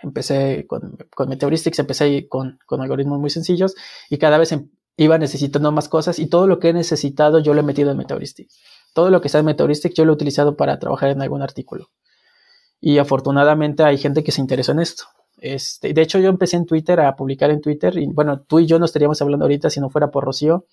Empecé 0.00 0.66
con, 0.68 0.96
con 1.14 1.28
Meteoristics, 1.28 1.78
empecé 1.80 2.28
con, 2.28 2.60
con 2.66 2.80
algoritmos 2.80 3.18
muy 3.18 3.30
sencillos 3.30 3.74
y 4.08 4.18
cada 4.18 4.38
vez 4.38 4.52
em, 4.52 4.70
iba 4.96 5.18
necesitando 5.18 5.72
más 5.72 5.88
cosas 5.88 6.20
y 6.20 6.28
todo 6.28 6.46
lo 6.46 6.60
que 6.60 6.68
he 6.68 6.72
necesitado 6.72 7.40
yo 7.40 7.52
lo 7.52 7.60
he 7.60 7.64
metido 7.64 7.90
en 7.90 7.96
Meteoristics. 7.96 8.60
Todo 8.94 9.10
lo 9.10 9.20
que 9.20 9.26
está 9.26 9.40
en 9.40 9.46
Meteoristics 9.46 9.96
yo 9.96 10.04
lo 10.04 10.12
he 10.12 10.14
utilizado 10.14 10.56
para 10.56 10.78
trabajar 10.78 11.10
en 11.10 11.20
algún 11.20 11.42
artículo. 11.42 11.90
Y 12.80 12.98
afortunadamente 12.98 13.82
hay 13.82 13.98
gente 13.98 14.22
que 14.22 14.32
se 14.32 14.40
interesó 14.40 14.72
en 14.72 14.80
esto. 14.80 15.04
Este, 15.40 15.92
de 15.92 16.02
hecho, 16.02 16.18
yo 16.18 16.28
empecé 16.28 16.56
en 16.56 16.66
Twitter 16.66 17.00
a 17.00 17.16
publicar 17.16 17.50
en 17.50 17.60
Twitter, 17.60 17.96
y 17.98 18.06
bueno, 18.06 18.40
tú 18.40 18.58
y 18.60 18.66
yo 18.66 18.78
no 18.78 18.84
estaríamos 18.84 19.20
hablando 19.22 19.44
ahorita 19.44 19.70
si 19.70 19.80
no 19.80 19.90
fuera 19.90 20.10
por 20.10 20.24
Rocío, 20.24 20.66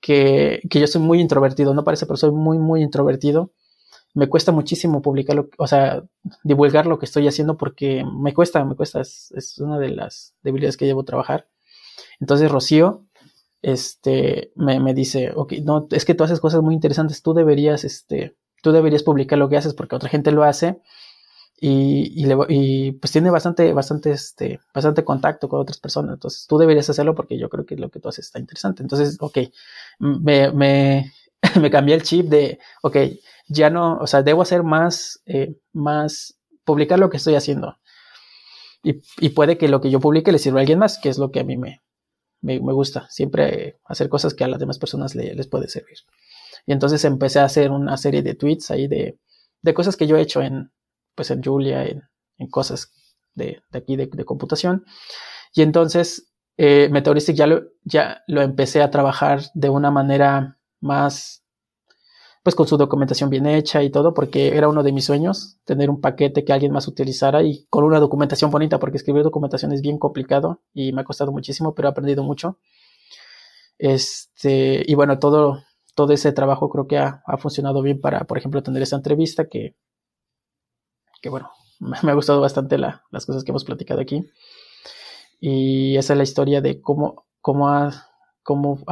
que, 0.00 0.60
que 0.70 0.80
yo 0.80 0.86
soy 0.86 1.02
muy 1.02 1.20
introvertido, 1.20 1.74
no 1.74 1.84
parece, 1.84 2.06
pero 2.06 2.16
soy 2.16 2.32
muy, 2.32 2.58
muy 2.58 2.82
introvertido. 2.82 3.52
Me 4.14 4.28
cuesta 4.28 4.50
muchísimo 4.52 5.02
publicar, 5.02 5.46
o 5.56 5.66
sea, 5.66 6.02
divulgar 6.42 6.86
lo 6.86 6.98
que 6.98 7.06
estoy 7.06 7.28
haciendo 7.28 7.56
porque 7.56 8.04
me 8.04 8.34
cuesta, 8.34 8.64
me 8.64 8.74
cuesta, 8.74 9.00
es, 9.00 9.54
una 9.58 9.78
de 9.78 9.90
las 9.90 10.34
debilidades 10.42 10.76
que 10.76 10.86
llevo 10.86 11.02
a 11.02 11.04
trabajar. 11.04 11.48
Entonces, 12.18 12.50
Rocío, 12.50 13.04
este, 13.62 14.52
me, 14.56 14.80
me, 14.80 14.94
dice, 14.94 15.32
no, 15.64 15.86
es 15.90 16.04
que 16.04 16.14
tú 16.14 16.24
haces 16.24 16.40
cosas 16.40 16.62
muy 16.62 16.74
interesantes, 16.74 17.22
tú 17.22 17.34
deberías, 17.34 17.84
este, 17.84 18.36
tú 18.62 18.72
deberías 18.72 19.02
publicar 19.02 19.38
lo 19.38 19.48
que 19.48 19.58
haces 19.58 19.74
porque 19.74 19.96
otra 19.96 20.08
gente 20.08 20.32
lo 20.32 20.42
hace 20.44 20.80
y, 21.62 22.24
y, 22.48 22.92
pues 22.92 23.12
tiene 23.12 23.28
bastante, 23.28 23.74
bastante, 23.74 24.12
este, 24.12 24.60
bastante 24.72 25.04
contacto 25.04 25.46
con 25.46 25.60
otras 25.60 25.78
personas. 25.78 26.14
Entonces 26.14 26.46
tú 26.46 26.56
deberías 26.56 26.88
hacerlo 26.88 27.14
porque 27.14 27.38
yo 27.38 27.50
creo 27.50 27.66
que 27.66 27.76
lo 27.76 27.90
que 27.90 28.00
tú 28.00 28.08
haces 28.08 28.26
está 28.26 28.38
interesante. 28.38 28.82
Entonces, 28.82 29.18
ok, 29.20 29.38
me, 29.98 30.50
me, 30.52 31.12
me 31.60 31.70
cambié 31.70 31.94
el 31.94 32.02
chip 32.02 32.28
de, 32.28 32.58
ok, 32.82 32.96
ya 33.48 33.68
no, 33.68 33.98
o 33.98 34.06
sea, 34.06 34.22
debo 34.22 34.40
hacer 34.40 34.62
más, 34.62 35.20
eh, 35.26 35.54
más, 35.74 36.38
publicar 36.64 36.98
lo 36.98 37.10
que 37.10 37.18
estoy 37.18 37.34
haciendo. 37.34 37.76
Y, 38.82 39.02
y, 39.18 39.30
puede 39.30 39.58
que 39.58 39.68
lo 39.68 39.82
que 39.82 39.90
yo 39.90 40.00
publique 40.00 40.32
le 40.32 40.38
sirva 40.38 40.60
a 40.60 40.62
alguien 40.62 40.78
más, 40.78 40.98
que 40.98 41.10
es 41.10 41.18
lo 41.18 41.30
que 41.30 41.40
a 41.40 41.44
mí 41.44 41.58
me, 41.58 41.82
me, 42.40 42.58
me 42.60 42.72
gusta. 42.72 43.06
Siempre 43.10 43.78
hacer 43.84 44.08
cosas 44.08 44.32
que 44.32 44.44
a 44.44 44.48
las 44.48 44.60
demás 44.60 44.78
personas 44.78 45.14
les 45.14 45.46
puede 45.46 45.68
servir. 45.68 45.98
Y 46.66 46.72
entonces 46.72 47.04
empecé 47.04 47.40
a 47.40 47.44
hacer 47.44 47.70
una 47.70 47.98
serie 47.98 48.22
de 48.22 48.34
tweets 48.34 48.70
ahí 48.70 48.88
de, 48.88 49.18
de 49.60 49.74
cosas 49.74 49.96
que 49.96 50.06
yo 50.06 50.16
he 50.16 50.22
hecho 50.22 50.40
en, 50.40 50.70
pues 51.14 51.30
en 51.30 51.42
Julia, 51.42 51.84
en, 51.84 52.02
cosas 52.48 52.92
de, 53.34 53.62
aquí 53.72 53.96
de, 53.96 54.08
computación. 54.24 54.84
Y 55.54 55.62
entonces 55.62 56.32
eh, 56.56 56.88
Meteoristic 56.90 57.36
ya 57.36 57.46
lo, 57.46 57.62
ya 57.84 58.22
lo 58.26 58.42
empecé 58.42 58.82
a 58.82 58.90
trabajar 58.90 59.40
de 59.54 59.68
una 59.70 59.90
manera 59.90 60.58
más, 60.80 61.44
pues 62.42 62.54
con 62.54 62.66
su 62.66 62.76
documentación 62.76 63.30
bien 63.30 63.46
hecha 63.46 63.82
y 63.82 63.90
todo, 63.90 64.14
porque 64.14 64.56
era 64.56 64.68
uno 64.68 64.82
de 64.82 64.92
mis 64.92 65.04
sueños, 65.04 65.58
tener 65.64 65.90
un 65.90 66.00
paquete 66.00 66.44
que 66.44 66.52
alguien 66.52 66.72
más 66.72 66.88
utilizara 66.88 67.42
y 67.42 67.66
con 67.70 67.84
una 67.84 67.98
documentación 67.98 68.50
bonita, 68.50 68.78
porque 68.78 68.98
escribir 68.98 69.22
documentación 69.22 69.72
es 69.72 69.82
bien 69.82 69.98
complicado 69.98 70.62
y 70.72 70.92
me 70.92 71.02
ha 71.02 71.04
costado 71.04 71.32
muchísimo, 71.32 71.74
pero 71.74 71.88
he 71.88 71.90
aprendido 71.90 72.22
mucho. 72.22 72.58
Este, 73.78 74.82
y 74.86 74.94
bueno, 74.94 75.18
todo, 75.18 75.62
todo 75.94 76.12
ese 76.12 76.32
trabajo 76.32 76.68
creo 76.68 76.86
que 76.86 76.98
ha, 76.98 77.22
ha 77.26 77.38
funcionado 77.38 77.80
bien 77.82 78.00
para, 78.00 78.24
por 78.24 78.36
ejemplo, 78.36 78.62
tener 78.62 78.82
esta 78.82 78.96
entrevista 78.96 79.48
que 79.48 79.76
que 81.20 81.28
bueno, 81.28 81.50
me 81.80 82.10
ha 82.10 82.14
gustado 82.14 82.40
bastante 82.40 82.78
las 82.78 83.26
cosas 83.26 83.44
que 83.44 83.50
hemos 83.50 83.64
platicado 83.64 84.00
aquí. 84.00 84.30
Y 85.40 85.96
esa 85.96 86.12
es 86.12 86.16
la 86.18 86.22
historia 86.22 86.60
de 86.60 86.80
cómo, 86.80 87.26
cómo, 87.40 87.70
ha, 87.70 88.08
cómo 88.42 88.84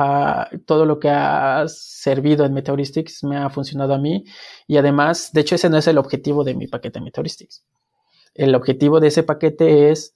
todo 0.65 0.87
lo 0.87 0.99
que 0.99 1.11
ha 1.11 1.65
servido 1.69 2.47
en 2.47 2.55
Meteoristics 2.55 3.23
me 3.25 3.37
ha 3.37 3.51
funcionado 3.51 3.95
a 3.95 3.99
mí. 3.99 4.25
Y 4.67 4.79
además, 4.79 5.31
de 5.33 5.43
hecho, 5.43 5.55
ese 5.55 5.69
no 5.69 5.77
es 5.77 5.87
el 5.87 5.99
objetivo 5.99 6.45
de 6.45 6.55
mi 6.55 6.67
paquete 6.67 7.01
Meteoristics. 7.01 7.65
El 8.35 8.55
objetivo 8.55 9.01
de 9.01 9.09
ese 9.09 9.23
paquete 9.23 9.91
es 9.91 10.15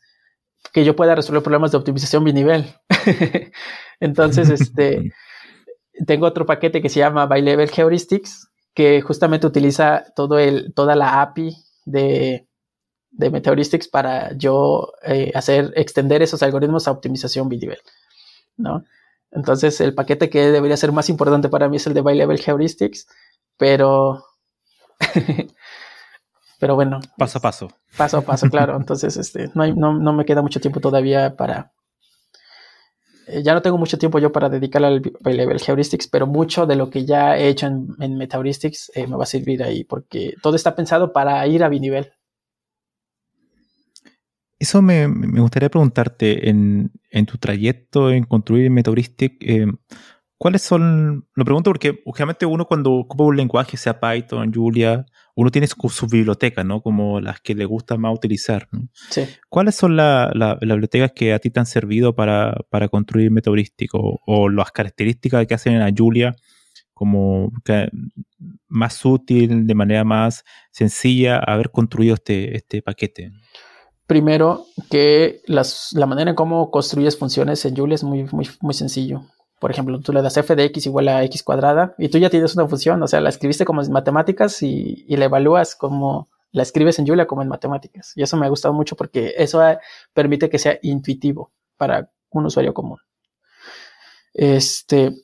que 0.72 0.84
yo 0.84 0.97
pueda 0.97 1.14
resolver 1.14 1.43
problemas 1.43 1.72
de 1.72 1.78
optimización 1.78 2.24
binivel. 2.24 2.64
Entonces, 4.01 4.48
este, 4.48 5.12
tengo 6.06 6.26
otro 6.26 6.47
paquete 6.47 6.80
que 6.80 6.89
se 6.89 7.01
llama 7.01 7.26
Level 7.26 7.70
Heuristics, 7.76 8.48
que 8.72 9.02
justamente 9.02 9.47
utiliza 9.47 10.05
todo 10.16 10.39
el, 10.39 10.72
toda 10.72 10.97
la 10.97 11.20
API 11.20 11.56
de, 11.85 12.47
de 13.11 13.31
Meteoristics 13.31 13.89
para 13.89 14.37
yo 14.37 14.93
eh, 15.03 15.33
hacer, 15.35 15.73
extender 15.77 16.23
esos 16.23 16.43
algoritmos 16.43 16.89
a 16.89 16.93
optimización 16.93 17.49
binivel, 17.49 17.79
¿no? 18.57 18.85
Entonces, 19.31 19.81
el 19.81 19.95
paquete 19.95 20.29
que 20.29 20.51
debería 20.51 20.77
ser 20.77 20.93
más 20.93 21.09
importante 21.09 21.49
para 21.49 21.69
mí 21.69 21.77
es 21.77 21.87
el 21.87 21.95
de 21.95 22.03
Level 22.03 22.43
Heuristics, 22.47 23.07
pero 23.57 24.25
Pero 26.63 26.77
bueno. 26.77 27.01
Paso 27.19 27.39
a 27.39 27.41
paso. 27.41 27.69
Paso 27.97 28.19
a 28.19 28.21
paso, 28.21 28.49
claro. 28.49 28.77
Entonces, 28.77 29.17
este, 29.17 29.51
no, 29.53 29.67
no, 29.95 30.13
me 30.13 30.25
queda 30.25 30.43
mucho 30.43 30.61
tiempo 30.61 30.79
todavía 30.79 31.35
para. 31.35 31.73
Eh, 33.33 33.43
ya 33.43 33.55
no 33.55 33.63
tengo 33.63 33.79
mucho 33.79 33.99
tiempo 33.99 34.19
yo 34.19 34.31
para 34.31 34.51
dedicar 34.51 34.85
al 34.85 35.03
level 35.25 35.61
heuristics, 35.67 36.07
pero 36.07 36.27
mucho 36.27 36.67
de 36.67 36.77
lo 36.77 36.91
que 36.91 37.07
ya 37.07 37.37
he 37.37 37.49
hecho 37.49 37.67
en, 37.67 37.89
en 37.99 38.19
Metaheuristics 38.19 38.93
eh, 38.95 39.07
me 39.07 39.17
va 39.17 39.23
a 39.23 39.27
servir 39.27 39.63
ahí, 39.63 39.85
porque 39.85 40.35
todo 40.43 40.55
está 40.55 40.77
pensado 40.77 41.13
para 41.13 41.47
ir 41.47 41.65
a 41.65 41.69
binivel. 41.69 42.13
Eso 44.59 44.83
me, 44.83 45.09
gustaría 45.41 45.71
preguntarte, 45.71 46.49
en, 46.49 46.93
tu 47.27 47.39
trayecto 47.39 48.11
en 48.11 48.25
construir 48.25 48.71
Metaheuristic, 48.71 49.37
eh, 49.41 49.67
¿cuáles 50.39 50.63
son? 50.63 51.27
Lo 51.35 51.45
pregunto 51.45 51.71
porque 51.71 52.01
obviamente 52.05 52.47
uno 52.47 52.67
cuando 52.67 52.93
ocupa 52.93 53.25
un 53.25 53.37
lenguaje, 53.37 53.77
sea 53.77 53.99
Python, 53.99 54.53
Julia, 54.55 55.07
uno 55.35 55.51
tiene 55.51 55.67
su, 55.67 56.07
biblioteca, 56.07 56.63
¿no? 56.63 56.83
Como 56.83 57.21
las 57.21 57.41
que 57.41 57.55
le 57.55 57.65
gusta 57.65 57.97
más 57.97 58.15
utilizar. 58.15 58.69
Sí. 59.11 59.23
¿Cuáles 59.49 59.75
son 59.75 59.97
las 59.97 60.59
bibliotecas 60.61 61.13
que 61.13 61.33
a 61.33 61.39
ti 61.39 61.51
te 61.51 61.61
han 61.61 61.67
servido 61.67 62.15
para, 62.15 62.55
construir 62.91 63.31
metaheurístico 63.31 64.21
o, 64.27 64.49
las 64.49 64.71
características 64.73 65.47
que 65.47 65.55
hacen 65.55 65.81
a 65.81 65.91
Julia 65.97 66.35
como 66.93 67.51
más 68.69 69.05
útil, 69.05 69.67
de 69.67 69.75
manera 69.75 70.05
más 70.05 70.45
sencilla, 70.71 71.39
haber 71.39 71.71
construido 71.71 72.15
este, 72.15 72.57
este 72.57 72.83
paquete? 72.83 73.33
Primero, 74.07 74.67
que 74.91 75.41
la 75.47 76.07
manera 76.07 76.31
en 76.31 76.37
cómo 76.37 76.71
construyes 76.71 77.19
funciones 77.19 77.65
en 77.65 77.75
Julia 77.75 77.95
es 77.95 78.05
muy, 78.05 78.25
muy, 78.31 78.49
muy 78.61 78.75
sencillo. 78.75 79.23
Por 79.62 79.70
ejemplo, 79.70 80.01
tú 80.01 80.12
le 80.12 80.22
das 80.22 80.36
f 80.36 80.56
de 80.56 80.64
x 80.64 80.86
igual 80.86 81.06
a 81.06 81.22
x 81.22 81.44
cuadrada 81.44 81.94
y 81.97 82.09
tú 82.09 82.18
ya 82.18 82.28
tienes 82.30 82.52
una 82.56 82.66
función, 82.66 83.01
o 83.01 83.06
sea, 83.06 83.20
la 83.20 83.28
escribiste 83.28 83.64
como 83.64 83.80
en 83.80 83.93
matemáticas 83.93 84.60
y, 84.60 85.05
la 85.06 85.26
evalúas 85.26 85.76
como 85.76 86.28
la 86.51 86.64
escribes 86.64 86.98
en 86.98 87.06
Julia 87.06 87.28
como 87.28 87.43
en 87.43 87.48
matemáticas. 87.48 88.12
Y 88.16 88.24
eso 88.24 88.36
me 88.36 88.44
ha 88.44 88.48
gustado 88.48 88.74
mucho 88.74 88.97
porque 88.97 89.34
eso 89.39 89.62
permite 90.12 90.51
que 90.51 90.59
sea 90.59 90.80
intuitivo 90.82 91.52
para 91.76 92.10
un 92.30 92.47
usuario 92.47 92.74
común. 92.74 92.98
Este, 94.34 95.14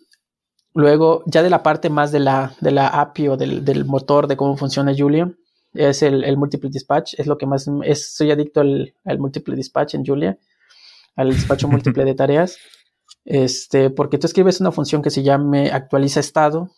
luego, 0.72 1.24
ya 1.26 1.42
de 1.42 1.50
la 1.50 1.64
parte 1.64 1.90
más 1.90 2.12
de 2.12 2.20
la, 2.20 2.54
de 2.60 2.70
la 2.70 2.86
API 2.86 3.26
o 3.30 3.36
del, 3.36 3.84
motor 3.86 4.28
de 4.28 4.36
cómo 4.36 4.56
funciona 4.56 4.94
Julia, 4.96 5.32
es 5.74 6.04
el, 6.04 6.22
el, 6.22 6.36
multiple 6.36 6.70
dispatch, 6.70 7.14
es 7.18 7.26
lo 7.26 7.38
que 7.38 7.46
más, 7.46 7.68
es, 7.82 8.14
soy 8.14 8.30
adicto 8.30 8.60
al, 8.60 8.94
al 9.04 9.18
multiple 9.18 9.56
dispatch 9.56 9.96
en 9.96 10.06
Julia, 10.06 10.38
al 11.16 11.30
despacho 11.30 11.66
múltiple 11.66 12.04
de 12.04 12.14
tareas. 12.14 12.56
Este, 13.30 13.90
porque 13.90 14.16
tú 14.16 14.26
escribes 14.26 14.58
una 14.58 14.72
función 14.72 15.02
que 15.02 15.10
se 15.10 15.22
llame 15.22 15.70
actualiza 15.70 16.18
estado 16.18 16.70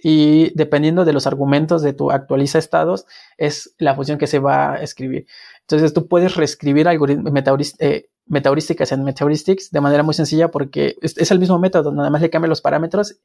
y 0.00 0.52
dependiendo 0.54 1.04
de 1.04 1.12
los 1.12 1.26
argumentos 1.26 1.82
de 1.82 1.92
tu 1.92 2.12
actualiza 2.12 2.60
estados 2.60 3.06
es 3.36 3.74
la 3.76 3.96
función 3.96 4.16
que 4.16 4.28
se 4.28 4.38
va 4.38 4.74
a 4.74 4.76
escribir. 4.76 5.26
Entonces 5.62 5.92
tú 5.92 6.06
puedes 6.06 6.36
reescribir 6.36 6.86
eh, 6.86 8.08
metaheurísticas 8.26 8.92
en 8.92 9.02
Meteoristics 9.02 9.72
de 9.72 9.80
manera 9.80 10.04
muy 10.04 10.14
sencilla 10.14 10.52
porque 10.52 10.94
es, 11.02 11.28
el 11.32 11.40
mismo 11.40 11.58
método, 11.58 11.90
nada 11.90 12.08
más 12.08 12.22
le 12.22 12.30
cambias 12.30 12.50
los 12.50 12.60
parámetros 12.60 13.16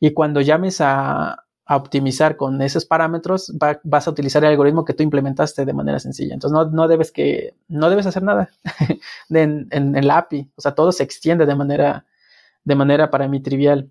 y 0.00 0.14
cuando 0.14 0.40
llames 0.40 0.80
a, 0.80 1.44
optimizar 1.76 2.36
con 2.36 2.62
esos 2.62 2.86
parámetros 2.86 3.52
vas 3.84 4.08
a 4.08 4.10
utilizar 4.10 4.42
el 4.42 4.50
algoritmo 4.50 4.84
que 4.84 4.94
tú 4.94 5.02
implementaste 5.02 5.66
de 5.66 5.72
manera 5.74 5.98
sencilla. 5.98 6.34
Entonces 6.34 6.72
no, 6.72 6.88
debes 6.88 7.12
que 7.12 7.54
no 7.68 7.90
debes 7.90 8.06
hacer 8.06 8.22
nada 8.22 8.50
en, 9.30 9.68
en, 9.70 10.10
API, 10.10 10.50
o 10.56 10.60
sea 10.60 10.74
todo 10.74 10.92
se 10.92 11.02
extiende 11.02 11.44
de 11.44 11.54
manera 11.54 12.06
de 12.64 12.74
manera 12.74 13.10
para 13.10 13.28
mí 13.28 13.40
trivial. 13.40 13.90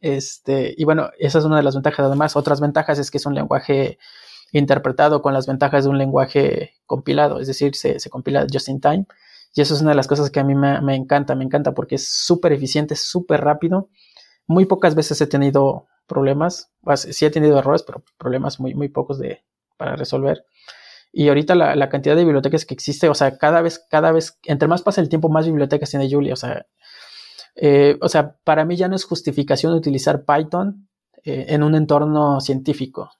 Este, 0.00 0.74
y 0.76 0.84
bueno, 0.84 1.10
esa 1.18 1.38
es 1.38 1.44
una 1.44 1.56
de 1.56 1.62
las 1.62 1.74
ventajas. 1.74 2.06
Además, 2.06 2.36
otras 2.36 2.60
ventajas 2.60 2.98
es 2.98 3.10
que 3.10 3.18
es 3.18 3.26
un 3.26 3.34
lenguaje 3.34 3.98
interpretado 4.52 5.22
con 5.22 5.34
las 5.34 5.46
ventajas 5.46 5.84
de 5.84 5.90
un 5.90 5.98
lenguaje 5.98 6.74
compilado, 6.86 7.40
es 7.40 7.46
decir, 7.48 7.74
se, 7.74 7.98
compila 8.10 8.46
just 8.52 8.68
in 8.68 8.80
time. 8.80 9.06
Y 9.54 9.62
eso 9.62 9.74
es 9.74 9.80
una 9.80 9.90
de 9.90 9.96
las 9.96 10.06
cosas 10.06 10.30
que 10.30 10.40
a 10.40 10.44
mí 10.44 10.54
me, 10.54 10.94
encanta, 10.94 11.34
me 11.34 11.44
encanta 11.44 11.72
porque 11.72 11.94
es 11.94 12.06
súper 12.08 12.52
eficiente, 12.52 12.94
súper 12.94 13.40
rápido. 13.40 13.88
Muy 14.46 14.66
pocas 14.66 14.94
veces 14.94 15.20
he 15.20 15.26
tenido 15.26 15.86
problemas, 16.06 16.72
sí 16.94 17.24
he 17.24 17.30
tenido 17.30 17.58
errores, 17.58 17.82
pero 17.82 18.02
problemas 18.18 18.60
muy, 18.60 18.74
muy 18.74 18.88
pocos 18.88 19.18
de, 19.18 19.42
para 19.76 19.96
resolver. 19.96 20.44
Y 21.12 21.28
ahorita 21.28 21.54
la, 21.54 21.88
cantidad 21.88 22.14
de 22.14 22.24
bibliotecas 22.24 22.66
que 22.66 22.74
existe, 22.74 23.08
o 23.08 23.14
sea, 23.14 23.38
cada 23.38 23.62
vez, 23.62 23.84
cada 23.90 24.12
vez, 24.12 24.38
entre 24.44 24.68
más 24.68 24.82
pasa 24.82 25.00
el 25.00 25.08
tiempo, 25.08 25.28
más 25.28 25.46
bibliotecas 25.46 25.90
tiene 25.90 26.10
Julia. 26.10 26.34
O 26.34 26.36
sea, 26.36 26.66
eh, 27.54 27.96
o 28.02 28.08
sea, 28.08 28.36
para 28.44 28.64
mí 28.64 28.76
ya 28.76 28.88
no 28.88 28.96
es 28.96 29.04
justificación 29.04 29.72
utilizar 29.72 30.24
Python 30.24 30.88
eh, 31.24 31.46
en 31.48 31.62
un 31.62 31.74
entorno 31.74 32.40
científico. 32.40 33.12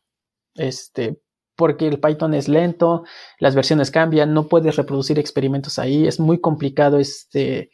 Este, 0.55 1.21
porque 1.57 1.89
el 1.89 1.99
Python 1.99 2.35
es 2.35 2.49
lento, 2.49 3.05
las 3.39 3.55
versiones 3.55 3.91
cambian, 3.91 4.35
no 4.35 4.47
puedes 4.47 4.77
reproducir 4.77 5.19
experimentos 5.19 5.79
ahí, 5.79 6.07
es 6.07 6.21
muy 6.21 6.39
complicado 6.39 6.99
este, 6.99 7.71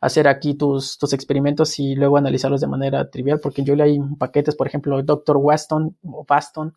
hacer 0.00 0.28
aquí 0.28 0.54
tus, 0.54 0.98
tus 0.98 1.12
experimentos 1.12 1.78
y 1.78 1.94
luego 1.94 2.16
analizarlos 2.16 2.60
de 2.60 2.66
manera 2.66 3.10
trivial, 3.10 3.40
porque 3.40 3.62
yo 3.62 3.76
le 3.76 3.84
hay 3.84 3.98
paquetes, 4.18 4.56
por 4.56 4.66
ejemplo, 4.66 5.02
Dr. 5.02 5.36
Waston 5.36 5.96
o 6.04 6.24
Baston, 6.28 6.74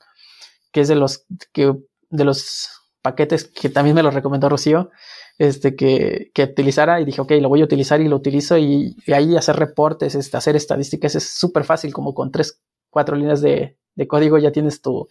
que 0.72 0.82
es 0.82 0.88
de 0.88 0.96
los, 0.96 1.26
que, 1.52 1.74
de 2.10 2.24
los 2.24 2.70
paquetes 3.02 3.46
que 3.46 3.70
también 3.70 3.96
me 3.96 4.04
lo 4.04 4.12
recomendó 4.12 4.50
Rocío, 4.50 4.90
este, 5.38 5.76
que, 5.76 6.32
que, 6.34 6.44
utilizara 6.44 7.02
y 7.02 7.06
dije, 7.06 7.22
ok, 7.22 7.32
lo 7.42 7.50
voy 7.50 7.62
a 7.62 7.66
utilizar 7.66 8.02
y 8.02 8.08
lo 8.08 8.16
utilizo 8.16 8.58
y, 8.58 8.96
ahí 9.14 9.36
hacer 9.36 9.56
reportes, 9.56 10.16
este, 10.16 10.38
hacer 10.38 10.56
estadísticas 10.56 11.16
es 11.16 11.30
súper 11.30 11.64
fácil, 11.64 11.94
como 11.94 12.14
con 12.14 12.32
tres, 12.32 12.60
cuatro 12.90 13.16
líneas 13.16 13.42
de, 13.42 13.78
de 13.96 14.08
código 14.08 14.38
ya 14.38 14.52
tienes 14.52 14.82
tu, 14.82 15.08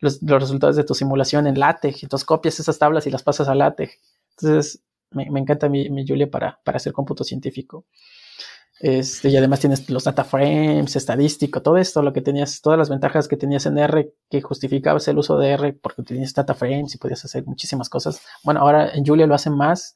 los, 0.00 0.22
los, 0.22 0.40
resultados 0.40 0.76
de 0.76 0.84
tu 0.84 0.94
simulación 0.94 1.46
en 1.46 1.58
LaTeX, 1.58 2.02
entonces 2.02 2.26
copias 2.26 2.60
esas 2.60 2.78
tablas 2.78 3.06
y 3.06 3.10
las 3.10 3.22
pasas 3.22 3.48
a 3.48 3.54
LaTeX. 3.54 3.98
Entonces, 4.38 4.82
me, 5.14 5.40
encanta 5.40 5.68
mi, 5.68 6.06
Julia 6.06 6.30
para, 6.30 6.60
para 6.64 6.76
hacer 6.76 6.92
cómputo 6.92 7.24
científico. 7.24 7.86
Este, 8.80 9.28
y 9.28 9.36
además 9.36 9.60
tienes 9.60 9.88
los 9.88 10.04
data 10.04 10.24
frames, 10.24 10.96
estadístico, 10.96 11.62
todo 11.62 11.76
esto, 11.76 12.02
lo 12.02 12.12
que 12.12 12.20
tenías, 12.20 12.60
todas 12.60 12.78
las 12.78 12.90
ventajas 12.90 13.28
que 13.28 13.36
tenías 13.36 13.66
en 13.66 13.78
R 13.78 14.12
que 14.28 14.42
justificabas 14.42 15.06
el 15.08 15.16
uso 15.16 15.38
de 15.38 15.50
R 15.50 15.72
porque 15.74 16.02
tenías 16.02 16.34
data 16.34 16.54
frames 16.54 16.94
y 16.94 16.98
podías 16.98 17.24
hacer 17.24 17.46
muchísimas 17.46 17.88
cosas. 17.88 18.20
Bueno, 18.42 18.60
ahora 18.60 18.90
en 18.92 19.06
Julia 19.06 19.26
lo 19.26 19.34
hacen 19.34 19.56
más, 19.56 19.94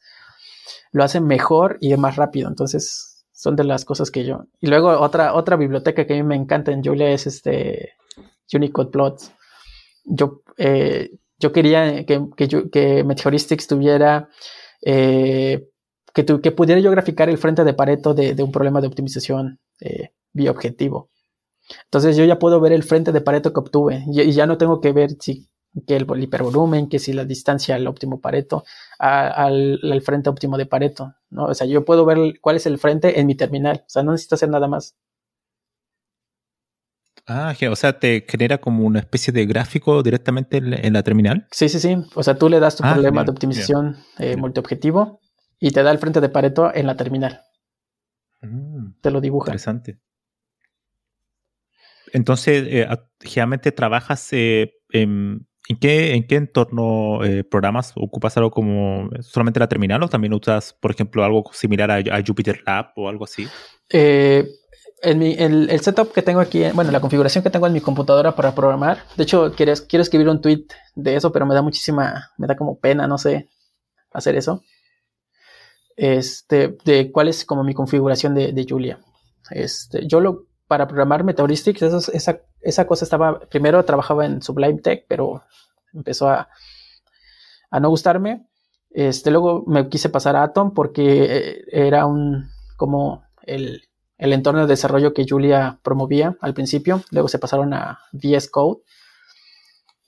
lo 0.93 1.03
hacen 1.03 1.27
mejor 1.27 1.79
y 1.81 1.95
más 1.97 2.17
rápido. 2.17 2.49
Entonces, 2.49 3.25
son 3.33 3.57
de 3.57 3.65
las 3.65 3.85
cosas 3.85 4.11
que 4.11 4.25
yo. 4.25 4.45
Y 4.61 4.69
luego 4.69 4.91
otra, 4.91 5.35
otra 5.35 5.57
biblioteca 5.57 6.07
que 6.07 6.15
a 6.15 6.17
mí 6.17 6.23
me 6.23 6.37
encanta 6.37 6.73
en 6.73 6.83
Julia 6.83 7.11
es 7.11 7.27
este 7.27 7.95
Unicode 8.53 8.91
Plots. 8.91 9.33
Yo, 10.05 10.43
eh, 10.57 11.11
yo 11.39 11.53
quería 11.53 12.05
que, 12.05 12.27
que, 12.37 12.49
que 12.71 13.05
Meteoristics 13.05 13.67
tuviera 13.67 14.29
eh, 14.83 15.69
que, 16.15 16.53
pudiera 16.53 16.81
yo 16.81 16.91
graficar 16.91 17.29
el 17.29 17.39
frente 17.39 17.65
de 17.65 17.75
Pareto 17.75 18.15
de, 18.15 18.35
un 18.43 18.53
problema 18.53 18.81
de 18.81 18.89
optimización 18.89 19.61
eh. 19.81 20.11
Entonces 21.85 22.17
yo 22.17 22.25
ya 22.25 22.39
puedo 22.39 22.61
ver 22.61 22.73
el 22.73 22.83
frente 22.83 23.13
de 23.13 23.21
Pareto 23.21 23.53
que 23.53 23.61
obtuve 23.61 24.05
y, 24.07 24.33
ya 24.33 24.47
no 24.47 24.59
tengo 24.59 24.81
que 24.81 24.93
ver 24.93 25.11
si 25.21 25.49
que 25.87 25.97
el, 25.97 26.07
hipervolumen, 26.23 26.89
que 26.89 26.99
si 26.99 27.13
la 27.13 27.25
distancia 27.25 27.75
al 27.75 27.87
óptimo 27.87 28.21
Pareto, 28.21 28.65
al, 28.99 30.03
frente 30.03 30.31
óptimo 30.31 30.57
de 30.57 30.67
Pareto, 30.67 31.15
¿no? 31.31 31.47
O 31.47 31.55
sea, 31.55 31.67
yo 31.67 31.85
puedo 31.85 32.05
ver 32.05 32.41
cuál 32.41 32.57
es 32.57 32.67
el 32.67 32.79
frente 32.79 33.21
en 33.21 33.27
mi 33.27 33.35
terminal, 33.35 33.85
o 33.87 33.91
sea, 33.91 34.03
no 34.03 34.13
necesito 34.13 34.37
hacer 34.37 34.49
nada 34.49 34.67
más. 34.67 34.97
Ah, 37.31 37.55
o 37.71 37.77
sea, 37.77 37.99
te 37.99 38.25
genera 38.27 38.57
como 38.57 38.85
una 38.85 39.01
especie 39.01 39.35
de 39.35 39.45
gráfico 39.45 40.03
directamente 40.03 40.57
en 40.57 40.93
la, 40.95 41.03
terminal. 41.03 41.47
Sí, 41.51 41.69
sí, 41.69 41.79
sí. 41.79 41.95
O 42.15 42.23
sea, 42.23 42.39
tú 42.39 42.49
le 42.49 42.59
das 42.59 42.77
tu 42.77 42.85
ah, 42.87 42.95
problema 42.95 43.23
de 43.23 43.31
optimización 43.31 43.99
eh, 44.19 44.37
multiobjetivo 44.39 45.21
y 45.61 45.71
te 45.73 45.83
da 45.83 45.91
el 45.91 45.99
frente 45.99 46.23
de 46.23 46.31
Pareto 46.31 46.75
en 46.75 46.87
la 46.87 46.97
terminal. 46.97 47.43
Mm, 48.41 49.01
te 49.03 49.11
lo 49.11 49.21
dibuja. 49.21 49.51
Interesante. 49.51 50.01
Entonces, 52.15 52.65
eh, 52.67 52.89
generalmente 53.21 53.73
trabajas 53.73 54.27
eh, 54.33 54.73
en, 54.91 55.47
qué, 55.81 56.15
en 56.15 56.27
qué 56.27 56.37
entorno 56.37 57.25
eh, 57.25 57.45
programas? 57.45 57.93
¿Ocupas 57.97 58.37
algo 58.39 58.51
como 58.51 59.11
solamente 59.21 59.61
la 59.61 59.69
terminal 59.69 60.03
o 60.03 60.09
también 60.09 60.33
usas, 60.33 60.73
por 60.73 60.91
ejemplo, 60.91 61.25
algo 61.25 61.45
similar 61.53 61.91
a, 61.91 62.23
Jupyter 62.27 62.63
Lab 62.67 62.93
o 62.97 63.09
algo 63.09 63.25
así? 63.25 63.47
En 65.03 65.19
mi, 65.19 65.35
el, 65.35 65.71
el, 65.71 65.81
setup 65.81 66.13
que 66.13 66.23
tengo 66.23 66.41
aquí, 66.41 66.65
bueno, 66.73 66.91
la 66.91 67.01
configuración 67.01 67.45
que 67.45 67.51
tengo 67.51 67.67
en 67.67 67.73
mi 67.73 67.81
computadora 67.81 68.35
para 68.35 68.55
programar, 68.55 69.05
de 69.17 69.23
hecho, 69.23 69.53
quiero, 69.57 69.73
quiero 69.89 70.03
escribir 70.03 70.29
un 70.29 70.41
tweet 70.41 70.67
de 70.95 71.17
eso, 71.17 71.33
pero 71.33 71.47
me 71.47 71.55
da 71.55 71.63
muchísima, 71.63 72.31
me 72.39 72.47
da 72.47 72.57
como 72.57 72.79
pena, 72.79 73.07
no 73.07 73.19
sé, 73.19 73.49
hacer 74.13 74.37
eso. 74.37 74.63
este, 75.97 76.77
de 76.85 77.11
cuál 77.13 77.29
es 77.29 77.45
como 77.45 77.65
mi 77.65 77.75
configuración 77.75 78.35
de, 78.35 78.67
Julia. 78.69 79.01
Este, 79.51 80.07
yo 80.07 80.21
lo, 80.21 80.47
para 80.67 80.87
programar 80.87 81.25
Metauristics, 81.25 81.83
esa, 81.83 82.41
esa 82.61 82.87
cosa 82.87 83.05
estaba, 83.05 83.41
primero 83.41 83.85
trabajaba 83.85 84.27
en 84.27 84.43
Sublime 84.43 84.81
Tech, 84.81 85.05
pero 85.09 85.43
empezó 85.93 86.29
a, 86.29 86.49
a 87.71 87.81
no 87.81 87.89
gustarme. 87.89 88.47
Este, 88.91 89.31
luego 89.31 89.65
me 89.67 89.89
quise 89.89 90.09
pasar 90.09 90.37
a 90.37 90.43
Atom 90.43 90.73
porque 90.73 91.25
eh, 91.25 91.65
era 91.73 92.07
un, 92.07 92.49
como 92.77 93.25
el, 93.43 93.88
el 94.19 94.33
entorno 94.33 94.63
de 94.63 94.67
desarrollo 94.67 95.15
que 95.15 95.25
Julia 95.27 95.79
promovía 95.83 96.37
al 96.41 96.53
principio. 96.53 97.03
Luego 97.11 97.29
se 97.29 97.39
pasaron 97.39 97.73
a 97.73 98.01
VS 98.13 98.51
Code. 98.51 98.83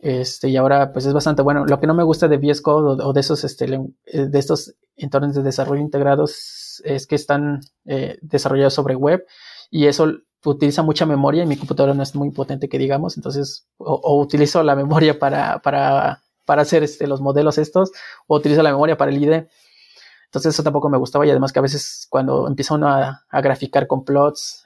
Este, 0.00 0.48
y 0.48 0.56
ahora 0.56 0.92
pues 0.92 1.06
es 1.06 1.12
bastante 1.12 1.42
bueno. 1.42 1.64
Lo 1.64 1.78
que 1.78 1.86
no 1.86 1.94
me 1.94 2.02
gusta 2.02 2.26
de 2.26 2.38
VS 2.38 2.60
Code 2.60 3.02
o, 3.02 3.12
de 3.12 3.20
esos 3.20 3.44
este, 3.44 3.66
eh, 4.06 4.26
de 4.26 4.38
estos 4.38 4.74
entornos 4.96 5.34
de 5.34 5.42
desarrollo 5.42 5.80
integrados 5.80 6.82
es 6.84 7.06
que 7.06 7.14
están 7.14 7.60
eh, 7.86 8.18
desarrollados 8.20 8.74
sobre 8.74 8.96
web 8.96 9.24
y 9.70 9.86
eso 9.86 10.12
utiliza 10.44 10.82
mucha 10.82 11.06
memoria 11.06 11.44
y 11.44 11.46
mi 11.46 11.56
computadora 11.56 11.94
no 11.94 12.02
es 12.02 12.14
muy 12.14 12.30
potente 12.30 12.68
que 12.68 12.78
digamos, 12.78 13.16
entonces 13.16 13.66
o, 13.76 14.20
utilizo 14.20 14.62
la 14.62 14.74
memoria 14.74 15.18
para, 15.18 15.60
para, 15.60 16.22
para 16.46 16.62
hacer 16.62 16.82
este, 16.82 17.06
los 17.06 17.20
modelos 17.20 17.58
estos 17.58 17.92
o 18.26 18.36
utilizo 18.36 18.62
la 18.62 18.72
memoria 18.72 18.96
para 18.96 19.10
el 19.10 19.22
IDE 19.22 19.48
entonces 20.30 20.54
eso 20.54 20.62
tampoco 20.62 20.88
me 20.88 20.96
gustaba 20.96 21.26
y 21.26 21.30
además 21.30 21.52
que 21.52 21.58
a 21.58 21.62
veces 21.62 22.06
cuando 22.08 22.46
empieza 22.46 22.74
uno 22.74 22.86
a, 22.88 23.24
graficar 23.42 23.88
con 23.88 24.04
plots 24.04 24.62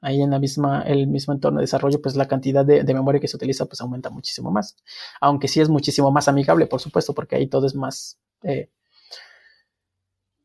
ahí 0.00 0.22
en 0.22 0.30
la 0.30 0.38
misma, 0.38 0.82
el 0.82 1.08
mismo 1.08 1.34
entorno 1.34 1.58
de 1.58 1.64
desarrollo, 1.64 2.00
pues 2.00 2.14
la 2.14 2.28
cantidad 2.28 2.64
de, 2.64 2.84
memoria 2.94 3.20
que 3.20 3.26
se 3.26 3.36
utiliza 3.36 3.66
pues 3.66 3.80
aumenta 3.80 4.10
muchísimo 4.10 4.52
más. 4.52 4.76
Aunque 5.20 5.48
sí 5.48 5.60
es 5.60 5.68
muchísimo 5.68 6.12
más 6.12 6.28
amigable, 6.28 6.68
por 6.68 6.80
supuesto, 6.80 7.14
porque 7.14 7.34
ahí 7.34 7.48
todo 7.48 7.66
es 7.66 7.74
más... 7.74 8.16
Eh, 8.44 8.70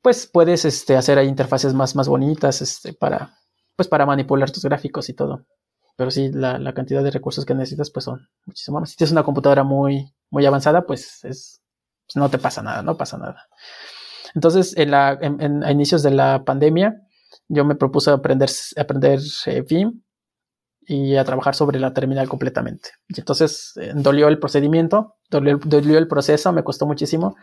pues 0.02 0.26
puedes 0.26 0.66
este, 0.66 0.98
hacer 0.98 1.20
ahí 1.20 1.28
interfaces 1.28 1.76
más, 1.76 1.95
más 1.95 2.08
bonitas 2.08 2.64
este, 2.64 2.94
para, 2.94 3.38
pues 3.76 3.88
para 3.88 4.08
manipular 4.08 4.50
tus 4.50 4.66
gráficos 4.66 5.08
y 5.10 5.14
todo. 5.14 5.45
Pero 5.95 6.10
sí, 6.10 6.32
la, 6.32 6.74
cantidad 6.74 7.04
de 7.04 7.12
recursos 7.12 7.45
que 7.45 7.54
necesitas 7.54 7.91
pues 7.91 8.06
son 8.06 8.28
muchísimo 8.45 8.80
más. 8.80 8.90
Si 8.90 8.98
tienes 8.98 9.12
una 9.12 9.24
computadora 9.24 9.64
muy, 9.64 10.12
muy 10.32 10.48
avanzada, 10.48 10.88
pues 10.88 11.24
es, 11.26 11.62
pues, 12.08 12.16
no 12.16 12.28
te 12.32 12.40
pasa 12.40 12.64
nada, 12.64 12.82
no 12.82 12.98
pasa 12.98 13.20
nada. 13.20 13.48
Entonces, 14.35 14.76
en 14.77 14.91
la, 14.91 15.18
en, 15.22 15.64
a 15.64 15.72
inicios 15.72 16.03
de 16.03 16.11
la 16.11 16.43
pandemia, 16.43 17.01
yo 17.47 17.65
me 17.65 17.76
propuse 17.76 18.11
aprender, 18.11 18.49
aprender 18.77 19.19
eh, 19.45 19.64
Vim 19.68 20.01
y 20.85 21.15
a 21.15 21.23
trabajar 21.23 21.55
sobre 21.55 21.80
la 21.80 21.93
terminal 21.93 22.27
completamente. 22.27 22.89
Entonces 23.15 23.73
eh, 23.77 23.93
dolió 23.95 24.27
el 24.27 24.39
procedimiento, 24.39 25.15
dolió, 25.30 25.97
el 25.97 26.07
proceso, 26.07 26.51
me 26.51 26.64
costó 26.64 26.85
muchísimo, 26.85 27.35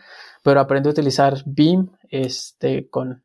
pero 0.43 0.59
aprendí 0.59 0.89
a 0.89 0.91
utilizar 0.91 1.41
Vim 1.45 1.89
este, 2.09 2.89
con, 2.89 3.23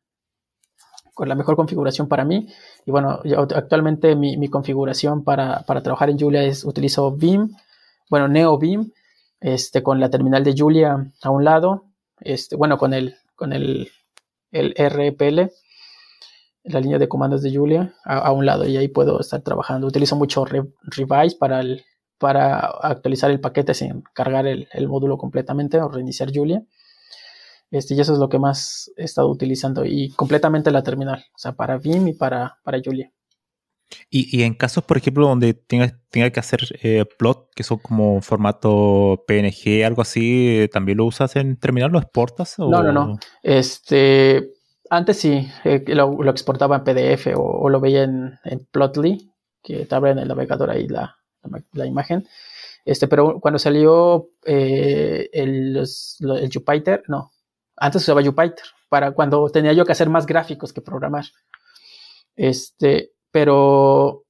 con 1.13 1.29
la 1.29 1.35
mejor 1.35 1.55
configuración 1.55 2.07
para 2.07 2.25
mí. 2.25 2.47
Y 2.85 2.91
bueno, 2.91 3.19
actualmente 3.55 4.15
mi, 4.15 4.37
mi 4.37 4.49
configuración 4.49 5.23
para, 5.23 5.63
para, 5.65 5.83
trabajar 5.83 6.09
en 6.09 6.19
Julia 6.19 6.43
es 6.43 6.63
utilizo 6.63 7.11
Vim, 7.11 7.49
bueno, 8.09 8.27
Neo 8.27 8.57
Vim, 8.57 8.91
este, 9.39 9.83
con 9.83 9.99
la 9.99 10.09
terminal 10.09 10.43
de 10.43 10.55
Julia 10.57 11.11
a 11.21 11.29
un 11.29 11.43
lado, 11.43 11.85
este, 12.21 12.55
bueno, 12.55 12.77
con 12.77 12.93
el, 12.93 13.15
con 13.37 13.53
el, 13.53 13.89
el 14.51 14.73
RPL, 14.77 15.49
la 16.63 16.81
línea 16.81 16.99
de 16.99 17.07
comandos 17.07 17.41
de 17.41 17.55
Julia, 17.55 17.93
a, 18.03 18.31
un 18.33 18.45
lado 18.45 18.67
y 18.67 18.75
ahí 18.75 18.89
puedo 18.89 19.21
estar 19.21 19.41
trabajando. 19.41 19.87
Utilizo 19.87 20.17
mucho 20.17 20.43
Revise 20.43 21.37
para, 21.39 21.61
el, 21.61 21.85
para 22.17 22.59
actualizar 22.59 23.31
el 23.31 23.39
paquete 23.39 23.73
sin 23.73 24.01
cargar 24.13 24.45
el, 24.47 24.67
módulo 24.89 25.17
completamente 25.17 25.79
o 25.79 25.87
reiniciar 25.87 26.31
Julia. 26.33 26.63
Este, 27.71 27.93
y 27.93 28.01
eso 28.01 28.13
es 28.13 28.19
lo 28.19 28.27
que 28.27 28.39
más 28.39 28.91
he 28.97 29.03
estado 29.03 29.29
utilizando 29.29 29.85
y 29.85 30.09
completamente 30.11 30.71
la 30.71 30.83
terminal, 30.83 31.25
o 31.35 31.37
sea, 31.37 31.53
para 31.53 31.77
Vim 31.77 32.07
y 32.07 32.13
para, 32.13 32.59
para 32.63 32.79
Julia. 32.83 33.11
Y, 34.09 34.43
en 34.43 34.53
casos, 34.53 34.83
por 34.83 34.97
ejemplo, 34.97 35.27
donde 35.27 35.53
tenga, 35.53 35.97
tenga 36.09 36.29
que 36.29 36.39
hacer 36.39 36.61
eh, 36.81 37.05
plot, 37.17 37.49
que 37.55 37.63
son 37.63 37.77
como 37.79 38.21
formato 38.21 39.23
PNG, 39.27 39.85
algo 39.85 40.01
así, 40.01 40.69
¿también 40.71 40.97
lo 40.97 41.05
usas 41.05 41.35
en 41.35 41.57
terminal? 41.57 41.91
¿Lo 41.91 41.99
exportas? 41.99 42.57
No, 42.59 42.69
no, 42.83 42.91
no. 42.91 43.19
Este, 43.43 44.51
antes 44.89 45.17
sí, 45.17 45.47
eh, 45.63 45.83
lo, 45.87 46.29
exportaba 46.29 46.77
en 46.77 46.83
PDF 46.83 47.27
o, 47.35 47.69
lo 47.69 47.79
veía 47.79 48.03
en, 48.03 48.39
Plotly, 48.71 49.31
que 49.63 49.85
te 49.85 49.95
abre 49.95 50.11
en 50.11 50.19
el 50.19 50.27
navegador 50.27 50.69
ahí 50.69 50.87
la, 50.87 51.17
la, 51.73 51.85
imagen. 51.85 52.27
Este, 52.85 53.07
pero 53.07 53.39
cuando 53.39 53.59
salió 53.59 54.29
eh, 54.45 55.29
el, 55.33 55.77
el 55.77 56.49
Jupyter, 56.53 57.03
no, 57.07 57.31
antes 57.75 58.01
usaba 58.01 58.23
Jupyter, 58.23 58.65
para 58.89 59.11
cuando 59.11 59.49
tenía 59.49 59.73
yo 59.73 59.85
que 59.85 59.91
hacer 59.91 60.09
más 60.09 60.25
gráficos 60.25 60.71
que 60.71 60.81
programar. 60.81 61.25
Este, 62.35 63.11
pero, 63.37 64.25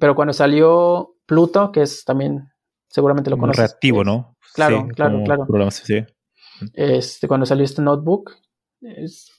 pero 0.00 0.16
cuando 0.16 0.32
salió 0.32 1.14
Pluto, 1.26 1.70
que 1.70 1.82
es 1.82 2.04
también, 2.04 2.48
seguramente 2.88 3.30
lo 3.30 3.38
conoces. 3.38 3.58
Reactivo, 3.58 4.02
¿no? 4.02 4.36
Claro, 4.52 4.88
claro, 4.96 5.22
claro. 5.24 5.46
Este, 6.74 7.28
cuando 7.28 7.46
salió 7.46 7.64
este 7.64 7.82
notebook, 7.82 8.32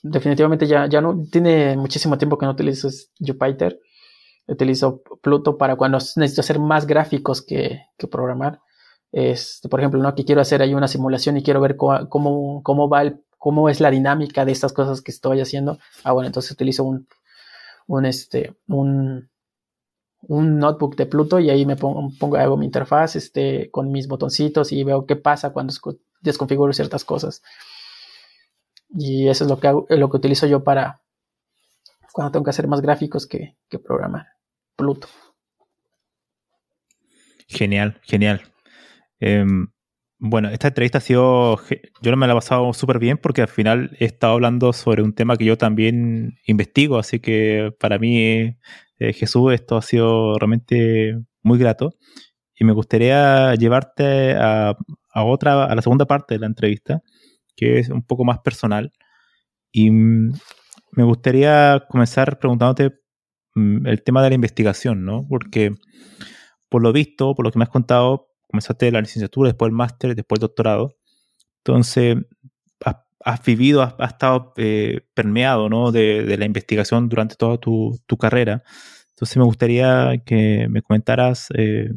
definitivamente 0.02 0.66
ya, 0.66 0.86
ya 0.88 1.02
no, 1.02 1.22
tiene 1.30 1.76
muchísimo 1.76 2.16
tiempo 2.16 2.38
que 2.38 2.46
no 2.46 2.52
utilizo 2.52 2.88
Jupyter. 3.20 3.78
Utilizo 4.46 5.02
Pluto 5.20 5.58
para 5.58 5.76
cuando 5.76 5.98
necesito 5.98 6.40
hacer 6.40 6.58
más 6.58 6.86
gráficos 6.86 7.42
que, 7.42 7.82
programar. 8.10 8.60
Este, 9.12 9.68
por 9.68 9.80
ejemplo, 9.80 10.02
¿no? 10.02 10.14
que 10.14 10.24
quiero 10.24 10.40
hacer 10.40 10.62
ahí 10.62 10.72
una 10.72 10.88
simulación 10.88 11.36
y 11.36 11.42
quiero 11.42 11.60
ver 11.60 11.76
cómo, 11.76 12.62
cómo, 12.62 12.88
va 12.88 13.02
el, 13.02 13.22
cómo 13.36 13.68
es 13.68 13.80
la 13.80 13.90
dinámica 13.90 14.46
de 14.46 14.52
estas 14.52 14.72
cosas 14.72 15.02
que 15.02 15.10
estoy 15.10 15.42
haciendo. 15.42 15.78
Ah, 16.04 16.12
bueno, 16.12 16.28
entonces 16.28 16.52
utilizo 16.52 16.84
un 16.84 17.06
un, 17.88 18.06
este, 18.06 18.54
un, 18.68 19.28
un 20.22 20.58
notebook 20.58 20.94
de 20.94 21.06
Pluto 21.06 21.40
y 21.40 21.50
ahí 21.50 21.66
me 21.66 21.74
pongo, 21.74 22.10
pongo 22.20 22.36
hago 22.36 22.56
mi 22.56 22.66
interfaz 22.66 23.16
este, 23.16 23.70
con 23.70 23.90
mis 23.90 24.06
botoncitos 24.06 24.70
y 24.70 24.84
veo 24.84 25.06
qué 25.06 25.16
pasa 25.16 25.52
cuando 25.52 25.74
desconfiguro 26.20 26.72
ciertas 26.72 27.04
cosas. 27.04 27.42
Y 28.90 29.28
eso 29.28 29.44
es 29.44 29.50
lo 29.50 29.58
que, 29.58 29.68
hago, 29.68 29.86
lo 29.88 30.10
que 30.10 30.16
utilizo 30.16 30.46
yo 30.46 30.62
para 30.62 31.02
cuando 32.12 32.32
tengo 32.32 32.44
que 32.44 32.50
hacer 32.50 32.68
más 32.68 32.80
gráficos 32.80 33.26
que, 33.26 33.56
que 33.68 33.78
programar. 33.78 34.28
Pluto. 34.76 35.08
Genial, 37.48 38.00
genial. 38.02 38.42
Em, 39.20 39.68
bueno, 40.20 40.48
esta 40.50 40.68
entrevista 40.68 40.98
ha 40.98 41.00
sido, 41.00 41.60
yo 42.02 42.16
me 42.16 42.26
la 42.26 42.32
he 42.32 42.36
pasado 42.36 42.72
súper 42.72 42.98
bien 42.98 43.18
porque 43.18 43.42
al 43.42 43.48
final 43.48 43.96
he 44.00 44.04
estado 44.04 44.34
hablando 44.34 44.72
sobre 44.72 45.02
un 45.02 45.14
tema 45.14 45.36
que 45.36 45.44
yo 45.44 45.56
también 45.56 46.38
investigo, 46.46 46.98
así 46.98 47.20
que 47.20 47.72
para 47.78 47.98
mí, 47.98 48.56
eh, 48.98 49.12
Jesús, 49.12 49.52
esto 49.52 49.76
ha 49.76 49.82
sido 49.82 50.36
realmente 50.38 51.14
muy 51.42 51.58
grato. 51.58 51.94
Y 52.54 52.64
me 52.64 52.72
gustaría 52.72 53.54
llevarte 53.54 54.34
a, 54.36 54.76
otra, 55.14 55.64
a 55.64 55.74
la 55.74 55.82
segunda 55.82 56.06
parte 56.06 56.34
de 56.34 56.40
la 56.40 56.46
entrevista, 56.46 57.02
que 57.56 57.78
es 57.78 57.88
un 57.88 58.02
poco 58.02 58.24
más 58.24 58.40
personal. 58.40 58.92
Y 59.72 59.90
mm, 59.90 60.32
me 60.92 61.04
gustaría 61.04 61.84
comenzar 61.88 62.38
preguntándote 62.40 62.92
mm, 63.54 63.86
el 63.86 64.02
tema 64.02 64.22
de 64.22 64.30
la 64.30 64.34
investigación, 64.34 65.04
¿no? 65.04 65.26
Porque 65.28 65.74
por 66.68 66.82
lo 66.82 66.92
visto, 66.92 67.34
por 67.34 67.44
lo 67.44 67.52
que 67.52 67.58
me 67.58 67.64
has 67.64 67.70
contado, 67.70 68.27
comenzaste 68.48 68.90
la 68.90 69.00
licenciatura, 69.00 69.50
después 69.50 69.68
el 69.68 69.74
máster, 69.74 70.14
después 70.14 70.38
el 70.38 70.42
doctorado. 70.42 70.96
Entonces, 71.58 72.16
has, 73.24 73.42
vivido, 73.44 73.82
has, 73.82 74.12
estado 74.12 74.52
eh, 74.56 75.00
permeado 75.14 75.68
¿no? 75.68 75.92
de, 75.92 76.36
la 76.38 76.44
investigación 76.44 77.08
durante 77.08 77.36
toda 77.36 77.58
tu, 77.58 78.00
carrera. 78.18 78.62
Entonces, 79.10 79.36
me 79.36 79.44
gustaría 79.44 80.22
que 80.24 80.66
me 80.70 80.82
comentaras 80.82 81.48
eh, 81.56 81.90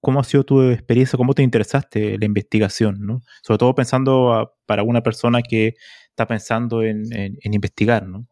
cómo 0.00 0.20
ha 0.20 0.24
sido 0.24 0.44
tu 0.44 0.62
experiencia, 0.62 1.16
cómo 1.16 1.34
te 1.34 1.42
interesaste 1.42 2.18
la 2.18 2.24
investigación, 2.24 2.98
¿no? 3.00 3.22
sobre 3.42 3.58
todo 3.58 3.74
pensando 3.74 4.54
para 4.66 4.82
una 4.82 5.02
persona 5.02 5.42
que 5.42 5.74
está 6.08 6.26
pensando 6.26 6.82
en, 6.82 7.04
investigar. 7.42 8.06
¿no? 8.06 8.26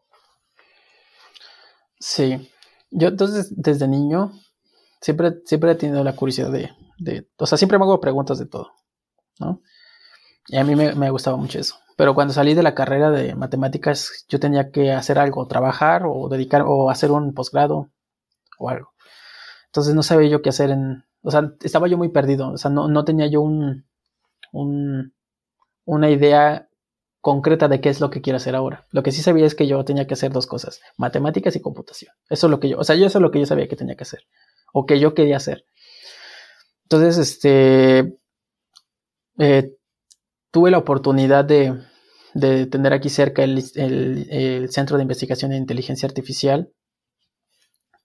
Sí, 2.01 2.49
yo 2.91 3.09
entonces 3.09 3.53
desde 3.55 3.89
niño 3.89 4.33
siempre, 5.01 5.35
siempre 5.45 5.73
he 5.73 5.75
tenido 5.75 6.05
la 6.05 6.15
curiosidad 6.15 6.53
de, 6.53 6.71
o 7.37 7.47
sea, 7.47 7.59
siempre 7.59 7.79
me 7.79 7.85
hago 7.85 8.01
preguntas 8.01 8.39
de 8.39 8.47
todo, 8.47 8.73
¿no? 9.39 9.63
Y 10.49 10.57
a 10.57 10.65
mí 10.65 10.75
me, 10.75 11.11
gustaba 11.11 11.37
mucho 11.37 11.59
eso. 11.59 11.77
Pero 11.97 12.15
cuando 12.15 12.33
salí 12.33 12.55
de 12.55 12.63
la 12.63 12.75
carrera 12.75 13.11
de 13.11 13.35
matemáticas, 13.35 14.25
yo 14.29 14.41
tenía 14.41 14.71
que 14.71 14.93
hacer 14.93 15.19
algo, 15.19 15.47
trabajar 15.47 16.05
o 16.07 16.29
dedicar 16.29 16.63
o 16.67 16.91
hacer 16.91 17.11
un 17.11 17.35
posgrado 17.35 17.91
o 18.59 18.71
algo. 18.71 18.95
Entonces 19.67 19.95
no 19.95 20.03
sabía 20.03 20.29
yo 20.31 20.41
qué 20.41 20.49
hacer 20.49 20.71
en, 20.71 21.05
o 21.23 21.31
sea, 21.31 21.53
estaba 21.63 21.89
yo 21.89 21.99
muy 21.99 22.09
perdido, 22.09 22.51
o 22.51 22.57
sea, 22.57 22.71
no, 22.71 23.05
tenía 23.05 23.27
yo 23.27 23.43
un, 23.43 23.87
un, 24.53 25.13
una 25.85 26.11
idea 26.11 26.69
concreta 27.21 27.69
de 27.69 27.81
qué 27.83 27.91
es 27.91 28.01
lo 28.01 28.09
que 28.09 28.23
quiero 28.23 28.39
hacer 28.39 28.57
ahora. 28.57 28.87
Lo 28.91 29.03
que 29.03 29.13
sí 29.13 29.21
sabía 29.21 29.45
es 29.45 29.55
que 29.55 29.67
yo 29.67 29.85
tenía 29.85 30.07
que 30.07 30.15
hacer 30.15 30.33
dos 30.33 30.47
cosas, 30.47 30.81
matemáticas 30.97 31.57
y 31.57 31.61
computación. 31.61 32.15
Eso 32.31 32.47
es 32.47 32.51
lo 32.51 32.61
que 32.61 32.71
yo, 32.71 32.79
o 32.79 32.85
sea, 32.85 32.97
yo 32.97 33.07
eso 33.07 33.19
es 33.19 33.23
lo 33.23 33.31
que 33.31 33.41
yo 33.41 33.47
sabía 33.47 33.69
que 33.69 33.77
tenía 33.77 33.97
que 33.97 34.05
hacer 34.05 34.25
o 34.73 34.87
que 34.87 34.99
yo 34.99 35.13
quería 35.13 35.37
hacer. 35.37 35.67
Entonces, 36.91 37.19
este, 37.19 38.19
eh, 39.39 39.77
tuve 40.51 40.71
la 40.71 40.79
oportunidad 40.79 41.45
de, 41.45 41.79
de 42.33 42.65
tener 42.65 42.95
aquí 42.95 43.11
cerca 43.11 43.45
el, 43.45 44.71
Centro 44.71 44.97
de 44.97 45.03
Investigación 45.03 45.53
en 45.53 45.59
Inteligencia 45.59 46.07
Artificial, 46.07 46.73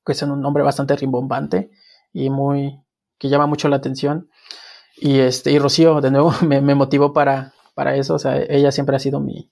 que 0.06 0.12
es 0.12 0.22
un 0.22 0.42
nombre 0.42 0.64
bastante 0.64 0.98
rimbombante 0.98 1.72
y 2.12 2.30
muy 2.30 2.78
que 3.18 3.30
llama 3.30 3.48
mucho 3.48 3.70
la 3.70 3.78
atención. 3.78 4.30
Y 4.98 5.20
este, 5.20 5.52
y 5.52 5.60
Rocío, 5.60 6.02
de 6.02 6.12
nuevo, 6.12 6.34
me, 6.46 6.76
motivó 6.76 7.14
para, 7.14 7.54
para 7.76 7.96
eso. 7.96 8.16
O 8.16 8.20
sea, 8.20 8.38
ella 8.38 8.74
siempre 8.74 8.98
ha 8.98 9.00
sido 9.00 9.22
mi 9.22 9.50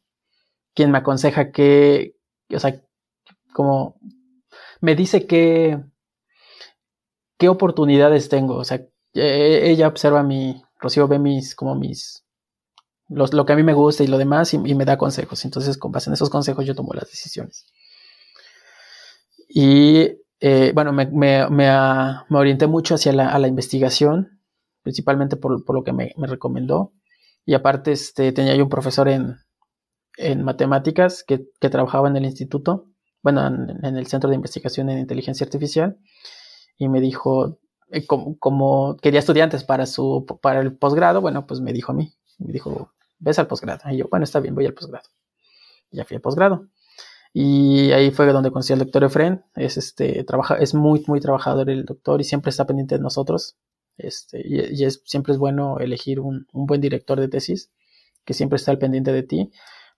quien 0.73 0.91
me 0.91 0.97
aconseja 0.97 1.51
que, 1.51 2.17
o 2.53 2.59
sea, 2.59 2.81
como 3.53 3.95
me 4.81 4.95
dice 4.95 5.25
que 5.25 5.79
qué 7.37 7.49
oportunidades 7.49 8.29
tengo. 8.29 8.55
O 8.57 8.65
sea, 8.65 8.85
ella 9.13 9.88
observa 9.88 10.23
mi, 10.23 10.61
Rocío 10.79 11.07
ve 11.07 11.19
mis, 11.19 11.55
como 11.55 11.75
mis, 11.75 12.25
lo 13.07 13.45
que 13.45 13.53
a 13.53 13.55
mí 13.55 13.63
me 13.63 13.73
gusta 13.73 14.03
y 14.03 14.07
lo 14.07 14.17
demás 14.17 14.53
y, 14.53 14.57
me 14.57 14.85
da 14.85 14.97
consejos. 14.97 15.43
Entonces, 15.45 15.77
con 15.77 15.91
base 15.91 16.09
en 16.09 16.13
esos 16.13 16.29
consejos, 16.29 16.65
yo 16.65 16.75
tomo 16.75 16.93
las 16.93 17.09
decisiones. 17.09 17.65
Y 19.47 20.07
eh, 20.39 20.71
bueno, 20.73 20.93
me, 20.93 21.05
me, 21.07 21.47
me, 21.49 22.38
orienté 22.38 22.67
mucho 22.67 22.95
hacia 22.95 23.11
la, 23.11 23.38
la 23.38 23.47
investigación, 23.47 24.41
principalmente 24.81 25.35
por, 25.35 25.63
por 25.65 25.75
lo 25.75 25.83
que 25.83 25.93
me, 25.93 26.13
recomendó. 26.17 26.93
Y 27.45 27.53
aparte, 27.53 27.91
este, 27.91 28.31
tenía 28.31 28.55
yo 28.55 28.63
un 28.63 28.69
profesor 28.69 29.09
en, 29.09 29.35
en 30.17 30.43
matemáticas 30.43 31.23
que, 31.27 31.45
que, 31.59 31.69
trabajaba 31.69 32.07
en 32.07 32.15
el 32.17 32.25
instituto, 32.25 32.88
bueno, 33.21 33.45
en, 33.45 33.85
en, 33.85 33.97
el 33.97 34.07
Centro 34.07 34.29
de 34.29 34.35
Investigación 34.35 34.89
en 34.89 34.99
Inteligencia 34.99 35.45
Artificial, 35.45 35.97
y 36.77 36.88
me 36.88 37.01
dijo, 37.01 37.59
eh, 37.91 38.05
como, 38.05 38.97
quería 38.97 39.19
estudiantes 39.19 39.63
para, 39.63 39.85
su, 39.85 40.26
para 40.41 40.61
el 40.61 40.76
posgrado, 40.76 41.22
bueno, 41.22 41.45
pues 41.45 41.59
me 41.59 41.73
dijo 41.73 41.91
a 41.91 41.95
mí, 41.95 42.13
me 42.39 42.51
dijo, 42.53 42.91
ves 43.19 43.39
al 43.39 43.47
posgrado. 43.47 43.81
Y 43.91 43.97
yo, 43.97 44.07
bueno, 44.09 44.23
está 44.23 44.39
bien, 44.39 44.55
voy 44.55 44.65
al 44.65 44.73
posgrado. 44.73 45.07
ya 45.91 46.05
fui 46.05 46.15
al 46.15 46.22
posgrado. 46.22 46.68
Y 47.34 47.91
ahí 47.91 48.11
fue 48.11 48.31
donde 48.34 48.51
conocí 48.51 48.73
al 48.73 48.80
doctor 48.80 49.03
Efren. 49.03 49.43
Es, 49.55 49.77
este, 49.77 50.23
trabaja, 50.23 50.55
es 50.55 50.73
muy, 50.73 51.03
muy 51.07 51.19
trabajador 51.22 51.69
el 51.69 51.85
doctor 51.85 52.19
y 52.22 52.23
siempre 52.23 52.49
está 52.49 52.65
pendiente 52.65 52.95
de 52.95 53.01
nosotros. 53.01 53.57
Este, 53.97 54.41
y, 54.45 54.84
es, 54.84 55.01
siempre 55.05 55.34
es 55.34 55.39
bueno 55.39 55.80
elegir 55.80 56.19
un, 56.19 56.47
un, 56.53 56.65
buen 56.65 56.81
director 56.81 57.19
de 57.19 57.27
tesis 57.27 57.72
que 58.26 58.34
siempre 58.34 58.57
está 58.57 58.72
al 58.72 58.80
pendiente 58.80 59.13
de 59.13 59.23
ti. 59.23 59.51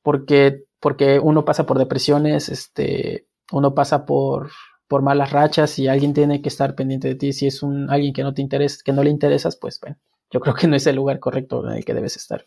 Porque, 0.03 0.65
porque 0.79 1.19
uno 1.19 1.45
pasa 1.45 1.65
por 1.65 1.79
depresiones, 1.79 2.49
este, 2.49 3.27
uno 3.51 3.73
pasa 3.73 4.05
por 4.05 4.51
por 4.93 5.01
malas 5.01 5.31
rachas 5.31 5.79
y 5.79 5.87
alguien 5.87 6.13
tiene 6.13 6.43
que 6.43 6.49
estar 6.49 6.75
pendiente 6.75 7.07
de 7.07 7.15
ti. 7.15 7.33
Si 7.33 7.47
es 7.47 7.63
un 7.63 7.89
alguien 7.89 8.13
que 8.13 8.21
no 8.21 8.35
te 8.35 8.43
interesa, 8.43 8.77
que 8.85 8.93
no 8.93 9.03
le 9.03 9.09
interesas, 9.09 9.55
pues 9.55 9.79
bueno, 9.79 9.97
yo 10.29 10.39
creo 10.39 10.53
que 10.53 10.67
no 10.67 10.75
es 10.75 10.85
el 10.85 10.97
lugar 10.97 11.19
correcto 11.19 11.67
en 11.67 11.77
el 11.77 11.83
que 11.83 11.95
debes 11.95 12.15
estar. 12.15 12.45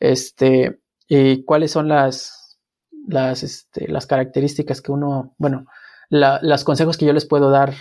Este, 0.00 0.80
y 1.06 1.44
cuáles 1.44 1.70
son 1.70 1.86
las, 1.86 2.58
las, 3.06 3.44
este, 3.44 3.86
las 3.86 4.08
características 4.08 4.82
que 4.82 4.90
uno, 4.90 5.36
bueno, 5.38 5.66
los 6.10 6.64
consejos 6.64 6.98
que 6.98 7.06
yo 7.06 7.12
les 7.12 7.26
puedo 7.26 7.48
dar 7.48 7.72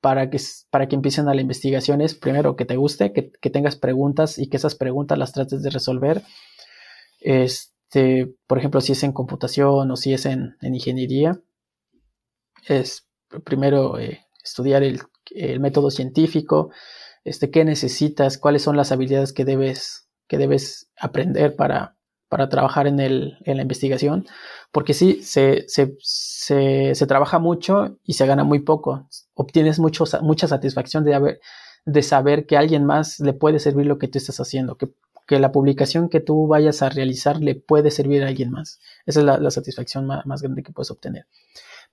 para 0.00 0.30
que, 0.30 0.38
para 0.70 0.86
que 0.86 0.94
empiecen 0.94 1.28
a 1.28 1.34
la 1.34 1.40
investigación 1.40 2.02
es, 2.02 2.14
primero, 2.14 2.54
que 2.54 2.66
te 2.66 2.76
guste, 2.76 3.12
que, 3.12 3.32
que 3.32 3.50
tengas 3.50 3.74
preguntas 3.74 4.38
y 4.38 4.48
que 4.48 4.58
esas 4.58 4.76
preguntas 4.76 5.18
las 5.18 5.32
trates 5.32 5.60
de 5.60 5.70
resolver. 5.70 6.22
Este, 7.18 8.32
por 8.46 8.58
ejemplo, 8.58 8.80
si 8.80 8.92
es 8.92 9.02
en 9.02 9.10
computación 9.10 9.90
o 9.90 9.96
si 9.96 10.14
es 10.14 10.24
en 10.24 10.54
ingeniería, 10.62 11.40
es 12.68 13.08
primero 13.42 13.98
eh, 13.98 14.26
estudiar 14.42 14.82
el, 14.82 15.00
método 15.60 15.90
científico, 15.90 16.70
este, 17.24 17.50
qué 17.50 17.64
necesitas, 17.64 18.38
cuáles 18.38 18.62
son 18.62 18.76
las 18.76 18.92
habilidades 18.92 19.32
que 19.32 19.44
debes, 19.44 20.08
que 20.28 20.36
debes 20.36 20.90
aprender 20.98 21.56
para, 21.56 21.96
para 22.28 22.48
trabajar 22.48 22.86
en, 22.86 23.00
el, 23.00 23.38
en 23.44 23.56
la 23.56 23.62
investigación, 23.62 24.26
porque 24.70 24.92
sí, 24.92 25.22
se, 25.22 25.64
se, 25.68 25.96
se, 26.00 27.06
trabaja 27.06 27.38
mucho 27.38 27.96
y 28.04 28.14
se 28.14 28.26
gana 28.26 28.44
muy 28.44 28.60
poco. 28.60 29.08
Obtienes 29.34 29.78
mucho, 29.78 30.04
mucha 30.20 30.46
satisfacción 30.46 31.04
de, 31.04 31.38
de 31.86 32.02
saber 32.02 32.46
que 32.46 32.56
a 32.56 32.60
alguien 32.60 32.84
más 32.84 33.20
le 33.20 33.32
puede 33.32 33.58
servir 33.58 33.86
lo 33.86 33.98
que 33.98 34.08
tú 34.08 34.18
estás 34.18 34.40
haciendo, 34.40 34.76
que, 34.76 34.90
que 35.26 35.38
la 35.38 35.52
publicación 35.52 36.08
que 36.08 36.20
tú 36.20 36.46
vayas 36.46 36.82
a 36.82 36.90
realizar 36.90 37.40
le 37.40 37.54
puede 37.54 37.90
servir 37.90 38.22
a 38.22 38.28
alguien 38.28 38.50
más. 38.50 38.80
Esa 39.06 39.20
es 39.20 39.26
la, 39.26 39.50
satisfacción 39.50 40.06
más, 40.06 40.26
más, 40.26 40.42
grande 40.42 40.62
que 40.62 40.72
puedes 40.72 40.90
obtener 40.90 41.26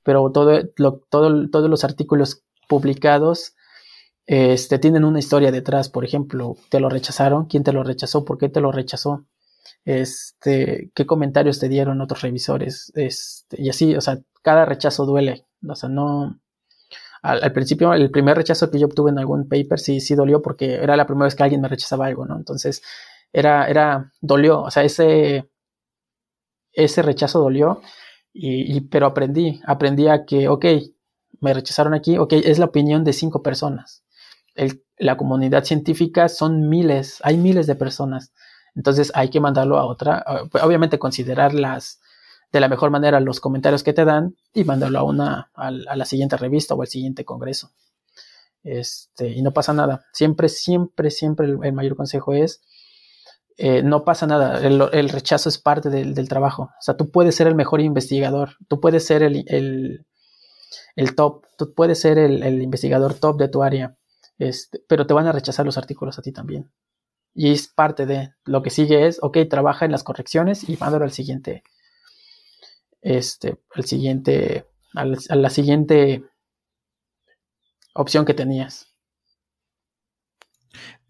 pero 0.03 0.31
todo, 0.31 0.61
todo, 1.09 1.49
todos 1.49 1.69
los 1.69 1.83
artículos 1.83 2.43
publicados 2.67 3.55
este, 4.25 4.79
tienen 4.79 5.03
una 5.03 5.19
historia 5.19 5.51
detrás. 5.51 5.89
Por 5.89 6.05
ejemplo, 6.05 6.55
te 6.69 6.79
lo 6.79 6.89
rechazaron, 6.89 7.45
quién 7.45 7.63
te 7.63 7.73
lo 7.73 7.83
rechazó, 7.83 8.25
por 8.25 8.37
qué 8.37 8.49
te 8.49 8.61
lo 8.61 8.71
rechazó, 8.71 9.25
este, 9.85 10.91
qué 10.95 11.05
comentarios 11.05 11.59
te 11.59 11.69
dieron 11.69 12.01
otros 12.01 12.21
revisores, 12.21 12.91
este, 12.95 13.61
y 13.61 13.69
así, 13.69 13.95
o 13.95 14.01
sea, 14.01 14.19
cada 14.41 14.65
rechazo 14.65 15.05
duele. 15.05 15.45
O 15.67 15.75
sea, 15.75 15.89
no. 15.89 16.39
Al, 17.21 17.53
principio, 17.53 17.93
el 17.93 18.09
primer 18.09 18.35
rechazo 18.35 18.71
que 18.71 18.79
yo 18.79 18.87
obtuve 18.87 19.11
en 19.11 19.19
algún 19.19 19.47
paper 19.47 19.79
sí, 19.79 19.99
sí 19.99 20.15
dolió 20.15 20.41
porque 20.41 20.75
era 20.75 20.95
la 20.97 21.05
primera 21.05 21.25
vez 21.25 21.35
que 21.35 21.43
alguien 21.43 21.61
me 21.61 21.67
rechazaba 21.67 22.07
algo, 22.07 22.25
¿no? 22.25 22.35
Entonces, 22.35 22.81
era, 23.31 23.67
era, 23.69 24.11
dolió, 24.21 24.61
o 24.63 24.71
sea, 24.71 24.83
ese, 24.83 25.47
ese 26.73 27.01
rechazo 27.03 27.39
dolió 27.39 27.81
y, 28.33 28.81
pero 28.81 29.07
aprendí, 29.07 29.61
aprendí 29.65 30.07
a 30.07 30.25
que, 30.25 30.47
ok, 30.47 30.65
me 31.39 31.53
rechazaron 31.53 31.93
aquí, 31.93 32.17
ok, 32.17 32.33
es 32.33 32.59
la 32.59 32.65
opinión 32.65 33.03
de 33.03 33.13
cinco 33.13 33.41
personas. 33.41 34.03
la 34.97 35.17
comunidad 35.17 35.63
científica 35.63 36.29
son 36.29 36.69
miles, 36.69 37.19
hay 37.23 37.37
miles 37.37 37.67
de 37.67 37.75
personas. 37.75 38.31
Entonces 38.75 39.11
hay 39.15 39.29
que 39.29 39.39
mandarlo 39.39 39.77
a 39.77 39.85
otra, 39.85 40.23
obviamente 40.63 40.99
considerar 40.99 41.53
de 41.53 42.59
la 42.59 42.69
mejor 42.69 42.89
manera 42.89 43.19
los 43.19 43.39
comentarios 43.39 43.83
que 43.83 43.93
te 43.93 44.05
dan 44.05 44.35
y 44.53 44.63
mandarlo 44.63 44.99
a 44.99 45.03
una, 45.03 45.51
a, 45.53 45.71
la 45.71 46.05
siguiente 46.05 46.37
revista 46.37 46.75
o 46.75 46.81
al 46.81 46.87
siguiente 46.87 47.25
congreso. 47.25 47.71
Este, 48.63 49.29
y 49.29 49.41
no 49.41 49.51
pasa 49.51 49.73
nada. 49.73 50.05
Siempre, 50.13 50.47
siempre, 50.47 51.09
siempre 51.11 51.47
el 51.47 51.73
mayor 51.73 51.95
consejo 51.95 52.33
es 52.33 52.61
eh, 53.63 53.83
no 53.83 54.03
pasa 54.03 54.25
nada, 54.25 54.59
el, 54.59 55.09
rechazo 55.09 55.47
es 55.47 55.59
parte 55.59 55.91
del, 55.91 56.27
trabajo. 56.27 56.63
O 56.63 56.81
sea, 56.81 56.97
tú 56.97 57.11
puedes 57.11 57.35
ser 57.35 57.45
el 57.45 57.53
mejor 57.53 57.79
investigador, 57.79 58.57
tú 58.67 58.79
puedes 58.79 59.05
ser 59.05 59.21
el, 59.21 60.03
top, 61.15 61.45
tú 61.59 61.71
puedes 61.75 62.01
ser 62.01 62.17
el, 62.17 62.59
investigador 62.59 63.13
top 63.13 63.38
de 63.38 63.49
tu 63.49 63.61
área, 63.61 63.95
este, 64.39 64.83
pero 64.88 65.05
te 65.05 65.13
van 65.13 65.27
a 65.27 65.31
rechazar 65.31 65.63
los 65.63 65.77
artículos 65.77 66.17
a 66.17 66.23
ti 66.23 66.31
también. 66.31 66.71
Y 67.35 67.51
es 67.51 67.67
parte 67.67 68.07
de 68.07 68.33
lo 68.45 68.63
que 68.63 68.71
sigue 68.71 69.05
es, 69.05 69.19
ok, 69.21 69.38
trabaja 69.47 69.85
en 69.85 69.91
las 69.91 70.01
correcciones 70.01 70.67
y 70.67 70.75
mándalo 70.77 71.05
al 71.05 71.11
siguiente, 71.11 71.61
este, 73.03 73.59
al 73.75 73.85
siguiente, 73.85 74.65
a 74.95 75.05
la 75.05 75.49
siguiente 75.51 76.23
opción 77.93 78.25
que 78.25 78.33
tenías. 78.33 78.90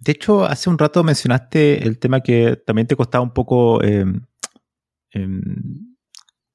De 0.02 0.14
hecho, 0.14 0.46
hace 0.46 0.70
un 0.70 0.80
rato 0.80 1.04
mencionaste 1.04 1.88
el 1.88 2.00
tema 2.00 2.22
que 2.22 2.56
también 2.66 2.88
te 2.88 2.96
costaba 2.96 3.24
un 3.24 3.34
poco 3.34 3.84
em, 3.84 4.22
em, 5.12 5.96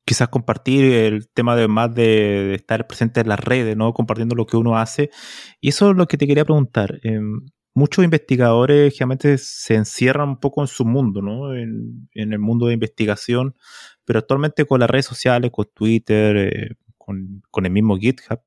quizás 0.04 0.28
compartir 0.28 0.84
el 0.84 1.28
tema 1.28 1.54
de 1.56 1.68
más 1.68 1.94
de, 1.94 2.54
estar 2.54 2.86
presente 2.88 3.20
en 3.20 3.28
las 3.28 3.40
redes, 3.40 3.76
¿no? 3.76 3.92
Compartiendo 3.94 4.34
lo 4.34 4.46
que 4.46 4.56
uno 4.56 4.76
hace. 4.78 5.10
Y 5.60 5.68
eso 5.70 5.90
es 5.90 5.96
lo 5.96 6.06
que 6.08 6.18
te 6.18 6.26
quería 6.26 6.44
preguntar. 6.44 6.98
Em, 7.04 7.46
muchos 7.74 8.04
investigadores 8.04 8.92
generalmente 8.94 9.38
se 9.38 9.74
encierran 9.76 10.30
un 10.30 10.40
poco 10.40 10.62
en 10.62 10.68
su 10.68 10.84
mundo, 10.84 11.22
¿no? 11.22 11.54
En, 11.54 12.08
el 12.14 12.38
mundo 12.40 12.66
de 12.66 12.74
investigación, 12.74 13.56
pero 14.04 14.18
actualmente 14.20 14.64
con 14.66 14.80
las 14.80 14.90
redes 14.90 15.06
sociales, 15.06 15.52
con 15.52 15.66
Twitter, 15.74 16.36
eh, 16.36 16.70
con, 16.98 17.42
con, 17.50 17.66
el 17.66 17.72
mismo 17.72 17.96
GitHub, 17.96 18.40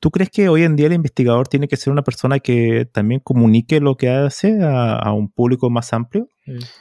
¿Tú 0.00 0.12
crees 0.12 0.30
que 0.30 0.48
hoy 0.48 0.62
en 0.62 0.76
día 0.76 0.86
el 0.86 0.92
investigador 0.92 1.48
tiene 1.48 1.66
que 1.66 1.76
ser 1.76 1.92
una 1.92 2.02
persona 2.02 2.38
que 2.38 2.88
también 2.92 3.20
comunique 3.20 3.80
lo 3.80 3.96
que 3.96 4.08
hace 4.08 4.58
a, 4.62 5.12
un 5.12 5.28
público 5.28 5.70
más 5.70 5.92
amplio? 5.92 6.28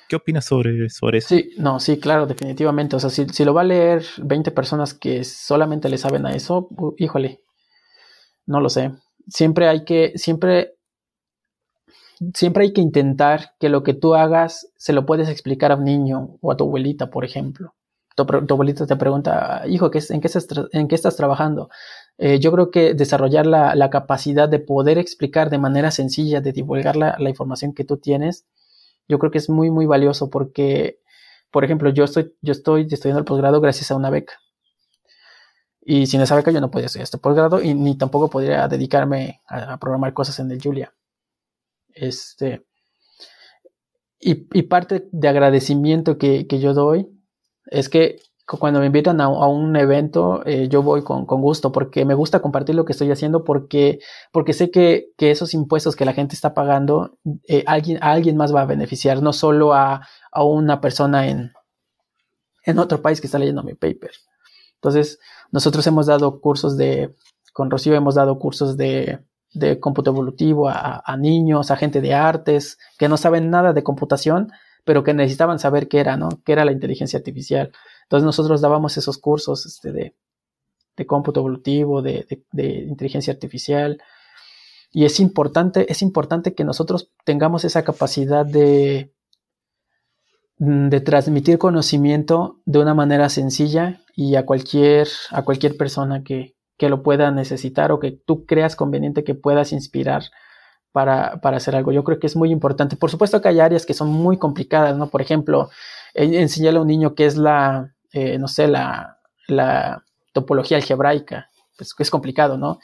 ¿Qué 0.08 0.16
opinas 0.16 0.46
sobre, 0.46 0.90
sobre 0.90 1.18
eso? 1.18 1.30
Sí, 1.30 1.50
no, 1.58 1.80
sí, 1.80 2.00
claro, 2.00 2.28
definitivamente. 2.28 2.96
O 2.96 3.00
sea, 3.00 3.10
si, 3.10 3.28
si 3.30 3.44
lo 3.44 3.56
va 3.56 3.62
a 3.62 3.66
leer 3.66 4.06
20 4.22 4.52
personas 4.52 4.94
que 4.94 5.24
solamente 5.24 5.90
le 5.90 5.98
saben 5.98 6.28
a 6.28 6.36
eso, 6.36 6.70
híjole, 6.98 7.42
no 8.46 8.62
lo 8.62 8.70
sé. 8.70 8.92
Siempre 9.28 9.68
hay 9.68 9.84
que, 9.84 10.14
siempre, 10.16 10.76
siempre 12.36 12.66
hay 12.66 12.74
que 12.74 12.82
intentar 12.82 13.56
que 13.60 13.70
lo 13.70 13.82
que 13.82 13.96
tú 13.96 14.14
hagas 14.14 14.72
se 14.78 14.94
lo 14.94 15.08
puedes 15.08 15.28
explicar 15.28 15.72
a 15.72 15.76
un 15.76 15.86
niño 15.86 16.38
o 16.40 16.52
a 16.52 16.58
tu 16.58 16.66
abuelita, 16.66 17.10
por 17.10 17.26
ejemplo. 17.26 17.74
Tu, 18.16 18.24
abuelita 18.24 18.86
te 18.86 18.96
pregunta, 18.96 19.64
hijo, 19.68 19.92
¿en 19.94 20.22
qué, 20.22 20.30
¿en 20.72 20.88
qué 20.88 20.96
estás 20.96 21.16
trabajando? 21.16 21.70
Eh, 22.18 22.40
yo 22.40 22.52
creo 22.52 22.72
que 22.72 22.94
desarrollar 22.94 23.46
la, 23.46 23.90
capacidad 23.90 24.50
de 24.50 24.60
poder 24.60 24.98
explicar 24.98 25.50
de 25.50 25.60
manera 25.60 25.92
sencilla, 25.92 26.42
de 26.42 26.52
divulgar 26.52 26.96
la, 26.96 27.16
información 27.30 27.74
que 27.74 27.84
tú 27.84 27.98
tienes, 27.98 28.46
yo 29.08 29.20
creo 29.20 29.32
que 29.32 29.38
es 29.38 29.50
muy, 29.50 29.70
muy 29.70 29.86
valioso 29.86 30.30
porque, 30.30 31.00
por 31.52 31.64
ejemplo, 31.64 31.90
yo 31.92 32.04
estoy, 32.04 32.34
yo 32.42 32.52
estoy 32.52 32.88
estudiando 32.90 33.20
el 33.20 33.26
posgrado 33.26 33.62
gracias 33.62 33.92
a 33.92 33.96
una 33.96 34.10
beca. 34.10 34.34
Y 35.82 36.08
sin 36.08 36.20
esa 36.20 36.36
beca 36.36 36.52
yo 36.52 36.60
no 36.60 36.70
podía 36.70 36.88
estudiar 36.88 37.06
este 37.06 37.18
posgrado 37.18 37.62
y 37.62 37.74
ni 37.74 37.98
tampoco 37.98 38.30
podría 38.30 38.68
dedicarme 38.68 39.42
a, 39.48 39.78
programar 39.80 40.14
cosas 40.14 40.40
en 40.40 40.52
el 40.52 40.62
Julia. 40.62 40.94
Este, 41.94 42.66
y, 44.20 44.36
parte 44.64 45.08
de 45.12 45.28
agradecimiento 45.28 46.18
que, 46.18 46.46
yo 46.60 46.74
doy 46.74 47.08
es 47.68 47.88
que 47.90 48.20
cuando 48.48 48.80
me 48.80 48.86
invitan 48.86 49.20
a, 49.20 49.28
un 49.28 49.76
evento, 49.76 50.42
eh, 50.46 50.70
yo 50.70 50.82
voy 50.82 51.04
con, 51.04 51.26
gusto 51.26 51.74
porque 51.74 52.06
me 52.06 52.14
gusta 52.14 52.42
compartir 52.42 52.76
lo 52.76 52.86
que 52.86 52.94
estoy 52.94 53.12
haciendo 53.12 53.44
porque, 53.44 54.00
porque 54.32 54.54
sé 54.54 54.72
que, 54.72 55.12
esos 55.18 55.54
impuestos 55.54 55.98
que 55.98 56.06
la 56.06 56.14
gente 56.14 56.34
está 56.34 56.54
pagando, 56.54 57.18
eh, 57.48 57.66
alguien, 57.68 57.98
a 58.02 58.12
alguien 58.12 58.38
más 58.38 58.56
va 58.56 58.62
a 58.62 58.66
beneficiar, 58.66 59.22
no 59.22 59.34
solo 59.34 59.74
a, 59.74 60.08
una 60.34 60.80
persona 60.80 61.28
en, 61.28 61.52
otro 62.78 63.02
país 63.02 63.20
que 63.20 63.28
está 63.28 63.40
leyendo 63.40 63.64
mi 63.64 63.74
paper. 63.74 64.12
Entonces, 64.76 65.20
nosotros 65.52 65.86
hemos 65.88 66.06
dado 66.06 66.40
cursos 66.40 66.78
de, 66.78 67.16
con 67.54 67.70
Rocío 67.70 67.96
hemos 67.96 68.16
dado 68.16 68.40
cursos 68.40 68.78
de, 68.78 69.20
de 69.54 69.80
cómputo 69.80 70.12
evolutivo 70.12 70.70
a, 70.70 71.18
niños, 71.18 71.72
a 71.72 71.78
gente 71.78 72.02
de 72.02 72.14
artes, 72.14 72.78
que 72.98 73.10
no 73.10 73.18
saben 73.18 73.50
nada 73.50 73.74
de 73.74 73.84
computación, 73.84 74.52
pero 74.84 75.04
que 75.04 75.14
necesitaban 75.14 75.60
saber 75.60 75.88
qué 75.88 76.00
era, 76.00 76.16
¿no? 76.18 76.30
¿Qué 76.46 76.54
era 76.54 76.66
la 76.66 76.72
inteligencia 76.72 77.18
artificial? 77.18 77.72
Entonces 78.08 78.26
nosotros 78.26 78.62
dábamos 78.62 78.96
esos 78.96 79.18
cursos 79.18 79.66
este, 79.66 79.92
de, 79.92 80.16
de 80.96 81.06
cómputo 81.06 81.42
evolutivo, 81.42 82.02
de, 82.02 82.26
de, 82.54 82.68
inteligencia 82.88 83.34
artificial. 83.34 84.02
Y 84.94 85.04
es 85.04 85.20
importante, 85.20 85.92
es 85.92 86.02
importante 86.02 86.56
que 86.56 86.64
nosotros 86.64 87.12
tengamos 87.26 87.66
esa 87.66 87.84
capacidad 87.84 88.46
de, 88.46 89.12
de 90.58 91.02
transmitir 91.02 91.58
conocimiento 91.58 92.62
de 92.66 92.80
una 92.80 92.94
manera 92.94 93.28
sencilla 93.28 94.00
y 94.16 94.36
a 94.36 94.46
cualquier, 94.46 95.10
a 95.32 95.44
cualquier 95.44 95.76
persona 95.76 96.24
que, 96.24 96.56
que 96.78 96.88
lo 96.88 97.04
pueda 97.04 97.30
necesitar 97.32 97.92
o 97.92 98.00
que 98.00 98.12
tú 98.12 98.46
creas 98.46 98.78
conveniente 98.78 99.26
que 99.26 99.36
puedas 99.36 99.74
inspirar 99.74 100.24
para, 100.92 101.40
hacer 101.56 101.76
algo. 101.76 101.92
Yo 101.92 102.04
creo 102.04 102.20
que 102.20 102.28
es 102.28 102.36
muy 102.36 102.52
importante. 102.52 102.96
Por 102.96 103.12
supuesto 103.12 103.42
que 103.42 103.50
hay 103.50 103.60
áreas 103.60 103.86
que 103.86 103.94
son 103.94 104.10
muy 104.10 104.38
complicadas, 104.38 104.98
¿no? 104.98 105.10
Por 105.10 105.22
ejemplo, 105.22 105.70
enseñarle 106.14 106.80
a 106.80 106.82
un 106.82 106.88
niño 106.88 107.14
qué 107.14 107.26
es 107.26 107.38
la, 107.38 107.94
eh, 108.18 108.38
no 108.40 108.48
sé, 108.48 108.68
la, 108.68 109.20
la 109.48 110.04
topología 110.34 110.78
algebraica. 110.78 111.50
Pues 111.78 111.94
es 112.00 112.10
complicado, 112.10 112.58
¿no? 112.58 112.80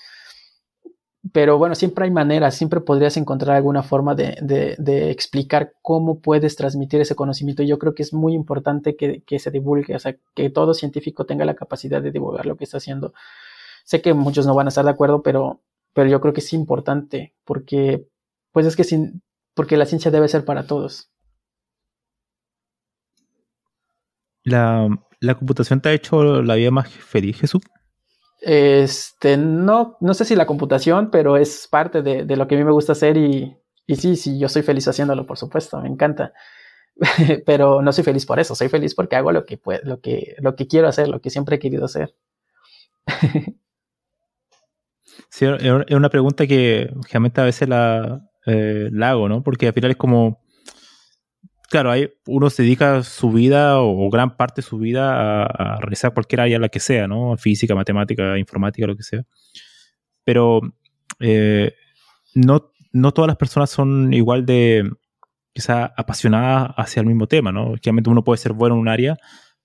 Pero 1.32 1.58
bueno, 1.58 1.74
siempre 1.74 2.06
hay 2.06 2.12
maneras, 2.12 2.56
siempre 2.56 2.82
podrías 2.82 3.16
encontrar 3.18 3.56
alguna 3.56 3.82
forma 3.82 4.14
de, 4.14 5.10
explicar 5.10 5.74
cómo 5.82 6.20
puedes 6.20 6.56
transmitir 6.56 7.00
ese 7.02 7.16
conocimiento. 7.16 7.64
Yo 7.64 7.80
creo 7.80 7.96
que 7.96 8.04
es 8.04 8.14
muy 8.14 8.34
importante 8.34 8.96
que, 8.98 9.22
que, 9.22 9.40
se 9.40 9.50
divulgue, 9.50 9.96
o 9.96 10.00
sea, 10.00 10.16
que 10.36 10.50
todo 10.50 10.74
científico 10.74 11.26
tenga 11.26 11.46
la 11.46 11.56
capacidad 11.56 12.02
de 12.02 12.12
divulgar 12.12 12.46
lo 12.46 12.58
que 12.58 12.66
está 12.66 12.78
haciendo. 12.78 13.14
Sé 13.86 14.02
que 14.02 14.14
muchos 14.14 14.46
no 14.46 14.54
van 14.54 14.68
a 14.68 14.70
estar 14.70 14.84
de 14.86 14.92
acuerdo, 14.92 15.24
pero, 15.24 15.62
pero 15.94 16.10
yo 16.10 16.20
creo 16.20 16.34
que 16.34 16.42
es 16.42 16.54
importante 16.54 17.34
porque, 17.46 18.06
pues 18.52 18.66
es 18.66 18.76
que 18.76 18.84
sin, 18.84 19.24
porque 19.56 19.78
la 19.78 19.86
ciencia 19.86 20.12
debe 20.12 20.28
ser 20.28 20.46
para 20.46 20.68
todos. 20.68 21.10
¿La, 24.44 24.90
computación 25.36 25.82
te 25.82 25.90
ha 25.90 25.94
hecho 25.94 26.42
la 26.42 26.56
vida 26.56 26.72
más 26.72 26.90
feliz, 26.90 27.40
Jesús? 27.40 27.62
Este, 28.42 29.38
no, 29.38 29.98
no 30.02 30.14
sé 30.14 30.26
si 30.26 30.36
la 30.36 30.46
computación, 30.46 31.10
pero 31.12 31.38
es 31.38 31.68
parte 31.72 32.02
de, 32.02 32.36
lo 32.36 32.48
que 32.48 32.56
a 32.56 32.58
mí 32.58 32.64
me 32.64 32.72
gusta 32.72 32.92
hacer 32.92 33.16
y, 33.18 33.56
y 33.88 33.96
sí, 33.96 34.16
sí, 34.18 34.38
yo 34.38 34.50
soy 34.50 34.64
feliz 34.64 34.88
haciéndolo, 34.88 35.26
por 35.26 35.38
supuesto, 35.38 35.80
me 35.82 35.88
encanta. 35.88 36.34
pero 37.46 37.82
no 37.82 37.92
soy 37.92 38.04
feliz 38.04 38.26
por 38.26 38.40
eso, 38.40 38.56
soy 38.56 38.70
feliz 38.70 38.94
porque 38.96 39.16
hago 39.16 39.32
lo 39.32 39.46
que, 39.46 39.60
lo 39.84 40.00
que, 40.00 40.36
lo 40.40 40.56
que 40.56 40.68
quiero 40.68 40.88
hacer, 40.88 41.08
lo 41.08 41.22
que 41.22 41.30
siempre 41.30 41.56
he 41.56 41.60
querido 41.60 41.86
hacer. 41.86 42.14
Sí, 45.30 45.46
es 45.46 45.96
una 45.96 46.10
pregunta 46.10 46.46
que 46.46 46.92
realmente 47.10 47.42
a 47.42 47.46
veces 47.46 47.68
eh, 48.46 48.90
la, 48.92 49.10
hago, 49.10 49.30
¿no? 49.30 49.44
Porque 49.44 49.68
al 49.68 49.74
final 49.74 49.92
es 49.92 49.98
como, 49.98 50.43
claro, 51.74 51.90
hay, 51.90 52.14
uno 52.28 52.52
se 52.52 52.62
dedica 52.62 53.02
su 53.02 53.32
vida 53.32 53.82
o, 53.82 54.08
gran 54.12 54.38
parte 54.38 54.62
de 54.62 54.68
su 54.68 54.78
vida 54.78 55.44
a, 55.44 55.80
realizar 55.80 56.14
cualquier 56.14 56.42
área, 56.42 56.60
la 56.60 56.70
que 56.70 56.80
sea, 56.80 57.08
¿no? 57.08 57.36
Física, 57.36 57.74
matemática, 57.74 58.38
informática, 58.38 58.86
lo 58.86 58.96
que 58.96 59.02
sea. 59.02 59.24
Pero 60.24 60.62
eh, 61.20 61.74
no, 62.36 62.72
no 62.92 63.12
todas 63.12 63.28
las 63.28 63.38
personas 63.38 63.72
son 63.72 64.14
igual 64.14 64.46
de, 64.46 64.88
quizá, 65.52 65.86
apasionadas 65.98 66.76
hacia 66.78 67.00
el 67.00 67.08
mismo 67.08 67.26
tema, 67.26 67.52
¿no? 67.52 67.72
Obviamente 67.72 68.12
uno 68.12 68.24
puede 68.24 68.38
ser 68.38 68.54
bueno 68.54 68.76
en 68.76 68.82
un 68.82 68.88
área, 68.88 69.18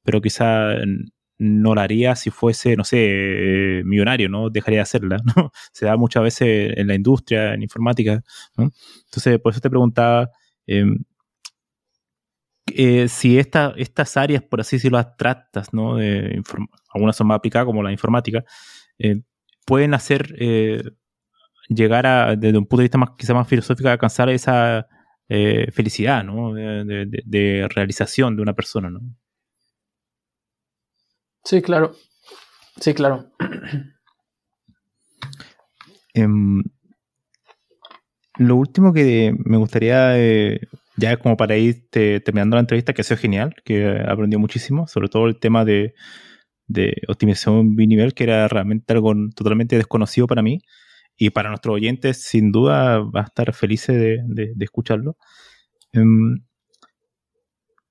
pero 0.02 0.22
quizá 0.22 0.76
no 1.36 1.74
la 1.74 1.82
haría 1.82 2.16
si 2.16 2.30
fuese, 2.30 2.74
no 2.74 2.84
sé, 2.84 3.82
millonario, 3.84 4.30
¿no? 4.30 4.48
Dejaría 4.48 4.78
de 4.78 4.82
hacerla, 4.84 5.18
¿no? 5.36 5.52
Se 5.72 5.84
da 5.84 5.98
muchas 5.98 6.22
veces 6.22 6.72
en 6.74 6.86
la 6.86 6.94
industria, 6.94 7.52
en 7.52 7.62
informática. 7.62 8.22
Entonces, 8.56 9.38
por 9.40 9.52
eso 9.52 9.60
te 9.60 9.68
preguntaba 9.68 10.30
em, 10.66 11.04
eh, 12.76 13.08
si 13.08 13.38
estas 13.38 14.16
áreas, 14.16 14.42
por 14.42 14.60
así 14.60 14.76
decirlo, 14.76 14.98
abstractas, 14.98 15.72
¿no? 15.72 15.96
De 15.96 16.42
algunas 16.92 17.16
son 17.16 17.26
más 17.26 17.36
aplicadas 17.36 17.66
como 17.66 17.82
la 17.82 17.92
informática, 17.92 18.44
eh, 18.98 19.22
pueden 19.66 19.94
hacer 19.94 20.34
eh, 20.38 20.82
llegar 21.68 22.06
a, 22.06 22.36
desde 22.36 22.58
un 22.58 22.66
punto 22.66 22.78
de 22.78 22.84
vista 22.84 22.98
más, 22.98 23.10
quizá 23.18 23.34
más 23.34 23.48
filosófico, 23.48 23.88
a 23.88 23.92
alcanzar 23.92 24.28
esa 24.30 24.86
felicidad, 25.72 26.24
¿no? 26.24 26.54
De, 26.54 27.06
de 27.06 27.68
realización 27.68 28.34
de 28.34 28.42
una 28.42 28.54
persona, 28.54 28.88
¿no? 28.88 29.00
Sí, 31.44 31.60
claro. 31.60 31.94
Sí, 32.80 32.94
claro. 32.94 33.30
Em, 36.14 36.62
lo 38.38 38.56
último 38.56 38.92
que 38.92 39.34
me 39.44 39.56
gustaría, 39.56 40.16
ya 40.98 41.16
como 41.16 41.36
para 41.36 41.56
ir 41.56 41.88
terminando 41.90 42.56
la 42.56 42.60
entrevista, 42.60 42.92
que 42.92 43.02
ha 43.02 43.04
sido 43.04 43.18
genial, 43.18 43.54
que 43.64 44.02
aprendió 44.06 44.38
muchísimo, 44.38 44.86
sobre 44.88 45.08
todo 45.08 45.26
el 45.26 45.38
tema 45.38 45.64
de, 45.64 45.94
optimización 47.08 47.76
binivel, 47.76 48.14
que 48.14 48.24
era 48.24 48.48
realmente 48.48 48.92
algo 48.92 49.14
totalmente 49.34 49.76
desconocido 49.76 50.26
para 50.26 50.42
mí 50.42 50.60
y 51.16 51.30
para 51.30 51.50
nuestros 51.50 51.76
oyentes, 51.76 52.22
sin 52.22 52.52
duda, 52.52 52.98
va 53.00 53.22
a 53.22 53.24
estar 53.24 53.52
felices 53.54 54.20
de, 54.26 54.54
escucharlo. 54.60 55.16
Em, 55.92 56.38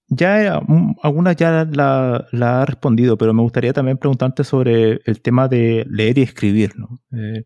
ya 0.10 0.62
mm, 0.66 0.96
algunas 1.02 1.36
ya 1.36 1.66
la, 1.66 2.28
ha 2.42 2.66
respondido, 2.66 3.18
pero 3.18 3.34
me 3.34 3.42
gustaría 3.42 3.74
también 3.74 3.98
preguntarte 3.98 4.44
sobre 4.44 5.02
el 5.06 5.22
tema 5.22 5.48
de 5.48 5.86
leer 5.90 6.18
y 6.18 6.22
escribir. 6.24 6.72
¿no? 6.78 7.00
Eh, 7.12 7.44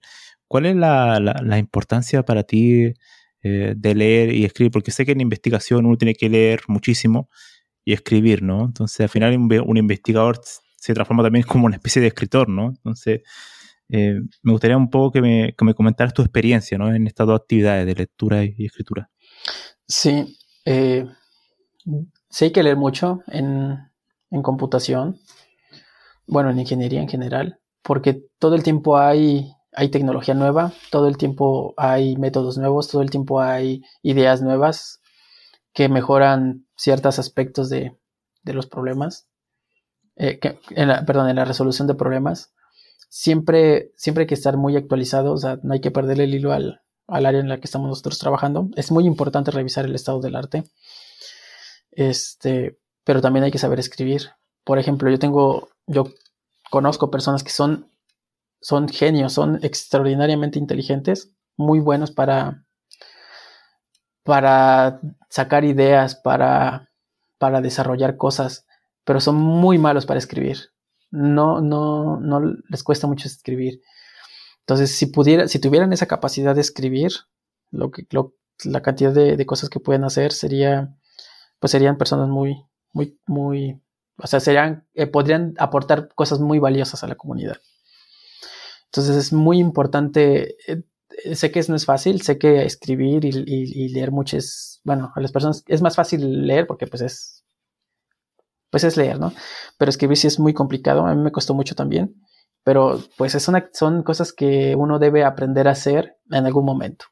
¿Cuál 0.48 0.66
es 0.68 0.76
la, 0.76 1.20
la, 1.20 1.58
importancia 1.58 2.24
para 2.24 2.44
ti 2.44 2.94
eh, 3.44 3.74
de 3.76 3.96
leer 3.96 4.34
y 4.34 4.46
escribir? 4.46 4.72
Porque 4.72 4.92
sé 4.92 5.06
que 5.06 5.12
en 5.14 5.22
investigación 5.22 5.86
uno 5.86 5.98
tiene 5.98 6.16
que 6.16 6.30
leer 6.30 6.62
muchísimo 6.68 7.30
y 7.84 7.94
escribir, 7.94 8.44
¿no? 8.44 8.66
Entonces 8.66 9.00
al 9.02 9.10
final 9.10 9.36
un, 9.38 9.78
investigador 9.78 10.40
se 10.44 10.94
transforma 10.94 11.24
también 11.24 11.44
como 11.48 11.66
una 11.66 11.76
especie 11.76 12.02
de 12.02 12.10
escritor, 12.10 12.50
¿no? 12.50 12.68
Entonces 12.68 13.22
eh, 13.90 14.22
me 14.44 14.52
gustaría 14.52 14.78
un 14.78 14.90
poco 14.90 15.12
que 15.12 15.22
me, 15.22 15.54
que 15.58 15.66
me 15.66 15.74
comentaras 15.74 16.14
tu 16.14 16.22
experiencia 16.22 16.78
¿no? 16.78 16.96
en 16.96 17.08
estas 17.08 17.28
dos 17.28 17.42
actividades 17.42 17.86
de 17.86 17.94
lectura 17.94 18.46
y, 18.46 18.66
escritura. 18.66 19.10
Sí, 19.86 20.38
sí 22.30 22.46
hay 22.46 22.52
que 22.52 22.64
leer 22.64 22.78
mucho 22.78 23.22
en, 23.28 23.78
computación, 24.42 25.20
bueno, 26.26 26.50
en 26.50 26.60
ingeniería 26.60 27.02
en 27.02 27.10
general, 27.10 27.60
porque 27.84 28.24
todo 28.40 28.56
el 28.56 28.64
tiempo 28.64 28.98
hay, 28.98 29.52
hay 29.74 29.90
tecnología 29.90 30.34
nueva, 30.34 30.74
todo 30.92 31.08
el 31.08 31.18
tiempo 31.18 31.74
hay 31.78 32.18
métodos 32.18 32.58
nuevos, 32.58 32.88
todo 32.88 33.02
el 33.02 33.10
tiempo 33.10 33.42
hay 33.42 33.84
ideas 34.02 34.42
nuevas 34.42 35.02
que 35.74 35.90
mejoran 35.90 36.68
ciertos 36.76 37.20
aspectos 37.20 37.70
de, 37.70 37.98
los 38.44 38.68
problemas, 38.68 39.28
eh, 40.18 40.40
en 40.72 40.88
la, 40.90 41.06
perdón, 41.06 41.30
en 41.30 41.38
la 41.38 41.46
resolución 41.46 41.88
de 41.88 41.96
problemas. 41.96 42.54
Siempre, 43.10 43.92
siempre 43.96 44.24
hay 44.24 44.28
que 44.28 44.36
estar 44.36 44.58
muy 44.58 44.76
actualizados, 44.76 45.34
o 45.34 45.38
sea, 45.38 45.60
no 45.64 45.74
hay 45.74 45.82
que 45.82 45.92
perder 45.92 46.20
el 46.20 46.34
hilo 46.34 46.54
al, 46.54 46.82
al 47.08 47.26
área 47.26 47.40
en 47.40 47.50
la 47.50 47.60
que 47.60 47.66
estamos 47.66 47.88
nosotros 47.88 48.20
trabajando. 48.20 48.70
Es 48.76 48.92
muy 48.92 49.06
importante 49.06 49.52
revisar 49.52 49.86
el 49.86 49.96
estado 49.96 50.20
del 50.20 50.36
arte 50.36 50.64
este, 51.92 52.80
pero 53.04 53.22
también 53.22 53.44
hay 53.44 53.52
que 53.52 53.58
saber 53.58 53.80
escribir. 53.80 54.32
Por 54.64 54.80
ejemplo, 54.80 55.10
yo 55.10 55.20
tengo, 55.20 55.70
yo 55.88 56.06
conozco 56.70 57.12
personas 57.12 57.44
que 57.44 57.52
son, 57.52 57.91
son 58.62 58.88
genios, 58.88 59.34
son 59.34 59.60
extraordinariamente 59.64 60.60
inteligentes, 60.60 61.32
muy 61.58 61.80
buenos 61.80 62.12
para, 62.12 62.64
para 64.24 65.02
sacar 65.30 65.66
ideas, 65.66 66.16
para, 66.16 66.90
para 67.38 67.60
desarrollar 67.62 68.18
cosas, 68.18 68.66
pero 69.04 69.20
son 69.20 69.36
muy 69.36 69.78
malos 69.78 70.06
para 70.06 70.20
escribir. 70.20 70.72
No, 71.10 71.60
no, 71.60 72.20
no 72.20 72.40
les 72.70 72.84
cuesta 72.84 73.08
mucho 73.08 73.28
escribir. 73.28 73.82
Entonces, 74.62 74.96
si 74.96 75.08
pudiera, 75.08 75.48
si 75.48 75.60
tuvieran 75.60 75.92
esa 75.92 76.06
capacidad 76.06 76.56
de 76.56 76.62
escribir, 76.62 77.12
lo 77.72 77.92
que, 77.92 78.06
la 78.64 78.82
cantidad 78.82 79.12
de, 79.12 79.46
cosas 79.46 79.70
que 79.70 79.80
pueden 79.80 80.04
hacer 80.04 80.32
sería 80.32 80.96
pues 81.60 81.72
serían 81.72 81.98
personas 81.98 82.28
muy, 82.28 82.66
muy, 82.92 83.20
muy, 83.28 83.82
o 84.18 84.28
sea, 84.28 84.40
serían, 84.40 84.88
eh, 84.96 85.06
podrían 85.06 85.54
aportar 85.58 86.10
cosas 86.16 86.40
muy 86.40 86.58
valiosas 86.60 87.04
a 87.04 87.08
la 87.08 87.16
comunidad. 87.16 87.58
Entonces 88.92 89.16
es 89.16 89.32
muy 89.32 89.58
importante, 89.60 90.58
eh, 90.68 90.84
eh, 91.24 91.36
sé 91.36 91.50
que 91.50 91.64
no 91.70 91.76
es 91.76 91.86
fácil, 91.86 92.22
sé 92.22 92.38
que 92.38 92.66
escribir 92.66 93.24
y, 93.24 93.88
leer 93.90 94.12
muchas, 94.12 94.82
bueno, 94.84 95.14
a 95.16 95.22
las 95.22 95.32
personas 95.32 95.64
es 95.68 95.82
más 95.82 95.96
fácil 95.96 96.46
leer 96.46 96.68
porque 96.68 96.88
pues 96.88 97.02
es, 97.02 97.46
pues 98.70 98.84
es 98.84 98.98
leer, 98.98 99.18
¿no? 99.18 99.32
Pero 99.78 99.90
escribir 99.90 100.18
sí 100.18 100.28
es 100.28 100.40
muy 100.42 100.54
complicado, 100.54 101.06
a 101.06 101.16
mí 101.16 101.22
me 101.22 101.32
costó 101.32 101.54
mucho 101.54 101.74
también, 101.74 102.22
pero 102.66 103.00
pues 103.18 103.34
es 103.34 103.48
una, 103.48 103.70
son 103.74 104.04
cosas 104.04 104.34
que 104.34 104.76
uno 104.76 105.00
debe 105.00 105.24
aprender 105.24 105.70
a 105.70 105.72
hacer 105.72 106.18
en 106.30 106.46
algún 106.46 106.66
momento. 106.66 107.06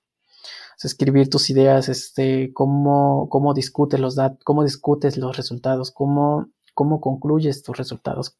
escribir 0.84 1.30
tus 1.30 1.49
ideas, 1.49 1.88
este, 1.88 2.51
cómo, 2.53 3.30
cómo 3.30 3.53
discutes 3.53 4.01
los 4.01 4.15
datos, 4.15 4.39
cómo 4.43 4.64
discutes 4.65 5.18
los 5.18 5.38
resultados, 5.38 5.91
cómo, 5.91 6.47
cómo 6.73 6.99
concluyes 6.99 7.64
tus 7.64 7.77
resultados, 7.77 8.38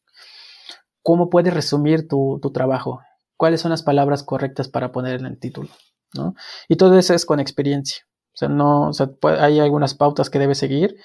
cómo 1.02 1.30
puedes 1.30 1.54
resumir 1.54 2.06
tu, 2.08 2.38
tu 2.42 2.52
trabajo 2.52 3.00
cuáles 3.40 3.62
son 3.62 3.70
las 3.70 3.82
palabras 3.82 4.22
correctas 4.22 4.68
para 4.68 4.92
poner 4.92 5.18
en 5.18 5.24
el 5.24 5.38
título, 5.38 5.70
¿no? 6.14 6.34
Y 6.68 6.76
todo 6.76 6.98
eso 6.98 7.14
es 7.14 7.24
con 7.24 7.40
experiencia. 7.40 8.04
O 8.34 8.36
sea, 8.36 8.50
no, 8.50 8.88
o 8.88 8.92
sea, 8.92 9.12
hay 9.38 9.60
algunas 9.60 9.94
pautas 9.94 10.28
que 10.28 10.38
debes 10.38 10.58
seguir, 10.58 10.96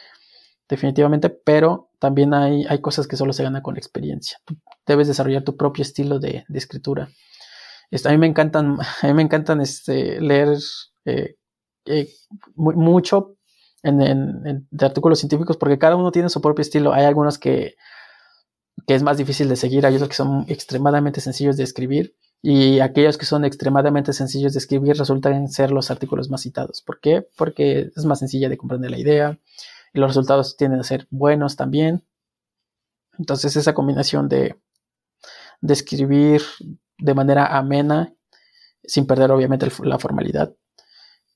definitivamente, 0.67 1.29
pero 1.29 1.91
también 1.97 2.33
hay, 2.33 2.65
hay 2.67 2.81
cosas 2.81 3.07
que 3.07 3.15
solo 3.15 3.31
se 3.31 3.43
ganan 3.43 3.61
con 3.61 3.77
experiencia. 3.77 4.37
debes 4.85 5.07
desarrollar 5.07 5.43
tu 5.45 5.55
propio 5.55 5.83
estilo 5.83 6.19
de, 6.19 6.43
escritura. 6.53 7.07
a 8.03 8.09
mí 8.09 8.17
me 8.17 8.27
encantan, 8.27 8.79
a 9.01 9.07
mí 9.07 9.13
me 9.13 9.21
encantan 9.21 9.61
este, 9.61 10.19
leer 10.19 10.57
eh, 11.05 11.37
eh, 11.85 12.09
mucho 12.57 13.37
en, 13.81 14.67
de 14.69 14.85
artículos 14.85 15.19
científicos 15.19 15.55
porque 15.55 15.79
cada 15.79 15.95
uno 15.95 16.11
tiene 16.11 16.27
su 16.27 16.41
propio 16.41 16.63
estilo. 16.63 16.91
Hay 16.91 17.05
algunos 17.05 17.39
que, 17.39 17.75
que 18.85 18.93
es 18.93 19.03
más 19.03 19.15
difícil 19.15 19.47
de 19.47 19.55
seguir, 19.55 19.85
hay 19.85 19.95
otros 19.95 20.09
que 20.09 20.15
son 20.15 20.43
extremadamente 20.49 21.21
sencillos 21.21 21.55
de 21.55 21.63
escribir 21.63 22.13
y 22.47 22.79
aquellos 22.79 23.17
que 23.17 23.25
son 23.25 23.43
extremadamente 23.43 24.13
sencillos 24.13 24.53
de 24.53 24.59
escribir 24.59 24.95
resultan 24.95 25.47
ser 25.47 25.71
los 25.71 25.89
artículos 25.89 26.29
más 26.29 26.41
citados. 26.41 26.83
¿Por 26.83 26.99
qué? 26.99 27.27
Porque 27.35 27.89
es 27.95 28.05
más 28.05 28.19
sencilla 28.19 28.49
de 28.49 28.57
comprender 28.57 28.91
la 28.91 28.99
idea 28.99 29.39
y 29.95 29.99
los 29.99 30.11
resultados 30.11 30.55
tienden 30.55 30.79
a 30.79 30.83
ser 30.83 31.07
buenos 31.09 31.55
también. 31.55 32.05
Entonces 33.17 33.55
esa 33.55 33.73
combinación 33.73 34.29
de, 34.29 34.59
de 35.61 35.73
escribir 35.73 36.43
de 36.99 37.15
manera 37.15 37.57
amena, 37.57 38.13
sin 38.83 39.07
perder 39.07 39.31
obviamente 39.31 39.67
la 39.83 39.97
formalidad, 39.97 40.53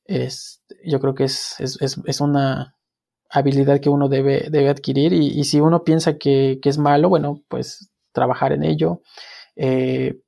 es, 0.06 0.62
yo 0.86 1.00
creo 1.00 1.16
que 1.16 1.24
es, 1.24 1.56
es, 1.60 2.22
una 2.22 2.76
habilidad 3.32 3.80
que 3.80 3.90
uno 3.90 4.10
debe, 4.10 4.50
debe 4.52 4.70
adquirir 4.70 5.12
y, 5.12 5.44
si 5.44 5.60
uno 5.60 5.84
piensa 5.84 6.20
que, 6.20 6.60
que, 6.62 6.70
es 6.70 6.78
malo, 6.78 7.10
bueno, 7.10 7.42
pues 7.48 7.90
trabajar 8.12 8.54
en 8.54 8.64
ello. 8.64 9.02
Eh, 9.56 10.22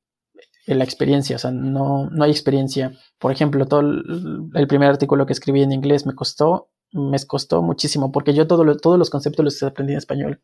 la 0.75 0.83
experiencia, 0.83 1.35
o 1.35 1.39
sea, 1.39 1.51
no, 1.51 2.09
no 2.09 2.23
hay 2.23 2.31
experiencia. 2.31 2.93
Por 3.19 3.31
ejemplo, 3.31 3.65
todo 3.65 3.81
el, 3.81 4.67
primer 4.67 4.89
artículo 4.89 5.25
que 5.25 5.33
escribí 5.33 5.61
en 5.61 5.71
inglés 5.71 6.05
me 6.05 6.15
costó, 6.15 6.69
me 6.91 7.17
costó 7.25 7.61
muchísimo, 7.61 8.11
porque 8.11 8.33
yo 8.33 8.47
todo 8.47 8.77
todos 8.77 8.99
los 8.99 9.09
conceptos 9.09 9.43
los 9.43 9.63
aprendí 9.63 9.93
en 9.93 9.99
español. 9.99 10.41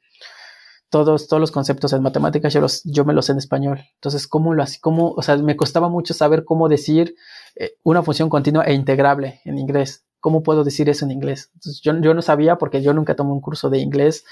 Todos, 0.89 1.27
todos 1.27 1.41
los 1.41 1.51
conceptos 1.51 1.91
en 1.91 2.01
matemáticas 2.01 2.53
yo, 2.53 2.61
los, 2.61 2.81
yo 2.85 3.03
me 3.03 3.13
los 3.13 3.25
sé 3.25 3.33
en 3.33 3.39
español. 3.39 3.81
Entonces, 3.95 4.25
¿cómo 4.25 4.53
lo 4.53 4.63
así? 4.63 4.79
¿Cómo? 4.79 5.11
O 5.11 5.21
sea, 5.21 5.35
me 5.37 5.57
costaba 5.57 5.89
mucho 5.89 6.13
saber 6.13 6.45
cómo 6.45 6.69
decir 6.69 7.15
eh, 7.55 7.73
una 7.83 8.03
función 8.03 8.29
continua 8.29 8.63
e 8.63 8.73
integrable 8.73 9.41
en 9.43 9.57
inglés. 9.57 10.05
¿Cómo 10.21 10.43
puedo 10.43 10.63
decir 10.63 10.89
eso 10.89 11.03
en 11.03 11.11
inglés? 11.11 11.51
Yo, 11.83 11.99
yo 11.99 12.13
no 12.13 12.21
sabía 12.21 12.57
porque 12.57 12.81
yo 12.81 12.93
nunca 12.93 13.15
tomé 13.15 13.31
un 13.33 13.41
curso 13.41 13.69
de 13.69 13.79
inglés, 13.79 14.23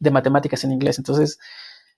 de 0.00 0.10
matemáticas 0.10 0.64
en 0.64 0.72
inglés. 0.72 0.98
Entonces, 0.98 1.38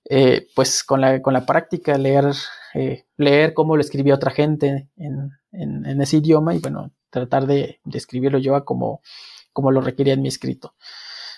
eh, 0.04 0.48
pues 0.54 0.82
con 0.82 1.00
la, 1.00 1.22
con 1.22 1.32
la 1.32 1.46
práctica, 1.46 1.96
leer, 1.96 2.32
eh, 2.74 3.04
leer 3.16 3.54
cómo 3.54 3.76
lo 3.76 3.82
escribía 3.82 4.14
otra 4.14 4.32
gente 4.32 4.88
en, 4.96 5.30
en, 5.52 6.00
ese 6.00 6.16
idioma 6.16 6.54
y 6.54 6.58
bueno, 6.58 6.90
tratar 7.10 7.46
de, 7.46 7.80
escribirlo 7.92 8.38
yo 8.38 8.64
como, 8.64 9.00
como 9.52 9.70
lo 9.70 9.80
requería 9.80 10.14
en 10.14 10.22
mi 10.22 10.28
escrito. 10.28 10.74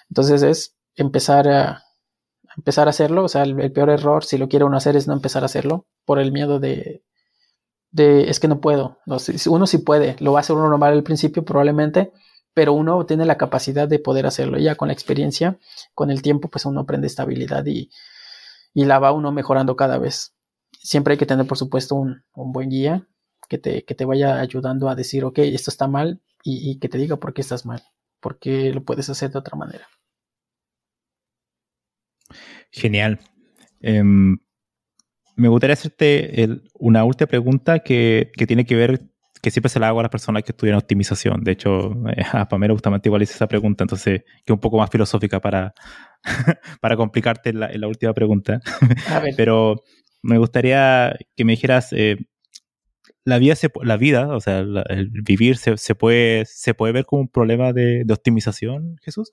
Entonces 0.09 0.43
es 0.43 0.77
empezar 0.97 1.49
a, 1.49 1.85
empezar 2.57 2.87
a 2.87 2.91
hacerlo, 2.91 3.25
o 3.25 3.29
sea, 3.29 3.43
el, 3.43 3.73
peor 3.73 3.91
error, 3.91 4.25
si 4.25 4.39
lo 4.39 4.49
quiere 4.49 4.65
uno 4.65 4.77
hacer, 4.77 4.97
es 4.97 5.07
no 5.07 5.13
empezar 5.13 5.43
a 5.43 5.47
hacerlo 5.47 5.87
por 6.05 6.19
el 6.19 6.33
miedo 6.33 6.59
de, 6.61 7.03
de 7.91 8.31
es 8.31 8.41
que 8.41 8.49
no 8.49 8.61
puedo. 8.61 8.99
uno 9.49 9.67
sí 9.67 9.79
puede, 9.79 10.17
lo 10.21 10.33
va 10.33 10.39
a 10.39 10.41
hacer 10.41 10.57
uno 10.57 10.69
normal 10.69 10.95
al 10.95 11.03
principio 11.03 11.45
probablemente, 11.45 12.13
pero 12.55 12.73
uno 12.73 13.05
tiene 13.05 13.27
la 13.27 13.37
capacidad 13.37 13.89
de 13.89 13.99
poder 13.99 14.27
hacerlo. 14.27 14.59
Ya 14.59 14.77
con 14.77 14.89
la 14.89 14.95
experiencia, 14.95 15.59
con 15.95 16.11
el 16.11 16.23
tiempo, 16.23 16.49
pues 16.49 16.65
uno 16.65 16.81
aprende 16.81 17.09
estabilidad 17.09 17.67
y, 17.67 17.91
y 18.75 18.85
la 18.85 18.99
va 18.99 19.13
uno 19.13 19.33
mejorando 19.33 19.77
cada 19.77 19.99
vez. 19.99 20.35
Siempre 20.73 21.13
hay 21.13 21.19
que 21.19 21.27
tener, 21.27 21.47
por 21.47 21.57
supuesto, 21.57 21.95
un, 21.95 22.25
buen 22.35 22.69
guía 22.69 23.09
que 23.49 23.57
te, 23.57 23.85
que 23.85 23.95
te, 23.95 24.05
vaya 24.05 24.41
ayudando 24.41 24.89
a 24.89 24.97
decir, 24.97 25.25
ok, 25.25 25.39
esto 25.39 25.71
está 25.71 25.87
mal 25.87 26.21
y, 26.43 26.79
que 26.79 26.89
te 26.89 26.99
diga 26.99 27.17
por 27.17 27.33
qué 27.33 27.41
estás 27.41 27.65
mal, 27.65 27.83
por 28.21 28.39
qué 28.39 28.75
lo 28.75 28.85
puedes 28.85 29.09
hacer 29.09 29.31
de 29.31 29.39
otra 29.39 29.57
manera. 29.57 29.87
Genial. 32.71 33.21
Em, 33.81 34.39
me 35.37 35.49
gustaría 35.49 35.75
hacerte 35.75 36.61
una 36.75 37.05
última 37.05 37.29
pregunta 37.29 37.79
que, 37.79 38.33
que, 38.37 38.47
tiene 38.47 38.67
que 38.67 38.75
ver, 38.75 39.14
que 39.45 39.51
siempre 39.51 39.69
se 39.69 39.79
la 39.79 39.89
hago 39.89 40.01
a 40.01 40.05
las 40.05 40.11
personas 40.11 40.43
que 40.43 40.53
estudian 40.53 40.75
optimización. 40.77 41.45
De 41.45 41.53
hecho, 41.53 41.93
a 42.33 42.49
Pamela 42.49 42.73
justamente 42.73 43.11
igual 43.11 43.23
hice 43.23 43.35
esa 43.35 43.47
pregunta, 43.47 43.85
entonces, 43.85 44.23
que 44.23 44.53
es 44.53 44.55
un 44.55 44.59
poco 44.59 44.79
más 44.79 44.89
filosófica 44.89 45.39
para, 45.39 45.75
para 46.81 46.97
complicarte 46.97 47.53
la, 47.53 47.71
la 47.75 47.87
última 47.87 48.15
pregunta. 48.15 48.63
Pero 49.37 49.83
me 50.23 50.39
gustaría 50.39 51.15
que 51.37 51.45
me 51.45 51.53
dijeras, 51.53 51.93
eh, 51.93 52.17
la 53.25 53.39
vida, 53.39 53.55
la 53.83 53.97
vida, 53.99 54.35
o 54.35 54.41
sea, 54.41 54.61
el 54.61 55.11
vivir 55.11 55.59
se, 55.59 55.77
se, 55.77 55.95
puede, 55.95 56.47
se 56.47 56.73
puede 56.73 56.95
ver 56.95 57.05
como 57.05 57.21
un 57.21 57.29
problema 57.29 57.75
de, 57.75 58.03
de, 58.05 58.15
optimización, 58.15 58.97
Jesús. 59.03 59.31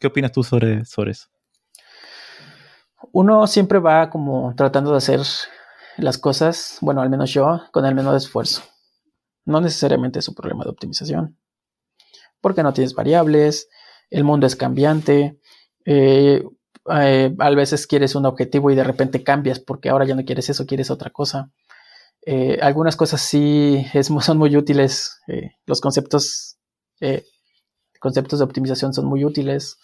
¿Qué 0.00 0.08
opinas 0.08 0.32
tú 0.32 0.42
sobre, 0.42 0.84
sobre 0.84 1.12
eso? 1.12 1.28
Uno 3.12 3.46
siempre 3.46 3.78
va 3.78 4.10
como 4.10 4.52
tratando 4.56 4.90
de 4.90 4.96
hacer 4.96 5.20
las 5.96 6.18
cosas, 6.18 6.78
bueno, 6.80 7.02
al 7.02 7.10
menos 7.10 7.32
yo, 7.32 7.62
con 7.70 7.86
el 7.86 7.94
menor 7.94 8.16
esfuerzo. 8.16 8.62
No 9.44 9.60
necesariamente 9.60 10.18
es 10.18 10.28
un 10.28 10.34
problema 10.34 10.64
de 10.64 10.70
optimización, 10.70 11.38
porque 12.40 12.62
no 12.62 12.72
tienes 12.72 12.94
variables, 12.94 13.68
el 14.10 14.24
mundo 14.24 14.46
es 14.46 14.56
cambiante, 14.56 15.38
eh, 15.84 16.44
eh, 16.94 17.34
a 17.38 17.50
veces 17.50 17.86
quieres 17.86 18.14
un 18.14 18.26
objetivo 18.26 18.70
y 18.70 18.74
de 18.74 18.84
repente 18.84 19.24
cambias 19.24 19.58
porque 19.58 19.88
ahora 19.88 20.04
ya 20.04 20.14
no 20.14 20.24
quieres 20.24 20.48
eso, 20.50 20.66
quieres 20.66 20.90
otra 20.90 21.10
cosa. 21.10 21.50
Eh, 22.26 22.58
algunas 22.62 22.96
cosas 22.96 23.20
sí 23.20 23.84
son 24.20 24.38
muy 24.38 24.56
útiles, 24.56 25.20
los 25.66 25.80
conceptos, 25.80 26.58
conceptos 28.00 28.38
de 28.38 28.44
optimización 28.44 28.94
son 28.94 29.06
muy 29.06 29.24
útiles 29.24 29.78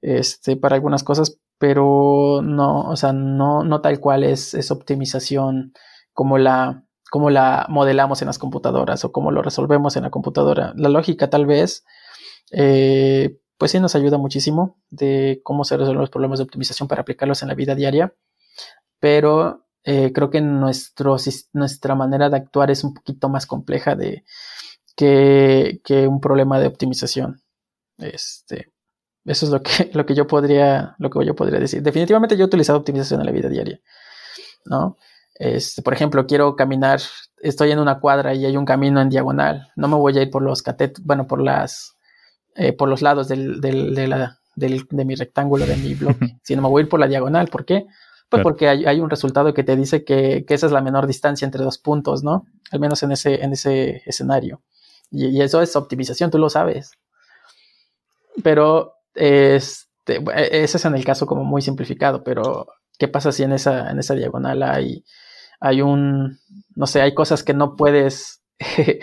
este, 0.00 0.56
para 0.56 0.76
algunas 0.76 1.04
cosas, 1.04 1.38
pero 1.58 2.40
no, 2.42 2.88
o 2.88 2.96
sea, 2.96 3.12
no, 3.12 3.62
no 3.64 3.80
tal 3.80 4.00
cual 4.00 4.24
es, 4.24 4.54
es 4.54 4.70
optimización 4.70 5.72
como 6.12 6.38
la, 6.38 6.84
como 7.10 7.28
la 7.28 7.66
modelamos 7.68 8.22
en 8.22 8.26
las 8.26 8.38
computadoras 8.38 9.04
o 9.04 9.12
como 9.12 9.32
lo 9.32 9.42
resolvemos 9.42 9.96
en 9.96 10.04
la 10.04 10.10
computadora. 10.10 10.72
La 10.76 10.88
lógica 10.88 11.28
tal 11.28 11.44
vez, 11.44 11.84
eh, 12.52 13.38
pues 13.58 13.72
sí 13.72 13.80
nos 13.80 13.96
ayuda 13.96 14.16
muchísimo 14.16 14.78
de 14.90 15.40
cómo 15.42 15.64
se 15.64 15.76
resuelven 15.76 16.00
los 16.00 16.10
problemas 16.10 16.38
de 16.38 16.44
optimización 16.44 16.88
para 16.88 17.02
aplicarlos 17.02 17.42
en 17.42 17.48
la 17.48 17.54
vida 17.54 17.74
diaria, 17.74 18.14
pero 19.00 19.66
eh, 19.82 20.12
creo 20.12 20.30
que 20.30 20.40
nuestro, 20.40 21.16
nuestra 21.52 21.94
manera 21.96 22.30
de 22.30 22.36
actuar 22.36 22.70
es 22.70 22.84
un 22.84 22.94
poquito 22.94 23.28
más 23.28 23.44
compleja 23.44 23.96
de, 23.96 24.24
que, 24.96 26.06
un 26.08 26.20
problema 26.20 26.60
de 26.60 26.68
optimización. 26.68 27.42
Este, 27.98 28.72
eso 29.24 29.46
es 29.46 29.52
lo 29.52 29.62
que, 29.62 29.90
lo 29.94 30.06
que 30.06 30.14
yo 30.14 30.26
podría, 30.26 30.94
lo 30.98 31.10
que 31.10 31.24
yo 31.26 31.34
podría 31.34 31.58
decir. 31.58 31.82
Definitivamente 31.82 32.36
yo 32.36 32.44
he 32.44 32.46
utilizado 32.46 32.78
optimización 32.78 33.20
en 33.20 33.26
la 33.26 33.32
vida 33.32 33.48
diaria, 33.48 33.80
¿no? 34.64 34.96
Este, 35.40 35.80
por 35.80 35.94
ejemplo, 35.94 36.26
quiero 36.26 36.54
caminar, 36.54 37.00
estoy 37.38 37.70
en 37.70 37.78
una 37.78 37.98
cuadra 37.98 38.34
y 38.34 38.44
hay 38.44 38.58
un 38.58 38.66
camino 38.66 39.00
en 39.00 39.08
diagonal. 39.08 39.72
No 39.74 39.88
me 39.88 39.96
voy 39.96 40.18
a 40.18 40.22
ir 40.22 40.30
por 40.30 40.42
los 40.42 40.62
catetos, 40.62 41.02
bueno, 41.02 41.26
por 41.26 41.40
las 41.40 41.96
eh, 42.56 42.74
por 42.74 42.90
los 42.90 43.00
lados 43.00 43.26
del, 43.28 43.58
del, 43.58 43.94
de, 43.94 44.06
la, 44.06 44.38
del, 44.54 44.86
de, 44.90 45.04
mi 45.06 45.14
rectángulo, 45.14 45.64
de 45.64 45.76
mi 45.76 45.94
bloque, 46.00 46.36
sino 46.42 46.60
me 46.60 46.68
voy 46.68 46.82
a 46.82 46.84
ir 46.84 46.90
por 46.90 47.00
la 47.00 47.08
diagonal. 47.08 47.48
¿Por 47.48 47.64
qué? 47.64 47.86
Pues 48.28 48.42
porque 48.42 48.68
hay, 48.68 48.84
hay, 48.84 49.00
un 49.00 49.08
resultado 49.08 49.54
que 49.54 49.64
te 49.64 49.76
dice 49.76 50.04
que, 50.04 50.44
que, 50.46 50.52
esa 50.52 50.66
es 50.66 50.72
la 50.72 50.82
menor 50.82 51.06
distancia 51.06 51.46
entre 51.46 51.64
dos 51.64 51.78
puntos, 51.78 52.22
¿no? 52.22 52.44
Al 52.70 52.78
menos 52.78 53.02
en 53.02 53.12
ese, 53.12 53.42
en 53.42 53.54
ese 53.54 54.02
escenario. 54.04 54.60
Y, 55.10 55.28
y 55.28 55.40
eso 55.40 55.62
es 55.62 55.74
optimización, 55.74 56.30
tú 56.30 56.36
lo 56.36 56.50
sabes. 56.50 56.92
Pero 58.42 58.92
este, 59.14 60.22
ese 60.36 60.76
es 60.76 60.84
en 60.84 60.96
el 60.96 61.04
caso 61.06 61.24
como 61.24 61.44
muy 61.44 61.62
simplificado, 61.62 62.22
pero 62.22 62.66
¿qué 62.98 63.08
pasa 63.08 63.32
si 63.32 63.42
en 63.42 63.52
esa, 63.52 63.90
en 63.90 63.98
esa 63.98 64.14
diagonal 64.14 64.62
hay, 64.62 65.02
hay 65.60 65.82
un, 65.82 66.38
no 66.74 66.86
sé, 66.86 67.02
hay 67.02 67.14
cosas 67.14 67.44
que 67.44 67.54
no 67.54 67.76
puedes, 67.76 68.42
eh, 68.58 69.00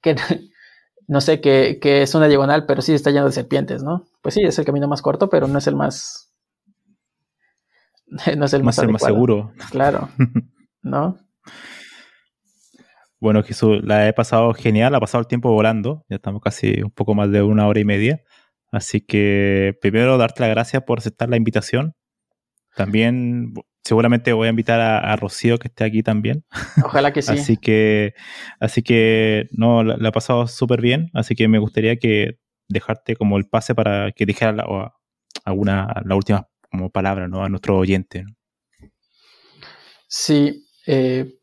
que, 0.00 0.16
no 1.08 1.20
sé, 1.20 1.40
que, 1.40 1.78
es 1.82 2.14
una 2.14 2.28
diagonal, 2.28 2.66
pero 2.66 2.82
sí 2.82 2.92
está 2.92 3.10
lleno 3.10 3.26
de 3.26 3.32
serpientes, 3.32 3.82
¿no? 3.82 4.06
Pues 4.22 4.34
sí, 4.34 4.42
es 4.42 4.58
el 4.58 4.64
camino 4.64 4.86
más 4.86 5.02
corto, 5.02 5.28
pero 5.28 5.48
no 5.48 5.58
es 5.58 5.66
el 5.66 5.76
más. 5.76 6.28
No 8.36 8.44
es 8.44 8.52
el 8.54 8.64
más, 8.64 8.76
más 8.88 9.02
seguro. 9.02 9.52
Claro. 9.70 10.08
¿No? 10.82 11.16
Bueno, 13.20 13.44
Jesús, 13.44 13.80
la 13.84 14.08
he 14.08 14.12
pasado 14.12 14.52
genial, 14.52 14.94
ha 14.94 15.00
pasado 15.00 15.20
el 15.20 15.28
tiempo 15.28 15.52
volando, 15.52 16.04
ya 16.08 16.16
estamos 16.16 16.42
casi 16.42 16.82
un 16.82 16.90
poco 16.90 17.14
más 17.14 17.30
de 17.30 17.42
una 17.42 17.68
hora 17.68 17.78
y 17.78 17.84
media. 17.84 18.22
Así 18.72 19.00
que 19.00 19.76
primero 19.80 20.16
darte 20.16 20.40
las 20.40 20.50
gracias 20.50 20.82
por 20.82 20.98
aceptar 20.98 21.28
la 21.28 21.36
invitación. 21.36 21.94
También 22.76 23.54
seguramente 23.82 24.32
voy 24.32 24.46
a 24.46 24.50
invitar 24.50 24.80
a, 24.80 25.16
Rocío 25.16 25.58
que 25.58 25.68
esté 25.68 25.84
aquí 25.84 26.02
también. 26.02 26.44
Ojalá 26.84 27.12
que 27.12 27.22
sí. 27.22 27.32
así 27.32 27.56
que, 27.56 28.14
así 28.60 28.82
que 28.82 29.48
no, 29.52 29.82
la, 29.82 30.08
ha 30.08 30.12
pasado 30.12 30.46
súper 30.46 30.80
bien. 30.80 31.10
Así 31.14 31.34
que 31.34 31.48
me 31.48 31.58
gustaría 31.58 31.96
que 31.96 32.38
dejarte 32.68 33.16
como 33.16 33.36
el 33.36 33.48
pase 33.48 33.74
para 33.74 34.12
que 34.12 34.26
dijera 34.26 34.52
la, 34.52 34.94
alguna 35.44 36.02
la 36.04 36.14
última 36.14 36.48
como 36.70 36.90
palabra 36.90 37.28
¿no? 37.28 37.42
a 37.44 37.48
nuestro 37.48 37.76
oyente. 37.76 38.24
Sí, 40.06 40.66
eh, 40.86 41.34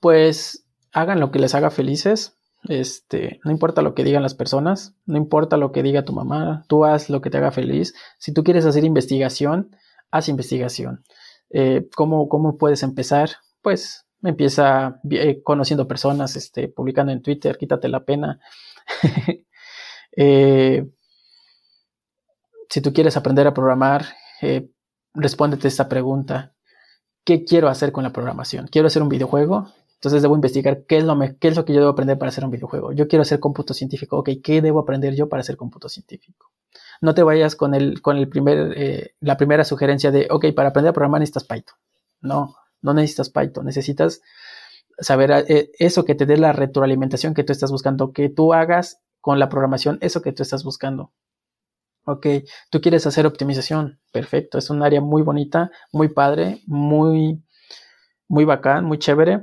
pues 0.00 0.66
hagan 0.92 1.20
lo 1.20 1.30
que 1.30 1.38
les 1.38 1.54
haga 1.54 1.70
felices. 1.70 2.38
Este, 2.68 3.40
no 3.44 3.50
importa 3.50 3.82
lo 3.82 3.94
que 3.94 4.04
digan 4.04 4.22
las 4.22 4.34
personas, 4.34 4.94
no 5.04 5.18
importa 5.18 5.58
lo 5.58 5.70
que 5.70 5.82
diga 5.82 6.06
tu 6.06 6.14
mamá, 6.14 6.64
tú 6.66 6.86
haz 6.86 7.10
lo 7.10 7.20
que 7.20 7.28
te 7.28 7.36
haga 7.36 7.50
feliz. 7.50 7.94
Si 8.18 8.32
tú 8.32 8.42
quieres 8.42 8.64
hacer 8.64 8.84
investigación, 8.84 9.76
haz 10.10 10.28
investigación. 10.28 11.04
Eh, 11.50 11.88
¿cómo, 11.94 12.28
¿cómo, 12.28 12.56
puedes 12.58 12.82
empezar? 12.82 13.30
Pues 13.62 14.06
empieza 14.22 15.00
eh, 15.10 15.42
conociendo 15.42 15.86
personas, 15.86 16.36
este, 16.36 16.68
publicando 16.68 17.12
en 17.12 17.22
Twitter, 17.22 17.56
quítate 17.58 17.88
la 17.88 18.04
pena. 18.04 18.40
Eh, 20.16 20.86
si 22.70 22.80
tú 22.80 22.92
quieres 22.92 23.16
aprender 23.16 23.48
a 23.48 23.52
programar, 23.52 24.06
respóndete 25.12 25.66
esta 25.66 25.88
pregunta. 25.88 26.54
¿Qué 27.24 27.42
quiero 27.42 27.68
hacer 27.68 27.90
con 27.90 28.04
la 28.04 28.12
programación? 28.12 28.68
¿Quiero 28.68 28.86
hacer 28.86 29.02
un 29.02 29.08
videojuego? 29.08 29.72
Entonces 29.94 30.22
debo 30.22 30.34
investigar 30.34 30.84
qué 30.86 30.98
es, 30.98 31.04
lo 31.04 31.18
qué 31.40 31.48
es 31.48 31.56
lo 31.56 31.64
que 31.64 31.72
yo 31.72 31.80
debo 31.80 31.92
aprender 31.92 32.18
para 32.18 32.28
hacer 32.28 32.44
un 32.44 32.50
videojuego. 32.50 32.92
Yo 32.92 33.08
quiero 33.08 33.22
hacer 33.22 33.40
cómputo 33.40 33.74
científico. 33.74 34.18
Ok, 34.18 34.30
¿qué 34.42 34.60
debo 34.60 34.80
aprender 34.80 35.14
yo 35.14 35.28
para 35.28 35.40
hacer 35.40 35.56
cómputo 35.56 35.88
científico? 35.88 36.50
no 37.00 37.14
te 37.14 37.22
vayas 37.22 37.56
con 37.56 37.74
el, 37.74 38.00
con 38.02 38.16
el 38.16 38.28
primer, 38.28 38.72
eh, 38.76 39.14
la 39.20 39.36
primera 39.36 39.64
sugerencia 39.64 40.10
de, 40.10 40.28
ok, 40.30 40.46
para 40.54 40.70
aprender 40.70 40.90
a 40.90 40.92
programar 40.92 41.20
necesitas 41.20 41.44
Python. 41.44 41.76
No, 42.20 42.56
no 42.82 42.94
necesitas 42.94 43.30
Python, 43.30 43.66
necesitas 43.66 44.22
saber 44.98 45.30
eh, 45.48 45.70
eso 45.78 46.04
que 46.04 46.14
te 46.14 46.26
dé 46.26 46.36
la 46.36 46.52
retroalimentación 46.52 47.34
que 47.34 47.44
tú 47.44 47.52
estás 47.52 47.70
buscando, 47.70 48.12
que 48.12 48.28
tú 48.28 48.54
hagas 48.54 49.02
con 49.20 49.38
la 49.38 49.48
programación 49.48 49.98
eso 50.00 50.22
que 50.22 50.32
tú 50.32 50.42
estás 50.42 50.64
buscando. 50.64 51.12
Ok, 52.06 52.26
tú 52.70 52.80
quieres 52.80 53.06
hacer 53.06 53.26
optimización, 53.26 53.98
perfecto, 54.12 54.58
es 54.58 54.68
un 54.68 54.82
área 54.82 55.00
muy 55.00 55.22
bonita, 55.22 55.70
muy 55.90 56.08
padre, 56.08 56.60
muy, 56.66 57.42
muy 58.28 58.44
bacán, 58.44 58.84
muy 58.84 58.98
chévere, 58.98 59.42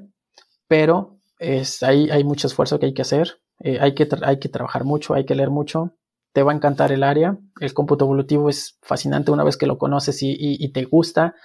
pero 0.72 1.20
es, 1.38 1.84
hay, 1.84 2.10
hay 2.12 2.24
mucho 2.24 2.48
esfuerzo 2.48 2.80
que 2.80 2.86
hay 2.86 2.94
que 2.94 3.02
hacer, 3.02 3.42
eh, 3.60 3.80
hay, 3.82 3.94
que 3.94 4.08
hay 4.22 4.40
que 4.40 4.48
trabajar 4.48 4.86
mucho, 4.86 5.14
hay 5.14 5.26
que 5.26 5.36
leer 5.36 5.50
mucho, 5.50 5.98
te 6.32 6.44
va 6.44 6.54
a 6.54 6.56
encantar 6.56 6.94
el 6.94 7.04
área. 7.04 7.38
El 7.60 7.74
cómputo 7.74 8.06
evolutivo 8.06 8.50
es 8.50 8.78
fascinante 8.82 9.32
una 9.32 9.44
vez 9.44 9.58
que 9.58 9.66
lo 9.66 9.78
conoces 9.78 10.20
y, 10.22 10.72
te 10.72 10.86
gusta. 10.86 11.36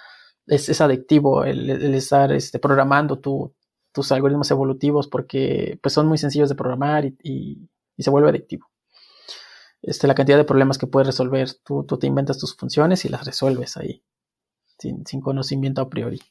Es, 0.45 0.79
adictivo 0.79 1.43
el, 1.43 1.93
estar 1.93 2.31
este, 2.31 2.57
programando 2.57 3.19
tus 3.19 4.11
algoritmos 4.13 4.49
evolutivos 4.49 5.09
porque 5.09 5.77
pues, 5.83 5.93
son 5.93 6.07
muy 6.07 6.17
sencillos 6.17 6.47
de 6.47 6.55
programar 6.55 7.03
y, 7.21 7.67
se 7.97 8.09
vuelve 8.09 8.29
adictivo. 8.29 8.69
Este, 9.81 10.07
la 10.07 10.15
cantidad 10.15 10.37
de 10.37 10.45
problemas 10.45 10.77
que 10.77 10.87
puedes 10.87 11.07
resolver, 11.07 11.49
tú, 11.65 11.83
te 11.83 12.07
inventas 12.07 12.37
tus 12.37 12.55
funciones 12.55 13.03
y 13.03 13.09
las 13.09 13.25
resuelves 13.25 13.75
ahí, 13.75 14.05
sin, 14.77 15.03
conocimiento 15.19 15.81
a 15.81 15.89
priori. 15.89 16.21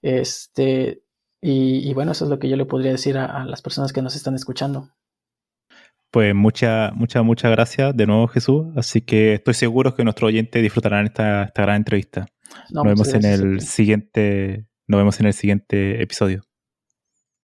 Este, 0.00 1.03
y, 1.46 1.92
bueno, 1.94 2.12
eso 2.12 2.24
es 2.24 2.30
lo 2.30 2.38
que 2.38 2.48
yo 2.48 2.56
le 2.56 2.64
podría 2.64 2.92
decir 2.92 3.18
a 3.18 3.44
las 3.44 3.60
personas 3.60 3.92
que 3.92 4.02
nos 4.02 4.16
están 4.16 4.34
escuchando. 4.34 4.90
Pues 6.14 6.32
muchas, 6.32 6.94
muchas, 6.94 7.24
muchas 7.24 7.50
gracias 7.50 7.96
de 7.96 8.06
nuevo, 8.06 8.28
Jesús. 8.28 8.66
Así 8.76 9.00
que 9.00 9.34
estoy 9.34 9.54
seguro 9.54 9.96
que 9.96 10.04
nuestros 10.04 10.28
oyentes 10.28 10.62
disfrutarán 10.62 11.06
esta, 11.06 11.42
esta 11.42 11.62
gran 11.62 11.74
entrevista. 11.78 12.28
nos 12.70 12.84
vemos 12.84 13.12
en 13.14 13.24
el 13.24 13.60
siguiente, 13.62 14.68
nos 14.86 15.00
vemos 15.00 15.18
en 15.18 15.26
el 15.26 15.32
siguiente 15.32 16.00
episodio. 16.00 16.44